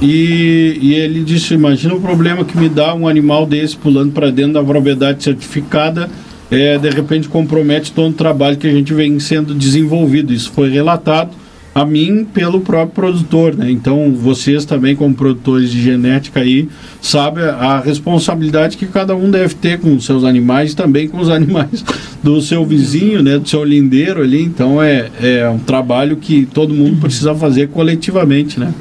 E, 0.00 0.78
e 0.80 0.94
ele 0.94 1.24
disse: 1.24 1.52
Imagina 1.52 1.94
o 1.94 2.00
problema 2.00 2.44
que 2.44 2.56
me 2.56 2.68
dá 2.68 2.94
um 2.94 3.08
animal 3.08 3.44
desse 3.44 3.76
pulando 3.76 4.12
para 4.12 4.30
dentro 4.30 4.52
da 4.52 4.62
propriedade 4.62 5.24
certificada. 5.24 6.08
É, 6.50 6.78
de 6.78 6.90
repente 6.90 7.28
compromete 7.28 7.92
todo 7.92 8.10
o 8.10 8.14
trabalho 8.16 8.56
que 8.56 8.66
a 8.66 8.72
gente 8.72 8.94
vem 8.94 9.18
sendo 9.18 9.54
desenvolvido. 9.54 10.32
Isso 10.32 10.50
foi 10.52 10.70
relatado 10.70 11.30
a 11.76 11.84
mim 11.84 12.24
pelo 12.24 12.62
próprio 12.62 12.94
produtor, 12.94 13.54
né? 13.54 13.70
Então 13.70 14.10
vocês 14.10 14.64
também 14.64 14.96
como 14.96 15.14
produtores 15.14 15.70
de 15.70 15.82
genética 15.82 16.40
aí 16.40 16.70
sabem 17.02 17.44
a 17.44 17.80
responsabilidade 17.80 18.78
que 18.78 18.86
cada 18.86 19.14
um 19.14 19.30
deve 19.30 19.54
ter 19.56 19.78
com 19.78 19.94
os 19.94 20.06
seus 20.06 20.24
animais, 20.24 20.72
também 20.72 21.06
com 21.06 21.18
os 21.18 21.28
animais 21.30 21.84
do 22.22 22.40
seu 22.40 22.64
vizinho, 22.64 23.22
né? 23.22 23.38
Do 23.38 23.46
seu 23.46 23.62
lindeiro 23.62 24.22
ali. 24.22 24.42
Então 24.42 24.82
é, 24.82 25.10
é 25.20 25.46
um 25.50 25.58
trabalho 25.58 26.16
que 26.16 26.46
todo 26.46 26.72
mundo 26.72 26.98
precisa 26.98 27.34
fazer 27.34 27.68
coletivamente, 27.68 28.58
né? 28.58 28.72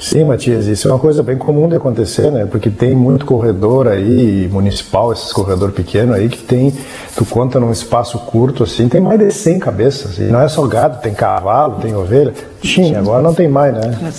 Sim, 0.00 0.24
Matias, 0.24 0.66
isso 0.66 0.88
é 0.88 0.92
uma 0.92 0.98
coisa 0.98 1.22
bem 1.22 1.36
comum 1.36 1.68
de 1.68 1.76
acontecer, 1.76 2.32
né? 2.32 2.46
Porque 2.46 2.70
tem 2.70 2.94
muito 2.94 3.26
corredor 3.26 3.86
aí, 3.86 4.48
municipal, 4.50 5.12
esses 5.12 5.30
corredor 5.30 5.72
pequeno 5.72 6.14
aí, 6.14 6.30
que 6.30 6.42
tem, 6.42 6.72
tu 7.14 7.26
conta 7.26 7.60
num 7.60 7.70
espaço 7.70 8.18
curto 8.20 8.64
assim, 8.64 8.88
tem 8.88 8.98
mais 8.98 9.20
de 9.20 9.30
100 9.30 9.58
cabeças. 9.58 10.18
E 10.18 10.22
não 10.22 10.40
é 10.40 10.48
só 10.48 10.66
gado, 10.66 11.02
tem 11.02 11.12
cavalo, 11.12 11.80
tem 11.82 11.94
ovelha. 11.94 12.32
Tinha, 12.62 12.98
agora 12.98 13.22
não 13.22 13.34
tem 13.34 13.46
mais, 13.46 13.74
né? 13.74 14.10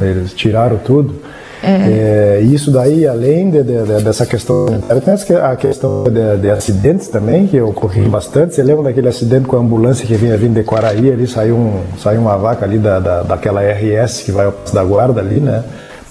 Eles 0.00 0.32
tiraram 0.32 0.78
tudo. 0.78 1.20
É. 1.62 2.38
É, 2.38 2.40
isso 2.42 2.70
daí, 2.70 3.06
além 3.06 3.50
de, 3.50 3.62
de, 3.62 3.82
de, 3.82 4.02
dessa 4.02 4.26
questão, 4.26 4.66
tem 4.66 5.36
a 5.36 5.56
questão 5.56 6.04
de, 6.04 6.50
acidentes 6.50 7.08
também, 7.08 7.46
que 7.46 7.60
ocorreu 7.60 8.08
bastante. 8.08 8.54
Você 8.54 8.62
lembra 8.62 8.84
daquele 8.84 9.08
acidente 9.08 9.46
com 9.46 9.56
a 9.56 9.60
ambulância 9.60 10.06
que 10.06 10.14
vinha 10.14 10.36
vindo 10.36 10.54
de 10.54 10.62
Quaraí, 10.62 11.10
ali 11.10 11.26
saiu, 11.26 11.56
um, 11.56 11.82
saiu 11.98 12.20
uma 12.20 12.36
vaca 12.36 12.64
ali 12.64 12.78
da, 12.78 12.98
da, 12.98 13.22
daquela 13.22 13.60
RS 13.62 14.22
que 14.22 14.32
vai 14.32 14.46
ao 14.46 14.54
da 14.72 14.84
guarda 14.84 15.20
ali, 15.20 15.40
né? 15.40 15.64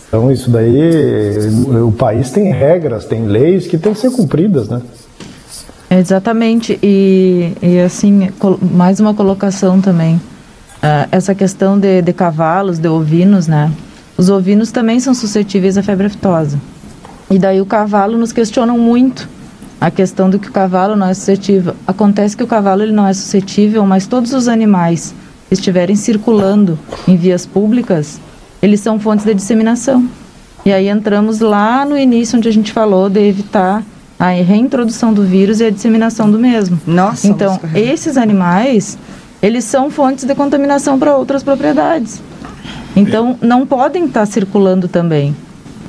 Então 0.08 0.32
isso 0.32 0.50
daí, 0.50 1.38
o 1.86 1.92
país 1.92 2.32
tem 2.32 2.52
regras, 2.52 3.06
tem 3.06 3.26
leis 3.26 3.68
que 3.68 3.78
têm 3.78 3.94
que 3.94 4.00
ser 4.00 4.12
cumpridas, 4.12 4.70
né? 4.70 4.82
Exatamente, 5.90 6.80
e, 6.82 7.54
e 7.62 7.80
assim, 7.80 8.30
mais 8.62 9.00
uma 9.00 9.14
colocação 9.14 9.80
também. 9.80 10.16
Uh, 10.16 11.08
essa 11.12 11.34
questão 11.34 11.80
de, 11.80 12.02
de 12.02 12.14
cavalos, 12.14 12.80
de 12.80 12.88
ovinos, 12.88 13.48
né? 13.48 13.72
Os 14.18 14.30
ovinos 14.30 14.72
também 14.72 15.00
são 15.00 15.14
suscetíveis 15.14 15.78
à 15.78 15.84
febre 15.84 16.08
aftosa. 16.08 16.60
E 17.30 17.38
daí 17.38 17.60
o 17.60 17.66
cavalo 17.66 18.18
nos 18.18 18.32
questionam 18.32 18.78
muito 18.78 19.28
a 19.80 19.92
questão 19.92 20.30
do 20.30 20.40
que 20.40 20.50
o 20.50 20.52
cavalo 20.52 20.96
não 20.96 21.08
é 21.08 21.14
suscetível. 21.14 21.76
Acontece 21.86 22.36
que 22.36 22.44
o 22.44 22.48
cavalo 22.48 22.82
ele 22.82 22.94
não 22.94 23.06
é 23.06 23.14
suscetível, 23.14 23.86
mas 23.86 24.08
todos 24.08 24.34
os 24.34 24.48
animais 24.48 25.14
que 25.48 25.54
estiverem 25.54 25.96
circulando 25.96 26.80
em 27.08 27.18
vias 27.18 27.46
públicas, 27.46 28.20
eles 28.62 28.80
são 28.80 29.00
fontes 29.00 29.26
de 29.26 29.34
disseminação. 29.34 30.08
E 30.66 30.72
aí 30.72 30.88
entramos 30.88 31.40
lá 31.40 31.86
no 31.86 31.98
início 31.98 32.38
onde 32.38 32.48
a 32.48 32.54
gente 32.54 32.72
falou 32.72 33.10
de 33.10 33.20
evitar 33.20 33.84
a 34.18 34.30
reintrodução 34.30 35.14
do 35.14 35.24
vírus 35.24 35.60
e 35.60 35.66
a 35.66 35.70
disseminação 35.70 36.32
do 36.32 36.40
mesmo. 36.40 36.80
Nossa, 36.88 37.28
então, 37.28 37.60
esses 37.76 38.18
animais, 38.18 38.98
eles 39.42 39.66
são 39.66 39.92
fontes 39.92 40.24
de 40.24 40.34
contaminação 40.34 40.98
para 40.98 41.16
outras 41.16 41.44
propriedades. 41.44 42.22
Então, 42.96 43.38
não 43.42 43.66
podem 43.66 44.06
estar 44.06 44.26
circulando 44.26 44.88
também. 44.88 45.36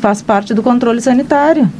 Faz 0.01 0.21
parte 0.21 0.53
do 0.53 0.63
controle 0.63 1.01
sanitário. 1.01 1.71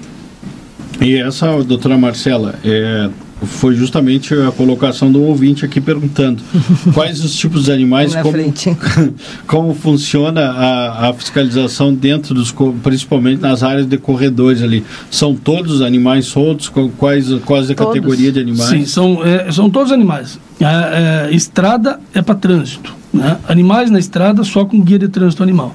E 1.01 1.17
essa, 1.17 1.63
doutora 1.63 1.99
Marcela, 1.99 2.55
é, 2.65 3.11
foi 3.43 3.75
justamente 3.75 4.33
a 4.33 4.51
colocação 4.51 5.13
do 5.13 5.23
ouvinte 5.23 5.65
aqui 5.65 5.81
perguntando 5.81 6.43
quais 6.95 7.23
os 7.23 7.37
tipos 7.37 7.65
de 7.65 7.73
animais, 7.73 8.15
como, 8.15 8.37
como 9.47 9.75
funciona 9.75 10.51
a, 10.51 11.09
a, 11.09 11.13
fiscalização 11.13 11.93
dentro 11.93 12.35
dos, 12.35 12.55
principalmente 12.83 13.43
nas 13.43 13.63
áreas 13.63 13.87
de 13.87 13.99
corredores 13.99 14.63
ali. 14.63 14.83
São 15.11 15.35
todos 15.35 15.77
os 15.77 15.83
animais 15.83 16.27
soltos? 16.27 16.69
Quais, 16.97 17.29
quais 17.45 17.71
a 17.71 17.75
todos. 17.75 17.95
categoria 17.95 18.33
de 18.33 18.41
animais? 18.41 18.71
Sim, 18.71 18.87
são, 18.87 19.25
é, 19.25 19.53
são 19.53 19.69
todos 19.69 19.93
animais. 19.93 20.39
A, 20.61 21.29
é, 21.29 21.35
estrada 21.35 22.01
é 22.15 22.23
para 22.23 22.35
trânsito. 22.35 22.96
Né? 23.17 23.39
Animais 23.49 23.91
na 23.91 23.99
estrada 23.99 24.45
só 24.45 24.65
com 24.65 24.81
guia 24.81 24.99
de 24.99 25.09
trânsito 25.09 25.43
animal. 25.43 25.75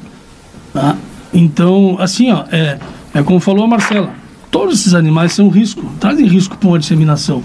Tá? 0.73 0.95
Então, 1.33 1.97
assim, 1.99 2.31
ó, 2.31 2.45
é, 2.51 2.77
é 3.13 3.23
como 3.23 3.39
falou 3.39 3.65
a 3.65 3.67
Marcela, 3.67 4.11
todos 4.49 4.79
esses 4.79 4.93
animais 4.93 5.33
são 5.33 5.49
risco, 5.49 5.83
trazem 5.99 6.27
risco 6.27 6.57
para 6.57 6.67
uma 6.67 6.79
disseminação. 6.79 7.43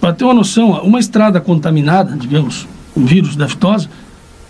Para 0.00 0.12
ter 0.12 0.24
uma 0.24 0.34
noção, 0.34 0.72
uma 0.82 1.00
estrada 1.00 1.40
contaminada, 1.40 2.16
digamos, 2.16 2.66
um 2.96 3.04
vírus 3.04 3.36
da 3.36 3.48
fitose, 3.48 3.88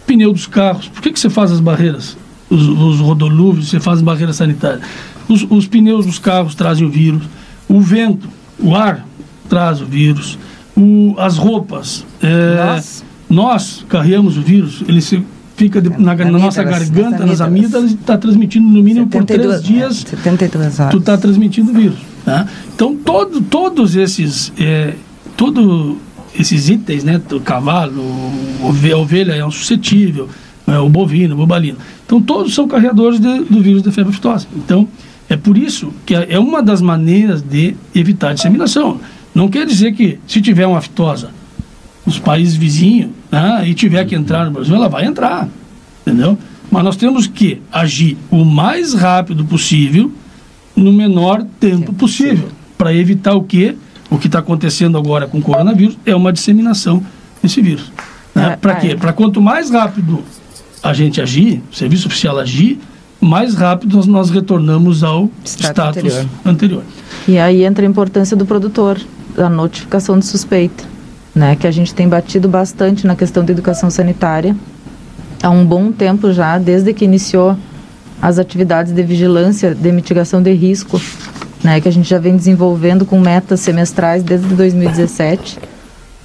pneu 0.07 0.33
dos 0.33 0.47
carros, 0.47 0.89
por 0.89 1.01
que, 1.01 1.12
que 1.12 1.21
você 1.21 1.31
faz 1.31 1.51
as 1.51 1.61
barreiras? 1.61 2.16
Os, 2.51 2.66
os 2.66 3.01
rodolúvios, 3.01 3.69
você 3.71 3.81
faz 3.81 3.99
as 3.99 4.03
barreiras 4.03 4.37
sanitárias. 4.37 4.83
Os, 5.29 5.47
os 5.49 5.66
pneus 5.66 6.05
dos 6.05 6.19
carros 6.19 6.55
trazem 6.55 6.87
o 6.87 6.91
vírus, 6.91 7.23
o 7.69 7.81
vento, 7.81 8.29
o 8.59 8.75
ar 8.75 9.07
traz 9.49 9.81
o 9.81 9.87
vírus, 9.87 10.39
o, 10.77 11.15
as 11.19 11.37
roupas. 11.37 12.05
É, 12.23 12.81
nós 13.35 13.85
carregamos 13.89 14.36
o 14.36 14.43
vírus, 14.43 14.82
ele 14.86 15.01
se 15.01 15.23
fica 15.56 15.81
de, 15.81 15.90
na, 15.90 16.15
na, 16.15 16.31
nossa 16.31 16.62
garganta, 16.62 17.24
nas 17.27 17.40
amígdalas, 17.40 17.93
e 17.93 17.94
está 17.94 18.16
transmitindo 18.16 18.66
no 18.66 18.82
mínimo 18.82 19.06
72, 19.11 19.16
por 19.16 19.27
três 19.27 19.62
dias. 19.62 19.97
72 19.98 20.81
horas. 20.81 20.93
Tu 20.93 20.98
está 20.98 21.16
transmitindo 21.16 21.70
o 21.70 21.74
vírus. 21.74 21.98
Tá? 22.24 22.47
Então, 22.74 22.97
todo, 22.97 23.40
todos 23.40 23.97
esses. 23.97 24.52
É, 24.59 24.94
todo 25.36 25.98
esses 26.39 26.69
itens, 26.69 27.05
né, 27.05 27.20
o 27.31 27.40
cavalo, 27.40 28.02
a 28.61 28.97
ovelha 28.97 29.32
é 29.35 29.44
um 29.44 29.52
suscetível, 29.52 30.28
é, 30.66 30.78
o 30.78 30.89
bovino, 30.89 31.35
o 31.35 31.39
bobalino. 31.39 31.78
Então, 32.05 32.20
todos 32.20 32.52
são 32.52 32.66
carregadores 32.66 33.20
de, 33.20 33.44
do 33.44 33.62
vírus 33.62 33.82
da 33.82 33.93
febre 33.93 34.12
aftosa. 34.12 34.48
Então, 34.56 34.89
é 35.28 35.36
por 35.36 35.56
isso 35.56 35.93
que 36.05 36.15
é, 36.15 36.27
é 36.31 36.39
uma 36.39 36.61
das 36.61 36.82
maneiras 36.82 37.40
de 37.40 37.77
evitar 37.94 38.31
a 38.31 38.32
disseminação. 38.32 39.01
Não 39.32 39.48
quer 39.48 39.65
dizer 39.65 39.93
que, 39.93 40.19
se 40.27 40.40
tiver 40.40 40.66
uma 40.66 40.78
aftosa 40.78 41.31
nos 42.05 42.19
países 42.19 42.56
vizinhos 42.56 43.11
né, 43.35 43.69
e 43.69 43.74
tiver 43.74 44.05
que 44.05 44.15
entrar 44.15 44.44
no 44.44 44.52
Brasil, 44.52 44.74
ela 44.74 44.89
vai 44.89 45.05
entrar, 45.05 45.48
entendeu? 46.06 46.39
Mas 46.70 46.85
nós 46.85 46.97
temos 46.97 47.27
que 47.27 47.61
agir 47.73 48.16
o 48.31 48.44
mais 48.44 48.94
rápido 48.94 49.44
possível, 49.44 50.12
no 50.77 50.93
menor 50.93 51.44
tempo 51.59 51.93
possível, 51.93 52.48
para 52.78 52.94
evitar 52.94 53.35
o 53.35 53.43
que 53.43 53.77
o 54.11 54.19
que 54.19 54.27
está 54.27 54.39
acontecendo 54.39 54.97
agora 54.97 55.27
com 55.27 55.39
o 55.39 55.43
coronavírus 55.43 55.98
é 56.06 56.15
uma 56.15 56.32
disseminação 56.32 57.02
desse 57.43 57.61
vírus. 57.61 57.90
Né? 58.35 58.52
É, 58.52 58.56
para 58.56 58.77
quê? 58.77 58.89
É. 58.89 58.97
Para 58.97 59.12
quanto 59.12 59.40
mais 59.40 59.70
rápido 59.70 60.23
a 60.82 60.93
gente 60.93 61.20
agir, 61.20 61.62
o 61.73 61.74
serviço 61.74 62.06
oficial 62.06 62.39
agir, 62.39 62.78
mais 63.20 63.55
rápido 63.55 63.97
nós, 63.97 64.06
nós 64.06 64.31
retornamos 64.31 65.02
ao 65.02 65.31
status, 65.44 65.70
status 65.70 65.97
anterior. 66.05 66.28
anterior. 66.44 66.82
E 67.27 67.39
aí 67.39 67.65
entra 67.65 67.85
a 67.85 67.89
importância 67.89 68.36
do 68.36 68.47
produtor, 68.47 69.01
da 69.35 69.48
notificação 69.48 70.19
de 70.19 70.27
suspeita 70.27 70.94
né, 71.35 71.56
que 71.56 71.66
a 71.66 71.70
gente 71.70 71.94
tem 71.94 72.09
batido 72.09 72.48
bastante 72.48 73.06
na 73.06 73.16
questão 73.16 73.44
da 73.44 73.52
educação 73.52 73.90
sanitária 73.90 74.55
há 75.44 75.51
um 75.51 75.65
bom 75.65 75.93
tempo 75.93 76.32
já, 76.32 76.59
desde 76.59 76.93
que 76.94 77.05
iniciou 77.05 77.56
as 78.20 78.39
atividades 78.39 78.93
de 78.93 79.02
vigilância 79.02 79.74
de 79.74 79.93
mitigação 79.93 80.43
de 80.43 80.52
risco, 80.52 81.01
né, 81.62 81.81
que 81.81 81.89
a 81.89 81.93
gente 81.93 82.09
já 82.09 82.19
vem 82.19 82.35
desenvolvendo 82.35 83.05
com 83.05 83.20
metas 83.20 83.61
semestrais 83.61 84.23
desde 84.23 84.48
2017, 84.55 85.59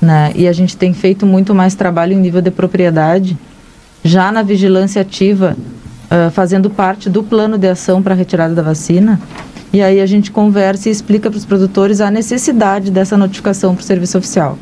né, 0.01 0.31
e 0.35 0.47
a 0.47 0.53
gente 0.53 0.77
tem 0.77 0.93
feito 0.93 1.25
muito 1.25 1.53
mais 1.53 1.75
trabalho 1.75 2.13
em 2.13 2.17
nível 2.17 2.41
de 2.41 2.49
propriedade, 2.49 3.37
já 4.03 4.31
na 4.31 4.41
vigilância 4.41 5.01
ativa, 5.01 5.57
uh, 6.05 6.31
fazendo 6.31 6.69
parte 6.69 7.09
do 7.09 7.21
plano 7.21 7.57
de 7.57 7.67
ação 7.67 8.01
para 8.01 8.13
a 8.13 8.17
retirada 8.17 8.55
da 8.55 8.61
vacina, 8.61 9.19
e 9.73 9.81
aí 9.81 9.99
a 9.99 10.05
gente 10.05 10.31
conversa 10.31 10.87
e 10.87 10.91
explica 10.91 11.29
para 11.29 11.37
os 11.37 11.45
produtores 11.45 11.99
a 11.99 12.09
necessidade 12.09 12.89
dessa 12.89 13.17
notificação 13.17 13.75
para 13.75 13.81
o 13.81 13.85
serviço 13.85 14.17
oficial. 14.17 14.57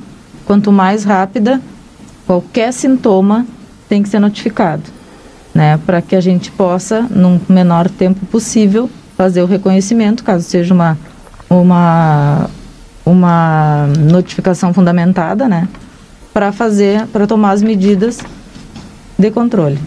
Quanto 0.48 0.72
mais 0.72 1.04
rápida, 1.04 1.62
qualquer 2.26 2.72
sintoma 2.72 3.46
tem 3.90 4.02
que 4.02 4.08
ser 4.08 4.20
notificado, 4.20 4.84
né, 5.54 5.78
para 5.86 6.02
que 6.02 6.16
a 6.16 6.22
gente 6.22 6.50
possa, 6.50 7.02
num 7.02 7.38
menor 7.50 7.90
tempo 7.90 8.26
possível, 8.28 8.90
fazer 9.18 9.42
o 9.42 9.46
reconhecimento, 9.46 10.24
caso 10.24 10.46
seja 10.46 10.74
uma 10.74 10.98
uma 11.50 12.50
uma 13.06 13.88
notificação 14.10 14.74
fundamentada, 14.74 15.50
né, 15.50 15.68
para 16.34 16.54
fazer, 16.54 17.06
para 17.08 17.28
tomar 17.28 17.52
as 17.52 17.62
medidas 17.62 18.20
de 19.20 19.30
controle. 19.30 19.78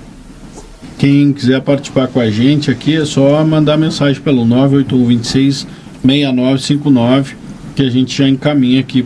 Quem 0.99 1.32
quiser 1.32 1.62
participar 1.62 2.09
com 2.09 2.20
a 2.20 2.31
gente 2.31 2.70
aqui 2.70 2.97
é 2.97 3.07
só 3.07 3.43
mandar 3.47 3.78
mensagem 3.78 4.20
pelo 4.20 4.45
98126 4.45 5.66
6959 6.05 7.37
que 7.74 7.82
a 7.82 7.91
gente 7.91 8.19
já 8.19 8.28
encaminha 8.28 8.81
aqui 8.81 9.03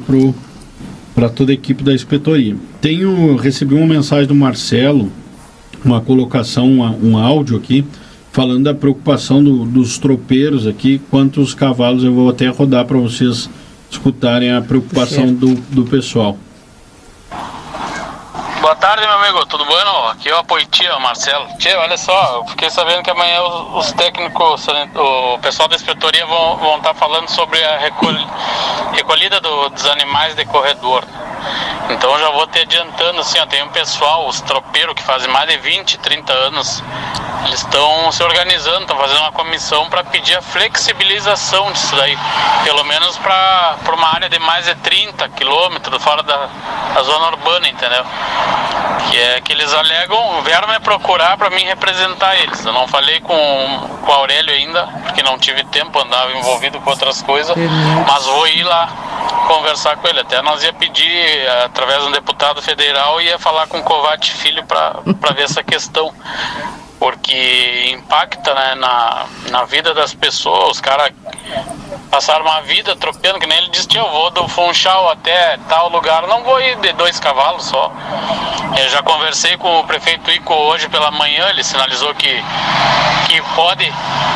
para 1.15 1.29
toda 1.29 1.53
a 1.53 1.55
equipe 1.55 1.83
da 1.83 1.95
inspetoria. 1.95 2.57
Tenho 2.81 3.37
recebi 3.37 3.75
uma 3.75 3.87
mensagem 3.87 4.27
do 4.27 4.35
Marcelo, 4.35 5.11
uma 5.85 6.01
colocação, 6.01 6.71
uma, 6.71 6.91
um 6.91 7.17
áudio 7.17 7.57
aqui 7.57 7.85
falando 8.33 8.65
da 8.65 8.75
preocupação 8.75 9.43
do, 9.43 9.65
dos 9.65 9.97
tropeiros 9.97 10.67
aqui, 10.67 11.01
quantos 11.09 11.55
cavalos 11.55 12.03
eu 12.03 12.13
vou 12.13 12.29
até 12.29 12.49
rodar 12.49 12.85
para 12.85 12.99
vocês 12.99 13.49
escutarem 13.89 14.51
a 14.51 14.61
preocupação 14.61 15.33
do, 15.33 15.55
do 15.71 15.85
pessoal. 15.85 16.37
Tarde, 18.85 19.07
meu 19.07 19.17
amigo, 19.17 19.47
tudo 19.47 19.65
bom? 19.65 20.09
Aqui 20.11 20.29
é 20.29 20.35
o 20.35 20.41
Apoitia, 20.41 20.99
Marcelo. 20.99 21.49
Tia, 21.57 21.81
olha 21.81 21.97
só, 21.97 22.35
eu 22.35 22.45
fiquei 22.49 22.69
sabendo 22.69 23.03
que 23.03 23.11
amanhã 23.11 23.43
os, 23.43 23.87
os 23.87 23.93
técnicos, 23.95 24.67
o 24.95 25.39
pessoal 25.39 25.67
da 25.71 25.77
inspetoria 25.77 26.27
vão, 26.27 26.77
estar 26.77 26.93
falando 26.93 27.27
sobre 27.31 27.65
a 27.65 27.79
recol, 27.79 28.11
recolhida 28.93 29.41
do, 29.41 29.71
dos 29.71 29.87
animais 29.87 30.37
de 30.37 30.45
corredor. 30.45 31.03
Então 31.91 32.19
já 32.19 32.31
vou 32.31 32.47
te 32.47 32.61
adiantando 32.61 33.21
assim, 33.21 33.39
ó, 33.39 33.47
tem 33.47 33.63
um 33.63 33.69
pessoal, 33.69 34.27
os 34.27 34.41
tropeiros 34.41 34.95
que 34.95 35.03
fazem 35.03 35.29
mais 35.31 35.49
de 35.49 35.59
20, 35.59 35.99
30 35.99 36.33
anos, 36.33 36.83
eles 37.47 37.61
estão 37.61 38.11
se 38.11 38.23
organizando, 38.23 38.83
estão 38.83 38.97
fazendo 38.97 39.21
uma 39.21 39.33
comissão 39.33 39.89
para 39.91 40.03
pedir 40.05 40.37
a 40.37 40.43
flexibilização 40.43 41.71
disso 41.73 41.95
daí, 41.97 42.19
pelo 42.65 42.85
menos 42.85 43.19
para 43.19 43.77
uma 43.93 44.15
área 44.15 44.29
de 44.29 44.39
mais 44.39 44.65
de 44.65 44.75
30 44.77 45.29
quilômetros 45.31 46.03
fora 46.03 46.23
da, 46.23 46.49
da 46.95 47.03
zona 47.03 47.29
urbana, 47.29 47.69
entendeu? 47.69 48.05
Que 49.11 49.21
é 49.21 49.41
que 49.43 49.53
eles 49.53 49.73
alegam, 49.75 50.43
vieram 50.43 50.69
me 50.69 50.81
procurar 50.81 51.37
para 51.37 51.51
mim 51.51 51.65
representar 51.65 52.35
eles. 52.37 52.65
Eu 52.65 52.73
não 52.73 52.89
falei 52.89 53.21
com, 53.21 53.89
com 54.03 54.11
o 54.11 54.15
Aurélio 54.15 54.55
ainda, 54.55 54.87
porque 55.05 55.23
não 55.23 55.39
tive 55.39 55.63
tempo, 55.65 55.99
andava 56.01 56.33
envolvido 56.33 56.81
com 56.81 56.91
outras 56.91 57.21
coisas, 57.23 57.55
mas 58.09 58.25
vou 58.25 58.47
ir 58.49 58.65
lá 58.65 58.89
conversar 59.47 59.97
com 59.97 60.09
ele. 60.09 60.21
Até 60.21 60.41
nós 60.43 60.63
ia 60.63 60.73
pedir, 60.73 61.34
através 61.65 62.01
de 62.03 62.09
um 62.09 62.13
deputado 62.13 62.63
federal, 62.63 63.21
ia 63.21 63.39
falar 63.39 63.67
com 63.67 63.79
o 63.79 63.83
Covate 63.83 64.33
Filho 64.33 64.65
para 64.65 65.33
ver 65.35 65.43
essa 65.43 65.63
questão 65.63 66.13
porque 67.05 67.91
impacta 67.91 68.55
né, 68.55 68.75
na, 68.77 69.27
na 69.51 69.65
vida 69.65 69.93
das 69.93 70.15
pessoas. 70.15 70.71
Os 70.71 70.81
caras 70.81 71.13
passaram 72.11 72.47
uma 72.47 72.63
vida 72.63 72.97
tropeando, 72.97 73.39
que 73.39 73.47
nem 73.47 73.59
ele 73.59 73.69
disse: 73.69 73.95
eu 73.95 74.11
vou 74.11 74.31
do 74.31 74.49
Funchal 74.49 75.11
até 75.11 75.59
tal 75.69 75.91
lugar, 75.91 76.27
não 76.27 76.43
vou 76.43 76.59
ir 76.63 76.77
de 76.77 76.95
dois 76.95 77.21
cavalos 77.21 77.67
só. 77.67 77.93
Eu 78.79 78.89
já 78.89 79.03
conversei 79.03 79.55
com 79.59 79.81
o 79.81 79.85
prefeito 79.85 80.31
Ico 80.31 80.55
hoje 80.55 80.89
pela 80.89 81.11
manhã, 81.11 81.51
ele 81.51 81.63
sinalizou 81.63 82.15
que, 82.15 82.43
que 83.29 83.43
pode 83.55 83.93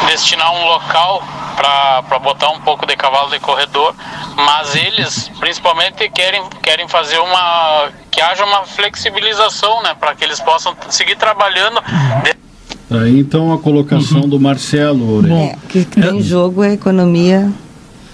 destinar 0.09 0.53
um 0.53 0.67
local 0.67 1.23
para 1.57 2.19
botar 2.19 2.51
um 2.51 2.61
pouco 2.61 2.85
de 2.85 2.95
cavalo 2.97 3.31
de 3.31 3.41
corredor, 3.41 3.95
mas 4.37 4.77
eles 4.77 5.31
principalmente 5.41 6.07
querem, 6.11 6.47
querem 6.63 6.87
fazer 6.87 7.19
uma 7.19 7.89
que 8.11 8.21
haja 8.21 8.45
uma 8.45 8.65
flexibilização, 8.65 9.83
né, 9.83 9.95
para 9.99 10.15
que 10.15 10.23
eles 10.23 10.39
possam 10.39 10.77
seguir 10.91 11.17
trabalhando. 11.17 11.81
De 12.23 12.49
Aí 12.91 13.19
então 13.19 13.53
a 13.53 13.59
colocação 13.59 14.23
uhum. 14.23 14.29
do 14.29 14.41
Marcelo. 14.41 15.27
É, 15.27 15.57
o 15.63 15.69
que 15.69 15.85
tem 15.85 16.19
em 16.19 16.23
jogo 16.23 16.63
é 16.63 16.71
a 16.71 16.73
economia 16.73 17.53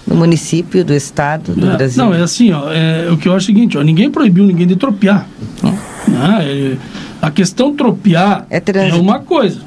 do 0.05 0.15
município, 0.15 0.83
do 0.83 0.93
estado, 0.93 1.53
do 1.53 1.65
não, 1.65 1.77
Brasil. 1.77 2.03
Não, 2.03 2.13
é 2.13 2.21
assim, 2.21 2.51
ó, 2.51 2.71
é, 2.71 3.09
o 3.09 3.17
que 3.17 3.27
eu 3.27 3.33
acho 3.33 3.49
é 3.49 3.51
o 3.51 3.55
seguinte, 3.55 3.77
ó, 3.77 3.81
ninguém 3.81 4.11
proibiu 4.11 4.45
ninguém 4.45 4.67
de 4.67 4.75
tropear. 4.75 5.27
É. 5.63 6.11
Né? 6.11 6.77
a 7.21 7.31
questão 7.31 7.73
tropear 7.73 8.45
é, 8.51 8.61
é 8.89 8.93
uma 8.93 9.19
coisa. 9.19 9.61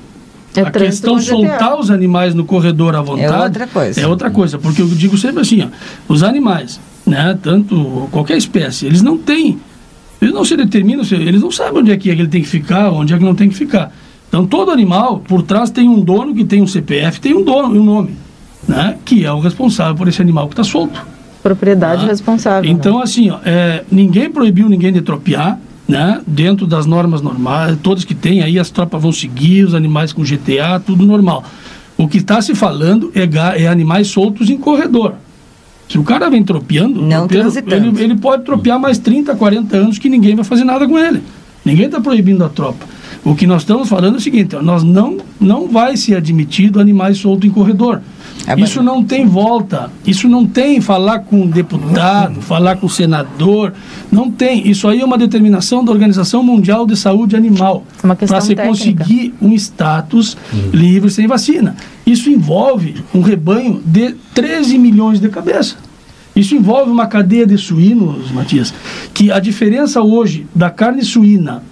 É 0.54 0.60
a 0.60 0.70
questão 0.70 1.20
soltar 1.20 1.78
os 1.78 1.90
animais 1.90 2.34
no 2.34 2.44
corredor 2.44 2.94
à 2.94 3.02
vontade 3.02 3.32
é 3.32 3.38
outra 3.38 3.66
coisa. 3.66 4.00
É 4.00 4.06
outra 4.06 4.30
coisa, 4.30 4.58
porque 4.58 4.82
eu 4.82 4.88
digo 4.88 5.16
sempre 5.18 5.40
assim, 5.40 5.62
ó, 5.62 5.68
os 6.12 6.22
animais, 6.22 6.80
né, 7.06 7.38
tanto 7.42 8.08
qualquer 8.10 8.36
espécie, 8.36 8.86
eles 8.86 9.02
não 9.02 9.18
têm, 9.18 9.58
eles 10.20 10.34
não 10.34 10.44
se 10.44 10.56
determinam, 10.56 11.04
eles 11.12 11.40
não 11.40 11.50
sabem 11.50 11.80
onde 11.80 11.92
é 11.92 11.96
que, 11.96 12.10
é 12.10 12.14
que 12.14 12.20
ele 12.22 12.28
tem 12.28 12.42
que 12.42 12.48
ficar, 12.48 12.90
onde 12.90 13.12
é 13.12 13.18
que 13.18 13.24
não 13.24 13.34
tem 13.34 13.48
que 13.48 13.54
ficar. 13.54 13.92
Então 14.28 14.46
todo 14.46 14.70
animal 14.70 15.20
por 15.20 15.42
trás 15.42 15.70
tem 15.70 15.88
um 15.88 16.00
dono 16.00 16.34
que 16.34 16.44
tem 16.44 16.62
um 16.62 16.66
CPF, 16.66 17.20
tem 17.20 17.34
um 17.34 17.42
dono 17.42 17.74
e 17.74 17.78
um 17.78 17.84
nome, 17.84 18.16
né? 18.66 18.96
Que 19.04 19.24
é 19.24 19.32
o 19.32 19.40
responsável 19.40 19.94
por 19.94 20.06
esse 20.06 20.20
animal 20.20 20.46
que 20.46 20.52
está 20.52 20.64
solto. 20.64 21.00
Propriedade 21.42 22.02
tá? 22.02 22.08
responsável. 22.08 22.70
Então 22.70 22.98
né? 22.98 23.04
assim, 23.04 23.30
ó, 23.30 23.38
é, 23.44 23.84
ninguém 23.90 24.30
proibiu 24.30 24.68
ninguém 24.68 24.92
de 24.92 25.00
tropear, 25.00 25.58
né? 25.88 26.20
Dentro 26.26 26.66
das 26.66 26.84
normas 26.84 27.22
normais, 27.22 27.78
todas 27.82 28.04
que 28.04 28.14
tem 28.14 28.42
aí 28.42 28.58
as 28.58 28.70
tropas 28.70 29.00
vão 29.00 29.12
seguir, 29.12 29.64
os 29.64 29.74
animais 29.74 30.12
com 30.12 30.22
GTA, 30.22 30.80
tudo 30.84 31.06
normal. 31.06 31.42
O 31.96 32.06
que 32.06 32.18
está 32.18 32.40
se 32.42 32.54
falando 32.54 33.10
é, 33.14 33.62
é, 33.62 33.66
animais 33.66 34.08
soltos 34.08 34.50
em 34.50 34.58
corredor. 34.58 35.14
Se 35.88 35.98
o 35.98 36.04
cara 36.04 36.28
vem 36.28 36.44
tropeando, 36.44 37.00
Não 37.00 37.26
tropeiro, 37.26 37.88
ele, 37.88 38.02
ele 38.02 38.16
pode 38.16 38.44
tropear 38.44 38.78
mais 38.78 38.98
30, 38.98 39.34
40 39.34 39.76
anos 39.76 39.98
que 39.98 40.10
ninguém 40.10 40.36
vai 40.36 40.44
fazer 40.44 40.64
nada 40.64 40.86
com 40.86 40.98
ele. 40.98 41.22
Ninguém 41.64 41.86
está 41.86 41.98
proibindo 41.98 42.44
a 42.44 42.48
tropa. 42.48 42.84
O 43.24 43.34
que 43.34 43.46
nós 43.46 43.62
estamos 43.62 43.88
falando 43.88 44.14
é 44.14 44.18
o 44.18 44.20
seguinte: 44.20 44.56
nós 44.56 44.82
não, 44.82 45.18
não 45.40 45.68
vai 45.68 45.96
ser 45.96 46.16
admitido 46.16 46.80
animais 46.80 47.18
soltos 47.18 47.48
em 47.48 47.52
corredor. 47.52 48.00
É 48.46 48.58
isso 48.58 48.82
não 48.82 49.04
tem 49.04 49.26
volta. 49.26 49.90
Isso 50.06 50.26
não 50.26 50.46
tem 50.46 50.80
falar 50.80 51.20
com 51.20 51.42
o 51.42 51.46
deputado, 51.46 52.40
falar 52.40 52.76
com 52.76 52.86
o 52.86 52.90
senador. 52.90 53.74
Não 54.10 54.30
tem. 54.30 54.66
Isso 54.68 54.88
aí 54.88 55.00
é 55.00 55.04
uma 55.04 55.18
determinação 55.18 55.84
da 55.84 55.92
Organização 55.92 56.42
Mundial 56.42 56.86
de 56.86 56.96
Saúde 56.96 57.36
Animal. 57.36 57.84
É 58.02 58.26
para 58.26 58.40
se 58.40 58.56
conseguir 58.56 59.34
um 59.40 59.52
status 59.52 60.36
uhum. 60.50 60.70
livre 60.72 61.10
sem 61.10 61.26
vacina. 61.26 61.76
Isso 62.06 62.30
envolve 62.30 62.94
um 63.14 63.20
rebanho 63.20 63.82
de 63.84 64.14
13 64.34 64.78
milhões 64.78 65.20
de 65.20 65.28
cabeças. 65.28 65.76
Isso 66.34 66.54
envolve 66.54 66.90
uma 66.90 67.06
cadeia 67.06 67.46
de 67.46 67.58
suínos, 67.58 68.30
Matias, 68.30 68.72
que 69.12 69.30
a 69.30 69.40
diferença 69.40 70.00
hoje 70.00 70.46
da 70.54 70.70
carne 70.70 71.02
suína 71.04 71.64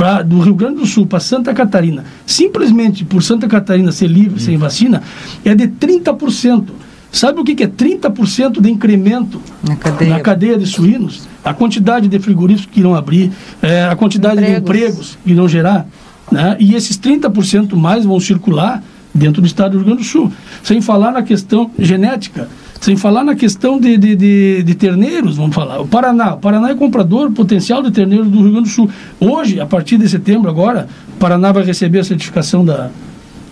pra, 0.00 0.22
do 0.22 0.40
Rio 0.40 0.54
Grande 0.54 0.76
do 0.76 0.86
Sul 0.86 1.04
para 1.04 1.20
Santa 1.20 1.52
Catarina, 1.52 2.06
simplesmente 2.24 3.04
por 3.04 3.22
Santa 3.22 3.46
Catarina 3.46 3.92
ser 3.92 4.06
livre, 4.06 4.40
sem 4.40 4.56
vacina, 4.56 5.02
é 5.44 5.54
de 5.54 5.68
30%. 5.68 6.68
Sabe 7.12 7.38
o 7.38 7.44
que, 7.44 7.54
que 7.54 7.64
é 7.64 7.66
30% 7.66 8.62
de 8.62 8.70
incremento 8.70 9.42
na 9.62 9.76
cadeia. 9.76 10.10
na 10.10 10.20
cadeia. 10.20 10.56
de 10.56 10.64
suínos? 10.64 11.28
A 11.44 11.52
quantidade 11.52 12.08
de 12.08 12.18
frigoríficos 12.18 12.72
que 12.72 12.80
irão 12.80 12.94
abrir, 12.94 13.30
é, 13.60 13.84
a 13.84 13.94
quantidade 13.94 14.40
empregos. 14.40 14.54
de 14.54 14.62
empregos 14.62 15.18
que 15.22 15.32
irão 15.32 15.46
gerar. 15.46 15.86
Né? 16.32 16.56
E 16.58 16.74
esses 16.74 16.98
30% 16.98 17.74
mais 17.74 18.06
vão 18.06 18.18
circular 18.18 18.82
dentro 19.14 19.40
do 19.40 19.46
estado 19.46 19.72
do 19.72 19.78
Rio 19.78 19.86
Grande 19.86 20.02
do 20.02 20.06
Sul. 20.06 20.32
Sem 20.62 20.80
falar 20.80 21.12
na 21.12 21.22
questão 21.22 21.70
genética. 21.78 22.48
Sem 22.80 22.96
falar 22.96 23.22
na 23.24 23.34
questão 23.34 23.78
de, 23.78 23.96
de, 23.98 24.16
de, 24.16 24.62
de, 24.62 24.74
terneiros, 24.74 25.36
vamos 25.36 25.54
falar. 25.54 25.80
O 25.80 25.86
Paraná. 25.86 26.34
O 26.34 26.38
Paraná 26.38 26.70
é 26.70 26.74
comprador 26.74 27.30
potencial 27.30 27.82
de 27.82 27.90
terneiros 27.90 28.28
do 28.28 28.40
Rio 28.40 28.52
Grande 28.52 28.68
do 28.68 28.74
Sul. 28.74 28.88
Hoje, 29.20 29.60
a 29.60 29.66
partir 29.66 29.98
de 29.98 30.08
setembro 30.08 30.48
agora, 30.48 30.88
o 31.14 31.18
Paraná 31.18 31.52
vai 31.52 31.62
receber 31.62 31.98
a 31.98 32.04
certificação 32.04 32.64
da, 32.64 32.88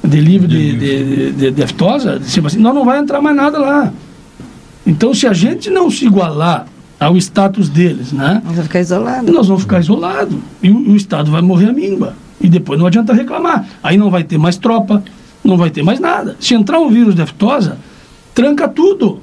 de 0.03 0.21
livre 0.21 0.49
de, 0.49 0.79
de, 0.79 1.33
de, 1.33 1.51
de 1.51 1.63
aftosa. 1.63 2.15
Assim, 2.15 2.41
nós 2.41 2.75
não 2.75 2.85
vai 2.85 2.99
entrar 2.99 3.21
mais 3.21 3.37
nada 3.37 3.59
lá. 3.59 3.93
Então, 4.87 5.13
se 5.13 5.27
a 5.27 5.35
gente 5.35 5.69
não 5.69 5.91
se 5.91 6.07
igualar 6.07 6.67
ao 6.99 7.17
status 7.17 7.69
deles, 7.69 8.13
né? 8.13 8.41
Nós 8.45 8.55
vamos 8.55 8.67
ficar 8.67 8.81
isolados. 8.81 9.35
Nós 9.35 9.47
vamos 9.47 9.63
ficar 9.63 9.81
isolados. 9.81 10.37
E 10.63 10.71
o, 10.71 10.93
o 10.93 10.97
Estado 10.97 11.31
vai 11.31 11.43
morrer 11.43 11.67
a 11.67 11.73
míngua. 11.73 12.15
E 12.41 12.49
depois 12.49 12.79
não 12.79 12.87
adianta 12.87 13.13
reclamar. 13.13 13.67
Aí 13.83 13.97
não 13.97 14.11
vai 14.11 14.25
ter 14.25 14.39
mais 14.39 14.57
tropa, 14.57 15.03
não 15.45 15.57
vai 15.57 15.71
ter 15.71 15.83
mais 15.83 16.01
nada. 16.01 16.37
Se 16.41 16.55
entrar 16.55 16.79
um 16.81 16.91
vírus 16.91 17.15
de 17.15 17.23
aftosa, 17.23 17.79
tranca 18.35 18.69
tudo. 18.69 19.21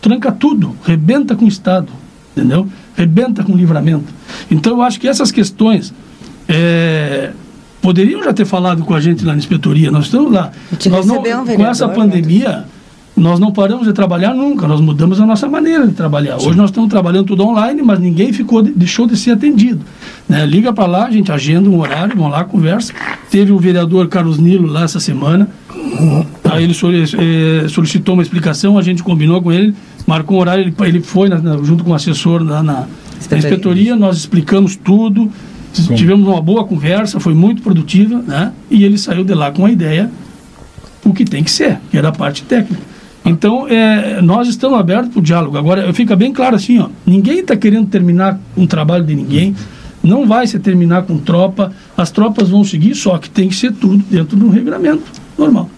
Tranca 0.00 0.30
tudo. 0.30 0.76
Rebenta 0.84 1.34
com 1.34 1.44
o 1.44 1.48
Estado. 1.48 1.88
Entendeu? 2.36 2.68
Rebenta 2.96 3.42
com 3.42 3.52
o 3.52 3.56
livramento. 3.56 4.12
Então 4.50 4.74
eu 4.74 4.82
acho 4.82 5.00
que 5.00 5.08
essas 5.08 5.30
questões 5.30 5.94
é, 6.48 7.32
poderiam 7.80 8.22
já 8.22 8.32
ter 8.32 8.44
falado 8.44 8.84
com 8.84 8.94
a 8.94 9.00
gente 9.00 9.24
lá 9.24 9.32
na 9.32 9.38
inspetoria. 9.38 9.90
Nós 9.90 10.06
estamos 10.06 10.32
lá. 10.32 10.50
Nós 10.90 11.06
não, 11.06 11.20
recebeu 11.20 11.40
um 11.40 11.46
com 11.56 11.66
essa 11.66 11.86
né? 11.86 11.94
pandemia, 11.94 12.64
nós 13.16 13.38
não 13.38 13.52
paramos 13.52 13.86
de 13.86 13.92
trabalhar 13.92 14.34
nunca. 14.34 14.66
Nós 14.66 14.80
mudamos 14.80 15.20
a 15.20 15.26
nossa 15.26 15.48
maneira 15.48 15.86
de 15.86 15.92
trabalhar. 15.94 16.36
Hoje 16.36 16.56
nós 16.56 16.70
estamos 16.70 16.90
trabalhando 16.90 17.26
tudo 17.26 17.44
online, 17.46 17.80
mas 17.82 18.00
ninguém 18.00 18.32
ficou, 18.32 18.60
deixou 18.62 19.06
de 19.06 19.16
ser 19.16 19.30
atendido. 19.32 19.80
né? 20.28 20.44
Liga 20.44 20.72
para 20.72 20.86
lá, 20.86 21.06
a 21.06 21.10
gente 21.10 21.30
agenda 21.30 21.68
um 21.70 21.78
horário, 21.80 22.16
vão 22.16 22.28
lá, 22.28 22.42
conversa. 22.44 22.92
Teve 23.30 23.52
o 23.52 23.58
vereador 23.58 24.08
Carlos 24.08 24.38
Nilo 24.38 24.66
lá 24.66 24.82
essa 24.82 24.98
semana. 24.98 25.48
Aí 26.44 26.64
ele 26.64 26.74
eh, 26.74 27.68
solicitou 27.68 28.14
uma 28.14 28.22
explicação, 28.22 28.76
a 28.76 28.82
gente 28.82 29.02
combinou 29.02 29.40
com 29.40 29.52
ele, 29.52 29.74
marcou 30.06 30.36
um 30.38 30.40
horário, 30.40 30.62
ele, 30.62 30.74
ele 30.80 31.00
foi 31.00 31.28
na- 31.28 31.38
na- 31.40 31.56
junto 31.58 31.84
com 31.84 31.90
o 31.90 31.94
assessor 31.94 32.42
lá 32.42 32.62
na, 32.62 32.72
na 32.72 32.86
inspetoria, 33.38 33.94
nós 33.96 34.16
explicamos 34.18 34.74
tudo, 34.76 35.30
tivemos 35.94 36.26
uma 36.26 36.40
boa 36.40 36.64
conversa, 36.64 37.20
foi 37.20 37.34
muito 37.34 37.62
produtiva, 37.62 38.22
né? 38.26 38.52
E 38.70 38.82
ele 38.84 38.98
saiu 38.98 39.24
de 39.24 39.34
lá 39.34 39.50
com 39.52 39.64
a 39.66 39.70
ideia, 39.70 40.10
o 41.04 41.12
que 41.12 41.24
tem 41.24 41.44
que 41.44 41.50
ser, 41.50 41.78
que 41.90 41.96
era 41.98 42.08
a 42.08 42.12
parte 42.12 42.42
técnica. 42.42 42.82
Então, 43.24 43.66
é, 43.68 44.20
nós 44.20 44.48
estamos 44.48 44.78
abertos 44.78 45.10
para 45.10 45.18
o 45.18 45.22
diálogo. 45.22 45.56
Agora, 45.56 45.90
fica 45.94 46.14
bem 46.14 46.32
claro 46.32 46.56
assim, 46.56 46.78
ó, 46.78 46.88
ninguém 47.06 47.38
está 47.38 47.56
querendo 47.56 47.86
terminar 47.86 48.38
um 48.56 48.66
trabalho 48.66 49.04
de 49.04 49.14
ninguém, 49.14 49.54
não 50.02 50.26
vai 50.26 50.46
se 50.46 50.58
terminar 50.58 51.04
com 51.04 51.16
tropa, 51.16 51.72
as 51.96 52.10
tropas 52.10 52.50
vão 52.50 52.62
seguir, 52.64 52.94
só 52.94 53.16
que 53.16 53.30
tem 53.30 53.48
que 53.48 53.54
ser 53.56 53.72
tudo 53.72 54.04
dentro 54.10 54.36
de 54.36 54.44
um 54.44 54.50
regulamento 54.50 55.04
normal. 55.38 55.70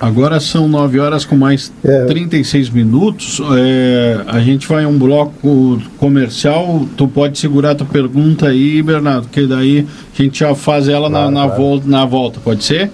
Agora 0.00 0.40
são 0.40 0.66
9 0.66 0.98
horas 0.98 1.26
com 1.26 1.36
mais 1.36 1.70
É. 1.84 2.06
36 2.06 2.70
minutos. 2.70 3.38
É, 3.54 4.20
a 4.28 4.40
gente 4.40 4.66
vai 4.66 4.84
a 4.84 4.88
um 4.88 4.96
bloco 4.98 5.78
comercial. 5.98 6.86
Tu 6.96 7.06
pode 7.06 7.38
segurar 7.38 7.72
a 7.72 7.74
tua 7.74 7.86
pergunta 7.86 8.48
aí, 8.48 8.80
Bernardo, 8.80 9.28
que 9.28 9.46
daí 9.46 9.86
a 10.18 10.22
gente 10.22 10.38
já 10.38 10.54
faz 10.54 10.88
ela 10.88 11.10
na, 11.10 11.18
Claro, 11.18 11.34
na, 11.34 11.42
claro. 11.44 11.62
volta, 11.62 11.86
na 11.86 12.04
volta, 12.06 12.40
pode 12.42 12.64
ser? 12.64 12.90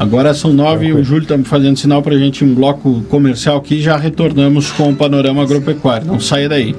Agora 0.00 0.32
são 0.32 0.50
nove 0.50 0.86
e 0.86 0.92
o 0.94 1.04
Júlio 1.04 1.24
está 1.24 1.36
me 1.36 1.44
fazendo 1.44 1.76
sinal 1.76 2.02
para 2.02 2.14
a 2.14 2.18
gente 2.18 2.42
um 2.42 2.54
bloco 2.54 3.02
comercial 3.02 3.58
aqui 3.58 3.74
e 3.74 3.82
já 3.82 3.98
retornamos 3.98 4.72
com 4.72 4.90
o 4.90 4.96
panorama 4.96 5.42
agropecuário. 5.42 6.06
Não 6.06 6.18
saia 6.18 6.48
daí. 6.48 6.74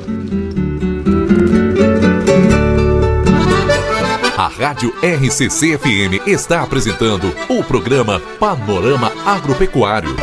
A 4.35 4.47
Rádio 4.47 4.91
RCC 5.03 5.77
FM 5.77 6.27
está 6.27 6.63
apresentando 6.63 7.31
o 7.47 7.63
programa 7.63 8.19
Panorama 8.39 9.11
Agropecuário. 9.23 10.15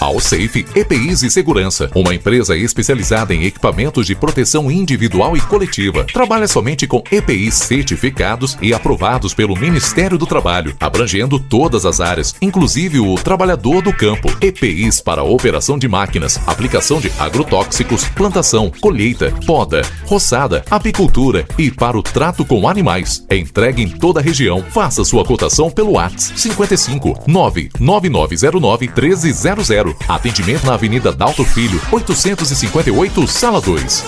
Alsafe 0.00 0.66
EPIs 0.74 1.22
e 1.22 1.30
Segurança, 1.30 1.90
uma 1.94 2.14
empresa 2.14 2.56
especializada 2.56 3.34
em 3.34 3.44
equipamentos 3.44 4.06
de 4.06 4.14
proteção 4.14 4.70
individual 4.70 5.36
e 5.36 5.40
coletiva. 5.40 6.04
Trabalha 6.04 6.46
somente 6.46 6.86
com 6.86 7.02
EPIs 7.10 7.54
certificados 7.54 8.56
e 8.60 8.74
aprovados 8.74 9.32
pelo 9.34 9.56
Ministério 9.56 10.18
do 10.18 10.26
Trabalho, 10.26 10.76
abrangendo 10.80 11.38
todas 11.38 11.86
as 11.86 12.00
áreas, 12.00 12.34
inclusive 12.40 13.00
o 13.00 13.14
trabalhador 13.14 13.82
do 13.82 13.92
campo. 13.92 14.28
EPIs 14.40 15.00
para 15.00 15.22
operação 15.22 15.78
de 15.78 15.88
máquinas, 15.88 16.40
aplicação 16.46 17.00
de 17.00 17.10
agrotóxicos, 17.18 18.04
plantação, 18.08 18.70
colheita, 18.80 19.32
poda, 19.46 19.82
roçada, 20.04 20.64
apicultura 20.70 21.46
e 21.58 21.70
para 21.70 21.98
o 21.98 22.02
trato 22.02 22.44
com 22.44 22.68
animais. 22.68 23.24
É 23.28 23.36
entregue 23.36 23.82
em 23.82 23.88
toda 23.88 24.20
a 24.20 24.22
região. 24.22 24.62
Faça 24.62 25.04
sua 25.04 25.24
cotação 25.24 25.70
pelo 25.70 25.92
WhatsApp 25.92 26.38
55 26.38 27.24
99909 27.26 28.86
1300. 28.86 29.85
Atendimento 30.08 30.64
na 30.66 30.74
Avenida 30.74 31.12
Dalto 31.12 31.44
Filho, 31.44 31.80
858, 31.92 33.26
Sala 33.26 33.60
2. 33.60 34.04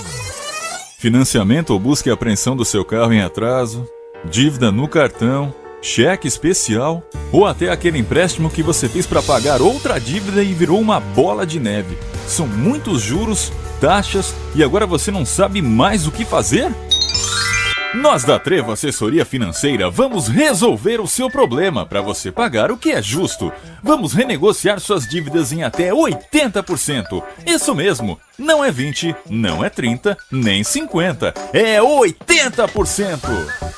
Financiamento 0.97 1.69
ou 1.69 1.79
busca 1.79 2.09
e 2.09 2.11
apreensão 2.11 2.55
do 2.55 2.65
seu 2.65 2.83
carro 2.83 3.13
em 3.13 3.21
atraso, 3.21 3.87
dívida 4.25 4.71
no 4.71 4.87
cartão, 4.87 5.53
cheque 5.81 6.27
especial 6.27 7.01
ou 7.31 7.45
até 7.45 7.69
aquele 7.69 7.97
empréstimo 7.97 8.49
que 8.49 8.63
você 8.63 8.89
fez 8.89 9.05
para 9.05 9.21
pagar 9.21 9.61
outra 9.61 9.99
dívida 9.99 10.43
e 10.43 10.53
virou 10.53 10.79
uma 10.79 10.99
bola 10.99 11.45
de 11.45 11.59
neve. 11.59 11.97
São 12.27 12.47
muitos 12.47 13.01
juros, 13.01 13.51
taxas 13.79 14.33
e 14.55 14.63
agora 14.63 14.85
você 14.85 15.11
não 15.11 15.25
sabe 15.25 15.61
mais 15.61 16.05
o 16.05 16.11
que 16.11 16.25
fazer? 16.25 16.71
Nós 17.93 18.23
da 18.23 18.37
Trevo 18.37 18.71
Assessoria 18.71 19.25
Financeira 19.25 19.89
vamos 19.89 20.27
resolver 20.27 21.01
o 21.01 21.07
seu 21.07 21.27
problema 21.27 21.87
para 21.87 22.03
você 22.03 22.31
pagar 22.31 22.71
o 22.71 22.77
que 22.77 22.91
é 22.91 23.01
justo. 23.01 23.51
Vamos 23.81 24.13
renegociar 24.13 24.79
suas 24.79 25.07
dívidas 25.07 25.51
em 25.51 25.63
até 25.63 25.89
80%. 25.89 27.23
Isso 27.47 27.73
mesmo, 27.73 28.19
não 28.37 28.63
é 28.63 28.71
20, 28.71 29.15
não 29.27 29.65
é 29.65 29.71
30, 29.71 30.15
nem 30.31 30.63
50, 30.63 31.33
é 31.51 31.79
80%. 31.79 33.19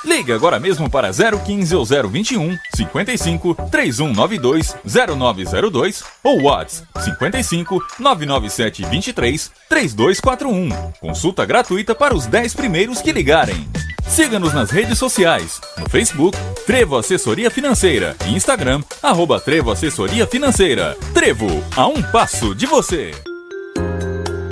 Ligue 0.04 0.34
agora 0.34 0.60
mesmo 0.60 0.90
para 0.90 1.10
015 1.10 1.74
ou 1.74 1.86
021 1.86 2.58
55 2.76 3.56
3192 3.72 4.76
0902 4.84 6.04
ou 6.22 6.42
WhatsApp 6.42 6.86
55 7.02 7.82
997 7.98 8.84
23 8.84 9.52
3241. 9.70 10.92
Consulta 11.00 11.46
gratuita 11.46 11.96
para 11.96 12.14
os 12.14 12.26
10 12.26 12.54
primeiros 12.56 13.02
que 13.02 13.14
ligarem. 13.14 13.70
Siga-nos 14.12 14.54
nas 14.54 14.70
redes 14.70 15.00
sociais, 15.00 15.62
no 15.80 15.90
Facebook, 15.90 16.38
Trevo 16.66 16.98
Assessoria 16.98 17.50
Financeira 17.50 18.14
e 18.28 18.36
Instagram, 18.36 18.84
arroba 19.02 19.40
Trevo 19.40 19.72
Assessoria 19.72 20.28
Financeira. 20.28 20.98
Trevo, 21.14 21.48
a 21.78 21.88
um 21.88 22.02
passo 22.04 22.54
de 22.54 22.66
você. 22.66 23.14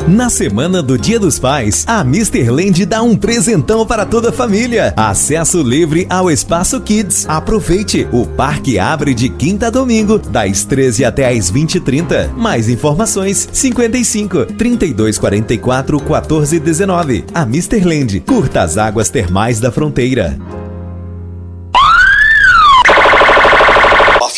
Na 0.08 0.30
semana 0.30 0.82
do 0.82 0.98
Dia 0.98 1.20
dos 1.20 1.38
Pais, 1.38 1.84
a 1.88 2.02
Mr. 2.02 2.50
Land 2.50 2.86
dá 2.86 3.02
um 3.04 3.16
presentão 3.16 3.86
para 3.86 4.06
toda 4.06 4.30
a 4.30 4.32
família. 4.32 4.94
Acesso 4.96 5.62
livre 5.62 6.08
ao 6.10 6.32
Espaço 6.32 6.80
Kids. 6.82 7.26
Aproveite! 7.28 8.08
O 8.12 8.26
parque 8.26 8.80
abre 8.80 9.14
de 9.14 9.30
quinta 9.30 9.68
a 9.68 9.70
domingo, 9.70 10.18
das 10.18 10.64
13 10.64 11.06
até 11.06 11.30
às 11.30 11.52
20h30. 11.52 12.34
Mais 12.34 12.70
informações: 12.70 13.50
55 13.52 14.46
3244 14.58 15.98
1419. 15.98 17.26
A 17.34 17.44
Mr. 17.44 17.84
Land. 17.84 18.20
Curta 18.22 18.62
as 18.62 18.78
águas 18.78 19.10
termais 19.10 19.60
da 19.60 19.72
fronteira. 19.72 20.38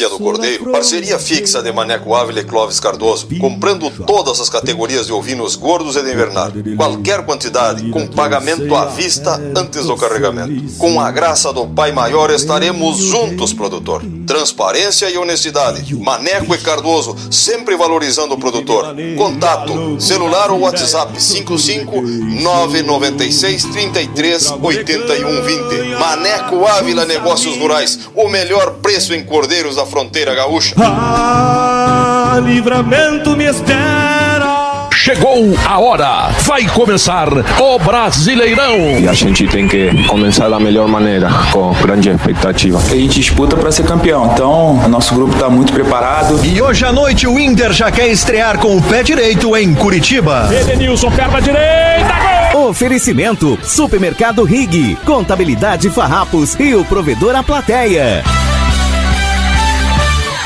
Do 0.10 0.18
Cordeiro, 0.18 0.72
parceria 0.72 1.20
fixa 1.20 1.62
de 1.62 1.72
Maneco 1.72 2.16
Ávila 2.16 2.40
e 2.40 2.44
Clóvis 2.44 2.80
Cardoso, 2.80 3.28
comprando 3.40 3.90
todas 4.06 4.40
as 4.40 4.50
categorias 4.50 5.06
de 5.06 5.14
ovinos 5.14 5.56
gordos 5.56 5.96
e 5.96 6.02
de 6.02 6.12
invernar. 6.12 6.52
Qualquer 6.76 7.24
quantidade, 7.24 7.88
com 7.92 8.08
pagamento 8.08 8.76
à 8.76 8.86
vista 8.86 9.40
antes 9.56 9.86
do 9.86 9.96
carregamento. 9.96 10.74
Com 10.80 11.00
a 11.00 11.12
graça 11.12 11.54
do 11.54 11.68
Pai 11.68 11.92
Maior 11.92 12.32
estaremos 12.32 12.98
juntos, 12.98 13.54
produtor. 13.54 14.04
Transparência 14.26 15.10
e 15.10 15.18
honestidade. 15.18 15.96
Maneco 15.96 16.56
e 16.56 16.58
Cardoso, 16.58 17.16
sempre 17.30 17.76
valorizando 17.76 18.34
o 18.34 18.40
produtor. 18.40 18.96
Contato, 19.16 20.02
celular 20.02 20.50
ou 20.50 20.62
WhatsApp 20.62 21.22
55 21.22 22.02
996 22.02 23.66
33 23.66 24.52
81 24.62 25.42
20. 25.44 26.00
Maneco 26.00 26.66
Ávila 26.66 27.06
Negócios 27.06 27.56
Rurais, 27.58 28.00
o 28.16 28.28
melhor 28.28 28.78
preço 28.82 29.14
em 29.14 29.24
cordeiros 29.24 29.76
da 29.76 29.86
fronteira 29.92 30.34
gaúcha. 30.34 30.74
Ah, 30.80 32.40
livramento 32.42 33.36
me 33.36 33.44
espera. 33.44 34.88
Chegou 34.94 35.54
a 35.68 35.80
hora! 35.80 36.30
Vai 36.44 36.66
começar 36.68 37.28
o 37.60 37.80
Brasileirão! 37.80 39.00
E 39.00 39.08
a 39.08 39.14
gente 39.14 39.48
tem 39.48 39.68
que 39.68 40.04
começar 40.08 40.48
da 40.48 40.60
melhor 40.60 40.88
maneira, 40.88 41.30
com 41.52 41.74
grande 41.74 42.10
expectativa. 42.10 42.78
A 42.78 42.96
gente 42.96 43.16
disputa 43.16 43.58
para 43.58 43.72
ser 43.72 43.84
campeão, 43.84 44.32
então 44.32 44.76
o 44.86 44.88
nosso 44.88 45.14
grupo 45.14 45.34
está 45.34 45.50
muito 45.50 45.74
preparado. 45.74 46.40
E 46.46 46.62
hoje 46.62 46.86
à 46.86 46.94
noite 46.94 47.28
o 47.28 47.38
Inter 47.38 47.74
já 47.74 47.92
quer 47.92 48.08
estrear 48.08 48.60
com 48.60 48.78
o 48.78 48.82
pé 48.82 49.04
direito 49.04 49.58
em 49.58 49.74
Curitiba. 49.74 50.48
Edenilson, 50.54 51.12
perna 51.12 51.42
direita, 51.42 52.14
gol! 52.54 52.70
Oferecimento: 52.70 53.60
Supermercado 53.64 54.44
Rig, 54.44 54.96
Contabilidade 55.04 55.90
Farrapos 55.90 56.56
e 56.60 56.76
o 56.76 56.86
provedor 56.86 57.36
A 57.36 57.44
Plateia. 57.44 58.24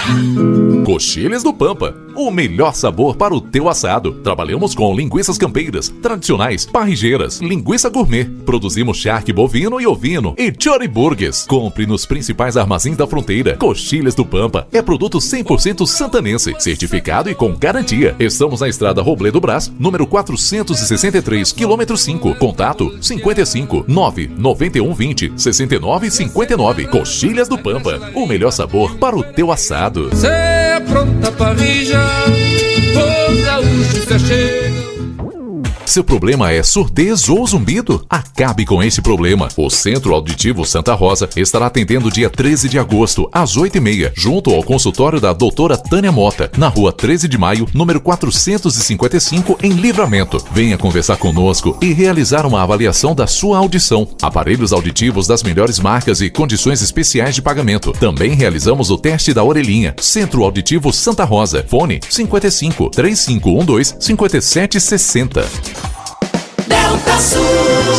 Thank 0.08 0.38
you. 0.38 0.65
Coxilhas 0.86 1.42
do 1.42 1.52
Pampa, 1.52 1.96
o 2.16 2.30
melhor 2.30 2.76
sabor 2.76 3.16
para 3.16 3.34
o 3.34 3.42
teu 3.42 3.68
assado. 3.68 4.22
Trabalhamos 4.22 4.76
com 4.76 4.96
linguiças 4.96 5.36
campeiras, 5.36 5.90
tradicionais, 5.90 6.64
parrigeiras, 6.64 7.42
linguiça 7.42 7.90
gourmet. 7.90 8.26
Produzimos 8.46 8.96
charque 8.96 9.34
bovino 9.34 9.82
e 9.82 9.88
ovino 9.88 10.36
e 10.38 10.54
choriburgues. 10.56 11.44
Compre 11.48 11.88
nos 11.88 12.06
principais 12.06 12.56
armazéns 12.56 12.98
da 12.98 13.08
fronteira. 13.08 13.58
Coxilhas 13.58 14.14
do 14.14 14.24
Pampa 14.24 14.68
é 14.72 14.80
produto 14.80 15.18
100% 15.18 15.88
santanense, 15.88 16.54
certificado 16.60 17.32
e 17.32 17.36
com 17.36 17.56
garantia. 17.56 18.16
Estamos 18.20 18.62
na 18.62 18.70
estrada 18.70 19.02
Robledo 19.02 19.42
Brás, 19.42 19.74
número 19.80 20.06
463, 20.06 21.52
quilômetro 21.52 21.98
5. 21.98 22.36
Contato 22.36 22.96
55 23.02 23.86
9 23.88 24.28
91 24.38 24.94
20 24.94 25.34
69 25.36 26.12
59. 26.12 26.86
Coxilhas 26.90 27.48
do 27.48 27.58
Pampa, 27.58 28.12
o 28.14 28.28
melhor 28.28 28.52
sabor 28.52 28.96
para 28.98 29.16
o 29.16 29.24
teu 29.24 29.52
assado. 29.52 30.12
Pronta 30.82 31.32
parrilla, 31.32 32.06
os 32.28 33.46
gaúchos 33.46 34.04
se 34.08 34.14
achegam. 34.14 34.95
Seu 35.86 36.04
problema 36.04 36.52
é 36.52 36.64
surdez 36.64 37.30
ou 37.30 37.46
zumbido? 37.46 38.04
Acabe 38.10 38.66
com 38.66 38.82
esse 38.82 39.02
problema. 39.02 39.48
O 39.56 39.70
Centro 39.70 40.16
Auditivo 40.16 40.66
Santa 40.66 40.94
Rosa 40.96 41.30
estará 41.38 41.68
atendendo 41.68 42.12
dia 42.12 42.30
13 42.30 42.68
de 42.68 42.80
agosto, 42.80 43.30
às 43.32 43.56
8h30, 43.56 44.12
junto 44.16 44.52
ao 44.52 44.64
consultório 44.64 45.22
da 45.22 45.32
doutora 45.32 45.78
Tânia 45.78 46.12
Mota, 46.12 46.52
na 46.58 46.68
rua 46.68 46.92
13 46.92 47.28
de 47.28 47.38
maio, 47.38 47.68
número 47.74 48.02
455, 48.02 49.60
em 49.62 49.74
Livramento. 49.74 50.44
Venha 50.52 50.78
conversar 50.78 51.18
conosco 51.18 51.78
e 51.80 51.94
realizar 51.94 52.48
uma 52.48 52.64
avaliação 52.64 53.14
da 53.14 53.28
sua 53.28 53.60
audição. 53.60 54.08
Aparelhos 54.22 54.74
auditivos 54.74 55.28
das 55.28 55.44
melhores 55.44 55.80
marcas 55.80 56.20
e 56.20 56.32
condições 56.32 56.82
especiais 56.82 57.36
de 57.36 57.44
pagamento. 57.44 57.94
Também 57.94 58.34
realizamos 58.34 58.90
o 58.90 58.98
teste 58.98 59.34
da 59.34 59.44
orelhinha. 59.44 59.96
Centro 60.02 60.44
Auditivo 60.44 60.92
Santa 60.92 61.24
Rosa. 61.24 61.64
Fone 61.70 62.00
55 62.10 62.90
3512 62.90 63.96
5760. 64.00 65.75
Delta 66.68 67.18
Sul. 67.20 67.46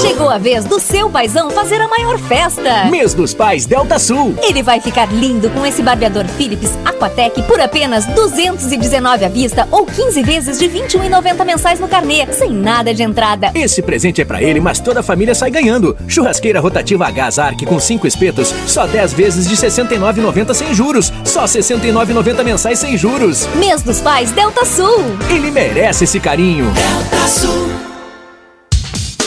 Chegou 0.03 0.29
a 0.29 0.39
vez 0.39 0.65
do 0.65 0.81
seu 0.81 1.09
paizão 1.09 1.51
fazer 1.51 1.81
a 1.81 1.89
maior 1.89 2.19
festa. 2.19 2.87
Mês 2.87 3.15
dos 3.15 3.33
Pais 3.33 3.65
Delta 3.65 3.99
Sul. 3.99 4.35
Ele 4.43 4.63
vai 4.63 4.81
ficar 4.81 5.13
lindo 5.13 5.49
com 5.51 5.65
esse 5.65 5.83
barbeador 5.83 6.25
Philips 6.27 6.71
Aquatec 6.85 7.43
por 7.43 7.61
apenas 7.61 8.07
219 8.07 9.25
à 9.25 9.29
vista 9.29 9.69
ou 9.71 9.87
15 9.87 10.23
vezes 10.23 10.59
de 10.59 10.69
21,90 10.69 11.45
mensais 11.45 11.79
no 11.81 11.87
carnê, 11.89 12.27
sem 12.33 12.51
nada 12.51 12.93
de 12.93 13.03
entrada. 13.03 13.53
Esse 13.55 13.83
presente 13.83 14.21
é 14.21 14.25
para 14.25 14.43
ele, 14.43 14.61
mas 14.61 14.81
toda 14.81 15.01
a 15.01 15.03
família 15.03 15.35
sai 15.35 15.51
ganhando. 15.51 15.97
Churrasqueira 16.09 16.61
rotativa 16.61 17.07
a 17.07 17.11
gás 17.11 17.39
Arc 17.39 17.65
com 17.65 17.79
5 17.79 18.07
espetos, 18.07 18.53
só 18.67 18.87
10 18.87 19.13
vezes 19.13 19.49
de 19.49 19.57
69,90 19.57 20.55
sem 20.55 20.75
juros. 20.75 21.13
Só 21.25 21.45
69,90 21.45 22.43
mensais 22.43 22.79
sem 22.79 22.97
juros. 22.97 23.47
Mês 23.55 23.83
dos 23.83 24.01
Pais 24.01 24.31
Delta 24.33 24.65
Sul. 24.65 25.05
Ele 25.31 25.51
merece 25.51 26.05
esse 26.05 26.19
carinho. 26.19 26.67
Delta 26.73 27.29
Sul. 27.29 27.86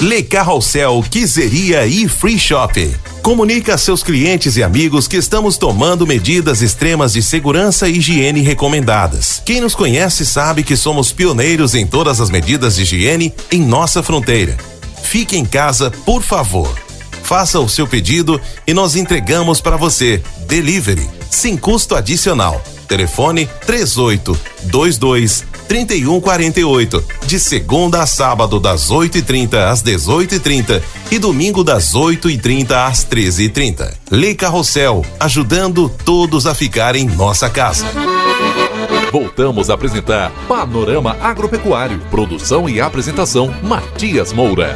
Le 0.02 0.24
Carrossel 0.24 1.04
Quiseria 1.10 1.86
e 1.86 2.08
Free 2.08 2.40
Shop. 2.40 2.90
Comunica 3.22 3.76
a 3.76 3.78
seus 3.78 4.02
clientes 4.02 4.56
e 4.56 4.64
amigos 4.64 5.10
que 5.10 5.18
estamos 5.18 5.58
tomando 5.58 6.08
medidas 6.08 6.62
extremas 6.62 7.12
de 7.12 7.22
segurança 7.22 7.90
e 7.90 7.98
higiene 7.98 8.40
recomendadas. 8.40 9.42
Quem 9.46 9.60
nos 9.60 9.76
conhece 9.76 10.26
sabe 10.26 10.64
que 10.64 10.78
somos 10.78 11.12
pioneiros 11.12 11.76
em 11.76 11.86
todas 11.86 12.22
as 12.22 12.30
medidas 12.30 12.78
de 12.78 12.84
higiene 12.84 13.34
em 13.52 13.62
nossa 13.62 14.02
fronteira. 14.02 14.56
Fique 15.04 15.36
em 15.36 15.44
casa, 15.44 15.92
por 15.92 16.24
favor. 16.24 16.74
Faça 17.22 17.60
o 17.60 17.68
seu 17.68 17.86
pedido 17.86 18.40
e 18.66 18.74
nós 18.74 18.96
entregamos 18.96 19.60
para 19.60 19.76
você. 19.76 20.24
Delivery, 20.48 21.10
sem 21.30 21.58
custo 21.58 21.94
adicional. 21.94 22.64
Telefone 22.90 23.48
3822 23.66 25.46
3148. 25.70 27.04
De 27.28 27.40
segunda 27.40 28.02
a 28.02 28.08
sábado, 28.08 28.60
das 28.60 28.92
8h30 28.92 29.54
às 29.70 29.84
18h30 29.84 30.82
e 31.12 31.20
domingo 31.20 31.64
das 31.64 31.94
8h30 31.94 32.72
às 32.72 33.06
13h30. 33.06 33.94
Le 34.10 34.34
Carrossel, 34.34 35.06
ajudando 35.20 35.88
todos 36.04 36.48
a 36.48 36.56
ficar 36.56 36.96
em 36.96 37.06
nossa 37.06 37.50
casa. 37.50 37.86
Voltamos 39.12 39.70
a 39.70 39.76
apresentar 39.76 40.32
Panorama 40.48 41.16
Agropecuário. 41.22 42.00
Produção 42.10 42.68
e 42.68 42.82
apresentação: 42.82 43.54
Matias 43.64 44.34
Moura. 44.34 44.76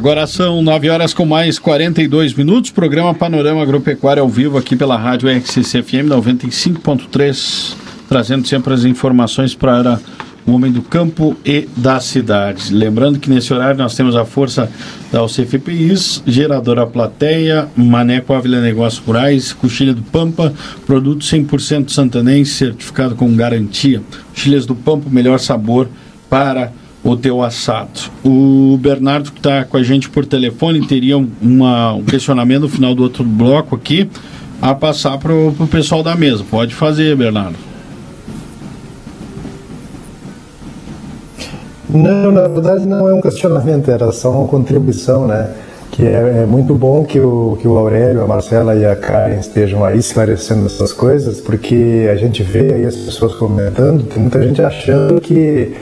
Agora 0.00 0.26
são 0.26 0.62
9 0.62 0.88
horas 0.88 1.12
com 1.12 1.26
mais 1.26 1.58
42 1.58 2.32
minutos. 2.32 2.70
Programa 2.70 3.12
Panorama 3.12 3.60
Agropecuário 3.60 4.22
ao 4.22 4.28
vivo 4.30 4.56
aqui 4.56 4.74
pela 4.74 4.96
Rádio 4.96 5.28
RCC 5.28 5.82
FM 5.82 6.08
95.3, 6.08 7.74
trazendo 8.08 8.48
sempre 8.48 8.72
as 8.72 8.86
informações 8.86 9.54
para 9.54 10.00
o 10.46 10.52
homem 10.52 10.72
do 10.72 10.80
campo 10.80 11.36
e 11.44 11.68
da 11.76 12.00
cidade. 12.00 12.72
Lembrando 12.72 13.18
que 13.18 13.28
nesse 13.28 13.52
horário 13.52 13.76
nós 13.76 13.94
temos 13.94 14.16
a 14.16 14.24
força 14.24 14.70
da 15.12 15.22
UCFPIs, 15.22 16.22
Geradora 16.26 16.86
Plateia, 16.86 17.68
Maneco 17.76 18.32
Ávila 18.32 18.58
Negócios 18.58 19.04
Rurais, 19.04 19.52
Coxilha 19.52 19.92
do 19.92 20.02
Pampa, 20.02 20.50
produto 20.86 21.22
100% 21.26 21.90
santanense, 21.90 22.52
certificado 22.52 23.14
com 23.14 23.36
garantia. 23.36 24.00
Coxilhas 24.30 24.64
do 24.64 24.74
Pampa, 24.74 25.10
melhor 25.10 25.38
sabor 25.38 25.90
para 26.30 26.72
o 27.02 27.16
teu 27.16 27.42
assado. 27.42 28.10
O 28.24 28.78
Bernardo 28.80 29.32
que 29.32 29.38
está 29.38 29.64
com 29.64 29.76
a 29.76 29.82
gente 29.82 30.08
por 30.10 30.26
telefone 30.26 30.86
teria 30.86 31.16
uma, 31.16 31.94
um 31.94 32.02
questionamento 32.02 32.62
no 32.62 32.68
final 32.68 32.94
do 32.94 33.02
outro 33.02 33.24
bloco 33.24 33.74
aqui 33.74 34.08
a 34.60 34.74
passar 34.74 35.18
para 35.18 35.32
o 35.32 35.68
pessoal 35.70 36.02
da 36.02 36.14
mesa. 36.14 36.44
Pode 36.48 36.74
fazer, 36.74 37.16
Bernardo. 37.16 37.56
Não, 41.92 42.30
na 42.30 42.46
verdade 42.46 42.86
não 42.86 43.08
é 43.08 43.14
um 43.14 43.20
questionamento, 43.20 43.90
era 43.90 44.12
só 44.12 44.30
uma 44.30 44.46
contribuição, 44.46 45.26
né? 45.26 45.50
Que 45.90 46.06
é, 46.06 46.42
é, 46.42 46.46
muito 46.46 46.72
bom 46.72 47.04
que 47.04 47.18
o, 47.18 47.58
que 47.60 47.66
o 47.66 47.76
Aurélio, 47.76 48.22
a 48.22 48.28
Marcela 48.28 48.76
e 48.76 48.86
a 48.86 48.94
Karen 48.94 49.40
estejam 49.40 49.84
aí 49.84 49.98
esclarecendo 49.98 50.66
essas 50.66 50.92
coisas, 50.92 51.40
porque 51.40 52.08
a 52.12 52.14
gente 52.14 52.44
vê 52.44 52.74
aí 52.74 52.84
as 52.84 52.94
pessoas 52.94 53.34
comentando, 53.34 54.04
tem 54.04 54.22
muita 54.22 54.40
gente 54.40 54.62
achando 54.62 55.20
que 55.20 55.74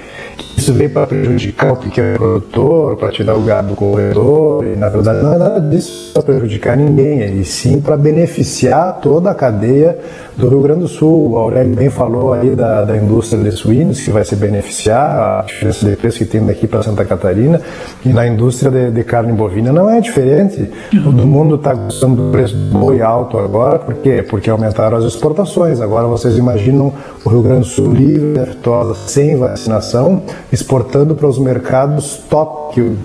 isso 0.59 0.73
veio 0.73 0.91
para 0.91 1.07
prejudicar 1.07 1.73
o 1.73 1.77
pequeno 1.77 2.19
produtor, 2.19 2.97
para 2.97 3.11
tirar 3.11 3.37
o 3.37 3.43
gado 3.43 3.69
do 3.69 3.75
corredor, 3.77 4.67
e 4.67 4.75
na 4.75 4.89
verdade 4.89 5.23
não 5.23 5.35
é 5.35 5.39
nada 5.39 5.61
disso 5.61 6.11
para 6.13 6.23
prejudicar 6.23 6.77
ninguém, 6.77 7.41
e 7.41 7.45
sim 7.45 7.81
para 7.81 7.97
beneficiar 7.97 8.99
toda 9.01 9.31
a 9.31 9.35
cadeia 9.35 9.97
do 10.37 10.49
Rio 10.49 10.61
Grande 10.61 10.81
do 10.81 10.89
Sul. 10.89 11.31
O 11.31 11.37
Aurélio 11.37 11.75
bem 11.75 11.89
falou 11.89 12.33
aí 12.33 12.57
da, 12.57 12.85
da 12.85 12.97
indústria 12.97 13.43
de 13.43 13.53
suínos, 13.53 14.01
que 14.01 14.11
vai 14.11 14.25
se 14.25 14.35
beneficiar, 14.35 15.41
a 15.41 15.43
diferença 15.43 15.89
de 15.89 15.97
preço 15.97 16.19
que 16.19 16.25
tem 16.25 16.45
daqui 16.45 16.67
para 16.67 16.83
Santa 16.83 17.05
Catarina, 17.05 17.61
e 18.05 18.09
na 18.09 18.27
indústria 18.27 18.71
de, 18.71 18.91
de 18.91 19.05
carne 19.05 19.33
bovina 19.33 19.73
não 19.73 19.89
é 19.89 20.01
diferente. 20.01 20.69
Todo 20.91 21.25
mundo 21.25 21.55
está 21.55 21.73
gostando 21.73 22.17
do 22.27 22.33
preço 22.33 22.57
boi 22.73 23.01
alto 23.01 23.39
agora, 23.39 23.79
por 23.79 23.95
quê? 23.95 24.25
Porque 24.29 24.51
aumentaram 24.51 24.97
as 24.97 25.05
exportações. 25.05 25.81
Agora 25.81 26.09
vocês 26.09 26.37
imaginam 26.37 26.93
o 27.25 27.29
Rio 27.29 27.43
Grande 27.43 27.61
do 27.61 27.67
Sul 27.67 27.93
livre, 27.93 28.41
aftosa, 28.41 28.95
sem 29.07 29.37
vacinação, 29.37 30.23
exportando 30.53 31.15
para 31.15 31.27
os 31.27 31.39
mercados 31.39 32.21
top, 32.29 32.75
que 32.75 32.97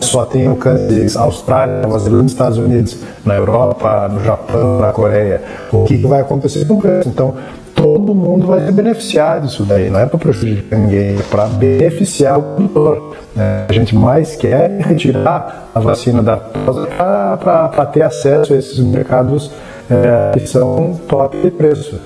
só 0.00 0.24
tem 0.24 0.46
alcance 0.46 1.18
Austrália, 1.18 1.82
Nova 1.82 1.98
Zelândia, 1.98 2.26
Estados 2.26 2.58
Unidos, 2.58 2.98
na 3.24 3.34
Europa, 3.34 4.08
no 4.08 4.22
Japão, 4.22 4.78
na 4.78 4.92
Coreia. 4.92 5.42
O 5.72 5.84
que 5.84 5.96
vai 5.98 6.20
acontecer 6.20 6.66
com 6.66 6.74
o 6.74 6.80
preço? 6.80 7.08
Então, 7.08 7.34
todo 7.74 8.14
mundo 8.14 8.46
vai 8.46 8.66
se 8.66 8.72
beneficiar 8.72 9.40
disso 9.40 9.64
daí, 9.64 9.88
não 9.88 10.00
é 10.00 10.06
para 10.06 10.18
prejudicar 10.18 10.78
ninguém, 10.78 11.16
é 11.16 11.22
para 11.30 11.46
beneficiar 11.46 12.38
o 12.38 12.42
produtor. 12.42 13.16
Né? 13.34 13.66
A 13.68 13.72
gente 13.72 13.94
mais 13.94 14.34
quer 14.36 14.80
retirar 14.80 15.68
a 15.74 15.80
vacina 15.80 16.22
da 16.22 16.36
para 16.36 17.86
ter 17.86 18.02
acesso 18.02 18.52
a 18.52 18.56
esses 18.56 18.78
mercados 18.78 19.50
é, 19.90 20.36
que 20.38 20.46
são 20.46 20.98
top 21.08 21.36
de 21.38 21.50
preço. 21.50 22.00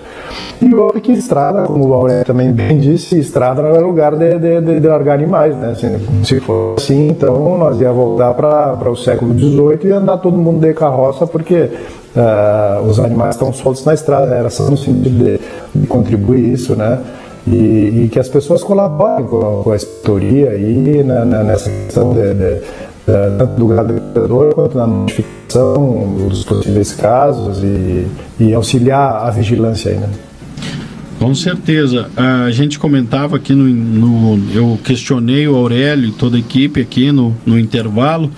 E 0.60 0.74
houve 0.74 1.00
que 1.00 1.12
estrada, 1.12 1.62
como 1.62 1.88
o 1.88 1.94
Aurélio 1.94 2.24
também 2.24 2.52
bem 2.52 2.78
disse, 2.78 3.18
estrada 3.18 3.62
não 3.62 3.70
é 3.70 3.78
lugar 3.78 4.14
de, 4.14 4.38
de, 4.38 4.60
de, 4.60 4.80
de 4.80 4.86
largar 4.86 5.14
animais, 5.14 5.56
né? 5.56 5.70
Assim, 5.72 5.98
se 6.24 6.40
for 6.40 6.74
assim, 6.78 7.08
então 7.08 7.58
nós 7.58 7.80
ia 7.80 7.92
voltar 7.92 8.32
para 8.34 8.90
o 8.90 8.96
século 8.96 9.36
XVIII 9.36 9.78
e 9.84 9.92
andar 9.92 10.18
todo 10.18 10.36
mundo 10.36 10.60
de 10.60 10.72
carroça, 10.72 11.26
porque 11.26 11.70
uh, 12.16 12.82
os 12.88 13.00
animais 13.00 13.34
estão 13.34 13.52
soltos 13.52 13.84
na 13.84 13.94
estrada, 13.94 14.34
era 14.34 14.50
só 14.50 14.64
no 14.70 14.76
sentido 14.76 15.10
de, 15.10 15.40
de 15.74 15.86
contribuir 15.86 16.52
isso, 16.52 16.76
né? 16.76 17.00
E, 17.44 18.04
e, 18.04 18.08
que 18.08 18.20
as 18.20 18.28
pessoas 18.28 18.62
colaborem 18.62 19.26
com, 19.26 19.62
com 19.64 19.72
a 19.72 19.76
história 19.76 20.50
aí 20.50 21.02
né, 21.02 21.24
nessa 21.24 21.68
questão 21.68 22.14
de, 22.14 22.34
de, 22.34 22.60
tanto 23.06 23.54
do 23.54 23.78
agricultor 23.78 24.54
quanto 24.54 24.78
na 24.78 24.86
notificação 24.86 26.28
dos 26.28 26.44
possíveis 26.44 26.92
casos 26.92 27.62
e, 27.62 28.06
e 28.38 28.54
auxiliar 28.54 29.26
a 29.26 29.30
vigilância 29.30 29.90
aí, 29.90 29.98
né? 29.98 30.08
Com 31.22 31.36
certeza. 31.36 32.10
A 32.16 32.50
gente 32.50 32.80
comentava 32.80 33.36
aqui 33.36 33.54
no, 33.54 33.64
no, 33.68 34.52
Eu 34.52 34.76
questionei 34.82 35.46
o 35.46 35.54
Aurélio 35.54 36.08
e 36.08 36.12
toda 36.12 36.36
a 36.36 36.40
equipe 36.40 36.80
aqui 36.80 37.12
no, 37.12 37.32
no 37.46 37.56
intervalo, 37.56 38.28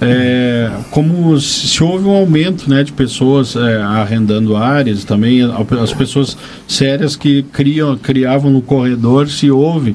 é, 0.00 0.70
como 0.90 1.38
se 1.38 1.84
houve 1.84 2.06
um 2.06 2.12
aumento 2.12 2.70
né, 2.70 2.82
de 2.82 2.92
pessoas 2.92 3.56
é, 3.56 3.82
arrendando 3.82 4.56
áreas, 4.56 5.04
também 5.04 5.42
as 5.82 5.92
pessoas 5.92 6.34
sérias 6.66 7.14
que 7.14 7.42
criam, 7.42 7.94
criavam 7.98 8.50
no 8.50 8.62
corredor, 8.62 9.28
se 9.28 9.50
houve 9.50 9.94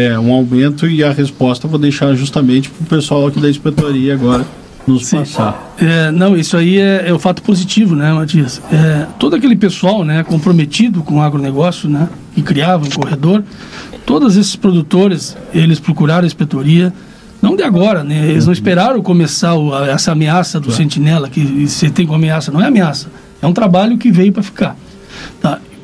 é, 0.00 0.18
um 0.18 0.32
aumento 0.32 0.86
e 0.86 1.02
a 1.02 1.12
resposta 1.12 1.68
vou 1.68 1.78
deixar 1.78 2.14
justamente 2.14 2.70
para 2.70 2.84
o 2.84 2.86
pessoal 2.86 3.26
aqui 3.26 3.40
da 3.40 3.48
inspetoria 3.48 4.14
agora 4.14 4.44
nos 4.86 5.06
Sim. 5.06 5.18
passar. 5.18 5.74
É, 5.80 6.10
não, 6.10 6.36
isso 6.36 6.56
aí 6.56 6.78
é, 6.78 7.08
é, 7.08 7.12
o 7.12 7.18
fato 7.18 7.42
positivo, 7.42 7.96
né, 7.96 8.12
Matias? 8.12 8.60
É, 8.70 9.06
todo 9.18 9.34
aquele 9.34 9.56
pessoal, 9.56 10.04
né, 10.04 10.22
comprometido 10.22 11.02
com 11.02 11.16
o 11.16 11.22
agronegócio, 11.22 11.88
né, 11.88 12.08
que 12.34 12.42
criava 12.42 12.84
um 12.84 12.90
corredor, 12.90 13.42
todos 14.04 14.36
esses 14.36 14.56
produtores, 14.56 15.36
eles 15.52 15.80
procuraram 15.80 16.24
a 16.24 16.26
inspetoria, 16.26 16.92
não 17.40 17.56
de 17.56 17.62
agora, 17.62 18.02
né? 18.02 18.26
Eles 18.30 18.46
não 18.46 18.54
esperaram 18.54 19.02
começar 19.02 19.54
o, 19.54 19.74
essa 19.84 20.12
ameaça 20.12 20.58
do 20.58 20.68
claro. 20.68 20.82
sentinela, 20.82 21.28
que 21.28 21.66
você 21.66 21.90
tem 21.90 22.06
como 22.06 22.16
ameaça. 22.16 22.50
Não 22.50 22.60
é 22.60 22.66
ameaça, 22.66 23.08
é 23.42 23.46
um 23.46 23.52
trabalho 23.52 23.98
que 23.98 24.10
veio 24.10 24.32
para 24.32 24.42
ficar. 24.42 24.76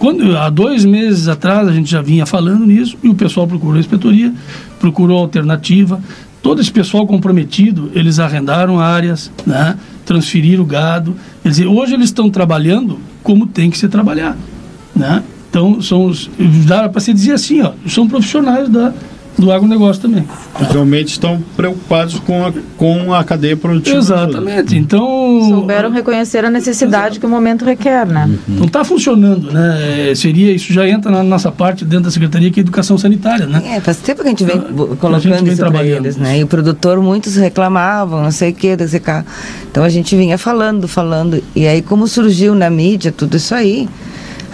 Quando, 0.01 0.35
há 0.35 0.49
dois 0.49 0.83
meses 0.83 1.29
atrás 1.29 1.69
a 1.69 1.73
gente 1.73 1.91
já 1.91 2.01
vinha 2.01 2.25
falando 2.25 2.65
nisso 2.65 2.97
e 3.03 3.09
o 3.11 3.15
pessoal 3.15 3.47
procurou 3.47 3.77
a 3.77 3.81
inspetoria, 3.81 4.33
procurou 4.79 5.19
alternativa. 5.19 6.01
Todo 6.43 6.59
esse 6.59 6.73
pessoal 6.73 7.07
comprometido, 7.07 7.93
eles 7.95 8.19
arrendaram 8.19 8.81
áreas, 8.81 9.31
né? 9.47 9.77
transferiram 10.07 10.65
gado. 10.65 11.15
Quer 11.43 11.51
dizer, 11.51 11.67
hoje 11.67 11.93
eles 11.93 12.07
estão 12.07 12.31
trabalhando 12.31 12.99
como 13.23 13.47
tem 13.47 13.71
que 13.71 13.77
ser 13.77 13.91
trabalhado. 13.91 14.39
Né? 14.97 15.23
Então, 15.51 15.83
são 15.83 16.07
os, 16.07 16.31
dá 16.67 16.89
para 16.89 17.03
se 17.03 17.13
dizer 17.13 17.33
assim, 17.33 17.61
ó, 17.61 17.73
são 17.87 18.09
profissionais 18.09 18.71
da, 18.71 18.95
do 19.39 19.51
agronegócio 19.51 20.03
também. 20.03 20.25
Realmente 20.71 21.09
estão 21.09 21.43
preocupados 21.57 22.19
com 22.21 22.45
a, 22.45 22.53
com 22.77 23.15
a 23.15 23.25
cadeia 23.25 23.57
produtiva. 23.57 23.97
Exatamente. 23.97 24.77
Então. 24.77 25.49
Souberam 25.49 25.91
reconhecer 25.91 26.45
a 26.45 26.51
necessidade 26.51 27.19
que 27.19 27.27
o 27.27 27.29
momento 27.29 27.65
requer, 27.65 28.07
né? 28.07 28.27
Uhum. 28.27 28.57
Não 28.57 28.67
está 28.67 28.85
funcionando, 28.85 29.51
né? 29.51 30.13
Seria, 30.15 30.53
isso 30.53 30.73
já 30.73 30.87
entra 30.89 31.11
na 31.11 31.23
nossa 31.23 31.51
parte 31.51 31.85
dentro 31.85 32.05
da 32.05 32.11
Secretaria, 32.11 32.51
que 32.51 32.61
é 32.61 32.63
Educação 32.63 32.99
Sanitária, 32.99 33.47
né? 33.47 33.63
É, 33.77 33.81
faz 33.81 33.99
tempo 33.99 34.23
que 34.23 34.29
a 34.29 34.31
gente 34.31 34.45
vem 34.45 34.57
ah, 34.57 34.97
colocando 34.97 35.21
gente 35.21 35.45
vem 35.45 35.53
isso 35.53 35.67
para 35.67 35.85
eles, 35.85 36.17
né? 36.17 36.39
E 36.39 36.45
o 36.45 36.47
produtor, 36.47 37.01
muitos 37.01 37.37
reclamavam, 37.37 38.23
não 38.23 38.31
sei 38.31 38.51
o 38.51 38.55
que, 38.55 38.77
ZK. 38.77 39.25
Então 39.71 39.85
a 39.85 39.89
gente 39.89 40.15
vinha 40.17 40.37
falando, 40.37 40.87
falando. 40.87 41.43
E 41.55 41.67
aí, 41.67 41.83
como 41.83 42.07
surgiu 42.07 42.55
na 42.55 42.69
mídia 42.69 43.13
tudo 43.13 43.37
isso 43.37 43.55
aí, 43.55 43.89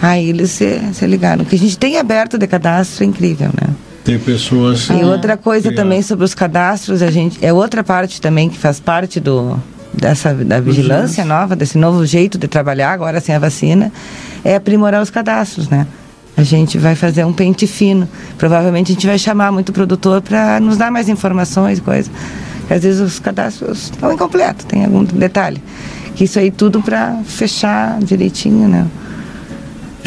aí 0.01 0.29
eles 0.29 0.51
se, 0.51 0.79
se 0.93 1.05
ligaram. 1.05 1.43
que 1.43 1.55
a 1.55 1.59
gente 1.59 1.77
tem 1.77 1.97
aberto 1.97 2.37
de 2.37 2.47
cadastro 2.47 3.03
é 3.03 3.07
incrível, 3.07 3.49
né? 3.59 3.67
Tem 4.07 4.17
pessoas. 4.17 4.87
E 4.89 5.03
outra 5.03 5.35
coisa 5.35 5.69
também 5.69 6.01
sobre 6.01 6.23
os 6.23 6.33
cadastros, 6.33 7.01
a 7.01 7.11
gente 7.11 7.45
é 7.45 7.51
outra 7.51 7.83
parte 7.83 8.21
também 8.21 8.47
que 8.47 8.57
faz 8.57 8.79
parte 8.79 9.19
do 9.19 9.59
dessa 9.93 10.33
da 10.33 10.61
vigilância 10.61 11.25
nova, 11.25 11.57
desse 11.57 11.77
novo 11.77 12.05
jeito 12.05 12.37
de 12.37 12.47
trabalhar 12.47 12.93
agora 12.93 13.19
sem 13.19 13.35
a 13.35 13.39
vacina, 13.39 13.91
é 14.45 14.55
aprimorar 14.55 15.01
os 15.01 15.09
cadastros, 15.09 15.67
né? 15.67 15.85
A 16.37 16.43
gente 16.43 16.77
vai 16.77 16.95
fazer 16.95 17.25
um 17.25 17.33
pente 17.33 17.67
fino. 17.67 18.07
Provavelmente 18.37 18.93
a 18.93 18.93
gente 18.93 19.05
vai 19.05 19.19
chamar 19.19 19.51
muito 19.51 19.73
produtor 19.73 20.21
para 20.21 20.57
nos 20.61 20.77
dar 20.77 20.89
mais 20.89 21.09
informações, 21.09 21.81
coisa. 21.81 22.09
Às 22.69 22.83
vezes 22.83 23.01
os 23.01 23.19
cadastros 23.19 23.91
estão 23.91 24.13
incompletos, 24.13 24.63
tem 24.63 24.85
algum 24.85 25.03
detalhe. 25.03 25.61
Que 26.15 26.23
isso 26.23 26.39
aí 26.39 26.49
tudo 26.49 26.81
para 26.81 27.13
fechar 27.25 27.99
direitinho, 27.99 28.69
né? 28.69 28.87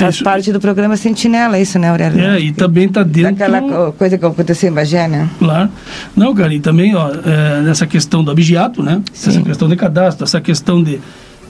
Faz 0.01 0.15
isso. 0.17 0.25
parte 0.25 0.53
do 0.53 0.61
programa 0.61 0.97
Sentinela, 0.97 1.59
isso, 1.59 1.79
né, 1.79 1.91
Aurélio? 1.91 2.21
É, 2.21 2.41
e 2.41 2.53
também 2.53 2.87
está 2.87 3.03
dentro... 3.03 3.37
Daquela 3.37 3.93
coisa 3.93 4.19
que 4.19 4.25
aconteceu 4.25 4.71
em 4.71 4.75
Bagé, 4.75 5.07
né? 5.09 5.29
Claro. 5.39 5.69
Não, 6.17 6.35
cara, 6.35 6.53
e 6.53 6.61
também, 6.61 6.95
ó, 6.95 7.11
é, 7.11 7.61
nessa 7.63 7.87
questão 7.87 8.25
do 8.25 8.31
abigeato, 8.31 8.83
né? 8.83 9.03
Sim. 9.13 9.31
Essa 9.31 9.43
questão 9.43 9.69
de 9.69 9.77
cadastro, 9.77 10.25
essa 10.25 10.41
questão 10.41 10.83
de... 10.83 11.01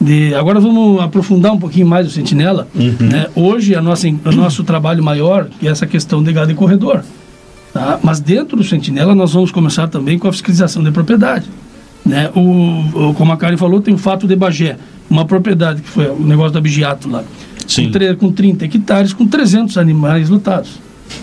De, 0.02 0.34
agora 0.34 0.58
vamos 0.58 0.98
aprofundar 1.02 1.52
um 1.52 1.58
pouquinho 1.58 1.86
mais 1.86 2.06
o 2.06 2.10
Sentinela. 2.10 2.66
Uhum. 2.74 2.96
Né? 3.00 3.26
Hoje, 3.34 3.74
a 3.74 3.82
nossa, 3.82 4.08
o 4.08 4.32
nosso 4.32 4.64
trabalho 4.64 5.04
maior 5.04 5.46
é 5.62 5.66
essa 5.66 5.86
questão 5.86 6.22
de 6.22 6.32
gado 6.32 6.50
e 6.50 6.54
corredor. 6.54 7.04
Tá? 7.74 7.98
Mas 8.02 8.18
dentro 8.18 8.56
do 8.56 8.64
Sentinela, 8.64 9.14
nós 9.14 9.34
vamos 9.34 9.52
começar 9.52 9.88
também 9.88 10.18
com 10.18 10.26
a 10.26 10.32
fiscalização 10.32 10.82
de 10.82 10.90
propriedade. 10.90 11.50
Né? 12.02 12.30
O, 12.34 13.10
o, 13.10 13.14
como 13.14 13.30
a 13.30 13.36
Karen 13.36 13.58
falou, 13.58 13.78
tem 13.82 13.92
o 13.92 13.98
fato 13.98 14.26
de 14.26 14.34
Bagé, 14.34 14.78
uma 15.10 15.26
propriedade 15.26 15.82
que 15.82 15.88
foi 15.90 16.08
o 16.08 16.24
negócio 16.24 16.52
do 16.52 16.58
abigeato 16.58 17.06
lá. 17.06 17.22
Sim. 17.70 17.90
Com, 17.90 18.16
com 18.16 18.32
30 18.32 18.64
hectares, 18.64 19.12
com 19.12 19.26
300 19.26 19.78
animais 19.78 20.28
lutados, 20.28 20.80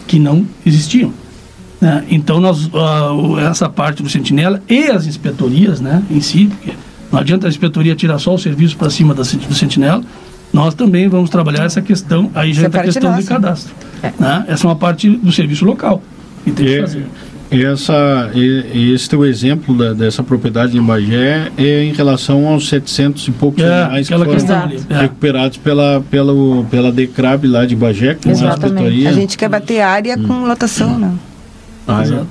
que 0.08 0.18
não 0.18 0.46
existiam. 0.66 1.14
Né? 1.80 2.06
Então, 2.10 2.40
nós, 2.40 2.66
uh, 2.68 3.38
essa 3.40 3.70
parte 3.70 4.02
do 4.02 4.10
Sentinela 4.10 4.62
e 4.68 4.86
as 4.86 5.06
inspetorias 5.06 5.80
né, 5.80 6.02
em 6.10 6.22
si, 6.22 6.46
porque 6.46 6.74
não 7.12 7.20
adianta 7.20 7.48
a 7.48 7.50
inspetoria 7.50 7.96
tirar 7.96 8.18
só 8.18 8.34
o 8.34 8.38
serviço 8.38 8.78
para 8.78 8.90
cima 8.90 9.14
da, 9.14 9.24
do 9.24 9.54
Sentinela, 9.54 10.02
nós 10.52 10.74
também 10.74 11.08
vamos 11.08 11.30
trabalhar 11.30 11.66
essa 11.66 11.82
questão, 11.82 12.32
aí 12.34 12.54
já 12.54 12.66
entra 12.66 12.82
a 12.82 12.84
questão 12.86 13.12
nossa. 13.12 13.22
de 13.22 13.28
cadastro. 13.28 13.76
É. 14.02 14.14
Né? 14.18 14.46
Essa 14.48 14.66
é 14.66 14.68
uma 14.70 14.76
parte 14.76 15.10
do 15.10 15.32
serviço 15.32 15.66
local 15.66 16.02
que 16.44 16.52
tem 16.52 16.66
que 16.66 16.82
fazer. 16.82 17.06
Essa, 17.50 18.30
esse 18.34 19.10
teu 19.10 19.26
exemplo 19.26 19.76
da, 19.76 19.94
dessa 19.94 20.22
propriedade 20.22 20.78
em 20.78 20.82
Bagé 20.82 21.50
é 21.58 21.84
em 21.84 21.94
relação 21.94 22.48
aos 22.48 22.68
700 22.68 23.28
e 23.28 23.32
poucos 23.32 23.64
é, 23.64 23.84
animais 23.84 24.08
que 24.10 24.18
foram 24.18 24.34
é. 24.90 25.02
recuperados 25.02 25.58
pela, 25.58 26.04
pela, 26.12 26.34
pela 26.66 26.92
DECRAB 26.92 27.48
lá 27.48 27.66
de 27.66 27.76
Bagé, 27.76 28.16
com 28.16 28.30
a 28.30 29.10
A 29.10 29.14
gente 29.14 29.38
quer 29.38 29.48
bater 29.48 29.82
área 29.82 30.18
hum. 30.18 30.28
com 30.28 30.46
lotação, 30.46 31.00
né? 31.00 31.14
Ah, 31.88 32.02
Exato. 32.02 32.28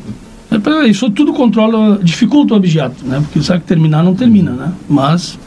É, 0.50 0.86
isso 0.86 1.10
tudo 1.10 1.32
controla, 1.32 1.98
dificulta 2.02 2.54
o 2.54 2.56
objeto, 2.56 3.04
né? 3.04 3.20
Porque 3.20 3.42
sabe 3.42 3.60
que 3.60 3.66
terminar 3.66 4.02
não 4.02 4.14
termina, 4.14 4.52
né? 4.52 4.72
Mas 4.88 5.38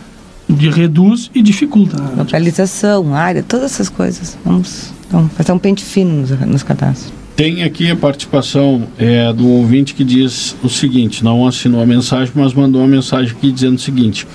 de 0.50 0.70
reduz 0.70 1.30
e 1.34 1.42
dificulta. 1.42 2.02
Né? 2.02 2.10
Localização, 2.18 3.14
área, 3.14 3.44
todas 3.44 3.72
essas 3.72 3.88
coisas. 3.88 4.38
Vamos, 4.44 4.92
vamos 5.12 5.32
fazer 5.34 5.52
um 5.52 5.60
pente 5.60 5.84
fino 5.84 6.22
nos, 6.22 6.32
nos 6.32 6.64
cadastros. 6.64 7.19
Tem 7.40 7.64
aqui 7.64 7.90
a 7.90 7.96
participação 7.96 8.84
é, 8.98 9.32
do 9.32 9.48
ouvinte 9.48 9.94
que 9.94 10.04
diz 10.04 10.58
o 10.62 10.68
seguinte: 10.68 11.24
não 11.24 11.48
assinou 11.48 11.82
a 11.82 11.86
mensagem, 11.86 12.34
mas 12.36 12.54
mandou 12.54 12.82
uma 12.82 12.88
mensagem 12.90 13.32
aqui 13.32 13.50
dizendo 13.50 13.78
o 13.78 13.80
seguinte: 13.80 14.28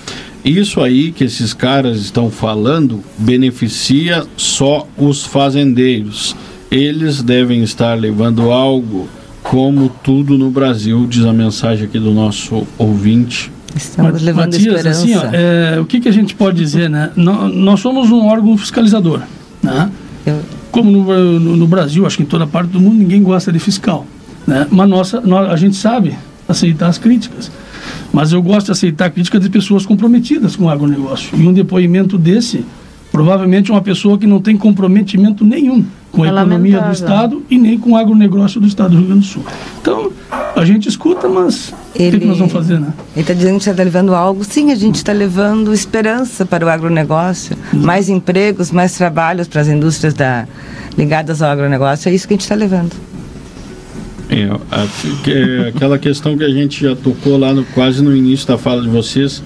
isso 0.43 0.81
aí 0.81 1.13
que 1.13 1.23
esses 1.23 1.53
caras 1.53 1.99
estão 2.01 2.31
falando 2.31 3.05
beneficia 3.19 4.25
só 4.39 4.89
os 4.97 5.23
fazendeiros. 5.23 6.35
Eles 6.71 7.23
devem 7.23 7.63
estar 7.63 7.93
levando 7.93 8.51
algo 8.51 9.07
como 9.43 9.91
tudo 10.03 10.39
no 10.39 10.49
Brasil, 10.49 11.07
diz 11.07 11.27
a 11.27 11.33
mensagem 11.35 11.85
aqui 11.85 11.99
do 11.99 12.11
nosso 12.11 12.67
ouvinte. 12.79 13.53
Estamos 13.77 14.23
levando 14.23 14.55
Matias, 14.55 14.77
esperança. 14.77 15.03
Assim, 15.03 15.15
ó, 15.15 15.29
é, 15.31 15.79
o 15.79 15.85
que, 15.85 16.01
que 16.01 16.09
a 16.09 16.13
gente 16.13 16.35
pode 16.35 16.57
dizer, 16.57 16.89
né? 16.89 17.11
Nós, 17.15 17.55
nós 17.55 17.81
somos 17.81 18.11
um 18.11 18.25
órgão 18.25 18.57
fiscalizador, 18.57 19.21
né? 19.63 19.91
Eu 20.25 20.41
como 20.75 20.91
no, 20.91 21.39
no, 21.39 21.57
no, 21.57 21.67
Brasil, 21.69 22.05
acho 22.05 22.17
que 22.17 22.25
em 22.25 22.27
toda 22.27 22.49
parte 22.49 22.71
do 22.71 22.81
mundo, 22.81 22.97
ninguém 22.97 23.23
gosta 23.23 23.53
de 23.53 23.61
fiscal. 23.61 24.05
Né? 24.45 24.67
Mas 24.73 24.89
nossa, 24.89 25.21
nós, 25.21 25.49
a 25.49 25.55
gente 25.55 25.77
sabe 25.77 26.17
aceitar 26.49 26.89
as 26.89 26.99
críticas. 26.99 27.49
Mas 28.13 28.33
eu 28.33 28.43
gosto 28.43 28.67
de 28.67 28.73
aceitar 28.73 29.09
críticas 29.11 29.41
de 29.41 29.49
pessoas 29.49 29.87
comprometidas 29.87 30.57
com 30.57 30.65
o 30.65 30.69
agronegócio. 30.69 31.31
E 31.39 31.47
um 31.47 31.53
depoimento 31.53 32.19
desse, 32.19 32.65
provavelmente 33.13 33.71
uma 33.71 33.83
pessoa 33.83 34.19
que 34.19 34.27
não 34.27 34.41
tem 34.41 34.57
comprometimento 34.57 35.45
nenhum 35.45 35.87
com 36.11 36.25
a 36.25 36.27
é 36.27 36.31
economia 36.31 36.79
lamentável. 36.79 36.89
do 36.89 36.93
Estado 36.93 37.43
e 37.49 37.57
nem 37.57 37.79
com 37.79 37.93
o 37.93 37.97
agronegócio 37.97 38.61
do 38.61 38.67
Estado 38.67 38.91
do 38.91 38.97
Rio 38.97 39.07
Grande 39.07 39.21
do 39.21 39.27
Sul. 39.27 39.45
Então, 39.81 40.11
a 40.57 40.65
gente 40.65 40.89
escuta, 40.89 41.29
mas 41.29 41.73
ele, 41.95 42.17
o 42.17 42.21
que, 42.21 42.27
nós 42.27 42.39
vamos 42.39 42.53
fazer, 42.53 42.81
né? 42.81 42.93
Ele 43.15 43.21
está 43.21 43.33
dizendo 43.33 43.59
que 43.59 43.65
você 43.65 43.71
está 43.71 43.83
levando 43.83 44.15
algo. 44.15 44.43
Sim, 44.45 44.73
a 44.73 44.75
gente 44.75 44.97
está 44.97 45.13
levando 45.13 45.73
esperança 45.73 46.45
para 46.45 46.67
o 46.67 46.69
agronegócio. 46.69 47.57
Mais 47.73 48.09
empregos, 48.09 48.71
mais 48.73 48.95
trabalhos 48.95 49.47
para 49.47 49.61
as 49.61 49.69
indústrias 49.69 50.13
da, 50.13 50.47
ligadas 50.99 51.41
ao 51.41 51.51
agronegócio. 51.51 52.09
É 52.09 52.15
isso 52.15 52.27
que 52.27 52.35
a 52.35 52.37
gente 52.37 52.43
está 52.43 52.55
levando. 52.55 52.93
É, 54.29 54.45
a, 54.71 54.87
é, 55.31 55.69
aquela 55.69 55.99
questão 55.99 56.37
que 56.37 56.45
a 56.45 56.51
gente 56.51 56.83
já 56.83 56.97
tocou 56.97 57.39
lá 57.39 57.53
no, 57.53 57.65
quase 57.67 58.03
no 58.03 58.17
início 58.17 58.49
da 58.49 58.59
fala 58.59 58.83
de 58.83 58.89
vocês, 58.89 59.43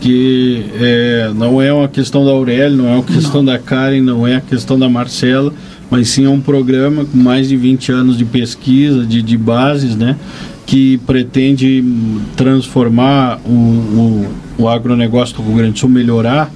que 0.00 0.64
é, 0.80 1.30
não 1.34 1.60
é 1.60 1.72
uma 1.72 1.88
questão 1.88 2.24
da 2.24 2.30
Aurélio, 2.30 2.76
não 2.76 2.88
é 2.88 2.94
uma 2.94 3.02
questão 3.02 3.42
não. 3.42 3.52
da 3.52 3.58
Karen, 3.58 4.00
não 4.00 4.26
é 4.26 4.36
a 4.36 4.40
questão 4.40 4.78
da 4.78 4.88
Marcela, 4.88 5.52
mas 5.90 6.08
sim 6.08 6.24
é 6.24 6.28
um 6.28 6.40
programa 6.40 7.04
com 7.04 7.18
mais 7.18 7.48
de 7.48 7.56
20 7.56 7.92
anos 7.92 8.16
de 8.16 8.24
pesquisa, 8.24 9.04
de, 9.04 9.20
de 9.20 9.36
bases, 9.36 9.96
né? 9.96 10.16
Que 10.70 10.98
pretende 10.98 11.84
transformar 12.36 13.40
o, 13.44 13.50
o, 13.50 14.26
o 14.58 14.68
agronegócio 14.68 15.36
do 15.36 15.42
Rio 15.42 15.56
Grande 15.56 15.72
do 15.72 15.78
Sul, 15.80 15.88
melhorar 15.88 16.48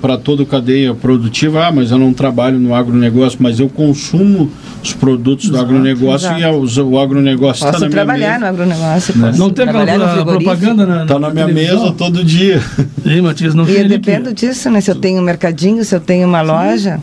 para 0.00 0.16
toda 0.18 0.42
a 0.42 0.46
cadeia 0.46 0.94
produtiva. 0.94 1.66
Ah, 1.66 1.72
mas 1.72 1.90
eu 1.90 1.98
não 1.98 2.12
trabalho 2.12 2.58
no 2.58 2.74
agronegócio, 2.74 3.38
mas 3.40 3.58
eu 3.58 3.68
consumo 3.68 4.50
os 4.82 4.92
produtos 4.92 5.46
exato, 5.46 5.64
do 5.64 5.70
agronegócio 5.70 6.26
exato. 6.28 6.40
e 6.40 6.44
a, 6.44 6.82
o 6.82 6.98
agronegócio 6.98 7.66
está 7.66 7.78
na 7.78 7.88
trabalhar 7.88 8.40
no 8.40 8.46
agronegócio. 8.46 9.18
Né? 9.18 9.32
Não 9.36 9.50
tem 9.50 9.68
aquela 9.68 10.24
propaganda 10.24 10.86
na, 10.86 11.02
Está 11.02 11.18
na, 11.18 11.30
minha 11.30 11.48
mesa 11.48 11.92
todo 11.92 12.24
dia. 12.24 12.62
Ei, 13.04 13.20
Matias, 13.20 13.54
não 13.54 13.68
e 13.68 13.76
eu 13.76 13.88
dependo 13.88 14.32
disso, 14.34 14.70
né? 14.70 14.80
Se 14.80 14.90
eu 14.90 14.94
tenho 14.94 15.20
um 15.20 15.24
mercadinho, 15.24 15.84
se 15.84 15.94
eu 15.94 16.00
tenho 16.00 16.26
uma 16.26 16.42
loja, 16.42 17.00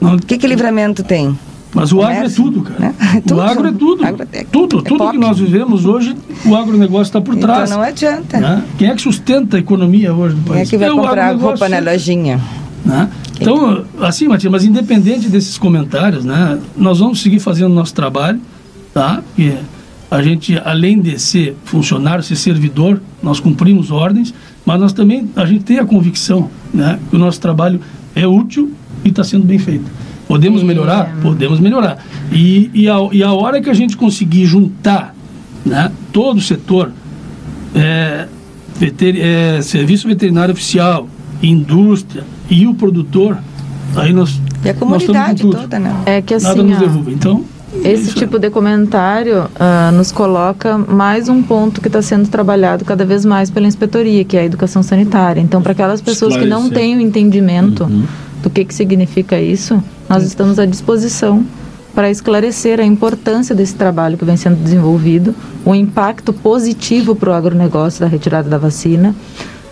o 0.00 0.18
que, 0.18 0.38
que 0.38 0.46
livramento 0.46 1.02
tem? 1.02 1.36
Mas 1.74 1.92
o 1.92 2.02
agro 2.02 2.26
é 2.26 2.28
tudo, 2.30 2.62
cara. 2.62 2.80
Né? 2.80 2.94
tudo, 3.26 3.36
o 3.36 3.40
agro 3.42 3.68
é 3.68 3.72
tudo. 3.72 4.04
Agro 4.04 4.22
é, 4.32 4.44
tudo, 4.44 4.78
é 4.78 4.82
tudo 4.82 5.10
que 5.10 5.18
nós 5.18 5.38
vivemos 5.38 5.84
hoje, 5.84 6.16
o 6.44 6.54
agronegócio 6.56 7.02
está 7.02 7.20
por 7.20 7.34
então 7.34 7.48
trás. 7.48 7.70
Então 7.70 7.82
não 7.82 7.86
adianta. 7.86 8.40
Né? 8.40 8.64
Quem 8.78 8.88
é 8.88 8.94
que 8.94 9.02
sustenta 9.02 9.56
a 9.56 9.60
economia 9.60 10.14
hoje 10.14 10.36
do 10.36 10.42
país? 10.42 10.54
Quem 10.54 10.62
é 10.62 10.66
que 10.66 10.76
vai 10.78 10.88
é 10.88 10.92
comprar 10.92 11.36
roupa 11.36 11.68
na 11.68 11.78
lojinha? 11.78 12.40
Né? 12.84 13.10
Então, 13.40 13.84
assim, 14.00 14.28
Matias, 14.28 14.50
mas 14.50 14.64
independente 14.64 15.28
desses 15.28 15.58
comentários, 15.58 16.24
né, 16.24 16.58
nós 16.76 17.00
vamos 17.00 17.20
seguir 17.20 17.40
fazendo 17.40 17.72
o 17.72 17.74
nosso 17.74 17.92
trabalho, 17.92 18.40
tá? 18.94 19.22
E 19.36 19.52
a 20.10 20.22
gente, 20.22 20.58
além 20.64 21.00
de 21.00 21.18
ser 21.18 21.56
funcionário, 21.64 22.22
ser 22.22 22.36
servidor, 22.36 23.00
nós 23.22 23.40
cumprimos 23.40 23.90
ordens, 23.90 24.32
mas 24.64 24.80
nós 24.80 24.92
também, 24.92 25.28
a 25.34 25.44
gente 25.44 25.64
tem 25.64 25.78
a 25.78 25.84
convicção 25.84 26.48
né, 26.72 26.98
que 27.10 27.16
o 27.16 27.18
nosso 27.18 27.40
trabalho 27.40 27.80
é 28.14 28.26
útil 28.26 28.72
e 29.04 29.08
está 29.08 29.24
sendo 29.24 29.44
bem 29.44 29.58
feito. 29.58 29.84
Podemos 30.28 30.62
melhorar? 30.62 31.16
Podemos 31.22 31.60
melhorar. 31.60 32.04
E, 32.32 32.70
e, 32.74 32.88
a, 32.88 32.96
e 33.12 33.22
a 33.22 33.32
hora 33.32 33.60
que 33.60 33.70
a 33.70 33.74
gente 33.74 33.96
conseguir 33.96 34.44
juntar 34.44 35.14
né, 35.64 35.90
todo 36.12 36.38
o 36.38 36.40
setor, 36.40 36.90
é, 37.74 38.26
veter, 38.76 39.16
é, 39.18 39.62
serviço 39.62 40.08
veterinário 40.08 40.52
oficial, 40.52 41.08
indústria 41.42 42.24
e 42.50 42.66
o 42.66 42.74
produtor, 42.74 43.38
aí 43.94 44.12
nós. 44.12 44.40
E 44.64 44.68
a 44.68 44.74
comunidade 44.74 45.42
toda, 45.42 45.78
né? 45.78 45.94
É 46.06 46.22
que 46.22 46.34
assim. 46.34 46.46
Nada 46.46 46.62
nos 46.62 46.78
derruba. 46.78 47.12
Então. 47.12 47.44
Esse 47.84 48.14
tipo 48.14 48.38
de 48.38 48.48
comentário 48.48 49.50
ah, 49.56 49.90
nos 49.92 50.10
coloca 50.10 50.78
mais 50.78 51.28
um 51.28 51.42
ponto 51.42 51.80
que 51.80 51.88
está 51.88 52.00
sendo 52.00 52.28
trabalhado 52.28 52.84
cada 52.84 53.04
vez 53.04 53.24
mais 53.24 53.50
pela 53.50 53.66
inspetoria, 53.66 54.24
que 54.24 54.36
é 54.36 54.40
a 54.40 54.44
educação 54.44 54.82
sanitária. 54.82 55.40
Então, 55.40 55.60
para 55.60 55.72
aquelas 55.72 56.00
pessoas 56.00 56.36
que 56.36 56.46
não 56.46 56.70
têm 56.70 56.96
o 56.96 57.00
entendimento 57.00 57.86
do 58.42 58.48
que, 58.48 58.64
que 58.64 58.74
significa 58.74 59.38
isso, 59.38 59.82
nós 60.08 60.22
estamos 60.24 60.58
à 60.58 60.66
disposição 60.66 61.44
para 61.94 62.10
esclarecer 62.10 62.78
a 62.78 62.84
importância 62.84 63.54
desse 63.54 63.74
trabalho 63.74 64.18
que 64.18 64.24
vem 64.24 64.36
sendo 64.36 64.62
desenvolvido, 64.62 65.34
o 65.64 65.74
impacto 65.74 66.32
positivo 66.32 67.16
para 67.16 67.30
o 67.30 67.32
agronegócio 67.32 68.00
da 68.00 68.06
retirada 68.06 68.48
da 68.48 68.58
vacina, 68.58 69.14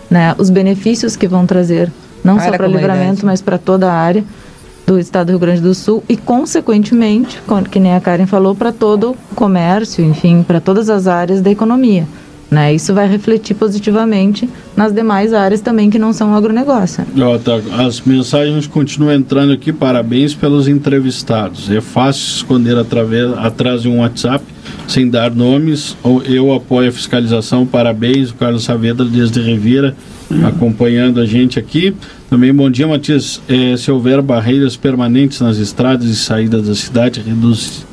né, 0.09 0.33
os 0.37 0.49
benefícios 0.49 1.15
que 1.15 1.27
vão 1.27 1.45
trazer, 1.45 1.91
não 2.23 2.37
Para 2.37 2.45
só 2.45 2.51
para 2.57 2.67
o 2.67 2.71
livramento, 2.71 3.25
mas 3.25 3.41
para 3.41 3.57
toda 3.59 3.91
a 3.91 3.93
área 3.93 4.23
do 4.87 4.99
estado 4.99 5.27
do 5.27 5.29
Rio 5.31 5.39
Grande 5.39 5.61
do 5.61 5.73
Sul 5.75 6.03
e, 6.09 6.17
consequentemente, 6.17 7.41
que 7.71 7.79
nem 7.79 7.93
a 7.93 8.01
Karen 8.01 8.25
falou, 8.25 8.55
para 8.55 8.71
todo 8.71 9.11
o 9.11 9.35
comércio, 9.35 10.03
enfim, 10.03 10.43
para 10.43 10.59
todas 10.59 10.89
as 10.89 11.07
áreas 11.07 11.41
da 11.41 11.49
economia. 11.49 12.07
Né? 12.55 12.73
Isso 12.73 12.93
vai 12.93 13.05
refletir 13.05 13.53
positivamente 13.53 14.49
nas 14.77 14.93
demais 14.93 15.33
áreas 15.33 15.59
também 15.59 15.89
que 15.89 15.99
não 15.99 16.13
são 16.13 16.33
agronegócio. 16.33 17.05
Tá, 17.43 17.83
as 17.83 17.99
mensagens 17.99 18.65
continuam 18.65 19.13
entrando 19.13 19.51
aqui. 19.51 19.73
Parabéns 19.73 20.33
pelos 20.33 20.65
entrevistados. 20.65 21.69
É 21.69 21.81
fácil 21.81 22.37
esconder 22.37 22.77
através, 22.77 23.29
atrás 23.37 23.81
de 23.81 23.89
um 23.89 23.99
WhatsApp 23.99 24.41
sem 24.87 25.09
dar 25.09 25.35
nomes. 25.35 25.97
Eu 26.23 26.53
apoio 26.53 26.87
a 26.87 26.91
fiscalização. 26.93 27.65
Parabéns, 27.65 28.29
o 28.29 28.35
Carlos 28.35 28.63
Saavedra 28.63 29.03
desde 29.03 29.41
Rivera 29.41 29.93
acompanhando 30.47 31.19
a 31.19 31.25
gente 31.25 31.59
aqui. 31.59 31.93
Também 32.29 32.53
bom 32.53 32.69
dia, 32.69 32.87
Matias. 32.87 33.41
Eh, 33.49 33.75
se 33.75 33.91
houver 33.91 34.21
barreiras 34.21 34.77
permanentes 34.77 35.41
nas 35.41 35.57
estradas 35.57 36.05
e 36.05 36.15
saídas 36.15 36.69
da 36.69 36.73
cidade, 36.73 37.19
reduz, 37.19 37.85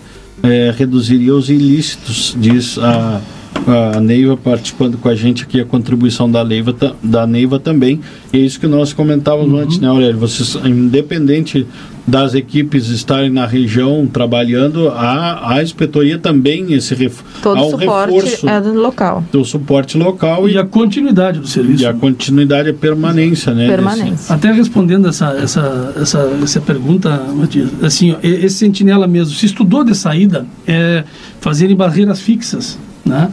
eh, 0.44 0.72
reduziria 0.78 1.34
os 1.34 1.50
ilícitos, 1.50 2.36
diz 2.38 2.78
a 2.78 3.20
a 3.66 4.00
Neiva 4.00 4.36
participando 4.36 4.98
com 4.98 5.08
a 5.08 5.14
gente 5.14 5.42
aqui, 5.44 5.60
a 5.60 5.64
contribuição 5.64 6.30
da, 6.30 6.42
Leiva, 6.42 6.74
da 7.02 7.26
Neiva 7.26 7.58
também. 7.58 8.00
E 8.32 8.38
é 8.38 8.40
isso 8.40 8.58
que 8.58 8.66
nós 8.66 8.92
comentávamos 8.92 9.60
antes, 9.60 9.78
né, 9.78 9.88
Aurélio? 9.88 10.18
Vocês, 10.18 10.56
independente 10.64 11.66
das 12.06 12.34
equipes 12.34 12.88
estarem 12.88 13.30
na 13.30 13.46
região 13.46 14.08
trabalhando, 14.12 14.88
a, 14.88 15.52
a 15.54 15.62
inspetoria 15.62 16.18
também 16.18 16.72
esse 16.72 16.94
ref, 16.96 17.20
Todo 17.40 17.58
há 17.60 17.64
um 17.66 17.70
suporte 17.70 18.12
reforço 18.14 18.48
é 18.48 18.60
do 18.60 18.72
local. 18.74 19.24
do 19.30 19.44
suporte 19.44 19.96
local 19.96 20.48
e, 20.48 20.58
a 20.58 20.64
continuidade 20.64 21.38
do 21.38 21.46
serviço. 21.46 21.84
E 21.84 21.86
a 21.86 21.92
continuidade 21.94 22.70
é 22.70 22.72
permanência, 22.72 23.54
né? 23.54 23.68
desse- 24.16 24.32
Até 24.32 24.50
respondendo 24.52 25.06
essa, 25.08 25.26
essa, 25.40 25.94
essa, 25.96 26.18
essa 26.42 26.60
pergunta, 26.60 27.10
Matias, 27.36 27.70
assim, 27.82 28.12
ó, 28.12 28.16
e- 28.20 28.44
esse 28.46 28.56
sentinela 28.56 29.06
mesmo, 29.06 29.32
se 29.34 29.46
estudou 29.46 29.84
de 29.84 29.94
saída, 29.94 30.44
é 30.66 31.04
fazerem 31.40 31.76
barreiras 31.76 32.20
fixas, 32.20 32.76
né? 33.04 33.30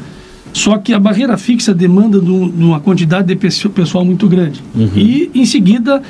Só 0.51 0.77
que 0.77 0.93
a 0.93 0.99
barreira 0.99 1.37
fixa 1.37 1.73
demanda 1.73 2.19
de, 2.19 2.29
um- 2.29 2.49
uma 2.49 2.79
quantidade 2.79 3.27
de 3.27 3.35
pesso- 3.35 3.69
pessoal 3.69 4.03
muito 4.03 4.27
grande. 4.27 4.61
E, 4.95 5.29
em 5.33 5.45
seguida, 5.45 6.01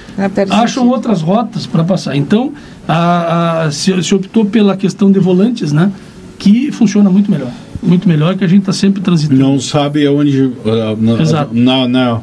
acham 0.49 0.87
outras 0.87 1.21
rotas 1.21 1.65
para 1.67 1.83
passar. 1.83 2.15
Então, 2.15 2.53
a, 2.87 3.63
a- 3.65 3.71
se, 3.71 4.01
se 4.01 4.15
optou 4.15 4.45
pela 4.45 4.75
questão 4.77 5.11
de 5.11 5.19
volantes, 5.19 5.71
né? 5.73 5.91
Que 6.37 6.71
funciona 6.71 7.09
muito 7.09 7.29
melhor. 7.29 7.51
Muito 7.83 8.07
melhor 8.07 8.35
que 8.37 8.43
a 8.43 8.47
gente 8.47 8.61
está 8.61 8.73
sempre 8.73 9.01
transitando. 9.01 9.39
Não 9.39 9.59
sabe 9.59 10.05
aonde. 10.07 10.51
ah, 10.65 10.95
na, 10.97 11.21
Exato. 11.21 11.53
Na, 11.53 11.87
na- 11.87 12.15
o 12.15 12.21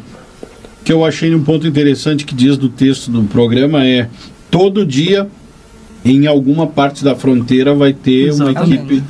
que 0.85 0.93
eu 0.93 1.05
achei 1.05 1.35
um 1.35 1.43
ponto 1.43 1.67
interessante 1.67 2.25
que 2.25 2.35
diz 2.35 2.57
do 2.57 2.69
texto 2.69 3.11
do 3.11 3.23
programa 3.25 3.85
é 3.85 4.09
todo 4.51 4.87
dia 4.87 5.29
em 6.05 6.27
alguma 6.27 6.67
parte 6.67 7.03
da 7.05 7.15
fronteira 7.17 7.75
vai 7.75 7.93
ter 7.93 8.33
uma 8.33 8.53
equipe 8.53 9.03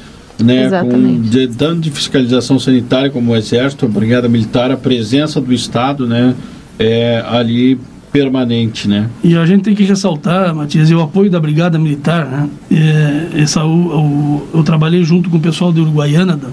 né, 0.42 0.64
com 0.82 1.20
de, 1.22 1.48
tanto 1.48 1.80
de 1.80 1.90
fiscalização 1.90 2.58
sanitária 2.58 3.10
como 3.10 3.32
o 3.32 3.36
exército, 3.36 3.86
a 3.86 3.88
brigada 3.88 4.28
militar, 4.28 4.70
a 4.70 4.76
presença 4.76 5.40
do 5.40 5.52
estado, 5.52 6.06
né, 6.06 6.34
é 6.78 7.24
ali 7.28 7.78
permanente, 8.12 8.88
né? 8.88 9.10
E 9.22 9.36
a 9.36 9.44
gente 9.44 9.62
tem 9.64 9.74
que 9.74 9.82
ressaltar, 9.84 10.54
Matias, 10.54 10.88
e 10.88 10.94
o 10.94 11.02
apoio 11.02 11.30
da 11.30 11.38
Brigada 11.38 11.78
Militar, 11.78 12.24
né? 12.24 12.48
É, 12.70 13.40
essa, 13.42 13.62
o, 13.64 13.68
o- 13.98 14.48
eu 14.54 14.62
trabalhei 14.62 15.04
junto 15.04 15.28
com 15.28 15.36
o 15.36 15.40
pessoal 15.40 15.70
de 15.72 15.80
Uruguaiana 15.80 16.34
da, 16.36 16.48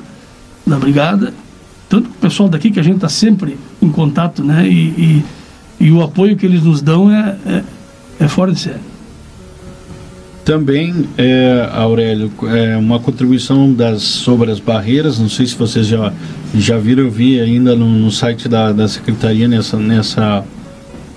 da 0.68 0.78
Brigada, 0.78 1.34
tanto 1.88 2.10
com 2.10 2.16
o 2.16 2.18
pessoal 2.20 2.50
daqui 2.50 2.70
que 2.70 2.80
a 2.82 2.84
gente 2.84 2.96
está 2.96 3.08
sempre 3.08 3.58
em 3.82 3.90
contato, 3.90 4.44
né? 4.44 4.68
E, 4.68 5.24
e, 5.80 5.86
e 5.88 5.92
o 5.92 6.02
apoio 6.02 6.36
que 6.36 6.46
eles 6.46 6.64
nos 6.64 6.82
dão 6.82 7.10
é, 7.10 7.36
é, 7.46 7.64
é 8.22 8.28
fora 8.28 8.52
de 8.52 8.60
série. 8.60 8.80
Também, 10.46 11.06
é, 11.18 11.70
Aurélio, 11.72 12.30
é 12.54 12.76
uma 12.76 13.00
contribuição 13.00 13.74
das, 13.74 14.02
sobre 14.02 14.52
as 14.52 14.60
barreiras, 14.60 15.18
não 15.18 15.30
sei 15.30 15.46
se 15.46 15.56
vocês 15.56 15.88
já, 15.88 16.12
já 16.54 16.78
viram, 16.78 17.04
eu 17.04 17.12
vi 17.12 17.40
ainda 17.40 17.76
no, 17.76 17.88
no 17.88 18.12
site 18.12 18.50
da, 18.50 18.74
da 18.74 18.88
Secretaria 18.88 19.48
nessa, 19.48 19.78
nessa, 19.78 20.44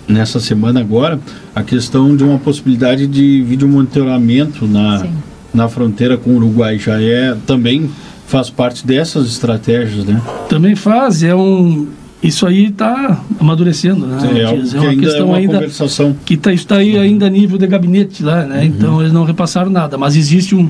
nessa 0.07 0.39
semana 0.39 0.78
agora, 0.78 1.19
a 1.55 1.62
questão 1.65 2.15
de 2.15 2.23
uma 2.23 2.39
possibilidade 2.39 3.07
de 3.09 3.43
vídeo 3.43 3.66
monitoramento 3.66 4.65
na, 4.65 5.05
na 5.53 5.69
fronteira 5.69 6.16
com 6.16 6.31
o 6.31 6.36
Uruguai. 6.36 6.78
Já 6.78 7.01
é, 7.03 7.36
também 7.47 7.90
faz 8.27 8.48
parte 8.48 8.86
dessas 8.86 9.27
estratégias, 9.27 10.05
né? 10.05 10.23
Também 10.48 10.77
faz, 10.77 11.23
é 11.23 11.35
um. 11.35 11.89
Isso 12.27 12.47
aí 12.47 12.66
está 12.66 13.20
amadurecendo, 13.40 14.07
né? 14.07 14.19
É, 14.40 14.44
algo 14.44 14.62
que 14.69 14.77
ainda 14.77 15.09
é 15.16 15.23
uma 15.23 15.40
conversação. 15.40 16.16
que 16.24 16.35
está 16.35 16.51
tá 16.66 16.77
aí 16.77 16.98
ainda 16.98 17.27
a 17.27 17.31
nível 17.31 17.57
de 17.59 17.66
gabinete 17.66 18.23
lá, 18.23 18.44
né? 18.44 18.65
Então 18.65 19.01
eles 19.01 19.12
não 19.12 19.24
repassaram 19.24 19.70
nada, 19.70 19.97
mas 19.97 20.16
existe 20.16 20.55
um, 20.55 20.69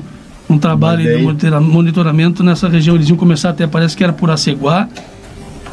um 0.49 0.57
trabalho 0.57 1.03
de 1.03 1.23
monitora- 1.23 1.59
monitoramento 1.61 2.43
nessa 2.43 2.67
região. 2.69 2.95
Eles 2.95 3.09
iam 3.09 3.17
começar 3.17 3.49
até, 3.49 3.65
parece 3.67 3.95
que 3.97 4.03
era 4.03 4.13
por 4.13 4.29
Aceguá 4.29 4.87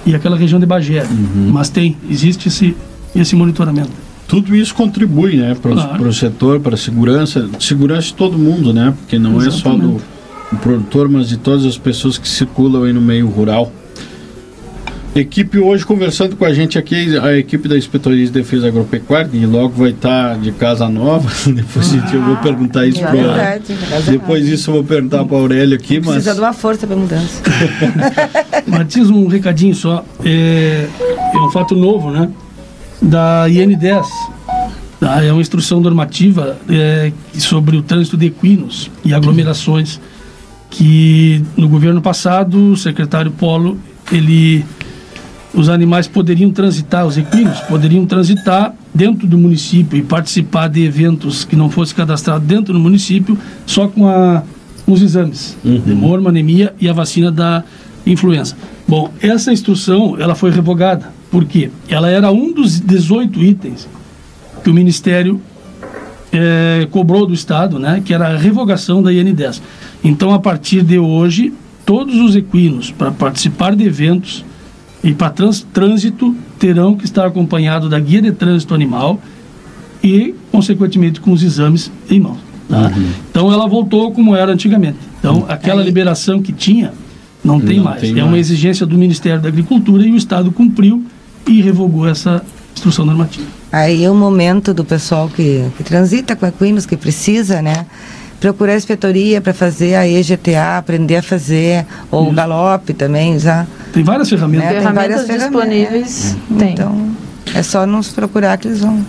e 0.06 0.15
aquela 0.15 0.36
região 0.36 0.59
de 0.61 0.66
Bagé. 0.66 1.06
Mas 1.52 1.69
tem, 1.69 1.97
existe 2.11 2.48
esse, 2.48 2.77
esse 3.15 3.35
monitoramento. 3.36 3.90
Tudo 4.27 4.56
isso 4.56 4.74
contribui, 4.74 5.36
né, 5.36 5.55
para 5.61 5.70
o 5.70 5.74
Claro. 5.74 6.12
setor, 6.12 6.59
para 6.61 6.74
a 6.74 6.78
segurança, 6.78 7.48
segurança 7.61 8.09
de 8.09 8.15
todo 8.15 8.39
mundo, 8.39 8.73
né? 8.73 8.94
Porque 8.98 9.19
não 9.19 9.40
é 9.40 9.51
só 9.51 9.74
do, 9.74 10.01
do 10.51 10.59
produtor, 10.62 11.09
mas 11.11 11.28
de 11.28 11.36
todas 11.36 11.66
as 11.66 11.77
pessoas 11.77 12.16
que 12.16 12.27
circulam 12.28 12.85
aí 12.85 12.93
no 12.93 13.02
meio 13.02 13.28
rural. 13.28 13.70
Equipe 15.14 15.58
hoje 15.58 15.86
conversando 15.86 16.34
com 16.34 16.44
a 16.44 16.52
gente 16.52 16.76
aqui, 16.76 17.16
a 17.18 17.36
equipe 17.36 17.68
da 17.68 17.78
Inspetoria 17.78 18.26
de 18.26 18.32
Defesa 18.32 18.66
Agropecuária, 18.66 19.30
e 19.32 19.46
logo 19.46 19.74
vai 19.74 19.90
estar 19.90 20.36
de 20.38 20.50
casa 20.50 20.88
nova. 20.88 21.30
Depois 21.46 21.94
eu 22.12 22.20
vou 22.20 22.36
perguntar 22.38 22.84
isso 22.84 22.98
É 22.98 23.06
para 23.06 23.60
casa 23.90 24.10
Depois 24.10 24.44
disso 24.44 24.70
eu 24.70 24.74
vou 24.74 24.84
perguntar 24.84 25.24
para 25.24 25.36
Aurélio 25.36 25.76
aqui, 25.76 26.00
mas 26.00 26.14
Precisa 26.14 26.34
de 26.34 26.40
uma 26.40 26.52
força 26.52 26.84
para 26.84 26.96
mudança. 26.96 27.40
Matias, 28.66 29.08
um 29.08 29.28
recadinho 29.28 29.74
só. 29.74 30.04
É, 30.24 30.88
é 31.32 31.38
um 31.38 31.50
fato 31.50 31.76
novo, 31.76 32.10
né? 32.10 32.28
Da 33.00 33.44
IN10. 33.48 34.04
tá? 34.98 35.22
É 35.22 35.30
uma 35.30 35.40
instrução 35.40 35.80
normativa 35.80 36.58
é, 36.68 37.12
sobre 37.34 37.76
o 37.76 37.82
trânsito 37.82 38.16
de 38.16 38.26
equinos 38.26 38.90
e 39.04 39.14
aglomerações 39.14 40.00
que 40.70 41.40
no 41.56 41.68
governo 41.68 42.02
passado 42.02 42.72
o 42.72 42.76
secretário 42.76 43.30
Polo 43.30 43.78
ele 44.10 44.64
os 45.55 45.68
animais 45.68 46.09
poderiam 46.09 46.51
transitar, 46.51 47.06
os 47.06 47.16
equinos 47.16 47.60
poderiam 47.60 48.05
transitar 48.05 48.74
dentro 48.93 49.26
do 49.26 49.39
município 49.39 49.98
e 49.98 50.02
participar 50.02 50.68
de 50.68 50.85
eventos 50.85 51.44
que 51.44 51.55
não 51.55 51.70
fosse 51.70 51.94
cadastrado 51.94 52.44
dentro 52.44 52.72
do 52.72 52.81
município, 52.81 53.39
só 53.64 53.86
com, 53.86 54.09
a, 54.09 54.43
com 54.85 54.93
os 54.93 55.01
exames 55.01 55.56
de 55.62 55.94
morma, 55.94 56.31
anemia 56.31 56.74
e 56.81 56.89
a 56.89 56.93
vacina 56.93 57.31
da 57.31 57.62
influenza. 58.06 58.56
Bom, 58.86 59.10
essa 59.20 59.52
instrução 59.52 60.16
ela 60.18 60.35
foi 60.35 60.51
revogada. 60.51 61.12
Por 61.31 61.44
quê? 61.44 61.70
Ela 61.89 62.10
era 62.10 62.31
um 62.31 62.52
dos 62.52 62.81
18 62.81 63.43
itens 63.43 63.89
que 64.62 64.70
o 64.70 64.74
Ministério 64.74 65.40
eh, 66.32 66.89
cobrou 66.90 67.26
do 67.26 67.35
Estado, 67.35 67.78
né, 67.78 68.02
que 68.05 68.12
era 68.12 68.28
a 68.28 68.36
revogação 68.36 69.02
da 69.02 69.10
IN10. 69.10 69.60
Então, 70.02 70.32
a 70.32 70.39
partir 70.39 70.82
de 70.82 70.98
hoje, 70.98 71.52
todos 71.86 72.16
os 72.16 72.35
equinos, 72.35 72.90
para 72.90 73.10
participar 73.10 73.76
de 73.76 73.85
eventos 73.85 74.44
e 75.05 75.12
para 75.14 75.31
trans, 75.31 75.64
trânsito, 75.72 76.35
terão 76.59 76.97
que 76.97 77.05
estar 77.05 77.26
acompanhados 77.26 77.89
da 77.89 78.01
guia 78.01 78.20
de 78.22 78.32
trânsito 78.32 78.74
animal 78.74 79.20
e, 80.02 80.35
consequentemente, 80.51 81.20
com 81.20 81.31
os 81.32 81.43
exames 81.43 81.93
em 82.10 82.18
mãos. 82.18 82.39
tá? 82.68 82.90
Então, 83.31 83.52
ela 83.52 83.68
voltou 83.68 84.10
como 84.12 84.35
era 84.35 84.51
antigamente. 84.52 84.97
Então, 85.18 85.44
aquela 85.48 85.82
liberação 85.82 86.40
que 86.43 86.52
tinha 86.52 86.93
Não 87.44 87.60
tem 87.60 87.76
Não 87.76 87.85
mais. 87.85 88.01
tem 88.01 88.10
é 88.10 88.14
mais. 88.14 88.26
uma 88.26 88.39
exigência 88.39 88.86
do 88.86 88.97
Ministério 88.97 89.40
da 89.40 89.48
Agricultura 89.48 90.02
e 90.06 90.10
o 90.10 90.16
Estado 90.16 90.51
cumpriu 90.51 91.05
e 91.47 91.60
revogou 91.60 92.09
essa 92.09 92.43
instrução 92.74 93.05
normativa. 93.05 93.47
Aí 93.70 94.02
é 94.05 94.10
o 94.10 94.14
momento 94.14 94.72
do 94.72 94.85
pessoal 94.85 95.28
que, 95.28 95.62
que 95.76 95.85
transita 95.85 96.35
com 96.35 96.47
equinos, 96.47 96.86
que 96.86 96.97
precisa, 96.97 97.60
né? 97.60 97.85
Procurar 98.40 98.72
a 98.72 98.76
inspetoria 98.76 99.40
para 99.43 99.52
fazer 99.52 99.94
a 99.94 100.09
EGTA, 100.09 100.78
aprender 100.78 101.16
a 101.16 101.22
fazer, 101.22 101.85
ou 102.10 102.28
o 102.28 102.32
galope 102.32 102.94
também 102.94 103.39
já. 103.39 103.66
Tem 103.94 104.02
várias 104.02 104.28
ferramentas. 104.28 104.66
Né? 104.68 104.80
Tem 104.82 104.92
várias 104.92 105.26
Ferramentas 105.26 105.48
ferramentas. 105.52 105.78
disponíveis, 106.10 106.36
tem. 106.58 106.72
Então, 106.72 107.10
é 107.54 107.62
só 107.62 107.86
nos 107.86 108.08
procurar 108.08 108.58
que 108.58 108.68
eles 108.68 108.80
vão. 108.80 109.04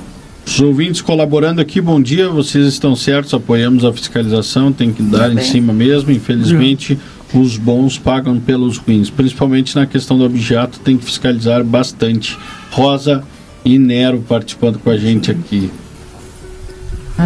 Os 0.47 0.59
ouvintes 0.61 1.01
colaborando 1.01 1.59
aqui, 1.59 1.81
bom 1.81 1.99
dia, 1.99 2.29
vocês 2.29 2.67
estão 2.67 2.95
certos, 2.95 3.33
apoiamos 3.33 3.83
a 3.83 3.91
fiscalização, 3.91 4.71
tem 4.71 4.93
que 4.93 5.01
dar 5.01 5.33
em 5.33 5.39
cima 5.41 5.73
mesmo, 5.73 6.11
infelizmente 6.11 6.99
os 7.33 7.57
bons 7.57 7.97
pagam 7.97 8.39
pelos 8.39 8.77
ruins, 8.77 9.09
principalmente 9.09 9.75
na 9.75 9.87
questão 9.87 10.17
do 10.17 10.23
objeto, 10.23 10.79
tem 10.79 10.95
que 10.97 11.03
fiscalizar 11.03 11.63
bastante. 11.63 12.37
Rosa 12.71 13.23
e 13.65 13.79
Nero 13.79 14.23
participando 14.27 14.77
com 14.77 14.89
a 14.91 14.97
gente 14.97 15.31
aqui. 15.31 15.71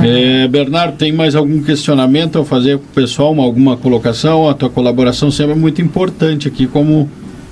É, 0.02 0.48
Bernardo, 0.48 0.96
tem 0.96 1.12
mais 1.12 1.36
algum 1.36 1.62
questionamento 1.62 2.40
a 2.40 2.46
fazer 2.46 2.78
com 2.78 2.86
o 2.86 2.88
pessoal, 2.96 3.34
uma- 3.34 3.44
alguma 3.44 3.76
colocação? 3.76 4.48
A 4.48 4.54
tua 4.54 4.70
colaboração 4.70 5.30
sempre 5.30 5.52
é 5.52 5.56
muito 5.56 5.82
importante 5.82 6.48
aqui 6.48 6.66
como 6.66 7.10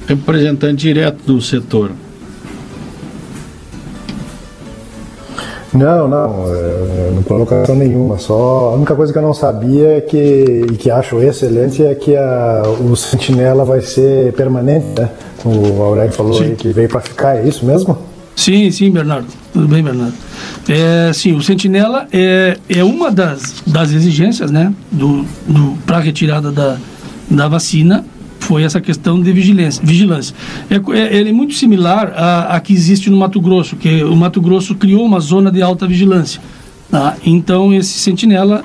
representante 0.08 0.78
direto 0.78 1.22
do 1.26 1.42
setor. 1.42 1.92
Não, 5.74 6.08
não, 6.08 6.56
é, 6.56 7.12
não 7.14 7.24
colocação 7.24 7.76
nenhuma. 7.76 8.18
Só 8.18 8.72
a 8.72 8.76
única 8.76 8.96
coisa 8.96 9.12
que 9.12 9.20
eu 9.20 9.24
não 9.24 9.34
sabia 9.34 9.98
é 9.98 10.02
que 10.02 10.66
e 10.72 10.78
que 10.78 10.90
acho 10.90 11.22
excelente 11.22 11.84
é 11.84 11.94
que 11.94 12.16
a, 12.16 12.64
o 12.80 12.96
Sentinela 12.96 13.64
vai 13.64 13.82
ser 13.82 14.34
permanente, 14.34 14.88
né? 14.98 15.10
O 15.46 15.84
Aurélio 15.84 16.14
falou 16.14 16.42
aí 16.42 16.56
que 16.56 16.70
veio 16.70 16.90
para 16.90 17.02
ficar, 17.02 17.38
é 17.38 17.48
isso 17.48 17.66
mesmo? 17.66 17.98
Sim, 18.36 18.72
sim, 18.72 18.90
Bernardo. 18.90 19.28
Tudo 19.52 19.68
bem, 19.68 19.84
Bernardo. 19.84 20.14
É, 20.70 21.12
sim, 21.14 21.36
o 21.36 21.42
Sentinela 21.42 22.08
é, 22.14 22.58
é 22.70 22.84
uma 22.84 23.12
das, 23.12 23.56
das 23.66 23.92
exigências, 23.92 24.52
né, 24.52 24.74
do, 24.92 25.26
do, 25.48 25.78
para 25.86 25.98
a 25.98 26.00
retirada 26.00 26.52
da, 26.52 26.78
da 27.30 27.48
vacina, 27.48 28.06
foi 28.48 28.64
essa 28.64 28.80
questão 28.80 29.22
de 29.22 29.32
vigilância. 29.32 29.82
vigilância. 29.86 30.34
É, 30.70 30.76
é, 30.98 31.18
ele 31.18 31.30
é 31.30 31.34
muito 31.34 31.54
similar 31.54 32.14
à, 32.16 32.60
que 32.60 32.72
existe 32.74 33.10
no 33.10 33.18
Mato 33.18 33.40
Grosso, 33.42 33.76
que 33.76 34.04
o 34.04 34.16
Mato 34.16 34.40
Grosso 34.42 34.74
criou 34.76 35.06
uma 35.06 35.20
zona 35.20 35.52
de 35.52 35.62
alta 35.62 35.86
vigilância. 35.86 36.42
tá? 36.90 37.16
Então, 37.26 37.74
esse 37.74 38.00
Sentinela 38.00 38.64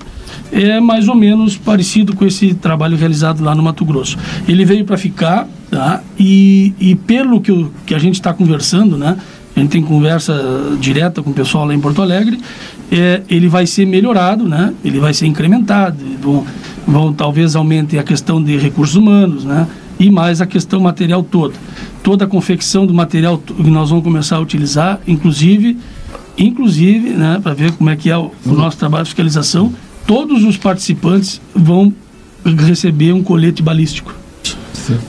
é 0.53 0.81
mais 0.81 1.09
ou 1.09 1.15
menos 1.17 1.57
parecido 1.57 2.15
com 2.15 2.25
esse 2.25 2.55
trabalho 2.55 2.97
realizado 2.97 3.43
lá 3.43 3.55
no 3.55 3.63
Mato 3.63 3.85
Grosso. 3.85 4.17
Ele 4.49 4.65
veio 4.65 4.85
para 4.85 4.97
ficar, 4.97 5.49
tá? 5.71 6.01
E, 6.19 6.73
e 6.81 6.95
pelo 6.95 7.41
que, 7.41 7.51
o- 7.53 7.71
que 7.85 7.95
a 7.95 7.99
gente 7.99 8.15
está 8.15 8.33
conversando, 8.33 8.97
né? 8.97 9.17
A 9.55 9.61
gente 9.61 9.71
tem 9.71 9.83
conversa 9.83 10.33
direta 10.81 11.23
com 11.23 11.31
o 11.31 11.35
pessoal 11.35 11.67
lá 11.67 11.75
em 11.75 11.81
Porto 11.81 12.01
Alegre. 12.01 12.39
É, 12.91 13.21
ele 13.29 13.49
vai 13.49 13.67
ser 13.67 13.87
melhorado, 13.87 14.45
né? 14.49 14.73
Ele 14.85 14.99
vai 14.99 15.13
ser 15.13 15.27
incrementado. 15.27 15.99
Vão, 16.23 16.47
vão 16.87 17.13
talvez 17.13 17.55
aumente 17.57 17.99
a 17.99 18.03
questão 18.03 18.43
de 18.43 18.57
recursos 18.57 18.97
humanos, 18.97 19.45
né? 19.45 19.67
E 19.99 20.11
mais 20.11 20.41
a 20.41 20.47
questão 20.47 20.81
material 20.81 21.23
toda. 21.23 21.55
Toda 22.03 22.25
a 22.25 22.29
confecção 22.29 22.87
do 22.87 22.95
material 22.95 23.39
que 23.39 23.71
nós 23.71 23.91
vamos 23.91 24.05
começar 24.05 24.37
a 24.37 24.41
utilizar, 24.41 25.01
inclusive, 25.07 25.79
inclusive, 26.37 27.11
né? 27.11 27.41
Para 27.43 27.55
ver 27.55 27.73
como 27.73 27.91
é 27.91 27.97
que 27.97 28.11
é 28.11 28.17
o, 28.17 28.31
o 28.45 28.53
nosso 28.53 28.77
trabalho 28.77 29.05
de 29.05 29.11
fiscalização, 29.11 29.73
todos 30.07 30.43
os 30.45 30.57
participantes 30.57 31.41
vão 31.55 31.93
receber 32.45 33.13
um 33.13 33.23
colete 33.23 33.63
balístico. 33.63 34.15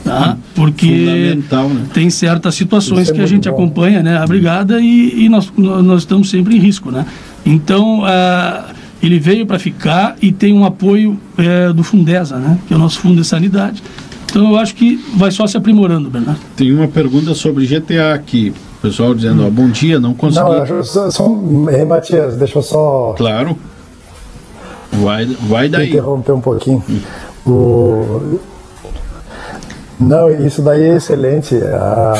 Tá? 0.04 0.36
Porque 0.54 0.86
Fundamental, 0.86 1.68
né? 1.68 1.86
tem 1.92 2.08
certas 2.08 2.54
situações 2.54 3.10
é 3.10 3.12
que 3.12 3.20
a 3.20 3.26
gente 3.26 3.48
bom. 3.48 3.54
acompanha, 3.54 4.02
né? 4.02 4.16
A 4.18 4.26
brigada 4.26 4.80
e, 4.80 5.24
e 5.24 5.28
nós, 5.28 5.52
nós 5.56 5.84
nós 5.84 6.02
estamos 6.02 6.30
sempre 6.30 6.54
em 6.56 6.60
risco, 6.60 6.92
né? 6.92 7.04
Então, 7.44 8.04
ah, 8.04 8.73
ele 9.06 9.18
veio 9.18 9.46
para 9.46 9.58
ficar 9.58 10.16
e 10.20 10.32
tem 10.32 10.52
um 10.52 10.64
apoio 10.64 11.18
eh, 11.36 11.72
do 11.72 11.82
Fundesa, 11.82 12.36
né? 12.36 12.58
Que 12.66 12.74
é 12.74 12.76
o 12.76 12.80
nosso 12.80 12.98
Fundo 13.00 13.20
de 13.20 13.26
Sanidade. 13.26 13.82
Então, 14.24 14.50
eu 14.50 14.56
acho 14.56 14.74
que 14.74 14.96
vai 15.16 15.30
só 15.30 15.46
se 15.46 15.56
aprimorando, 15.56 16.10
Bernardo. 16.10 16.40
Tem 16.56 16.72
uma 16.74 16.88
pergunta 16.88 17.34
sobre 17.34 17.66
GTA 17.66 18.14
aqui. 18.14 18.52
O 18.78 18.82
pessoal 18.82 19.14
dizendo, 19.14 19.46
ó, 19.46 19.50
bom 19.50 19.68
dia, 19.68 20.00
não 20.00 20.12
consegui. 20.12 20.44
Não, 20.44 20.66
eu 20.66 20.84
só, 20.84 21.10
só, 21.10 21.24
é, 21.70 21.84
Matias, 21.84 22.36
deixa 22.36 22.58
eu 22.58 22.62
só 22.62 23.14
Claro. 23.16 23.56
Vai, 24.92 25.26
vai 25.26 25.68
daí. 25.68 25.90
interromper 25.90 26.32
um 26.32 26.40
pouquinho. 26.40 26.82
O... 27.46 28.38
Não, 29.98 30.28
isso 30.28 30.60
daí 30.60 30.82
é 30.88 30.96
excelente, 30.96 31.56
a, 31.62 32.14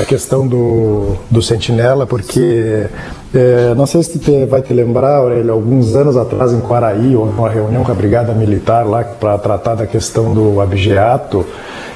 a 0.00 0.04
questão 0.04 0.46
do, 0.46 1.14
do 1.30 1.42
sentinela, 1.42 2.06
porque 2.06 2.86
é, 3.34 3.74
não 3.76 3.84
sei 3.84 4.02
se 4.02 4.18
te- 4.18 4.46
vai 4.46 4.62
te 4.62 4.72
lembrar, 4.72 5.16
Aurélio, 5.16 5.52
alguns 5.52 5.94
anos 5.94 6.16
atrás 6.16 6.52
em 6.54 6.60
Quaraí, 6.60 7.14
houve 7.14 7.38
uma 7.38 7.50
reunião 7.50 7.84
com 7.84 7.92
a 7.92 7.94
Brigada 7.94 8.32
Militar 8.32 8.86
lá 8.86 9.04
para 9.04 9.36
tratar 9.36 9.74
da 9.74 9.86
questão 9.86 10.32
do 10.32 10.58
abigeato, 10.60 11.44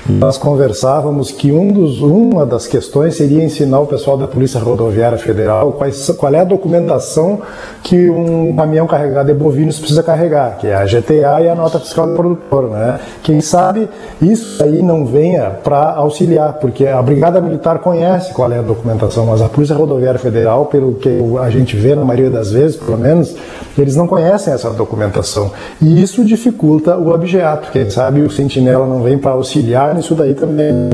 nós 0.09 0.39
conversávamos 0.39 1.33
que 1.33 1.51
um 1.51 1.73
dos, 1.73 2.01
uma 2.01 2.47
das 2.47 2.67
questões 2.67 3.17
seria 3.17 3.43
ensinar 3.43 3.81
o 3.81 3.87
pessoal 3.87 4.17
da 4.17 4.29
Polícia 4.29 4.61
Rodoviária 4.61 5.19
Federal 5.19 5.77
qual 6.17 6.35
é 6.35 6.41
a 6.41 6.45
documentação 6.45 7.41
que 7.83 8.09
um 8.09 8.55
caminhão 8.55 8.87
carregado 8.87 9.27
de 9.27 9.35
bovinos 9.35 9.79
precisa 9.79 10.03
carregar, 10.03 10.59
que 10.59 10.69
é 10.69 10.75
a 10.75 10.85
GTA 10.85 11.43
e 11.43 11.49
a 11.49 11.55
nota 11.55 11.81
fiscal 11.81 12.07
do 12.07 12.15
produtor. 12.15 12.71
Né? 12.71 13.01
Quem 13.23 13.41
sabe 13.41 13.89
isso 14.23 14.63
aí 14.63 14.81
não 14.83 15.05
venha 15.05 15.51
para 15.51 15.93
auxiliar, 15.95 16.55
porque 16.55 16.87
a 16.87 17.03
Brigada 17.03 17.41
Militar 17.41 17.81
conhece 17.81 18.33
qual 18.33 18.51
é 18.53 18.59
a 18.59 18.63
documentação, 18.63 19.27
mas 19.27 19.43
a 19.43 19.49
Polícia 19.49 19.75
Rodoviária 19.75 20.21
Federal, 20.21 20.67
pelo 20.67 20.95
que 20.95 21.19
a 21.41 21.51
gente 21.51 21.77
vê 21.77 21.95
na 21.95 22.05
maioria 22.05 22.31
das 22.31 22.53
vezes, 22.53 22.77
pelo 22.77 22.99
menos, 22.99 23.35
eles 23.77 23.97
não 23.97 24.07
conhecem 24.07 24.53
essa 24.53 24.71
documentação. 24.71 25.51
E 25.83 26.01
isso 26.03 26.25
dificulta 26.25 26.97
o 26.97 27.13
abigeato. 27.13 27.71
Quem 27.73 27.91
sabe 27.91 28.21
o 28.21 28.31
sentinela 28.31 28.87
não 28.87 29.03
vem 29.03 29.19
para 29.19 29.33
auxiliar 29.33 29.96
nisso 29.97 30.15
daí 30.15 30.35
também. 30.35 30.91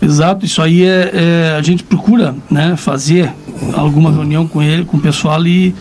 Exato, 0.00 0.44
isso 0.44 0.60
aí 0.60 0.84
é, 0.84 1.10
é, 1.12 1.56
a 1.58 1.62
gente 1.62 1.82
procura 1.82 2.34
né, 2.50 2.76
fazer 2.76 3.32
alguma 3.72 4.10
reunião 4.12 4.46
com 4.46 4.62
ele, 4.62 4.84
com 4.84 4.98
o 4.98 5.00
pessoal 5.00 5.44
e, 5.46 5.74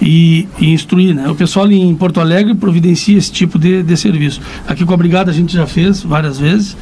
e, 0.00 0.46
e 0.60 0.72
instruir. 0.72 1.14
Né? 1.14 1.28
O 1.28 1.34
pessoal 1.34 1.70
em 1.70 1.94
Porto 1.94 2.20
Alegre 2.20 2.54
providencia 2.54 3.16
esse 3.16 3.32
tipo 3.32 3.58
de, 3.58 3.82
de 3.82 3.96
serviço. 3.96 4.40
Aqui 4.68 4.84
com 4.84 4.92
a 4.92 4.96
Brigada 4.96 5.30
a 5.30 5.34
gente 5.34 5.54
já 5.54 5.66
fez 5.66 6.02
várias 6.02 6.38
vezes. 6.38 6.76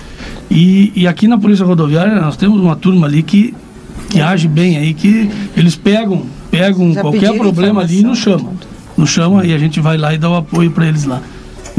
E, 0.51 0.93
e 0.95 1.07
aqui 1.07 1.29
na 1.29 1.39
Polícia 1.39 1.65
Rodoviária 1.65 2.20
nós 2.20 2.37
temos 2.37 2.61
uma 2.61 2.74
turma 2.74 3.07
ali 3.07 3.23
que, 3.23 3.55
que 4.11 4.20
age 4.20 4.49
bem 4.49 4.77
aí, 4.77 4.93
que 4.93 5.31
eles 5.57 5.77
pegam, 5.77 6.27
pegam 6.51 6.93
Já 6.93 7.01
qualquer 7.01 7.33
problema 7.39 7.81
ali 7.83 8.01
e 8.01 8.03
nos 8.03 8.19
chamam. 8.19 8.55
Nos 8.97 9.09
chamam 9.09 9.45
e 9.45 9.55
a 9.55 9.59
gente 9.59 9.81
vai 9.81 9.97
lá 9.97 10.12
e 10.12 10.19
dá 10.19 10.29
o 10.29 10.35
apoio 10.35 10.70
para 10.70 10.87
eles 10.87 11.05
lá. 11.05 11.23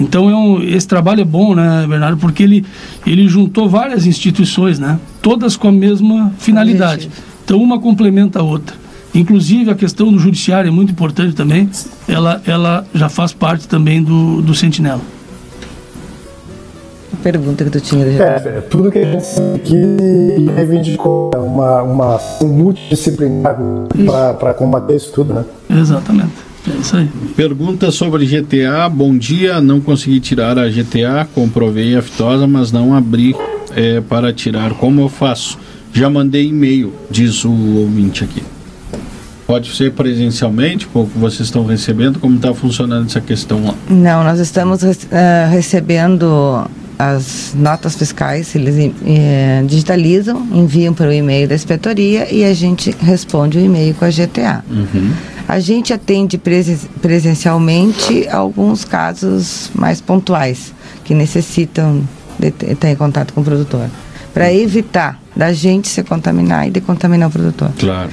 Então 0.04 0.30
é 0.30 0.36
um, 0.36 0.62
esse 0.62 0.88
trabalho 0.88 1.22
é 1.22 1.26
bom, 1.26 1.56
né, 1.56 1.86
Bernardo? 1.88 2.18
Porque 2.18 2.44
ele, 2.44 2.66
ele 3.08 3.28
juntou 3.28 3.70
várias 3.70 4.06
instituições, 4.06 4.78
né? 4.78 5.00
Todas 5.22 5.56
com 5.56 5.70
a 5.70 5.72
mesma 5.72 6.32
finalidade. 6.38 7.10
Então 7.44 7.62
uma 7.62 7.80
complementa 7.80 8.40
a 8.40 8.44
outra. 8.44 8.76
Inclusive 9.16 9.70
a 9.72 9.76
questão 9.76 10.12
do 10.12 10.20
judiciário 10.20 10.68
é 10.68 10.72
muito 10.72 10.92
importante 10.92 11.34
também. 11.34 11.70
Ela, 12.08 12.42
ela 12.46 12.86
já 12.94 13.08
faz 13.08 13.32
parte 13.32 13.68
também 13.68 14.04
do, 14.04 14.42
do 14.42 14.54
Sentinela. 14.54 15.02
Pergunta 17.22 17.64
que 17.64 17.70
tu 17.70 17.80
tinha. 17.80 18.06
É, 18.06 18.62
tudo 18.70 18.92
que 18.92 19.00
a 19.00 19.06
gente 19.06 19.26
aqui 19.56 20.52
reivindicou 20.54 21.32
é 21.34 21.38
uma, 21.38 21.82
uma 21.82 22.16
ação 22.16 22.50
multidisciplinar 22.50 23.56
para 24.38 24.54
combater 24.54 24.98
isso 24.98 25.14
tudo, 25.14 25.34
né? 25.34 25.46
Exatamente. 25.70 26.34
É 26.68 26.80
isso 26.80 26.96
aí. 26.96 27.10
Pergunta 27.36 27.92
sobre 27.92 28.26
GTA. 28.26 28.88
Bom 28.90 29.18
dia, 29.18 29.60
não 29.60 29.82
consegui 29.82 30.20
tirar 30.20 30.58
a 30.58 30.70
GTA, 30.70 31.28
comprovei 31.34 31.96
a 31.96 32.02
fitosa, 32.02 32.48
mas 32.48 32.72
não 32.72 32.94
abri 32.96 33.36
é, 33.76 34.00
para 34.02 34.32
tirar. 34.32 34.72
Como 34.76 35.02
eu 35.02 35.10
faço? 35.10 35.58
Já 35.92 36.10
mandei 36.10 36.48
e-mail, 36.48 36.94
diz 37.12 37.44
o 37.46 37.52
ouvinte 37.52 38.24
aqui. 38.24 38.42
Pode 39.46 39.76
ser 39.76 39.92
presencialmente, 39.92 40.88
pouco 40.88 41.12
vocês 41.20 41.42
estão 41.42 41.66
recebendo, 41.66 42.18
como 42.18 42.38
está 42.38 42.54
funcionando 42.54 43.06
essa 43.08 43.20
questão 43.20 43.64
lá? 43.66 43.76
Não, 43.90 44.24
nós 44.24 44.40
estamos 44.40 44.82
rece- 44.82 45.08
eh, 45.12 45.48
recebendo 45.52 46.66
as 46.98 47.54
notas 47.56 47.94
fiscais, 47.96 48.56
eles 48.56 48.92
eh, 49.06 49.64
digitalizam, 49.68 50.48
enviam 50.54 50.94
para 50.94 51.10
o 51.10 51.14
e-mail 51.14 51.48
da 51.48 51.56
inspetoria 51.56 52.34
e 52.34 52.46
a 52.46 52.54
gente 52.54 52.96
responde 53.02 53.58
o 53.58 53.62
e-mail 53.62 53.94
com 53.96 54.06
a 54.06 54.10
GTA. 54.10 54.64
A 55.48 55.60
gente 55.60 55.94
atende 55.94 56.38
presen- 56.38 56.90
presencialmente 57.02 58.28
alguns 58.30 58.86
casos 58.86 59.70
mais 59.76 60.00
pontuais 60.00 60.74
que 61.04 61.14
necessitam 61.14 62.02
estar 62.42 62.90
em 62.90 62.96
contato 62.96 63.34
com 63.34 63.42
o 63.42 63.44
produtor, 63.44 63.90
para 64.34 64.54
evitar 64.54 65.20
da 65.36 65.52
gente 65.54 65.88
se 65.88 66.02
contaminar 66.04 66.68
e 66.68 66.72
de 66.72 66.82
contaminar 66.82 67.30
o 67.30 67.32
produtor. 67.32 67.72
Claro. 67.78 68.10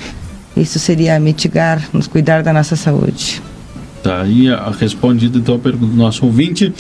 Isso 0.57 0.79
seria 0.79 1.19
mitigar, 1.21 1.83
nos 1.93 2.07
cuidar 2.07 2.43
da 2.43 2.53
nossa 2.53 2.77
saúde. 2.77 3.41
Tá 4.03 4.23
aí 4.23 4.47
respondida 4.79 5.39
então 5.39 5.55
a 5.55 5.59
pergunta 5.59 5.93
do 5.93 5.97
nosso 5.97 6.27
ouvinte. 6.27 6.73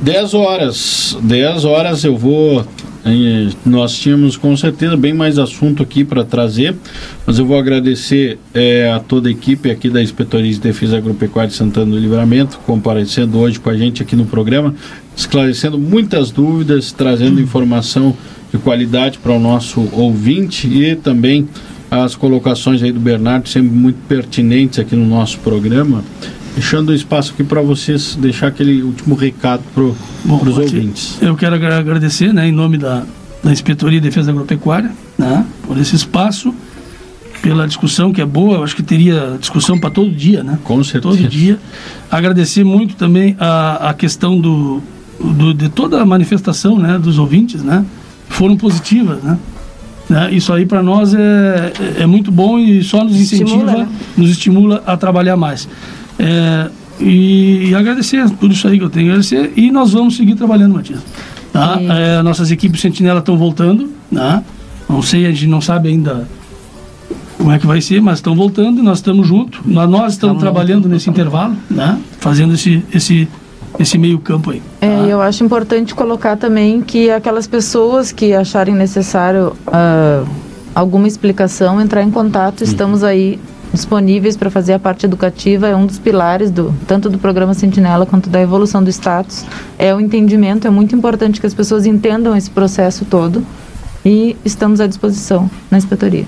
10 0.00 0.34
horas. 0.34 1.16
10 1.22 1.64
horas 1.64 2.04
eu 2.04 2.16
vou. 2.16 2.64
Eh, 3.04 3.48
Nós 3.64 3.96
tínhamos 3.96 4.36
com 4.36 4.56
certeza 4.56 4.96
bem 4.96 5.12
mais 5.12 5.38
assunto 5.38 5.82
aqui 5.82 6.04
para 6.04 6.24
trazer, 6.24 6.74
mas 7.26 7.38
eu 7.38 7.46
vou 7.46 7.58
agradecer 7.58 8.38
eh, 8.54 8.90
a 8.90 8.98
toda 9.00 9.28
a 9.28 9.32
equipe 9.32 9.70
aqui 9.70 9.88
da 9.88 10.02
Inspetoria 10.02 10.52
de 10.52 10.60
Defesa 10.60 10.98
Agropecuária 10.98 11.48
de 11.48 11.56
Santana 11.56 11.92
do 11.92 11.98
Livramento, 11.98 12.58
comparecendo 12.66 13.38
hoje 13.38 13.58
com 13.58 13.70
a 13.70 13.76
gente 13.76 14.02
aqui 14.02 14.16
no 14.16 14.26
programa, 14.26 14.74
esclarecendo 15.16 15.78
muitas 15.78 16.30
dúvidas, 16.30 16.92
trazendo 16.92 17.40
informação 17.40 18.16
de 18.52 18.58
qualidade 18.58 19.18
para 19.18 19.32
o 19.32 19.38
nosso 19.38 19.88
ouvinte 19.92 20.66
e 20.66 20.96
também 20.96 21.48
as 21.90 22.14
colocações 22.14 22.82
aí 22.82 22.92
do 22.92 23.00
Bernardo, 23.00 23.48
sempre 23.48 23.70
muito 23.70 23.98
pertinentes 24.06 24.78
aqui 24.78 24.94
no 24.94 25.06
nosso 25.06 25.38
programa. 25.38 26.04
Deixando 26.58 26.88
o 26.88 26.94
espaço 26.94 27.32
aqui 27.32 27.44
para 27.44 27.60
vocês 27.62 28.16
deixar 28.20 28.48
aquele 28.48 28.82
último 28.82 29.14
recado 29.14 29.62
para 29.72 29.84
os 29.84 30.58
ouvintes. 30.58 31.16
Eu 31.22 31.36
quero 31.36 31.54
agra- 31.54 31.78
agradecer, 31.78 32.34
né, 32.34 32.48
em 32.48 32.52
nome 32.52 32.76
da, 32.76 33.04
da 33.44 33.52
Inspetoria 33.52 34.00
de 34.00 34.08
Defesa 34.08 34.32
Agropecuária, 34.32 34.90
né, 35.16 35.46
por 35.62 35.78
esse 35.78 35.94
espaço, 35.94 36.52
pela 37.40 37.64
discussão 37.64 38.12
que 38.12 38.20
é 38.20 38.26
boa. 38.26 38.56
Eu 38.56 38.64
acho 38.64 38.74
que 38.74 38.82
teria 38.82 39.36
discussão 39.38 39.78
para 39.78 39.88
todo 39.90 40.10
dia, 40.10 40.42
né? 40.42 40.58
Com 40.64 40.82
certeza. 40.82 41.16
Todo 41.16 41.28
dia. 41.28 41.60
Agradecer 42.10 42.64
muito 42.64 42.96
também 42.96 43.36
a, 43.38 43.90
a 43.90 43.94
questão 43.94 44.40
do, 44.40 44.82
do- 45.20 45.54
de 45.54 45.68
toda 45.68 46.02
a 46.02 46.04
manifestação, 46.04 46.76
né, 46.76 46.98
dos 46.98 47.20
ouvintes, 47.20 47.62
né, 47.62 47.84
foram 48.28 48.56
positivas, 48.56 49.22
né? 49.22 49.38
Né, 50.10 50.30
Isso 50.32 50.52
aí 50.52 50.66
para 50.66 50.82
nós 50.82 51.14
é, 51.14 51.72
é 51.98 52.06
muito 52.06 52.32
bom 52.32 52.58
e 52.58 52.82
só 52.82 53.04
nos 53.04 53.14
incentiva, 53.14 53.44
Estimula, 53.60 53.72
né? 53.84 53.88
nos 54.16 54.30
estimula 54.30 54.82
a 54.86 54.96
trabalhar 54.96 55.36
mais. 55.36 55.68
É, 56.18 56.70
e, 57.00 57.68
e 57.68 57.74
agradecer 57.74 58.28
tudo 58.40 58.52
isso 58.52 58.66
aí 58.66 58.78
que 58.78 58.84
eu 58.84 58.90
tenho 58.90 59.08
agradecer 59.08 59.52
e 59.56 59.70
nós 59.70 59.92
vamos 59.92 60.16
seguir 60.16 60.34
trabalhando, 60.34 60.74
Matias. 60.74 61.00
Tá? 61.52 61.78
É, 61.80 62.22
nossas 62.22 62.50
equipes 62.50 62.80
Sentinela 62.80 63.20
estão 63.20 63.36
voltando, 63.36 63.90
né? 64.10 64.42
não 64.88 65.02
sei, 65.02 65.26
a 65.26 65.30
gente 65.30 65.46
não 65.46 65.60
sabe 65.60 65.88
ainda 65.88 66.28
como 67.36 67.52
é 67.52 67.58
que 67.58 67.66
vai 67.66 67.80
ser, 67.80 68.02
mas 68.02 68.18
estão 68.18 68.34
voltando 68.34 68.80
e 68.80 68.82
nós 68.82 68.98
estamos 68.98 69.26
juntos. 69.26 69.60
Nós, 69.64 69.88
nós 69.88 70.12
estamos 70.14 70.40
trabalhando 70.40 70.88
nesse 70.88 71.08
intervalo, 71.08 71.56
né? 71.70 71.98
fazendo 72.18 72.54
esse, 72.54 72.82
esse, 72.92 73.28
esse 73.78 73.96
meio 73.96 74.18
campo 74.18 74.50
aí. 74.50 74.60
É, 74.80 75.06
e 75.06 75.10
eu 75.10 75.22
acho 75.22 75.44
importante 75.44 75.94
colocar 75.94 76.36
também 76.36 76.80
que 76.80 77.10
aquelas 77.10 77.46
pessoas 77.46 78.10
que 78.10 78.34
acharem 78.34 78.74
necessário 78.74 79.52
ah, 79.68 80.24
alguma 80.74 81.06
explicação, 81.06 81.80
entrar 81.80 82.02
em 82.02 82.10
contato, 82.10 82.62
estamos 82.62 83.04
aí 83.04 83.38
disponíveis 83.72 84.36
para 84.36 84.50
fazer 84.50 84.72
a 84.72 84.78
parte 84.78 85.06
educativa, 85.06 85.68
é 85.68 85.76
um 85.76 85.86
dos 85.86 85.98
pilares 85.98 86.50
do 86.50 86.74
tanto 86.86 87.08
do 87.10 87.18
programa 87.18 87.54
Sentinela 87.54 88.06
quanto 88.06 88.30
da 88.30 88.40
evolução 88.40 88.82
do 88.82 88.90
status, 88.90 89.44
é 89.78 89.94
o 89.94 90.00
entendimento, 90.00 90.66
é 90.66 90.70
muito 90.70 90.94
importante 90.94 91.40
que 91.40 91.46
as 91.46 91.54
pessoas 91.54 91.86
entendam 91.86 92.36
esse 92.36 92.50
processo 92.50 93.04
todo 93.04 93.44
e 94.04 94.36
estamos 94.44 94.80
à 94.80 94.86
disposição 94.86 95.50
na 95.70 95.78
inspetoria. 95.78 96.24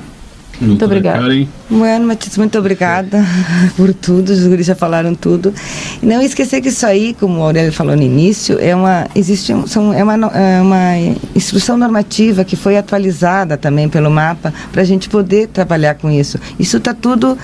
Muito 0.60 0.84
obrigada. 0.84 1.26
Bueno, 1.70 2.06
Matias, 2.06 2.36
muito 2.36 2.58
obrigada 2.58 3.24
por 3.76 3.94
tudo. 3.94 4.30
Os 4.30 4.46
guris 4.46 4.66
já 4.66 4.74
falaram 4.74 5.14
tudo. 5.14 5.54
E 6.02 6.06
não 6.06 6.20
esquecer 6.20 6.60
que 6.60 6.68
isso 6.68 6.86
aí, 6.86 7.16
como 7.18 7.40
o 7.40 7.42
Aurélio 7.42 7.72
falou 7.72 7.96
no 7.96 8.02
início, 8.02 8.58
é 8.60 8.74
uma, 8.74 9.06
existe 9.14 9.54
um, 9.54 9.66
são, 9.66 9.92
é 9.92 10.02
uma, 10.04 10.14
é 10.14 10.60
uma 10.60 10.96
instrução 11.34 11.76
normativa 11.76 12.44
que 12.44 12.56
foi 12.56 12.76
atualizada 12.76 13.56
também 13.56 13.88
pelo 13.88 14.10
mapa 14.10 14.52
para 14.70 14.82
a 14.82 14.84
gente 14.84 15.08
poder 15.08 15.48
trabalhar 15.48 15.94
com 15.94 16.10
isso. 16.10 16.38
Isso 16.58 16.76
está 16.76 16.92
tudo. 16.92 17.38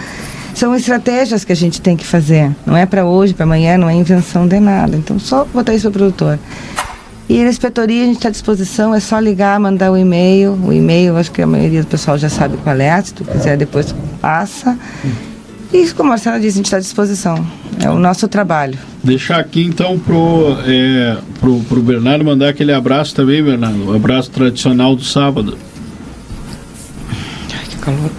São 0.55 0.74
estratégias 0.74 1.44
que 1.44 1.52
a 1.52 1.56
gente 1.56 1.80
tem 1.80 1.97
que 1.97 2.06
fazer. 2.06 2.51
Não 2.64 2.76
é 2.76 2.86
para 2.86 3.05
hoje, 3.05 3.34
para 3.34 3.44
amanhã, 3.44 3.76
não 3.76 3.88
é 3.88 3.94
invenção 3.94 4.48
de 4.48 4.59
nada. 4.59 4.97
Então, 4.97 5.18
só 5.18 5.44
botar 5.44 5.74
isso 5.74 5.90
para 5.90 5.98
o 5.98 6.12
produtor. 6.12 6.38
E 7.28 7.43
na 7.43 7.51
inspetoria 7.51 8.05
a 8.05 8.07
gente 8.07 8.16
está 8.16 8.28
à 8.28 8.31
disposição, 8.31 8.94
é 8.94 9.01
só 9.01 9.19
ligar, 9.19 9.59
mandar 9.59 9.90
o 9.90 9.97
e-mail. 9.97 10.53
O 10.53 10.73
e-mail, 10.73 11.16
acho 11.16 11.32
que 11.32 11.43
a 11.43 11.47
maioria 11.47 11.82
do 11.82 11.89
pessoal 11.89 12.16
já 12.16 12.28
sabe 12.28 12.57
qual 12.59 12.77
é, 12.77 13.03
se 13.03 13.15
tu 13.15 13.24
quiser 13.24 13.57
depois 13.57 13.93
passa. 14.20 14.78
E 15.73 15.90
como 15.90 16.11
a 16.11 16.11
Marcela 16.11 16.39
disse, 16.39 16.55
a 16.55 16.57
gente 16.59 16.66
está 16.66 16.77
à 16.77 16.81
disposição. 16.81 17.44
É 17.82 17.90
o 17.90 17.98
nosso 17.98 18.28
trabalho. 18.28 18.78
Deixar 19.03 19.40
aqui 19.40 19.65
então 19.65 19.98
pro, 19.98 20.57
é, 20.66 21.16
pro, 21.40 21.59
pro 21.61 21.82
Bernardo 21.82 22.24
mandar 22.24 22.51
aquele 22.51 22.73
abraço 22.73 23.15
também, 23.15 23.43
Bernardo. 23.43 23.90
O 23.90 23.97
abraço 23.97 24.31
tradicional 24.31 24.94
do 24.94 25.03
sábado. 25.03 25.59
Que 27.69 27.77
calor. 27.78 28.11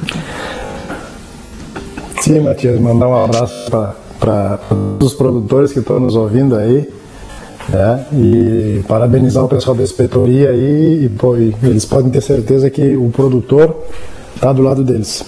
Sim, 2.20 2.42
Matias, 2.42 2.80
mandar 2.82 3.08
um 3.08 3.24
abraço 3.24 3.72
para 4.20 4.58
todos 4.68 5.14
os 5.14 5.18
produtores 5.18 5.72
que 5.72 5.80
estão 5.80 5.98
nos 5.98 6.16
ouvindo 6.16 6.58
aí. 6.58 6.97
Né? 7.70 8.06
E 8.14 8.82
parabenizar 8.88 9.44
o 9.44 9.48
pessoal 9.48 9.76
da 9.76 9.84
inspetoria 9.84 10.50
aí. 10.50 11.06
E, 11.06 11.10
pô, 11.10 11.38
e 11.38 11.54
eles 11.64 11.86
podem 11.86 12.12
ter 12.12 12.22
certeza 12.22 12.70
que 12.70 12.96
o 12.96 13.10
produtor 13.10 13.76
está 14.36 14.54
do 14.54 14.62
lado 14.62 14.84
deles. 14.84 15.26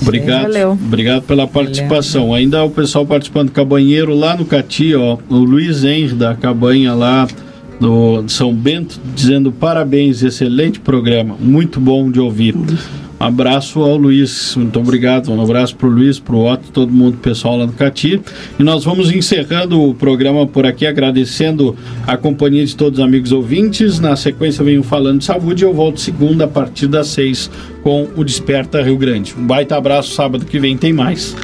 Obrigado. 0.00 0.42
Valeu. 0.42 0.72
Obrigado 0.72 1.22
pela 1.22 1.46
participação. 1.46 2.32
Ainda 2.32 2.64
o 2.64 2.70
pessoal 2.70 3.04
participando 3.04 3.48
do 3.48 3.52
cabanheiro 3.52 4.14
lá 4.14 4.36
no 4.36 4.44
Cati, 4.44 4.94
ó, 4.94 5.18
o 5.28 5.36
Luiz 5.36 5.84
Enge 5.84 6.14
da 6.14 6.34
cabanha 6.34 6.94
lá 6.94 7.26
do 7.80 8.22
de 8.22 8.32
São 8.32 8.52
Bento, 8.54 9.00
dizendo 9.14 9.52
parabéns, 9.52 10.22
excelente 10.22 10.80
programa, 10.80 11.36
muito 11.38 11.80
bom 11.80 12.10
de 12.10 12.20
ouvir. 12.20 12.54
Abraço 13.18 13.80
ao 13.80 13.96
Luiz, 13.96 14.54
muito 14.56 14.78
obrigado. 14.78 15.32
Um 15.32 15.42
abraço 15.42 15.74
pro 15.74 15.88
Luiz, 15.88 16.18
pro 16.18 16.38
Otto, 16.38 16.70
todo 16.72 16.92
mundo, 16.92 17.16
pessoal 17.18 17.56
lá 17.56 17.66
no 17.66 17.72
Cati. 17.72 18.20
E 18.58 18.62
nós 18.62 18.84
vamos 18.84 19.10
encerrando 19.10 19.82
o 19.82 19.94
programa 19.94 20.46
por 20.46 20.64
aqui, 20.64 20.86
agradecendo 20.86 21.76
a 22.06 22.16
companhia 22.16 22.64
de 22.64 22.76
todos 22.76 23.00
os 23.00 23.04
amigos 23.04 23.32
ouvintes. 23.32 23.98
Na 23.98 24.14
sequência, 24.14 24.64
venho 24.64 24.82
falando 24.82 25.18
de 25.18 25.24
saúde. 25.24 25.64
Eu 25.64 25.74
volto 25.74 26.00
segunda 26.00 26.44
a 26.44 26.48
partir 26.48 26.86
das 26.86 27.08
seis 27.08 27.50
com 27.82 28.08
o 28.16 28.22
Desperta 28.22 28.82
Rio 28.82 28.96
Grande. 28.96 29.34
Um 29.36 29.46
baita 29.46 29.76
abraço, 29.76 30.14
sábado 30.14 30.44
que 30.44 30.58
vem 30.60 30.76
tem 30.76 30.92
mais. 30.92 31.34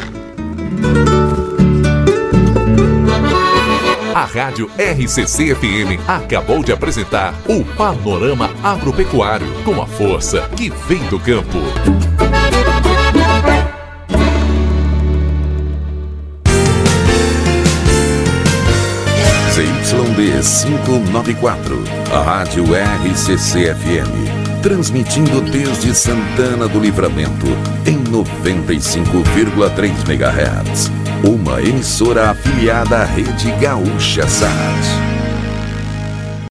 A 4.25 4.27
Rádio 4.27 4.71
RCC 4.79 5.55
FM 5.55 6.01
acabou 6.09 6.65
de 6.65 6.73
apresentar 6.73 7.35
o 7.47 7.63
Panorama 7.63 8.49
Agropecuário, 8.63 9.47
com 9.67 9.83
a 9.83 9.87
força 9.87 10.49
que 10.57 10.71
vem 10.89 11.05
do 11.09 11.21
campo. 11.21 11.59
ZYD 19.53 20.43
594, 20.43 21.85
a 22.11 22.23
Rádio 22.23 22.65
RCC-FM, 22.75 24.63
transmitindo 24.63 25.43
desde 25.43 25.95
Santana 25.95 26.67
do 26.67 26.81
Livramento, 26.81 27.47
em 27.87 28.03
95,3 28.05 30.09
MHz. 30.09 31.04
Uma 31.27 31.63
emissora 31.63 32.33
afiliada 32.33 32.99
à 32.99 33.05
Rede 33.05 33.51
Gaúcha 33.53 34.29
Sat. 34.29 35.14